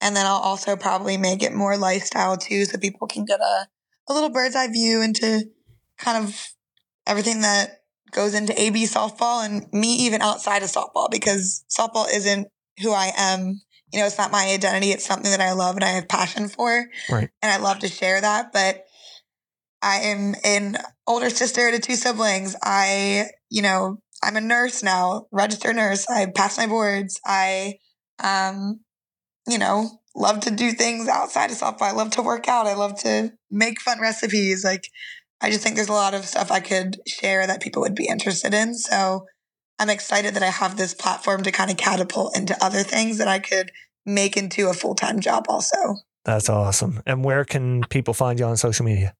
and 0.02 0.16
then 0.16 0.26
I'll 0.26 0.34
also 0.34 0.76
probably 0.76 1.16
make 1.18 1.44
it 1.44 1.54
more 1.54 1.78
lifestyle 1.78 2.36
too, 2.38 2.66
so 2.66 2.78
people 2.78 3.08
can 3.08 3.24
get 3.24 3.40
a, 3.40 3.68
a 4.10 4.14
little 4.14 4.30
bird's 4.30 4.56
eye 4.56 4.68
view 4.68 5.02
into 5.02 5.50
kind 5.98 6.26
of 6.26 6.54
everything 7.06 7.42
that 7.42 7.84
goes 8.12 8.34
into 8.34 8.60
AB 8.60 8.84
softball 8.86 9.46
and 9.46 9.72
me 9.72 9.96
even 10.06 10.22
outside 10.22 10.64
of 10.64 10.70
softball 10.70 11.10
because 11.10 11.64
softball 11.70 12.08
isn't 12.14 12.48
who 12.82 12.92
I 12.92 13.12
am. 13.18 13.62
You 13.94 14.00
know, 14.00 14.06
it's 14.06 14.18
not 14.18 14.32
my 14.32 14.46
identity. 14.46 14.92
It's 14.92 15.06
something 15.06 15.32
that 15.32 15.42
I 15.42 15.52
love 15.54 15.76
and 15.76 15.84
I 15.84 15.90
have 15.90 16.08
passion 16.08 16.48
for. 16.48 16.86
Right. 17.10 17.30
And 17.42 17.52
I 17.52 17.58
love 17.58 17.80
to 17.80 17.88
share 17.88 18.20
that. 18.20 18.54
But 18.54 18.86
I 19.82 19.98
am 19.98 20.36
an 20.44 20.78
older 21.08 21.30
sister 21.30 21.72
to 21.72 21.80
two 21.80 21.96
siblings. 21.96 22.56
I, 22.64 23.28
you 23.50 23.62
know, 23.62 23.98
I'm 24.24 24.38
a 24.38 24.42
nurse 24.42 24.84
now, 24.84 25.28
registered 25.32 25.76
nurse. 25.76 26.10
I 26.10 26.28
passed 26.28 26.58
my 26.58 26.68
boards. 26.68 27.20
I, 27.26 27.80
um, 28.24 28.82
you 29.52 29.58
know, 29.58 29.90
love 30.16 30.42
to 30.42 30.52
do 30.52 30.72
things 30.72 31.08
outside 31.08 31.52
of 31.52 31.58
softball. 31.58 31.84
I 31.84 31.92
love 31.92 32.12
to 32.12 32.22
work 32.22 32.48
out. 32.48 32.68
I 32.68 32.74
love 32.74 33.00
to 33.02 33.34
make 33.50 33.82
fun 33.82 34.00
recipes. 34.00 34.64
Like, 34.64 34.88
I 35.42 35.50
just 35.50 35.64
think 35.64 35.76
there's 35.76 35.90
a 35.90 35.94
lot 35.94 36.14
of 36.14 36.26
stuff 36.26 36.52
I 36.52 36.60
could 36.60 37.00
share 37.08 37.46
that 37.48 37.62
people 37.62 37.82
would 37.82 37.96
be 37.96 38.08
interested 38.08 38.54
in. 38.54 38.76
So 38.76 39.26
I'm 39.80 39.90
excited 39.90 40.36
that 40.36 40.44
I 40.44 40.52
have 40.52 40.78
this 40.78 40.94
platform 40.94 41.44
to 41.44 41.52
kind 41.52 41.72
of 41.72 41.78
catapult 41.78 42.38
into 42.38 42.56
other 42.64 42.84
things 42.84 43.18
that 43.18 43.28
I 43.28 43.40
could 43.40 43.72
make 44.06 44.38
into 44.38 44.70
a 44.70 44.74
full 44.74 44.96
time 44.96 45.20
job 45.20 45.46
also. 45.50 45.96
That's 46.24 46.50
awesome. 46.50 47.02
And 47.06 47.26
where 47.26 47.44
can 47.44 47.84
people 47.90 48.14
find 48.14 48.40
you 48.40 48.46
on 48.46 48.58
social 48.58 48.86
media? 48.86 49.16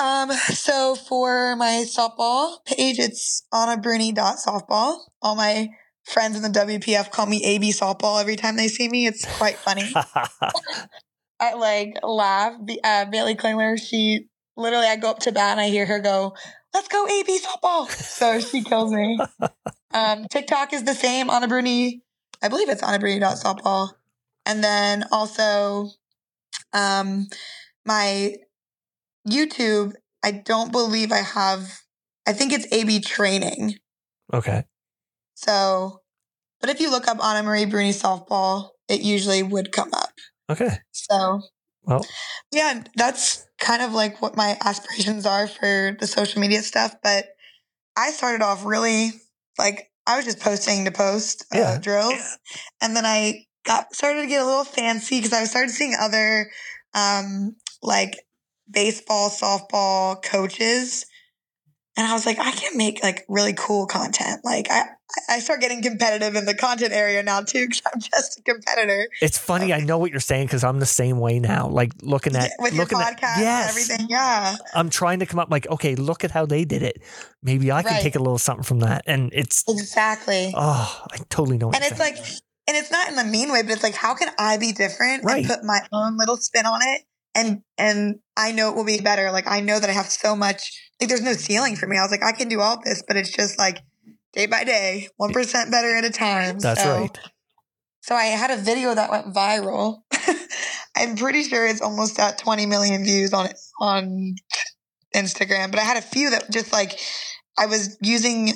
Um, 0.00 0.32
so 0.32 0.96
for 0.96 1.56
my 1.56 1.84
softball 1.86 2.56
page, 2.66 2.98
it's 2.98 3.46
anabruni.softball. 3.52 4.98
All 5.22 5.36
my 5.36 5.68
friends 6.04 6.36
in 6.36 6.42
the 6.42 6.48
WPF 6.48 7.10
call 7.10 7.26
me 7.26 7.44
AB 7.44 7.70
softball 7.70 8.20
every 8.20 8.36
time 8.36 8.56
they 8.56 8.68
see 8.68 8.88
me. 8.88 9.06
It's 9.06 9.24
quite 9.36 9.56
funny. 9.56 9.92
I 11.40 11.54
like 11.54 11.96
laugh. 12.02 12.54
Uh, 12.82 13.04
Bailey 13.06 13.34
Klingler, 13.34 13.80
she 13.80 14.28
literally, 14.56 14.86
I 14.86 14.96
go 14.96 15.10
up 15.10 15.20
to 15.20 15.32
bat 15.32 15.52
and 15.52 15.60
I 15.60 15.68
hear 15.68 15.86
her 15.86 16.00
go, 16.00 16.34
let's 16.72 16.88
go 16.88 17.06
AB 17.06 17.38
softball. 17.40 17.88
So 17.90 18.40
she 18.40 18.62
kills 18.62 18.92
me. 18.92 19.18
Um, 19.92 20.26
TikTok 20.28 20.72
is 20.72 20.82
the 20.82 20.92
same, 20.92 21.30
Ana 21.30 21.46
Bruni. 21.46 22.02
I 22.42 22.48
believe 22.48 22.68
it's 22.68 22.82
anabruni.softball. 22.82 23.90
And 24.44 24.64
then 24.64 25.04
also, 25.12 25.90
um, 26.72 27.28
my 27.86 28.34
YouTube, 29.28 29.92
I 30.24 30.32
don't 30.32 30.72
believe 30.72 31.12
I 31.12 31.18
have, 31.18 31.78
I 32.26 32.32
think 32.32 32.52
it's 32.52 32.66
AB 32.72 33.02
training. 33.02 33.76
okay. 34.32 34.64
So, 35.34 36.00
but 36.60 36.70
if 36.70 36.80
you 36.80 36.90
look 36.90 37.08
up 37.08 37.18
AnaMarie 37.18 37.70
Bruni 37.70 37.90
softball, 37.90 38.70
it 38.88 39.00
usually 39.00 39.42
would 39.42 39.72
come 39.72 39.90
up. 39.92 40.12
Okay. 40.50 40.78
So, 40.92 41.42
Well, 41.82 42.06
yeah, 42.52 42.82
that's 42.96 43.46
kind 43.58 43.82
of 43.82 43.92
like 43.92 44.22
what 44.22 44.36
my 44.36 44.56
aspirations 44.64 45.26
are 45.26 45.46
for 45.46 45.96
the 45.98 46.06
social 46.06 46.40
media 46.40 46.62
stuff. 46.62 46.96
But 47.02 47.26
I 47.96 48.10
started 48.10 48.42
off 48.42 48.64
really 48.64 49.12
like 49.58 49.90
I 50.06 50.16
was 50.16 50.24
just 50.24 50.40
posting 50.40 50.84
to 50.84 50.90
post 50.90 51.44
uh, 51.54 51.58
Yeah. 51.58 51.78
drills, 51.78 52.38
and 52.80 52.96
then 52.96 53.06
I 53.06 53.46
got 53.64 53.94
started 53.94 54.22
to 54.22 54.26
get 54.26 54.42
a 54.42 54.46
little 54.46 54.64
fancy 54.64 55.18
because 55.18 55.32
I 55.32 55.44
started 55.44 55.70
seeing 55.70 55.94
other 55.98 56.50
um, 56.94 57.56
like 57.82 58.16
baseball, 58.70 59.30
softball 59.30 60.22
coaches. 60.22 61.06
And 61.96 62.06
I 62.06 62.12
was 62.12 62.26
like, 62.26 62.38
I 62.38 62.50
can 62.50 62.76
make 62.76 63.02
like 63.02 63.24
really 63.28 63.52
cool 63.52 63.86
content. 63.86 64.40
Like 64.44 64.68
I, 64.70 64.82
I 65.28 65.38
start 65.38 65.60
getting 65.60 65.82
competitive 65.82 66.34
in 66.34 66.44
the 66.44 66.54
content 66.54 66.92
area 66.92 67.22
now 67.22 67.40
too, 67.42 67.66
because 67.66 67.82
I'm 67.92 68.00
just 68.00 68.38
a 68.40 68.42
competitor 68.42 69.08
it's 69.20 69.38
funny. 69.38 69.72
I 69.72 69.80
know 69.80 69.98
what 69.98 70.10
you're 70.10 70.20
saying 70.20 70.46
because 70.46 70.64
I'm 70.64 70.80
the 70.80 70.86
same 70.86 71.18
way 71.20 71.38
now. 71.38 71.68
Like 71.68 71.92
looking 72.02 72.34
at 72.34 72.50
with 72.58 72.72
your 72.74 72.84
looking 72.84 72.98
podcast 72.98 73.22
at 73.22 73.36
and 73.36 73.42
yes, 73.42 73.68
everything. 73.70 74.06
Yeah. 74.10 74.56
I'm 74.74 74.90
trying 74.90 75.20
to 75.20 75.26
come 75.26 75.38
up 75.38 75.50
like, 75.50 75.68
okay, 75.68 75.94
look 75.94 76.24
at 76.24 76.30
how 76.30 76.46
they 76.46 76.64
did 76.64 76.82
it. 76.82 77.02
Maybe 77.42 77.70
I 77.70 77.82
can 77.82 77.92
Right. 77.92 78.02
take 78.02 78.16
a 78.16 78.18
little 78.18 78.38
something 78.38 78.64
from 78.64 78.80
that. 78.80 79.02
And 79.06 79.30
it's 79.32 79.62
Exactly. 79.68 80.52
oh, 80.56 81.04
I 81.12 81.16
totally 81.28 81.58
know. 81.58 81.66
What 81.68 81.76
and 81.76 81.84
it's 81.84 81.98
saying. 81.98 82.16
like 82.16 82.24
and 82.66 82.76
it's 82.76 82.90
not 82.90 83.08
in 83.08 83.16
the 83.16 83.24
mean 83.24 83.52
way 83.52 83.60
but 83.62 83.72
it's 83.72 83.82
like 83.82 83.94
how 83.94 84.14
can 84.14 84.30
i 84.38 84.56
be 84.56 84.72
different 84.72 85.22
Right. 85.22 85.38
and 85.40 85.46
put 85.46 85.62
my 85.64 85.80
own 85.92 86.16
little 86.16 86.38
spin 86.38 86.64
on 86.64 86.80
it 86.82 87.02
and 87.34 87.60
and 87.76 88.20
i 88.38 88.52
know 88.52 88.70
it 88.70 88.74
will 88.76 88.86
be 88.86 88.98
better 89.02 89.30
like 89.30 89.46
i 89.46 89.60
know 89.60 89.78
that 89.78 89.90
i 89.90 89.92
have 89.92 90.06
so 90.06 90.34
much 90.34 90.72
like 90.98 91.10
there's 91.10 91.20
no 91.20 91.34
ceiling 91.34 91.76
for 91.76 91.86
me 91.86 91.98
i 91.98 92.02
was 92.02 92.10
like 92.10 92.22
i 92.24 92.32
can 92.32 92.48
do 92.48 92.60
all 92.62 92.80
this 92.82 93.02
but 93.06 93.18
it's 93.18 93.28
just 93.30 93.58
like 93.58 93.80
day 94.34 94.46
by 94.46 94.64
day 94.64 95.08
1% 95.20 95.70
better 95.70 95.96
at 95.96 96.04
a 96.04 96.10
time 96.10 96.58
that's 96.58 96.82
So- 96.82 97.00
right. 97.00 97.18
so 98.02 98.14
i 98.14 98.24
had 98.24 98.50
a 98.50 98.56
video 98.56 98.94
that 98.94 99.10
went 99.10 99.34
viral 99.34 100.02
i'm 100.96 101.16
pretty 101.16 101.42
sure 101.44 101.66
it's 101.66 101.80
almost 101.80 102.18
at 102.18 102.38
20 102.38 102.66
million 102.66 103.04
views 103.04 103.32
on 103.32 103.48
on 103.80 104.34
instagram 105.14 105.70
but 105.70 105.78
i 105.80 105.84
had 105.84 105.96
a 105.96 106.02
few 106.02 106.30
that 106.30 106.50
just 106.50 106.72
like 106.72 106.98
i 107.58 107.66
was 107.66 107.96
using 108.02 108.52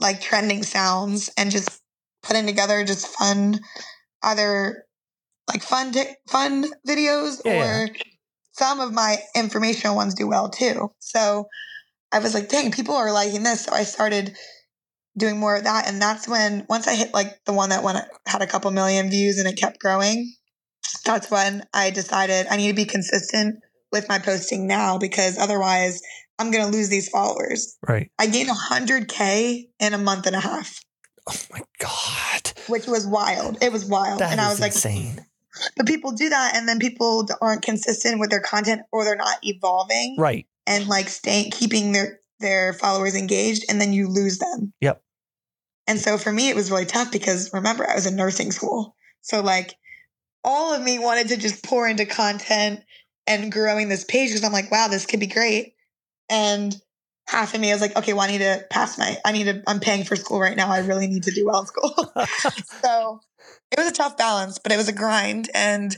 like 0.00 0.20
trending 0.20 0.62
sounds 0.62 1.30
and 1.36 1.50
just 1.50 1.80
putting 2.22 2.46
together 2.46 2.84
just 2.84 3.06
fun 3.06 3.58
either 4.24 4.84
like 5.48 5.62
fun 5.62 5.90
di- 5.92 6.16
fun 6.28 6.64
videos 6.86 7.40
Yeah. 7.44 7.84
or 7.84 7.88
some 8.52 8.80
of 8.80 8.92
my 8.92 9.16
informational 9.36 9.96
ones 9.96 10.14
do 10.14 10.26
well 10.26 10.50
too 10.50 10.90
so 10.98 11.46
i 12.12 12.18
was 12.18 12.34
like 12.34 12.48
dang 12.48 12.72
people 12.72 12.94
are 12.96 13.12
liking 13.12 13.42
this 13.44 13.64
so 13.64 13.72
i 13.72 13.84
started 13.84 14.36
doing 15.16 15.38
more 15.38 15.56
of 15.56 15.64
that 15.64 15.88
and 15.88 16.00
that's 16.00 16.28
when 16.28 16.64
once 16.68 16.86
i 16.86 16.94
hit 16.94 17.12
like 17.12 17.42
the 17.44 17.52
one 17.52 17.70
that 17.70 17.82
went 17.82 17.98
had 18.26 18.42
a 18.42 18.46
couple 18.46 18.70
million 18.70 19.10
views 19.10 19.38
and 19.38 19.48
it 19.48 19.56
kept 19.56 19.80
growing 19.80 20.32
that's 21.04 21.30
when 21.30 21.64
i 21.74 21.90
decided 21.90 22.46
i 22.50 22.56
need 22.56 22.68
to 22.68 22.74
be 22.74 22.84
consistent 22.84 23.56
with 23.92 24.08
my 24.08 24.18
posting 24.18 24.66
now 24.68 24.98
because 24.98 25.36
otherwise 25.36 26.00
i'm 26.38 26.50
going 26.50 26.64
to 26.64 26.70
lose 26.76 26.88
these 26.88 27.08
followers 27.08 27.76
Right. 27.86 28.10
i 28.18 28.26
gained 28.26 28.48
100k 28.48 29.68
in 29.80 29.94
a 29.94 29.98
month 29.98 30.26
and 30.26 30.36
a 30.36 30.40
half 30.40 30.80
Oh 31.26 31.36
my 31.52 31.60
God. 31.78 32.52
which 32.68 32.86
was 32.86 33.06
wild 33.06 33.58
it 33.62 33.72
was 33.72 33.84
wild 33.84 34.20
That 34.20 34.32
and 34.32 34.40
i 34.40 34.48
was 34.48 34.60
like 34.60 34.72
insane. 34.72 35.26
but 35.76 35.86
people 35.86 36.12
do 36.12 36.28
that 36.28 36.54
and 36.54 36.68
then 36.68 36.78
people 36.78 37.26
aren't 37.42 37.62
consistent 37.62 38.20
with 38.20 38.30
their 38.30 38.40
content 38.40 38.82
or 38.92 39.04
they're 39.04 39.16
not 39.16 39.38
evolving 39.42 40.16
Right. 40.18 40.46
and 40.66 40.86
like 40.86 41.08
staying 41.08 41.50
keeping 41.50 41.92
their 41.92 42.19
their 42.40 42.72
followers 42.72 43.14
engaged 43.14 43.64
and 43.68 43.80
then 43.80 43.92
you 43.92 44.08
lose 44.08 44.38
them 44.38 44.72
Yep. 44.80 45.02
and 45.86 45.98
so 45.98 46.18
for 46.18 46.32
me 46.32 46.48
it 46.48 46.56
was 46.56 46.70
really 46.70 46.86
tough 46.86 47.12
because 47.12 47.52
remember 47.52 47.88
i 47.88 47.94
was 47.94 48.06
in 48.06 48.16
nursing 48.16 48.52
school 48.52 48.96
so 49.22 49.40
like 49.40 49.74
all 50.42 50.72
of 50.74 50.82
me 50.82 50.98
wanted 50.98 51.28
to 51.28 51.36
just 51.36 51.62
pour 51.64 51.86
into 51.86 52.06
content 52.06 52.80
and 53.26 53.52
growing 53.52 53.88
this 53.88 54.04
page 54.04 54.30
because 54.30 54.44
i'm 54.44 54.52
like 54.52 54.70
wow 54.70 54.88
this 54.88 55.06
could 55.06 55.20
be 55.20 55.26
great 55.26 55.74
and 56.28 56.76
half 57.28 57.54
of 57.54 57.60
me 57.60 57.70
was 57.72 57.80
like 57.80 57.96
okay 57.96 58.12
well 58.12 58.22
i 58.22 58.26
need 58.30 58.38
to 58.38 58.64
pass 58.70 58.98
my 58.98 59.16
i 59.24 59.32
need 59.32 59.44
to 59.44 59.62
i'm 59.66 59.80
paying 59.80 60.04
for 60.04 60.16
school 60.16 60.40
right 60.40 60.56
now 60.56 60.70
i 60.70 60.78
really 60.80 61.06
need 61.06 61.22
to 61.22 61.30
do 61.30 61.46
well 61.46 61.60
in 61.60 61.66
school 61.66 61.94
so 62.82 63.20
it 63.70 63.78
was 63.78 63.88
a 63.88 63.92
tough 63.92 64.16
balance, 64.16 64.58
but 64.58 64.72
it 64.72 64.76
was 64.76 64.88
a 64.88 64.92
grind. 64.92 65.48
And 65.54 65.96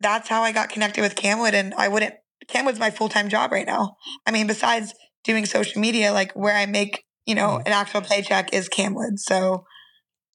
that's 0.00 0.28
how 0.28 0.42
I 0.42 0.52
got 0.52 0.68
connected 0.68 1.00
with 1.00 1.14
Camwood. 1.14 1.54
And 1.54 1.72
I 1.74 1.88
wouldn't, 1.88 2.14
Camwood's 2.48 2.78
my 2.78 2.90
full 2.90 3.08
time 3.08 3.28
job 3.28 3.52
right 3.52 3.66
now. 3.66 3.96
I 4.26 4.32
mean, 4.32 4.46
besides 4.46 4.94
doing 5.24 5.46
social 5.46 5.80
media, 5.80 6.12
like 6.12 6.32
where 6.32 6.56
I 6.56 6.66
make, 6.66 7.04
you 7.26 7.34
know, 7.34 7.56
an 7.56 7.72
actual 7.72 8.02
paycheck 8.02 8.52
is 8.52 8.68
Camwood. 8.68 9.18
So 9.18 9.64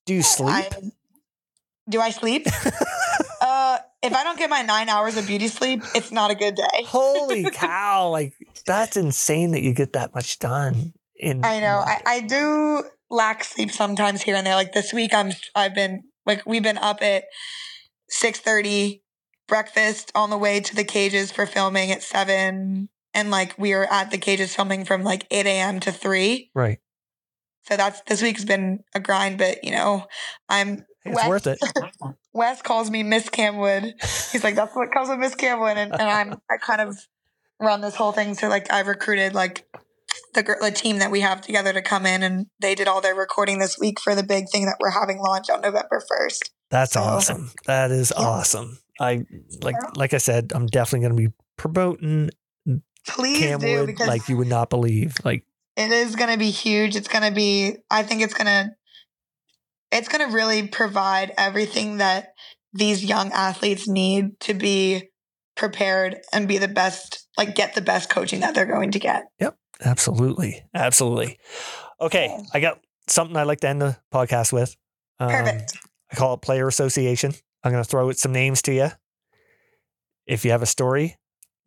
Do 0.06 0.14
you 0.14 0.24
sleep? 0.24 0.50
I, 0.50 0.70
do 1.90 2.02
I 2.02 2.12
sleep? 2.12 2.48
uh, 3.42 3.78
if 4.02 4.14
I 4.14 4.24
don't 4.24 4.38
get 4.38 4.50
my 4.50 4.62
nine 4.62 4.90
hours 4.90 5.18
of 5.18 5.28
beauty 5.28 5.48
sleep, 5.48 5.84
it's 5.96 6.12
not 6.12 6.32
a 6.32 6.36
good 6.36 6.56
day. 6.56 6.84
Holy 6.86 7.50
cow! 7.52 8.10
Like 8.10 8.34
that's 8.66 8.98
insane 8.98 9.52
that 9.52 9.62
you 9.62 9.74
get 9.74 9.94
that 9.94 10.14
much 10.14 10.40
done. 10.40 10.94
In 11.16 11.44
I 11.44 11.60
know. 11.60 11.84
I. 11.86 12.02
I 12.06 12.20
do 12.22 12.84
lack 13.10 13.44
sleep 13.44 13.72
sometimes 13.72 14.22
here 14.22 14.36
and 14.36 14.48
there. 14.48 14.56
Like 14.56 14.72
this 14.72 14.94
week, 14.94 15.14
I'm 15.14 15.32
I've 15.54 15.76
been 15.76 16.04
like 16.26 16.46
we've 16.46 16.64
been 16.64 16.78
up 16.78 17.02
at 17.02 17.26
six 18.08 18.40
thirty, 18.40 19.04
breakfast 19.48 20.12
on 20.16 20.30
the 20.30 20.38
way 20.38 20.62
to 20.62 20.76
the 20.76 20.86
cages 20.86 21.32
for 21.32 21.46
filming 21.46 21.92
at 21.92 22.04
seven, 22.04 22.88
and 23.14 23.32
like 23.32 23.57
we 23.57 23.74
were 23.74 23.91
at 23.91 24.12
the 24.12 24.18
cages 24.18 24.55
filming 24.55 24.86
from 24.86 25.03
like 25.03 25.26
eight 25.32 25.45
a.m. 25.45 25.80
to 25.82 25.91
three. 25.91 26.51
right. 26.53 26.80
So 27.64 27.78
that's 27.78 28.01
this 28.07 28.22
week's 28.22 28.45
been 28.45 28.80
a 28.95 28.99
grind, 28.99 29.38
but 29.38 29.64
you 29.64 29.72
know, 29.72 30.05
I'm 30.47 30.86
It's 31.05 31.16
Wes- 31.16 31.28
worth 31.28 31.48
it. 31.48 31.60
Wes 32.34 32.61
calls 32.61 32.90
me 32.90 33.03
Miss 33.03 33.30
Camwood. 33.30 33.94
He's 34.31 34.44
like, 34.44 34.56
that's 34.56 34.76
what 34.76 34.91
comes 34.91 35.10
with 35.10 35.19
Miss 35.19 35.36
Camwood, 35.36 35.76
and, 35.77 35.91
and 35.94 36.02
I'm 36.02 36.34
I 36.49 36.57
kind 36.57 36.81
of 36.81 36.98
run 37.60 37.81
this 37.81 37.95
whole 37.95 38.11
thing. 38.11 38.34
So 38.34 38.48
like 38.48 38.72
I've 38.72 38.88
recruited 38.88 39.34
like 39.36 39.68
the 40.34 40.41
the 40.61 40.72
team 40.72 40.98
that 40.99 41.11
we 41.11 41.19
have 41.22 41.41
together 41.41 41.73
to 41.73 41.81
come 41.81 42.06
in, 42.07 42.23
and 42.23 42.48
they 42.61 42.73
did 42.76 42.88
all 42.88 43.02
their 43.02 43.14
recording 43.15 43.60
this 43.60 43.77
week 43.77 43.99
for 43.99 44.15
the 44.15 44.23
big 44.23 44.49
thing 44.49 44.65
that 44.65 44.77
we're 44.80 44.91
having 44.91 45.19
launch 45.19 45.49
on 45.49 45.61
November 45.61 46.02
first. 46.07 46.52
That's 46.72 46.94
So- 46.94 47.02
awesome. 47.02 47.52
That 47.65 47.91
is 47.91 48.11
Yeah. 48.18 48.26
awesome. 48.26 48.80
I 48.99 49.26
like 49.61 49.76
like 49.95 50.14
I 50.14 50.18
said, 50.18 50.52
I'm 50.56 50.65
definitely 50.68 51.07
going 51.07 51.18
to 51.23 51.30
be 51.30 51.36
promoting 51.57 52.30
Please 53.10 53.40
do 53.40 53.57
Camwood 53.57 53.88
because 53.88 54.07
like 54.07 54.30
you 54.30 54.38
would 54.38 54.48
not 54.48 54.69
believe. 54.69 55.15
Like 55.23 55.44
it 55.76 55.91
is 55.91 56.15
going 56.15 56.31
to 56.31 56.38
be 56.38 56.52
huge. 56.52 56.95
It's 56.95 57.07
going 57.07 57.23
to 57.23 57.31
be. 57.31 57.77
I 57.90 58.03
think 58.03 58.22
it's 58.22 58.34
going 58.34 58.48
to. 58.48 58.72
It's 59.91 60.07
going 60.07 60.27
to 60.27 60.36
really 60.36 60.68
provide 60.68 61.34
everything 61.38 61.98
that 61.98 62.34
these 62.73 63.03
young 63.03 63.31
athletes 63.31 63.88
need 63.88 64.40
to 64.41 64.53
be 64.53 65.10
prepared 65.56 66.18
and 66.31 66.48
be 66.48 66.60
the 66.60 66.68
best. 66.68 67.27
Like 67.38 67.56
get 67.56 67.73
the 67.76 67.81
best 67.81 68.10
coaching 68.10 68.41
that 68.41 68.53
they're 68.53 68.65
going 68.65 68.91
to 68.91 68.99
get. 68.99 69.23
Yep, 69.40 69.57
absolutely, 69.84 70.61
absolutely. 70.73 71.40
Okay, 71.99 72.38
I 72.53 72.60
got 72.60 72.80
something 73.07 73.36
I'd 73.36 73.44
like 73.44 73.61
to 73.61 73.69
end 73.69 73.81
the 73.81 73.98
podcast 74.14 74.53
with. 74.53 74.76
Um, 75.19 75.30
Perfect. 75.30 75.77
I 76.11 76.15
call 76.15 76.36
it 76.36 76.41
player 76.41 76.68
association. 76.68 77.34
I'm 77.64 77.72
going 77.72 77.84
to 77.84 77.90
throw 77.90 78.11
some 78.11 78.31
names 78.31 78.61
to 78.64 78.73
you. 78.73 78.90
If 80.26 80.45
you 80.45 80.52
have 80.52 80.61
a 80.61 80.68
story, 80.68 81.18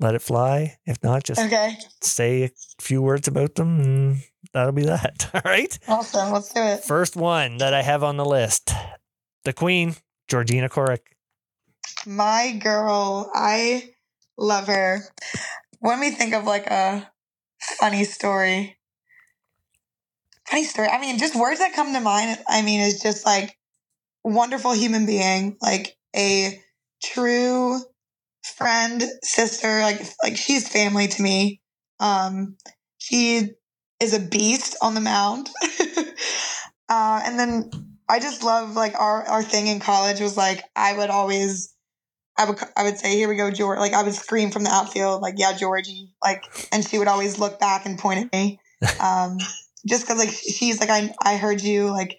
let 0.03 0.15
it 0.15 0.23
fly. 0.23 0.79
If 0.85 1.03
not, 1.03 1.24
just 1.24 1.41
Okay. 1.41 1.77
say 2.01 2.45
a 2.45 2.51
few 2.81 3.01
words 3.01 3.29
about 3.29 3.55
them, 3.55 3.81
and 3.81 4.23
that'll 4.53 4.73
be 4.73 4.85
that. 4.85 5.31
All 5.35 5.43
right. 5.45 5.79
Awesome. 5.89 6.33
Let's 6.33 6.53
do 6.53 6.61
it. 6.61 6.85
First 6.85 7.16
one 7.16 7.59
that 7.59 7.73
I 7.74 7.83
have 7.83 8.03
on 8.03 8.16
the 8.16 8.24
list 8.24 8.73
the 9.45 9.53
Queen, 9.53 9.97
Georgina 10.29 10.69
Corrick. 10.69 11.16
My 12.07 12.53
girl, 12.62 13.31
I 13.35 13.91
love 14.37 14.66
her. 14.66 15.01
When 15.81 16.01
we 16.01 16.11
think 16.11 16.35
of 16.35 16.45
like 16.45 16.66
a 16.69 17.11
funny 17.81 18.05
story, 18.05 18.79
funny 20.49 20.65
story, 20.65 20.89
I 20.89 21.01
mean, 21.01 21.19
just 21.19 21.35
words 21.35 21.59
that 21.59 21.74
come 21.74 21.93
to 21.93 22.01
mind, 22.01 22.39
I 22.49 22.62
mean, 22.62 22.81
is 22.81 23.01
just 23.01 23.27
like 23.27 23.57
wonderful 24.24 24.73
human 24.73 25.07
being, 25.07 25.57
like 25.61 25.97
a 26.15 26.61
true 27.03 27.81
friend, 28.43 29.02
sister, 29.23 29.81
like 29.81 30.01
like 30.23 30.36
she's 30.36 30.69
family 30.69 31.09
to 31.09 31.23
me. 31.23 31.60
Um, 32.01 32.56
she 32.98 33.51
is 34.01 34.14
a 34.14 34.20
beast 34.20 34.77
on 34.82 34.94
the 34.94 35.01
mound. 35.01 35.48
uh, 36.89 37.23
and 37.24 37.39
then 37.39 37.70
I 38.09 38.19
just 38.20 38.43
love 38.43 38.74
like 38.74 38.94
our 38.98 39.24
our 39.24 39.43
thing 39.43 39.69
in 39.69 39.81
college 39.81 40.20
was 40.20 40.36
like 40.36 40.62
I 40.77 40.97
would 40.97 41.10
always 41.10 41.73
I 42.36 42.47
would 42.47 42.59
I 42.77 42.82
would 42.85 42.98
say 42.98 43.16
here 43.16 43.28
we 43.28 43.36
go 43.36 43.51
George 43.51 43.78
like 43.78 43.93
I 43.93 44.02
would 44.02 44.14
scream 44.14 44.51
from 44.51 44.64
the 44.64 44.70
outfield 44.70 45.23
like 45.23 45.35
yeah 45.39 45.56
Georgie 45.56 46.12
like 46.23 46.44
and 46.73 46.86
she 46.86 46.98
would 46.98 47.09
always 47.09 47.39
look 47.39 47.60
back 47.60 47.86
and 47.86 47.98
point 47.98 48.27
at 48.27 48.32
me 48.32 48.60
um 49.01 49.39
just 49.86 50.02
because 50.02 50.19
like 50.19 50.31
she's 50.31 50.81
like 50.81 50.90
I 50.90 51.14
I 51.23 51.36
heard 51.36 51.62
you 51.62 51.90
like 51.90 52.19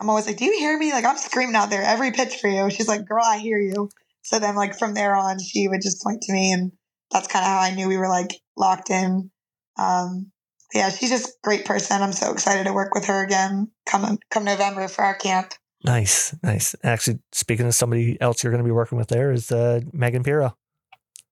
I'm 0.00 0.08
always 0.08 0.26
like 0.26 0.36
do 0.36 0.44
you 0.44 0.58
hear 0.58 0.78
me 0.78 0.92
like 0.92 1.04
I'm 1.04 1.16
screaming 1.16 1.56
out 1.56 1.70
there 1.70 1.82
every 1.82 2.12
pitch 2.12 2.36
for 2.36 2.48
you 2.48 2.70
she's 2.70 2.88
like 2.88 3.06
girl 3.06 3.24
I 3.24 3.38
hear 3.38 3.58
you 3.58 3.90
so 4.24 4.38
then 4.38 4.56
like 4.56 4.78
from 4.78 4.94
there 4.94 5.14
on 5.14 5.38
she 5.38 5.68
would 5.68 5.82
just 5.82 6.02
point 6.02 6.22
to 6.22 6.32
me 6.32 6.52
and 6.52 6.72
that's 7.10 7.28
kind 7.28 7.44
of 7.44 7.48
how 7.48 7.60
I 7.60 7.74
knew 7.74 7.88
we 7.88 7.96
were 7.96 8.08
like 8.08 8.40
locked 8.56 8.90
in 8.90 9.30
um 9.78 10.30
yeah 10.72 10.90
she's 10.90 11.10
just 11.10 11.28
a 11.28 11.32
great 11.42 11.64
person 11.64 12.02
I'm 12.02 12.12
so 12.12 12.32
excited 12.32 12.64
to 12.64 12.72
work 12.72 12.94
with 12.94 13.06
her 13.06 13.24
again 13.24 13.70
come 13.86 14.18
come 14.30 14.44
November 14.44 14.88
for 14.88 15.04
our 15.04 15.14
camp 15.14 15.54
Nice, 15.84 16.34
nice. 16.42 16.74
Actually, 16.82 17.18
speaking 17.32 17.66
of 17.66 17.74
somebody 17.74 18.16
else 18.18 18.42
you're 18.42 18.50
going 18.50 18.62
to 18.62 18.66
be 18.66 18.72
working 18.72 18.96
with, 18.96 19.08
there 19.08 19.30
is 19.30 19.52
uh, 19.52 19.80
Megan 19.92 20.22
Piro. 20.22 20.56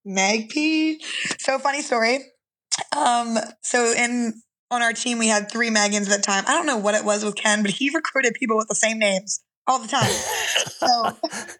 Meg 0.05 0.51
P. 0.51 1.01
So 1.39 1.59
funny 1.59 1.81
story. 1.81 2.19
Um, 2.97 3.39
so 3.63 3.93
in 3.93 4.35
on 4.71 4.83
our 4.83 4.93
team 4.93 5.19
we 5.19 5.29
had 5.29 5.51
three 5.51 5.71
Megans 5.71 6.11
at 6.11 6.17
the 6.17 6.23
time. 6.23 6.45
I 6.47 6.53
don't 6.53 6.67
know 6.67 6.77
what 6.77 6.95
it 6.95 7.05
was 7.05 7.25
with 7.25 7.37
Ken, 7.37 7.63
but 7.63 7.71
he 7.71 7.91
recruited 7.95 8.35
people 8.35 8.57
with 8.57 8.69
the 8.69 8.75
same 8.75 8.99
names 8.99 9.43
all 9.67 9.79
the 9.79 9.89
time. 9.89 10.11
so 10.67 11.17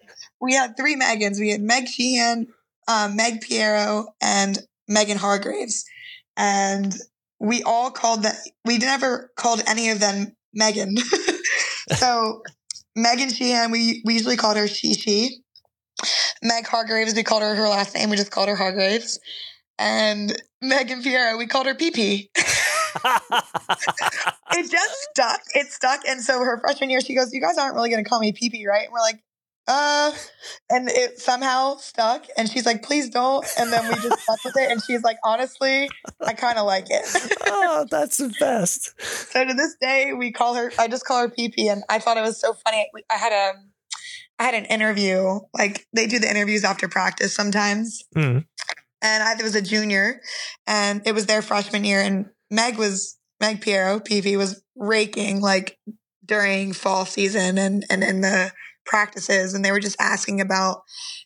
we 0.43 0.53
had 0.53 0.75
three 0.75 0.97
Megans. 0.97 1.39
We 1.39 1.51
had 1.51 1.61
Meg 1.61 1.87
Sheehan, 1.87 2.47
um, 2.89 3.15
Meg 3.15 3.39
Piero, 3.39 4.07
and 4.21 4.59
Megan 4.89 5.17
Hargraves. 5.17 5.85
And 6.35 6.93
we 7.39 7.63
all 7.63 7.91
called 7.91 8.23
that 8.23 8.35
we 8.65 8.77
never 8.77 9.31
called 9.37 9.63
any 9.65 9.89
of 9.89 10.01
them 10.01 10.35
Megan. 10.53 10.97
so 11.95 12.43
Megan 12.93 13.29
Sheehan, 13.29 13.71
we, 13.71 14.01
we 14.03 14.15
usually 14.15 14.35
called 14.35 14.57
her 14.57 14.67
She 14.67 14.93
She. 14.93 15.37
Meg 16.43 16.67
Hargraves, 16.67 17.15
we 17.15 17.23
called 17.23 17.41
her 17.41 17.55
her 17.55 17.69
last 17.69 17.95
name. 17.95 18.09
We 18.09 18.17
just 18.17 18.31
called 18.31 18.49
her 18.49 18.55
Hargraves. 18.57 19.21
And 19.79 20.37
Megan 20.61 21.01
Piero, 21.01 21.37
we 21.37 21.47
called 21.47 21.67
her 21.67 21.73
PP. 21.73 22.27
it 24.51 24.69
just 24.69 25.07
stuck. 25.09 25.39
It 25.53 25.67
stuck. 25.67 26.01
And 26.05 26.21
so 26.21 26.39
her 26.39 26.59
freshman 26.59 26.89
year, 26.89 26.99
she 26.99 27.15
goes, 27.15 27.31
You 27.31 27.39
guys 27.39 27.57
aren't 27.57 27.75
really 27.75 27.89
going 27.89 28.03
to 28.03 28.09
call 28.09 28.19
me 28.19 28.33
PP, 28.33 28.67
right? 28.67 28.83
And 28.83 28.91
we're 28.91 28.99
like, 28.99 29.23
uh, 29.67 30.11
and 30.69 30.89
it 30.89 31.19
somehow 31.19 31.75
stuck. 31.77 32.25
And 32.37 32.49
she's 32.49 32.65
like, 32.65 32.83
Please 32.83 33.09
don't. 33.09 33.45
And 33.57 33.71
then 33.71 33.87
we 33.87 33.95
just 33.95 34.19
stuck 34.21 34.43
with 34.43 34.57
it. 34.57 34.71
And 34.71 34.81
she's 34.83 35.03
like, 35.03 35.17
Honestly, 35.23 35.89
I 36.25 36.33
kind 36.33 36.57
of 36.57 36.65
like 36.65 36.85
it. 36.89 37.05
oh, 37.47 37.85
that's 37.89 38.17
the 38.17 38.33
best. 38.39 38.93
so 39.01 39.45
to 39.45 39.53
this 39.53 39.75
day, 39.81 40.11
we 40.17 40.31
call 40.31 40.55
her, 40.55 40.71
I 40.77 40.87
just 40.87 41.05
call 41.05 41.21
her 41.21 41.29
PP. 41.29 41.71
And 41.71 41.83
I 41.89 41.99
thought 41.99 42.17
it 42.17 42.21
was 42.21 42.39
so 42.39 42.53
funny. 42.53 42.89
I 43.09 43.15
had 43.15 43.31
a, 43.31 43.53
I 44.39 44.43
had 44.43 44.55
an 44.55 44.65
interview, 44.65 45.39
like 45.57 45.87
they 45.93 46.07
do 46.07 46.19
the 46.19 46.29
interviews 46.29 46.63
after 46.63 46.87
practice 46.87 47.33
sometimes 47.35 48.03
Mm. 48.15 48.45
and 49.01 49.23
I 49.23 49.41
was 49.41 49.55
a 49.55 49.61
junior, 49.61 50.19
and 50.67 51.01
it 51.05 51.13
was 51.13 51.27
their 51.27 51.41
freshman 51.41 51.83
year, 51.85 52.01
and 52.01 52.25
Meg 52.49 52.77
was 52.77 53.17
Meg 53.39 53.61
Piero, 53.61 53.99
PV 53.99 54.37
was 54.37 54.61
raking 54.75 55.39
like 55.39 55.77
during 56.25 56.73
fall 56.73 57.05
season 57.05 57.57
and 57.57 57.85
and 57.89 58.03
in 58.03 58.21
the 58.21 58.51
practices, 58.85 59.53
and 59.53 59.63
they 59.63 59.71
were 59.71 59.79
just 59.79 59.97
asking 59.99 60.41
about 60.41 60.83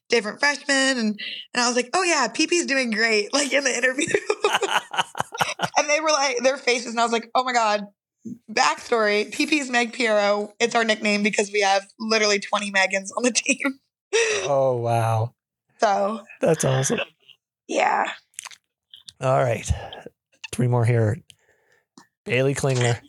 different 0.09 0.39
freshmen, 0.39 0.97
and 0.97 1.19
and 1.53 1.63
I 1.63 1.67
was 1.67 1.75
like, 1.75 1.89
oh 1.93 2.03
yeah, 2.03 2.27
PP's 2.27 2.65
doing 2.65 2.91
great, 2.91 3.33
like 3.33 3.51
in 3.53 3.63
the 3.63 3.75
interview, 3.75 4.07
and 5.77 5.89
they 5.89 5.99
were 5.99 6.11
like 6.11 6.37
their 6.43 6.57
faces, 6.57 6.91
and 6.91 6.99
I 6.99 7.03
was 7.03 7.11
like, 7.11 7.29
oh 7.35 7.43
my 7.43 7.53
god. 7.53 7.87
Backstory: 8.51 9.33
PP's 9.33 9.69
Meg 9.69 9.93
Piero. 9.93 10.51
It's 10.59 10.75
our 10.75 10.83
nickname 10.83 11.23
because 11.23 11.49
we 11.53 11.61
have 11.61 11.83
literally 11.97 12.39
20 12.39 12.73
Megans 12.73 13.07
on 13.15 13.23
the 13.23 13.31
team. 13.31 13.79
oh, 14.43 14.75
wow. 14.75 15.33
So 15.79 16.23
That's 16.41 16.65
awesome. 16.65 16.99
yeah, 17.69 18.11
All 19.21 19.41
right. 19.41 19.71
Three 20.51 20.67
more 20.67 20.83
here. 20.83 21.17
Bailey 22.25 22.53
Klingler. 22.53 22.99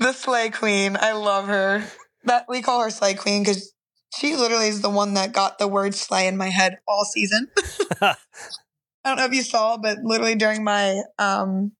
The 0.00 0.12
Slay 0.12 0.50
Queen. 0.50 0.96
I 0.98 1.12
love 1.12 1.46
her. 1.46 1.84
That 2.24 2.46
we 2.48 2.60
call 2.62 2.82
her 2.82 2.90
Slay 2.90 3.14
Queen 3.14 3.42
because 3.42 3.72
she 4.18 4.36
literally 4.36 4.68
is 4.68 4.82
the 4.82 4.90
one 4.90 5.14
that 5.14 5.32
got 5.32 5.58
the 5.58 5.68
word 5.68 5.94
slay 5.94 6.26
in 6.26 6.36
my 6.36 6.48
head 6.48 6.78
all 6.88 7.04
season. 7.04 7.48
I 8.02 8.16
don't 9.04 9.16
know 9.16 9.24
if 9.24 9.32
you 9.32 9.42
saw, 9.42 9.78
but 9.78 9.98
literally 10.02 10.34
during 10.34 10.64
my 10.64 11.00
um 11.18 11.72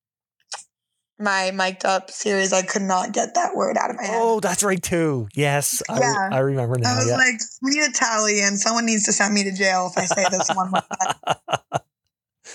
my 1.18 1.50
mic'd 1.50 1.84
up 1.84 2.10
series, 2.10 2.52
I 2.52 2.62
could 2.62 2.82
not 2.82 3.12
get 3.12 3.34
that 3.34 3.54
word 3.54 3.76
out 3.76 3.90
of 3.90 3.96
my 3.96 4.04
head. 4.04 4.18
Oh, 4.22 4.40
that's 4.40 4.62
right, 4.62 4.82
too. 4.82 5.28
Yes. 5.34 5.82
I, 5.88 6.00
I 6.32 6.38
remember 6.38 6.78
now. 6.78 6.94
I 6.94 6.96
was 6.96 7.08
yeah. 7.08 7.16
like, 7.16 7.34
we 7.60 7.72
need 7.72 7.90
a 7.90 7.92
tally, 7.92 8.40
and 8.40 8.58
someone 8.58 8.86
needs 8.86 9.04
to 9.04 9.12
send 9.12 9.34
me 9.34 9.44
to 9.44 9.52
jail 9.52 9.92
if 9.94 9.98
I 9.98 10.06
say 10.06 10.24
this 10.30 10.48
one 10.54 10.70
more 10.70 10.82
time. 10.98 11.80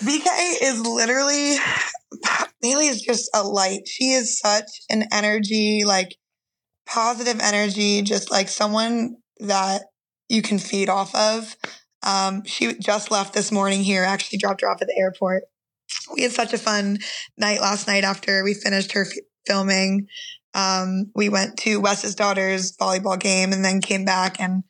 BK 0.02 0.26
is 0.62 0.80
literally 0.80 1.56
Bailey 2.60 2.86
is 2.88 3.00
just 3.00 3.30
a 3.34 3.42
light. 3.42 3.86
She 3.86 4.10
is 4.10 4.38
such 4.38 4.70
an 4.90 5.04
energy, 5.12 5.84
like 5.84 6.16
positive 6.86 7.40
energy, 7.40 8.02
just 8.02 8.30
like 8.30 8.48
someone 8.48 9.16
that 9.40 9.82
you 10.28 10.42
can 10.42 10.58
feed 10.58 10.88
off 10.88 11.14
of. 11.14 11.56
Um, 12.02 12.44
she 12.44 12.74
just 12.74 13.10
left 13.10 13.34
this 13.34 13.50
morning 13.50 13.82
here, 13.82 14.04
actually 14.04 14.38
dropped 14.38 14.60
her 14.60 14.70
off 14.70 14.82
at 14.82 14.88
the 14.88 14.98
airport. 14.98 15.44
We 16.14 16.22
had 16.22 16.32
such 16.32 16.52
a 16.52 16.58
fun 16.58 16.98
night 17.36 17.60
last 17.60 17.86
night 17.86 18.04
after 18.04 18.44
we 18.44 18.54
finished 18.54 18.92
her 18.92 19.06
f- 19.06 19.12
filming. 19.46 20.06
Um, 20.54 21.10
we 21.14 21.28
went 21.28 21.58
to 21.58 21.80
Wes's 21.80 22.14
daughter's 22.14 22.76
volleyball 22.76 23.18
game 23.18 23.52
and 23.52 23.64
then 23.64 23.80
came 23.80 24.04
back 24.04 24.40
and 24.40 24.64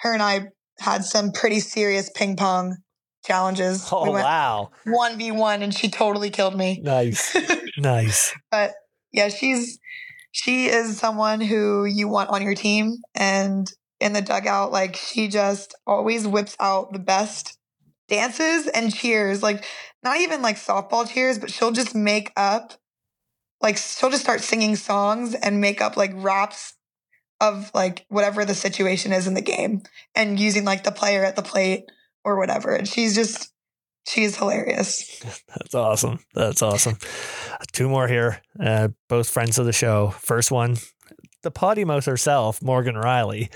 her 0.00 0.12
and 0.12 0.22
I 0.22 0.48
had 0.78 1.04
some 1.04 1.32
pretty 1.32 1.60
serious 1.60 2.10
ping 2.14 2.36
pong 2.36 2.76
challenges. 3.24 3.88
oh, 3.92 4.04
we 4.04 4.10
wow. 4.10 4.70
one 4.84 5.18
v 5.18 5.30
one, 5.32 5.62
and 5.62 5.74
she 5.74 5.88
totally 5.88 6.30
killed 6.30 6.56
me. 6.56 6.80
Nice. 6.82 7.36
nice. 7.78 8.34
But 8.50 8.72
yeah, 9.12 9.28
she's 9.28 9.78
she 10.32 10.66
is 10.66 10.98
someone 10.98 11.40
who 11.40 11.84
you 11.84 12.08
want 12.08 12.30
on 12.30 12.42
your 12.42 12.54
team, 12.54 12.98
and 13.14 13.70
in 14.00 14.12
the 14.12 14.22
dugout, 14.22 14.72
like 14.72 14.96
she 14.96 15.28
just 15.28 15.74
always 15.86 16.26
whips 16.26 16.56
out 16.60 16.92
the 16.92 16.98
best 16.98 17.58
dances 18.08 18.66
and 18.66 18.94
cheers. 18.94 19.42
Like 19.42 19.64
not 20.02 20.18
even 20.18 20.42
like 20.42 20.56
softball 20.56 21.08
cheers, 21.08 21.38
but 21.38 21.50
she'll 21.50 21.72
just 21.72 21.94
make 21.94 22.32
up. 22.36 22.74
Like 23.60 23.76
she'll 23.76 24.10
just 24.10 24.22
start 24.22 24.40
singing 24.40 24.76
songs 24.76 25.34
and 25.34 25.60
make 25.60 25.82
up 25.82 25.96
like 25.96 26.12
raps 26.14 26.74
of 27.40 27.70
like 27.74 28.04
whatever 28.08 28.44
the 28.44 28.54
situation 28.54 29.12
is 29.12 29.26
in 29.26 29.34
the 29.34 29.40
game 29.40 29.82
and 30.14 30.38
using 30.38 30.64
like 30.64 30.84
the 30.84 30.92
player 30.92 31.24
at 31.24 31.36
the 31.36 31.42
plate 31.42 31.84
or 32.24 32.38
whatever. 32.38 32.74
And 32.74 32.86
she's 32.86 33.14
just 33.14 33.52
she's 34.06 34.36
hilarious. 34.36 35.20
That's 35.48 35.74
awesome. 35.74 36.20
That's 36.34 36.62
awesome. 36.62 36.98
Two 37.72 37.88
more 37.88 38.08
here. 38.08 38.42
Uh, 38.58 38.88
both 39.08 39.28
friends 39.28 39.58
of 39.58 39.66
the 39.66 39.72
show. 39.72 40.10
First 40.10 40.50
one, 40.50 40.76
the 41.42 41.50
potty 41.50 41.84
mouth 41.84 42.04
herself, 42.04 42.62
Morgan 42.62 42.96
Riley. 42.96 43.50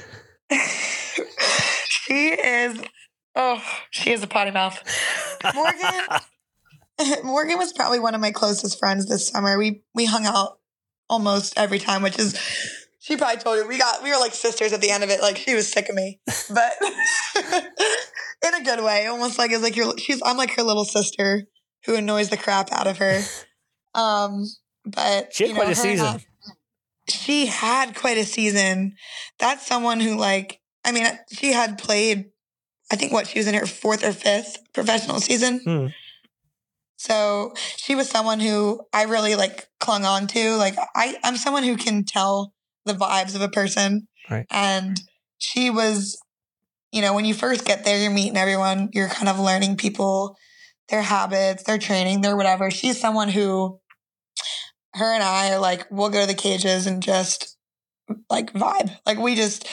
she 0.51 2.29
is 2.29 2.81
oh, 3.35 3.63
she 3.91 4.13
is 4.13 4.23
a 4.23 4.27
potty 4.27 4.51
mouth. 4.51 4.79
Morgan 5.55 6.21
Morgan 7.25 7.59
was 7.59 7.73
probably 7.73 7.99
one 7.99 8.15
of 8.15 8.21
my 8.21 8.31
closest 8.31 8.79
friends 8.79 9.07
this 9.07 9.29
summer. 9.29 9.59
We 9.59 9.83
we 9.95 10.05
hung 10.05 10.27
out 10.27 10.59
almost 11.09 11.59
every 11.59 11.79
time, 11.79 12.03
which 12.03 12.19
is 12.19 12.39
she 13.01 13.17
probably 13.17 13.43
told 13.43 13.59
you 13.59 13.67
we 13.69 13.79
got 13.79 14.03
we 14.03 14.11
were 14.11 14.19
like 14.19 14.35
sisters 14.35 14.73
at 14.73 14.81
the 14.81 14.91
end 14.91 15.03
of 15.03 15.11
it. 15.11 15.21
Like 15.21 15.37
she 15.37 15.55
was 15.55 15.71
sick 15.71 15.89
of 15.89 15.95
me, 15.95 16.21
but 16.51 16.73
in 18.45 18.55
a 18.55 18.65
good 18.65 18.83
way. 18.85 19.07
Almost 19.07 19.39
like 19.39 19.51
it's 19.53 19.63
like 19.63 19.77
you're 19.77 19.97
she's 19.99 20.21
I'm 20.25 20.37
like 20.37 20.53
her 20.57 20.63
little 20.63 20.85
sister 20.85 21.45
who 21.87 21.95
annoys 21.97 22.31
the 22.31 22.37
crap 22.37 22.73
out 22.73 22.87
of 22.87 22.99
her. 22.99 23.21
Um, 23.97 24.45
but 24.85 25.33
She 25.33 25.45
had 25.45 25.51
you 25.51 25.55
quite 25.55 25.71
a 25.71 25.81
her 25.81 25.89
and 25.89 26.01
I- 26.01 26.13
season. 26.17 26.21
she 27.09 27.47
had 27.47 27.95
quite 27.95 28.19
a 28.19 28.25
season. 28.25 28.97
That's 29.39 29.65
someone 29.65 30.01
who 30.01 30.17
like 30.17 30.61
I 30.85 30.91
mean 30.91 31.07
she 31.33 31.53
had 31.53 31.79
played 31.79 32.25
I 32.91 32.97
think 32.97 33.13
what 33.13 33.29
she 33.29 33.39
was 33.39 33.47
in 33.47 33.55
her 33.55 33.67
fourth 33.67 34.03
or 34.03 34.13
fifth 34.13 34.57
professional 34.73 35.21
season. 35.21 35.61
Hmm. 35.65 35.87
So 36.97 37.53
she 37.77 37.95
was 37.95 38.09
someone 38.09 38.41
who 38.41 38.81
I 38.93 39.05
really 39.05 39.35
like 39.37 39.69
clung 39.81 40.05
on 40.05 40.27
to. 40.29 40.57
Like 40.57 40.75
I 40.95 41.17
I'm 41.23 41.37
someone 41.37 41.63
who 41.63 41.77
can 41.77 42.05
tell 42.05 42.53
the 42.85 42.95
vibes 42.95 43.35
of 43.35 43.43
a 43.43 43.49
person. 43.49 44.09
Right. 44.31 44.47
And 44.51 45.01
she 45.39 45.71
was 45.71 46.19
you 46.95 47.03
know, 47.03 47.13
when 47.13 47.25
you 47.25 47.35
first 47.35 47.65
get 47.65 47.85
there, 47.85 47.99
you're 47.99 48.13
meeting 48.13 48.37
everyone, 48.37 48.89
you're 48.93 49.09
kind 49.09 49.29
of 49.29 49.41
learning 49.41 49.77
people, 49.77 50.37
their 50.89 51.03
habits, 51.03 51.65
their 51.65 51.77
training, 51.77 52.21
their 52.21 52.37
whatever. 52.37 52.71
She's 52.71 53.01
someone 53.01 53.29
who 53.29 53.81
her 54.95 55.13
and 55.13 55.23
I 55.23 55.51
are 55.53 55.59
like, 55.59 55.89
we'll 55.91 56.11
go 56.11 56.21
to 56.21 56.27
the 56.29 56.35
cages 56.35 56.87
and 56.87 57.03
just 57.03 57.57
like 58.31 58.53
vibe. 58.53 58.97
Like 59.05 59.19
we 59.19 59.35
just, 59.35 59.69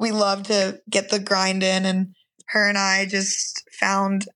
we 0.00 0.10
love 0.10 0.42
to 0.48 0.80
get 0.90 1.10
the 1.10 1.20
grind 1.20 1.62
in. 1.62 1.86
And 1.86 2.16
her 2.48 2.68
and 2.68 2.76
I 2.76 3.06
just 3.06 3.62
found 3.78 4.26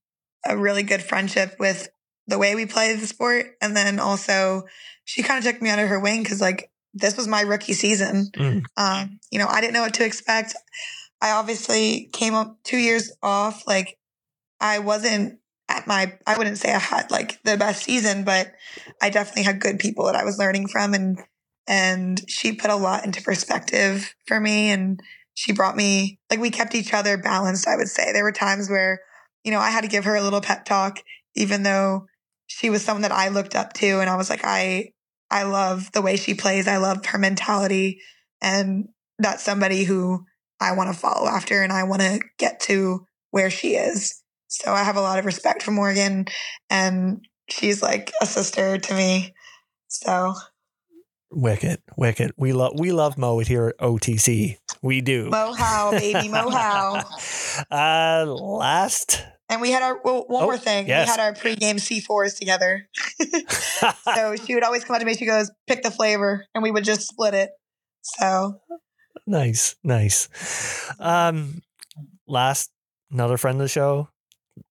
a 0.47 0.57
really 0.57 0.85
good 0.85 1.03
friendship 1.03 1.57
with 1.59 1.89
the 2.29 2.39
way 2.39 2.55
we 2.55 2.67
play 2.67 2.95
the 2.95 3.07
sport. 3.09 3.47
And 3.61 3.77
then 3.77 3.99
also, 3.99 4.63
she 5.05 5.25
kind 5.25 5.45
of 5.45 5.51
took 5.51 5.61
me 5.61 5.71
under 5.71 5.89
her 5.89 5.99
wing 5.99 6.23
because, 6.23 6.41
like, 6.41 6.71
this 6.95 7.17
was 7.17 7.27
my 7.27 7.41
rookie 7.41 7.73
season. 7.73 8.31
Mm. 8.37 8.63
Um, 8.77 9.19
you 9.33 9.41
know, 9.41 9.49
I 9.49 9.61
didn't 9.61 9.73
know 9.73 9.83
what 9.83 9.95
to 9.95 10.05
expect. 10.05 10.55
I 11.21 11.33
obviously 11.33 12.09
came 12.13 12.35
up 12.35 12.59
two 12.65 12.79
years 12.79 13.13
off. 13.23 13.67
Like, 13.67 13.99
I 14.61 14.79
wasn't 14.79 15.39
at 15.69 15.87
my, 15.87 16.17
I 16.27 16.39
wouldn't 16.39 16.59
say 16.59 16.73
I 16.73 16.79
had 16.79 17.11
like 17.11 17.43
the 17.43 17.57
best 17.57 17.85
season, 17.85 18.25
but 18.25 18.53
I 19.03 19.11
definitely 19.11 19.43
had 19.43 19.61
good 19.61 19.79
people 19.79 20.07
that 20.07 20.17
I 20.17 20.25
was 20.25 20.39
learning 20.39 20.69
from. 20.69 20.95
And, 20.95 21.19
and 21.67 22.23
she 22.29 22.53
put 22.53 22.71
a 22.71 22.77
lot 22.77 23.05
into 23.05 23.23
perspective 23.23 24.15
for 24.27 24.41
me. 24.41 24.71
And 24.71 25.01
she 25.35 25.53
brought 25.53 25.77
me, 25.77 26.19
like, 26.31 26.41
we 26.41 26.51
kept 26.51 26.75
each 26.75 26.95
other 26.95 27.17
balanced, 27.17 27.69
I 27.69 27.77
would 27.77 27.89
say. 27.89 28.13
There 28.13 28.25
were 28.25 28.33
times 28.33 28.69
where, 28.69 29.01
you 29.45 29.53
know, 29.53 29.61
I 29.61 29.71
had 29.71 29.83
to 29.83 29.89
give 29.89 30.05
her 30.05 30.17
a 30.17 30.23
little 30.23 30.41
pep 30.41 30.65
talk, 30.65 31.01
even 31.35 31.63
though 31.63 32.07
she 32.47 32.71
was 32.71 32.83
someone 32.83 33.03
that 33.03 33.13
I 33.13 33.29
looked 33.29 33.55
up 33.55 33.73
to. 33.75 34.01
And 34.01 34.09
I 34.09 34.17
was 34.17 34.31
like, 34.31 34.41
I, 34.45 34.93
I 35.31 35.43
love 35.43 35.93
the 35.93 36.03
way 36.03 36.17
she 36.17 36.35
plays. 36.35 36.67
I 36.67 36.79
love 36.79 37.05
her 37.07 37.19
mentality. 37.19 38.01
And 38.41 38.89
that's 39.19 39.43
somebody 39.43 39.85
who 39.85 40.25
I 40.61 40.73
want 40.73 40.93
to 40.93 40.99
follow 40.99 41.27
after 41.29 41.63
and 41.63 41.73
I 41.73 41.85
want 41.85 42.03
to 42.03 42.21
get 42.39 42.61
to 42.61 43.07
where 43.31 43.51
she 43.51 43.75
is. 43.77 44.23
So 44.49 44.73
I 44.73 44.83
have 44.83 44.97
a 44.97 45.01
lot 45.03 45.19
of 45.19 45.25
respect 45.27 45.63
for 45.63 45.71
Morgan 45.71 46.27
and 46.71 47.21
she's 47.51 47.83
like 47.83 48.13
a 48.21 48.27
sister 48.27 48.79
to 48.79 48.95
me. 48.95 49.35
So 49.89 50.35
Wicked, 51.31 51.83
wicked. 51.97 52.33
We 52.39 52.55
love 52.55 52.73
we 52.79 52.91
love 52.91 53.19
Mo 53.19 53.39
here 53.41 53.69
at 53.69 53.79
OTC. 53.79 54.57
We 54.81 55.03
do. 55.03 55.29
Mo 55.29 55.53
how, 55.53 55.91
baby, 55.91 56.27
Mo 56.31 56.49
how. 56.49 57.05
Uh, 57.71 58.25
last. 58.27 59.23
And 59.51 59.61
we 59.61 59.71
had 59.71 59.83
our, 59.83 60.01
well, 60.03 60.25
one 60.27 60.43
Oh, 60.45 60.47
more 60.47 60.57
thing. 60.59 60.89
yes. 60.89 61.07
We 61.07 61.11
had 61.11 61.21
our 61.21 61.33
pregame 61.35 61.77
C4s 61.77 62.39
together. 62.39 62.89
so 64.15 64.37
she 64.37 64.55
would 64.55 64.63
always 64.65 64.85
come 64.85 64.95
up 64.95 65.01
to 65.01 65.07
me. 65.07 65.15
She 65.15 65.27
goes, 65.27 65.51
pick 65.67 65.83
the 65.83 65.91
flavor. 65.91 66.47
And 66.55 66.63
we 66.63 66.71
would 66.71 66.85
just 66.85 67.07
split 67.09 67.35
it. 67.35 67.51
So 68.03 68.61
nice, 69.29 69.77
nice. 69.85 70.29
Um, 70.99 71.63
last, 72.27 72.71
another 73.11 73.37
friend 73.37 73.57
of 73.57 73.65
the 73.65 73.69
show, 73.69 74.09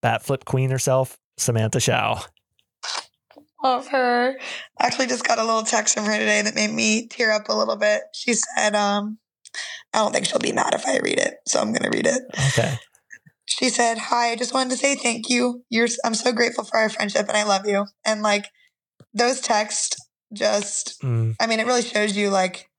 bat 0.01 0.23
flip 0.23 0.45
queen 0.45 0.69
herself, 0.69 1.17
Samantha 1.37 1.79
Shao. 1.79 2.21
love 3.63 3.87
her. 3.87 4.37
I 4.79 4.85
actually 4.85 5.07
just 5.07 5.25
got 5.27 5.39
a 5.39 5.43
little 5.43 5.63
text 5.63 5.95
from 5.95 6.05
her 6.05 6.17
today 6.17 6.41
that 6.41 6.55
made 6.55 6.71
me 6.71 7.07
tear 7.07 7.31
up 7.31 7.49
a 7.49 7.53
little 7.55 7.75
bit. 7.77 8.01
She 8.13 8.33
said, 8.33 8.75
um, 8.75 9.17
I 9.93 9.99
don't 9.99 10.11
think 10.13 10.25
she'll 10.25 10.39
be 10.39 10.51
mad 10.51 10.73
if 10.73 10.85
I 10.85 10.99
read 10.99 11.19
it. 11.19 11.35
So 11.47 11.59
I'm 11.59 11.71
going 11.71 11.89
to 11.89 11.95
read 11.95 12.07
it. 12.07 12.21
Okay. 12.49 12.77
She 13.45 13.69
said, 13.69 13.97
Hi, 13.97 14.31
I 14.31 14.35
just 14.35 14.53
wanted 14.53 14.71
to 14.71 14.77
say 14.77 14.95
thank 14.95 15.29
you. 15.29 15.63
You're, 15.69 15.87
I'm 16.03 16.13
so 16.13 16.33
grateful 16.33 16.65
for 16.65 16.77
our 16.77 16.89
friendship 16.89 17.27
and 17.29 17.37
I 17.37 17.43
love 17.45 17.65
you. 17.65 17.85
And 18.05 18.21
like 18.21 18.45
those 19.13 19.39
texts 19.39 19.95
just, 20.33 21.01
Mm, 21.01 21.35
I 21.39 21.47
mean, 21.47 21.59
it 21.59 21.65
really 21.65 21.81
shows 21.81 22.15
you 22.15 22.29
like 22.29 22.69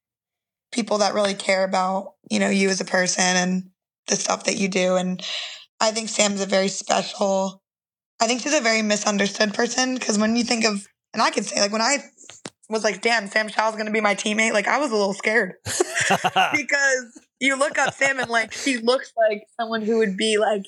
people 0.73 0.99
that 0.99 1.15
really 1.15 1.35
care 1.35 1.65
about, 1.65 2.15
you 2.31 2.39
know, 2.39 2.51
you 2.51 2.69
as 2.69 2.81
a 2.81 2.85
person 2.85 3.25
and 3.25 3.71
the 4.07 4.17
stuff 4.17 4.45
that 4.45 4.57
you 4.57 4.69
do. 4.69 4.97
And 4.97 5.23
I 5.81 5.91
think 5.91 6.09
Sam's 6.09 6.41
a 6.41 6.47
very 6.47 6.69
special, 6.69 7.63
I 8.21 8.27
think 8.27 8.43
she's 8.43 8.55
a 8.55 8.61
very 8.61 8.83
misunderstood 8.83 9.55
person 9.55 9.95
because 9.95 10.19
when 10.19 10.37
you 10.37 10.45
think 10.45 10.65
of, 10.65 10.87
and 11.13 11.23
I 11.23 11.31
could 11.31 11.45
say, 11.45 11.61
like, 11.61 11.73
when 11.73 11.81
I 11.81 11.99
was 12.69 12.85
like, 12.85 13.01
damn, 13.01 13.29
Sam 13.29 13.49
Shaw's 13.49 13.75
going 13.75 13.87
to 13.87 13.93
be 13.93 14.01
my 14.01 14.15
teammate, 14.15 14.53
like, 14.53 14.69
I 14.69 14.79
was 14.79 14.91
a 14.91 14.97
little 14.97 15.15
scared 15.15 15.55
because 16.53 17.21
you 17.41 17.59
look 17.59 17.79
up 17.79 17.95
Sam 17.95 18.19
and 18.19 18.31
like, 18.31 18.53
she 18.53 18.79
looks 18.79 19.13
like 19.17 19.45
someone 19.59 19.83
who 19.83 19.99
would 19.99 20.17
be 20.17 20.37
like 20.39 20.65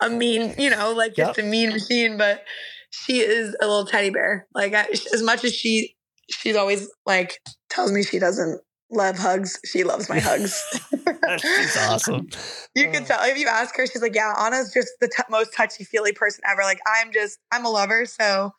a 0.00 0.10
mean, 0.10 0.54
you 0.58 0.70
know, 0.70 0.92
like 0.92 1.14
just 1.14 1.38
a 1.38 1.42
mean 1.42 1.70
machine, 1.70 2.18
but 2.18 2.44
she 2.90 3.20
is 3.20 3.56
a 3.60 3.66
little 3.66 3.86
teddy 3.86 4.10
bear. 4.10 4.46
Like, 4.54 4.74
I, 4.74 4.86
as 4.90 5.22
much 5.22 5.44
as 5.44 5.54
she, 5.54 5.96
she's 6.30 6.56
always 6.56 6.90
like 7.06 7.38
tells 7.70 7.92
me 7.92 8.02
she 8.02 8.18
doesn't 8.18 8.60
love 8.90 9.18
hugs. 9.18 9.58
She 9.64 9.84
loves 9.84 10.08
my 10.08 10.18
hugs. 10.18 10.62
She's 11.38 11.76
awesome. 11.76 12.28
You 12.74 12.90
can 12.90 13.04
tell 13.04 13.18
if 13.22 13.38
you 13.38 13.48
ask 13.48 13.76
her, 13.76 13.86
she's 13.86 14.02
like, 14.02 14.14
"Yeah, 14.14 14.32
Ana's 14.38 14.72
just 14.72 14.88
the 15.00 15.08
t- 15.08 15.22
most 15.30 15.52
touchy 15.54 15.84
feely 15.84 16.12
person 16.12 16.42
ever." 16.50 16.62
Like, 16.62 16.80
I'm 16.86 17.12
just, 17.12 17.38
I'm 17.52 17.64
a 17.64 17.70
lover, 17.70 18.06
so 18.06 18.52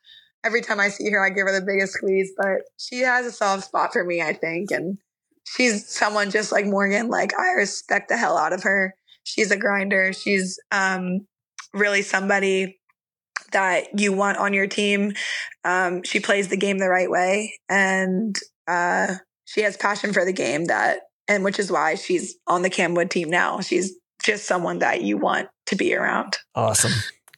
every 0.44 0.62
time 0.62 0.80
I 0.80 0.90
see 0.90 1.10
her, 1.12 1.26
I 1.26 1.30
give 1.30 1.46
her 1.48 1.60
the 1.60 1.66
biggest 1.66 1.94
squeeze. 1.94 2.32
But 2.38 2.62
she 2.78 3.00
has 3.00 3.26
a 3.26 3.32
soft 3.32 3.66
spot 3.66 3.94
for 3.94 4.04
me, 4.04 4.22
I 4.22 4.34
think, 4.34 4.72
and 4.72 4.98
she's 5.46 5.88
someone 5.88 6.32
just 6.32 6.52
like 6.52 6.66
Morgan. 6.66 7.10
Like, 7.10 7.38
I 7.40 7.52
respect 7.52 8.10
the 8.10 8.18
hell 8.18 8.38
out 8.38 8.54
of 8.54 8.64
her. 8.64 8.96
She's 9.24 9.52
a 9.52 9.58
grinder. 9.58 10.14
She's 10.14 10.60
um, 10.72 11.28
really 11.74 12.02
somebody 12.02 12.80
that 13.52 14.00
you 14.00 14.14
want 14.14 14.38
on 14.38 14.54
your 14.54 14.68
team. 14.68 15.14
Um, 15.64 16.04
she 16.04 16.20
plays 16.20 16.48
the 16.50 16.58
game 16.58 16.80
the 16.80 16.90
right 16.90 17.10
way, 17.10 17.54
and 17.70 18.36
uh, 18.68 19.16
she 19.48 19.62
has 19.62 19.76
passion 19.78 20.14
for 20.14 20.24
the 20.26 20.34
game 20.34 20.66
that, 20.66 21.00
and 21.28 21.44
which 21.44 21.58
is 21.58 21.72
why 21.72 21.96
she's 21.96 22.36
on 22.46 22.62
the 22.62 22.70
Camwood 22.70 23.10
team 23.10 23.30
now. 23.30 23.62
She's 23.62 23.94
just 24.24 24.46
someone 24.46 24.80
that 24.80 25.02
you 25.02 25.18
want 25.18 25.48
to 25.68 25.76
be 25.76 25.96
around. 25.96 26.38
Awesome. 26.54 26.92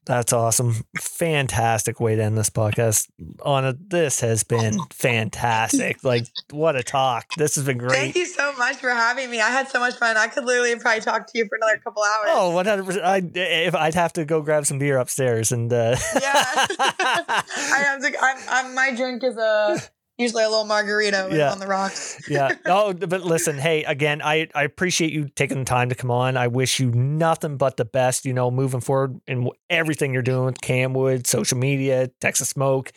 That's 0.05 0.33
awesome. 0.33 0.73
Fantastic 0.99 1.99
way 1.99 2.15
to 2.15 2.23
end 2.23 2.35
this 2.35 2.49
podcast. 2.49 3.07
Ana, 3.45 3.75
this 3.79 4.21
has 4.21 4.43
been 4.43 4.79
fantastic. 4.91 6.03
Like, 6.03 6.25
what 6.49 6.75
a 6.75 6.81
talk. 6.81 7.27
This 7.37 7.53
has 7.55 7.65
been 7.65 7.77
great. 7.77 7.91
Thank 7.91 8.15
you 8.15 8.25
so 8.25 8.51
much 8.53 8.77
for 8.77 8.89
having 8.89 9.29
me. 9.29 9.39
I 9.39 9.49
had 9.49 9.67
so 9.67 9.79
much 9.79 9.97
fun. 9.97 10.17
I 10.17 10.25
could 10.25 10.45
literally 10.45 10.75
probably 10.77 11.01
talk 11.01 11.31
to 11.31 11.37
you 11.37 11.45
for 11.47 11.57
another 11.57 11.77
couple 11.77 12.01
hours. 12.01 12.27
Oh, 12.29 12.51
100%. 12.55 13.03
I, 13.03 13.21
if 13.35 13.75
I'd 13.75 13.93
have 13.93 14.13
to 14.13 14.25
go 14.25 14.41
grab 14.41 14.65
some 14.65 14.79
beer 14.79 14.97
upstairs 14.97 15.51
and, 15.51 15.71
uh, 15.71 15.95
Yeah. 16.19 16.31
I 16.79 17.83
have 17.85 18.01
to. 18.01 18.17
I'm, 18.19 18.37
I'm, 18.49 18.73
my 18.73 18.95
drink 18.95 19.23
is 19.23 19.37
a 19.37 19.79
usually 20.19 20.43
a 20.43 20.49
little 20.49 20.65
margarita 20.65 21.29
Yeah. 21.31 21.51
on 21.51 21.59
the 21.59 21.65
rocks. 21.65 22.19
yeah. 22.29 22.55
Oh, 22.65 22.93
but 22.93 23.21
listen, 23.23 23.57
hey, 23.57 23.83
again, 23.85 24.21
I, 24.21 24.47
I 24.53 24.63
appreciate 24.63 25.11
you 25.11 25.29
taking 25.29 25.59
the 25.59 25.65
time 25.65 25.89
to 25.89 25.95
come 25.95 26.11
on. 26.11 26.37
I 26.37 26.47
wish 26.47 26.79
you 26.79 26.91
nothing 26.91 27.57
but 27.57 27.77
the 27.77 27.85
best, 27.85 28.25
you 28.25 28.33
know, 28.33 28.51
moving 28.51 28.81
forward 28.81 29.19
in 29.25 29.49
everything 29.69 30.13
you're 30.13 30.21
doing, 30.21 30.45
with 30.45 30.61
Camwood, 30.61 31.25
social 31.25 31.57
media, 31.57 32.09
Texas 32.19 32.49
Smoke, 32.49 32.91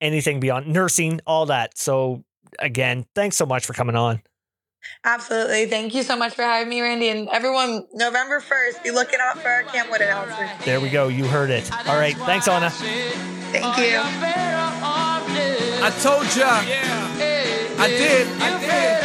anything 0.00 0.40
beyond 0.40 0.68
nursing, 0.68 1.20
all 1.26 1.46
that. 1.46 1.76
So 1.76 2.24
again, 2.60 3.04
thanks 3.14 3.36
so 3.36 3.44
much 3.44 3.66
for 3.66 3.72
coming 3.74 3.96
on. 3.96 4.22
Absolutely. 5.04 5.66
Thank 5.66 5.92
you 5.94 6.02
so 6.04 6.16
much 6.16 6.34
for 6.34 6.42
having 6.42 6.68
me, 6.68 6.80
Randy. 6.80 7.08
And 7.08 7.28
everyone, 7.30 7.86
November 7.92 8.40
1st, 8.40 8.84
be 8.84 8.90
looking 8.92 9.18
out 9.20 9.38
for 9.38 9.48
our 9.48 9.64
Camwood 9.64 10.00
announcement. 10.00 10.60
There 10.64 10.80
we 10.80 10.88
go. 10.88 11.08
You 11.08 11.26
heard 11.26 11.50
it. 11.50 11.70
All 11.88 11.96
right. 11.98 12.16
Thanks, 12.18 12.46
Ana. 12.46 12.70
Thank 12.70 13.78
you. 13.78 14.67
I 15.80 15.90
told 16.02 16.26
ya. 16.34 16.58
I 17.78 17.88
did. 17.88 18.26
I 18.40 18.50
did. 18.58 18.98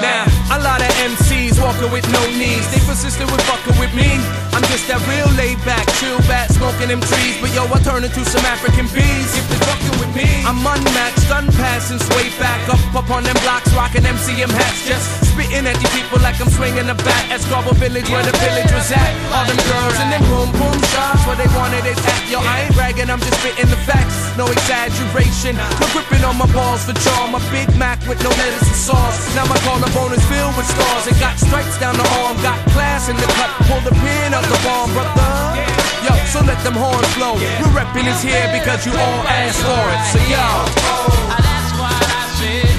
Now, 0.00 0.24
a 0.56 0.58
lot 0.64 0.80
of 0.80 0.88
MCs 0.96 1.31
walking 1.62 1.90
with 1.94 2.04
no 2.10 2.22
knees. 2.34 2.66
They 2.74 2.82
persistent 2.82 3.30
with 3.30 3.40
fucking 3.46 3.78
with 3.78 3.94
me. 3.94 4.18
I'm 4.52 4.66
just 4.68 4.84
that 4.90 5.00
real 5.06 5.30
laid 5.38 5.56
back, 5.64 5.86
chill 6.02 6.18
back, 6.26 6.50
smoking 6.50 6.90
them 6.90 7.00
trees. 7.00 7.38
But 7.40 7.54
yo, 7.54 7.64
I 7.70 7.78
turn 7.80 8.02
into 8.02 8.20
some 8.26 8.44
African 8.44 8.90
bees. 8.90 9.30
If 9.38 9.46
they're 9.48 9.64
fucking 9.64 9.96
with 10.02 10.12
me, 10.12 10.28
I'm 10.44 10.60
unmatched, 10.60 11.30
unpassed 11.30 11.94
since 11.94 12.04
way 12.12 12.28
back. 12.36 12.60
Up 12.68 12.82
up 12.92 13.08
on 13.08 13.22
them 13.22 13.38
blocks, 13.46 13.70
rocking 13.72 14.02
MCM 14.02 14.50
hats. 14.50 14.84
Just 14.84 15.06
spitting 15.32 15.64
at 15.64 15.78
these 15.78 15.94
people 15.94 16.18
like 16.20 16.36
I'm 16.42 16.50
swinging 16.50 16.90
a 16.90 16.96
bat 16.98 17.24
at 17.30 17.40
Scarborough 17.40 17.78
Village 17.78 18.10
where 18.10 18.26
the 18.26 18.34
village 18.42 18.72
was 18.74 18.90
at. 18.92 19.12
All 19.32 19.46
them 19.46 19.60
girls 19.70 19.96
in 20.02 20.08
them 20.10 20.22
boom 20.28 20.50
boom 20.58 20.78
shops 20.92 21.22
where 21.24 21.38
they 21.38 21.48
wanted 21.56 21.86
it 21.86 21.96
at. 21.96 22.20
Yo, 22.28 22.42
I 22.42 22.66
ain't 22.66 22.74
bragging, 22.74 23.08
I'm 23.08 23.22
just 23.22 23.38
spitting 23.40 23.70
the 23.70 23.80
facts. 23.86 24.18
No 24.36 24.50
exaggeration. 24.50 25.56
No 25.56 25.86
gripping 25.94 26.24
on 26.24 26.36
my 26.36 26.48
balls 26.52 26.84
for 26.84 26.96
charm. 27.04 27.34
A 27.36 27.40
Big 27.52 27.68
Mac 27.76 28.00
with 28.08 28.20
no 28.24 28.30
lettuce 28.30 28.68
and 28.68 28.80
sauce. 28.80 29.18
Now 29.36 29.46
my 29.46 29.58
collarbone 29.64 30.12
is 30.12 30.24
filled 30.28 30.56
with 30.56 30.66
stars 30.66 31.06
and 31.06 31.16
got 31.20 31.36
stripes 31.52 31.78
down 31.78 31.94
the 31.96 32.08
arm. 32.24 32.36
Got 32.40 32.58
class 32.72 33.10
in 33.10 33.16
the 33.16 33.28
cut. 33.36 33.50
Pull 33.68 33.80
the 33.84 33.94
pin 34.00 34.32
of 34.32 34.44
the 34.48 34.58
bomb, 34.64 34.90
brother. 34.96 35.60
Yo, 36.04 36.12
so 36.32 36.40
let 36.40 36.56
them 36.64 36.72
horns 36.72 37.12
blow. 37.14 37.34
We're 37.60 37.74
repping 37.76 38.08
is 38.08 38.22
here 38.22 38.48
because 38.56 38.86
you 38.86 38.92
all 38.92 39.20
asked 39.28 39.60
for 39.60 39.84
it. 39.92 40.00
So 40.12 40.18
yo, 40.32 40.46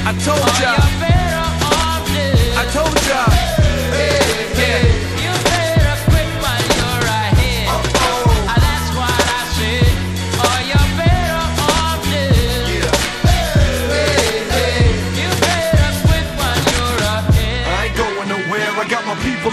I 0.06 0.12
told 0.26 0.54
ya. 0.60 1.13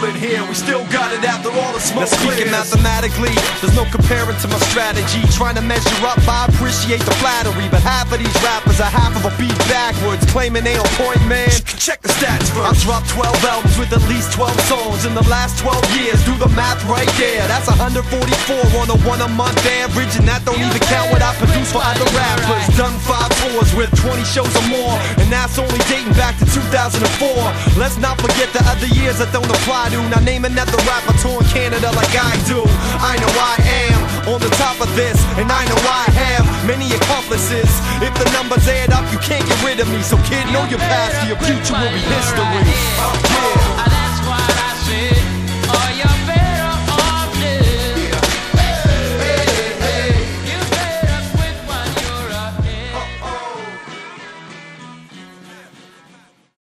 me 0.00 0.09
here. 0.20 0.44
We 0.44 0.54
still 0.54 0.84
got 0.92 1.16
it 1.16 1.24
after 1.24 1.48
all 1.48 1.72
the 1.72 1.80
smoke 1.80 2.04
Now 2.04 2.12
speaking 2.12 2.52
clears. 2.52 2.52
mathematics 2.52 3.00
dramatically. 3.00 3.32
There's 3.60 3.76
no 3.76 3.84
comparing 3.88 4.36
to 4.36 4.48
my 4.48 4.60
strategy. 4.68 5.24
Trying 5.32 5.56
to 5.56 5.64
measure 5.64 5.88
up, 6.04 6.20
I 6.28 6.46
appreciate 6.52 7.00
the 7.00 7.14
flattery. 7.22 7.68
But 7.72 7.80
half 7.80 8.12
of 8.12 8.18
these 8.18 8.34
rappers 8.44 8.80
are 8.80 8.92
half 8.92 9.16
of 9.16 9.24
a 9.24 9.32
beat 9.40 9.56
backwards, 9.72 10.24
claiming 10.30 10.64
they 10.64 10.76
on 10.76 10.86
point, 11.00 11.22
man. 11.26 11.48
Check 11.80 12.02
the 12.02 12.12
stats 12.12 12.52
first. 12.52 12.68
I 12.68 12.72
dropped 12.84 13.08
12 13.08 13.44
albums 13.44 13.76
with 13.80 13.92
at 13.96 14.04
least 14.12 14.32
12 14.36 14.52
songs 14.68 15.06
in 15.08 15.14
the 15.14 15.24
last 15.32 15.58
12 15.64 15.80
years. 15.96 16.18
Do 16.28 16.36
the 16.36 16.50
math 16.52 16.84
right 16.84 17.08
there. 17.16 17.46
That's 17.48 17.68
144 17.68 18.04
on 18.80 18.90
a 18.92 18.98
one 19.08 19.20
a 19.24 19.28
month 19.28 19.64
average, 19.80 20.12
and 20.20 20.28
that 20.28 20.44
don't 20.44 20.60
even 20.60 20.80
count 20.92 21.08
what 21.08 21.22
I 21.24 21.32
produce 21.40 21.72
for 21.72 21.80
other 21.80 22.04
rappers. 22.12 22.68
Done 22.76 22.96
five 23.08 23.32
tours 23.40 23.72
with 23.72 23.88
20 23.96 24.24
shows 24.28 24.52
or 24.52 24.66
more, 24.68 24.94
and 25.16 25.32
that's 25.32 25.56
only 25.56 25.80
dating 25.88 26.12
back 26.20 26.36
to 26.42 26.44
2004. 26.44 27.00
Let's 27.80 27.96
not 27.96 28.20
forget 28.20 28.52
the 28.52 28.60
other 28.68 28.90
years 28.92 29.18
that 29.18 29.32
don't 29.32 29.48
apply 29.48 29.88
to. 29.94 30.09
Now 30.10 30.18
name 30.18 30.44
another 30.44 30.76
rapper 30.90 31.14
touring 31.22 31.46
Canada 31.54 31.86
like 31.94 32.10
I 32.18 32.34
do. 32.50 32.66
I 32.98 33.14
know 33.22 33.30
I 33.30 33.56
am 33.86 34.34
on 34.34 34.40
the 34.40 34.50
top 34.58 34.80
of 34.80 34.90
this, 34.96 35.14
and 35.38 35.46
I 35.46 35.62
know 35.70 35.78
I 35.86 36.10
have 36.10 36.66
many 36.66 36.90
accomplices. 36.90 37.70
If 38.02 38.12
the 38.18 38.26
numbers 38.34 38.66
add 38.66 38.90
up, 38.90 39.06
you 39.12 39.18
can't 39.18 39.46
get 39.46 39.62
rid 39.62 39.78
of 39.78 39.88
me. 39.88 40.02
So 40.02 40.16
kid, 40.26 40.42
know 40.50 40.66
your 40.66 40.80
past, 40.80 41.14
your 41.28 41.38
future 41.38 41.78
will 41.78 41.94
be 41.94 42.02
history. 42.02 42.42
Yeah. 42.42 43.86
That's 43.86 44.18
what 44.26 44.42
I 44.42 44.70
said. 44.82 45.22
All 45.70 45.90
your 45.94 46.39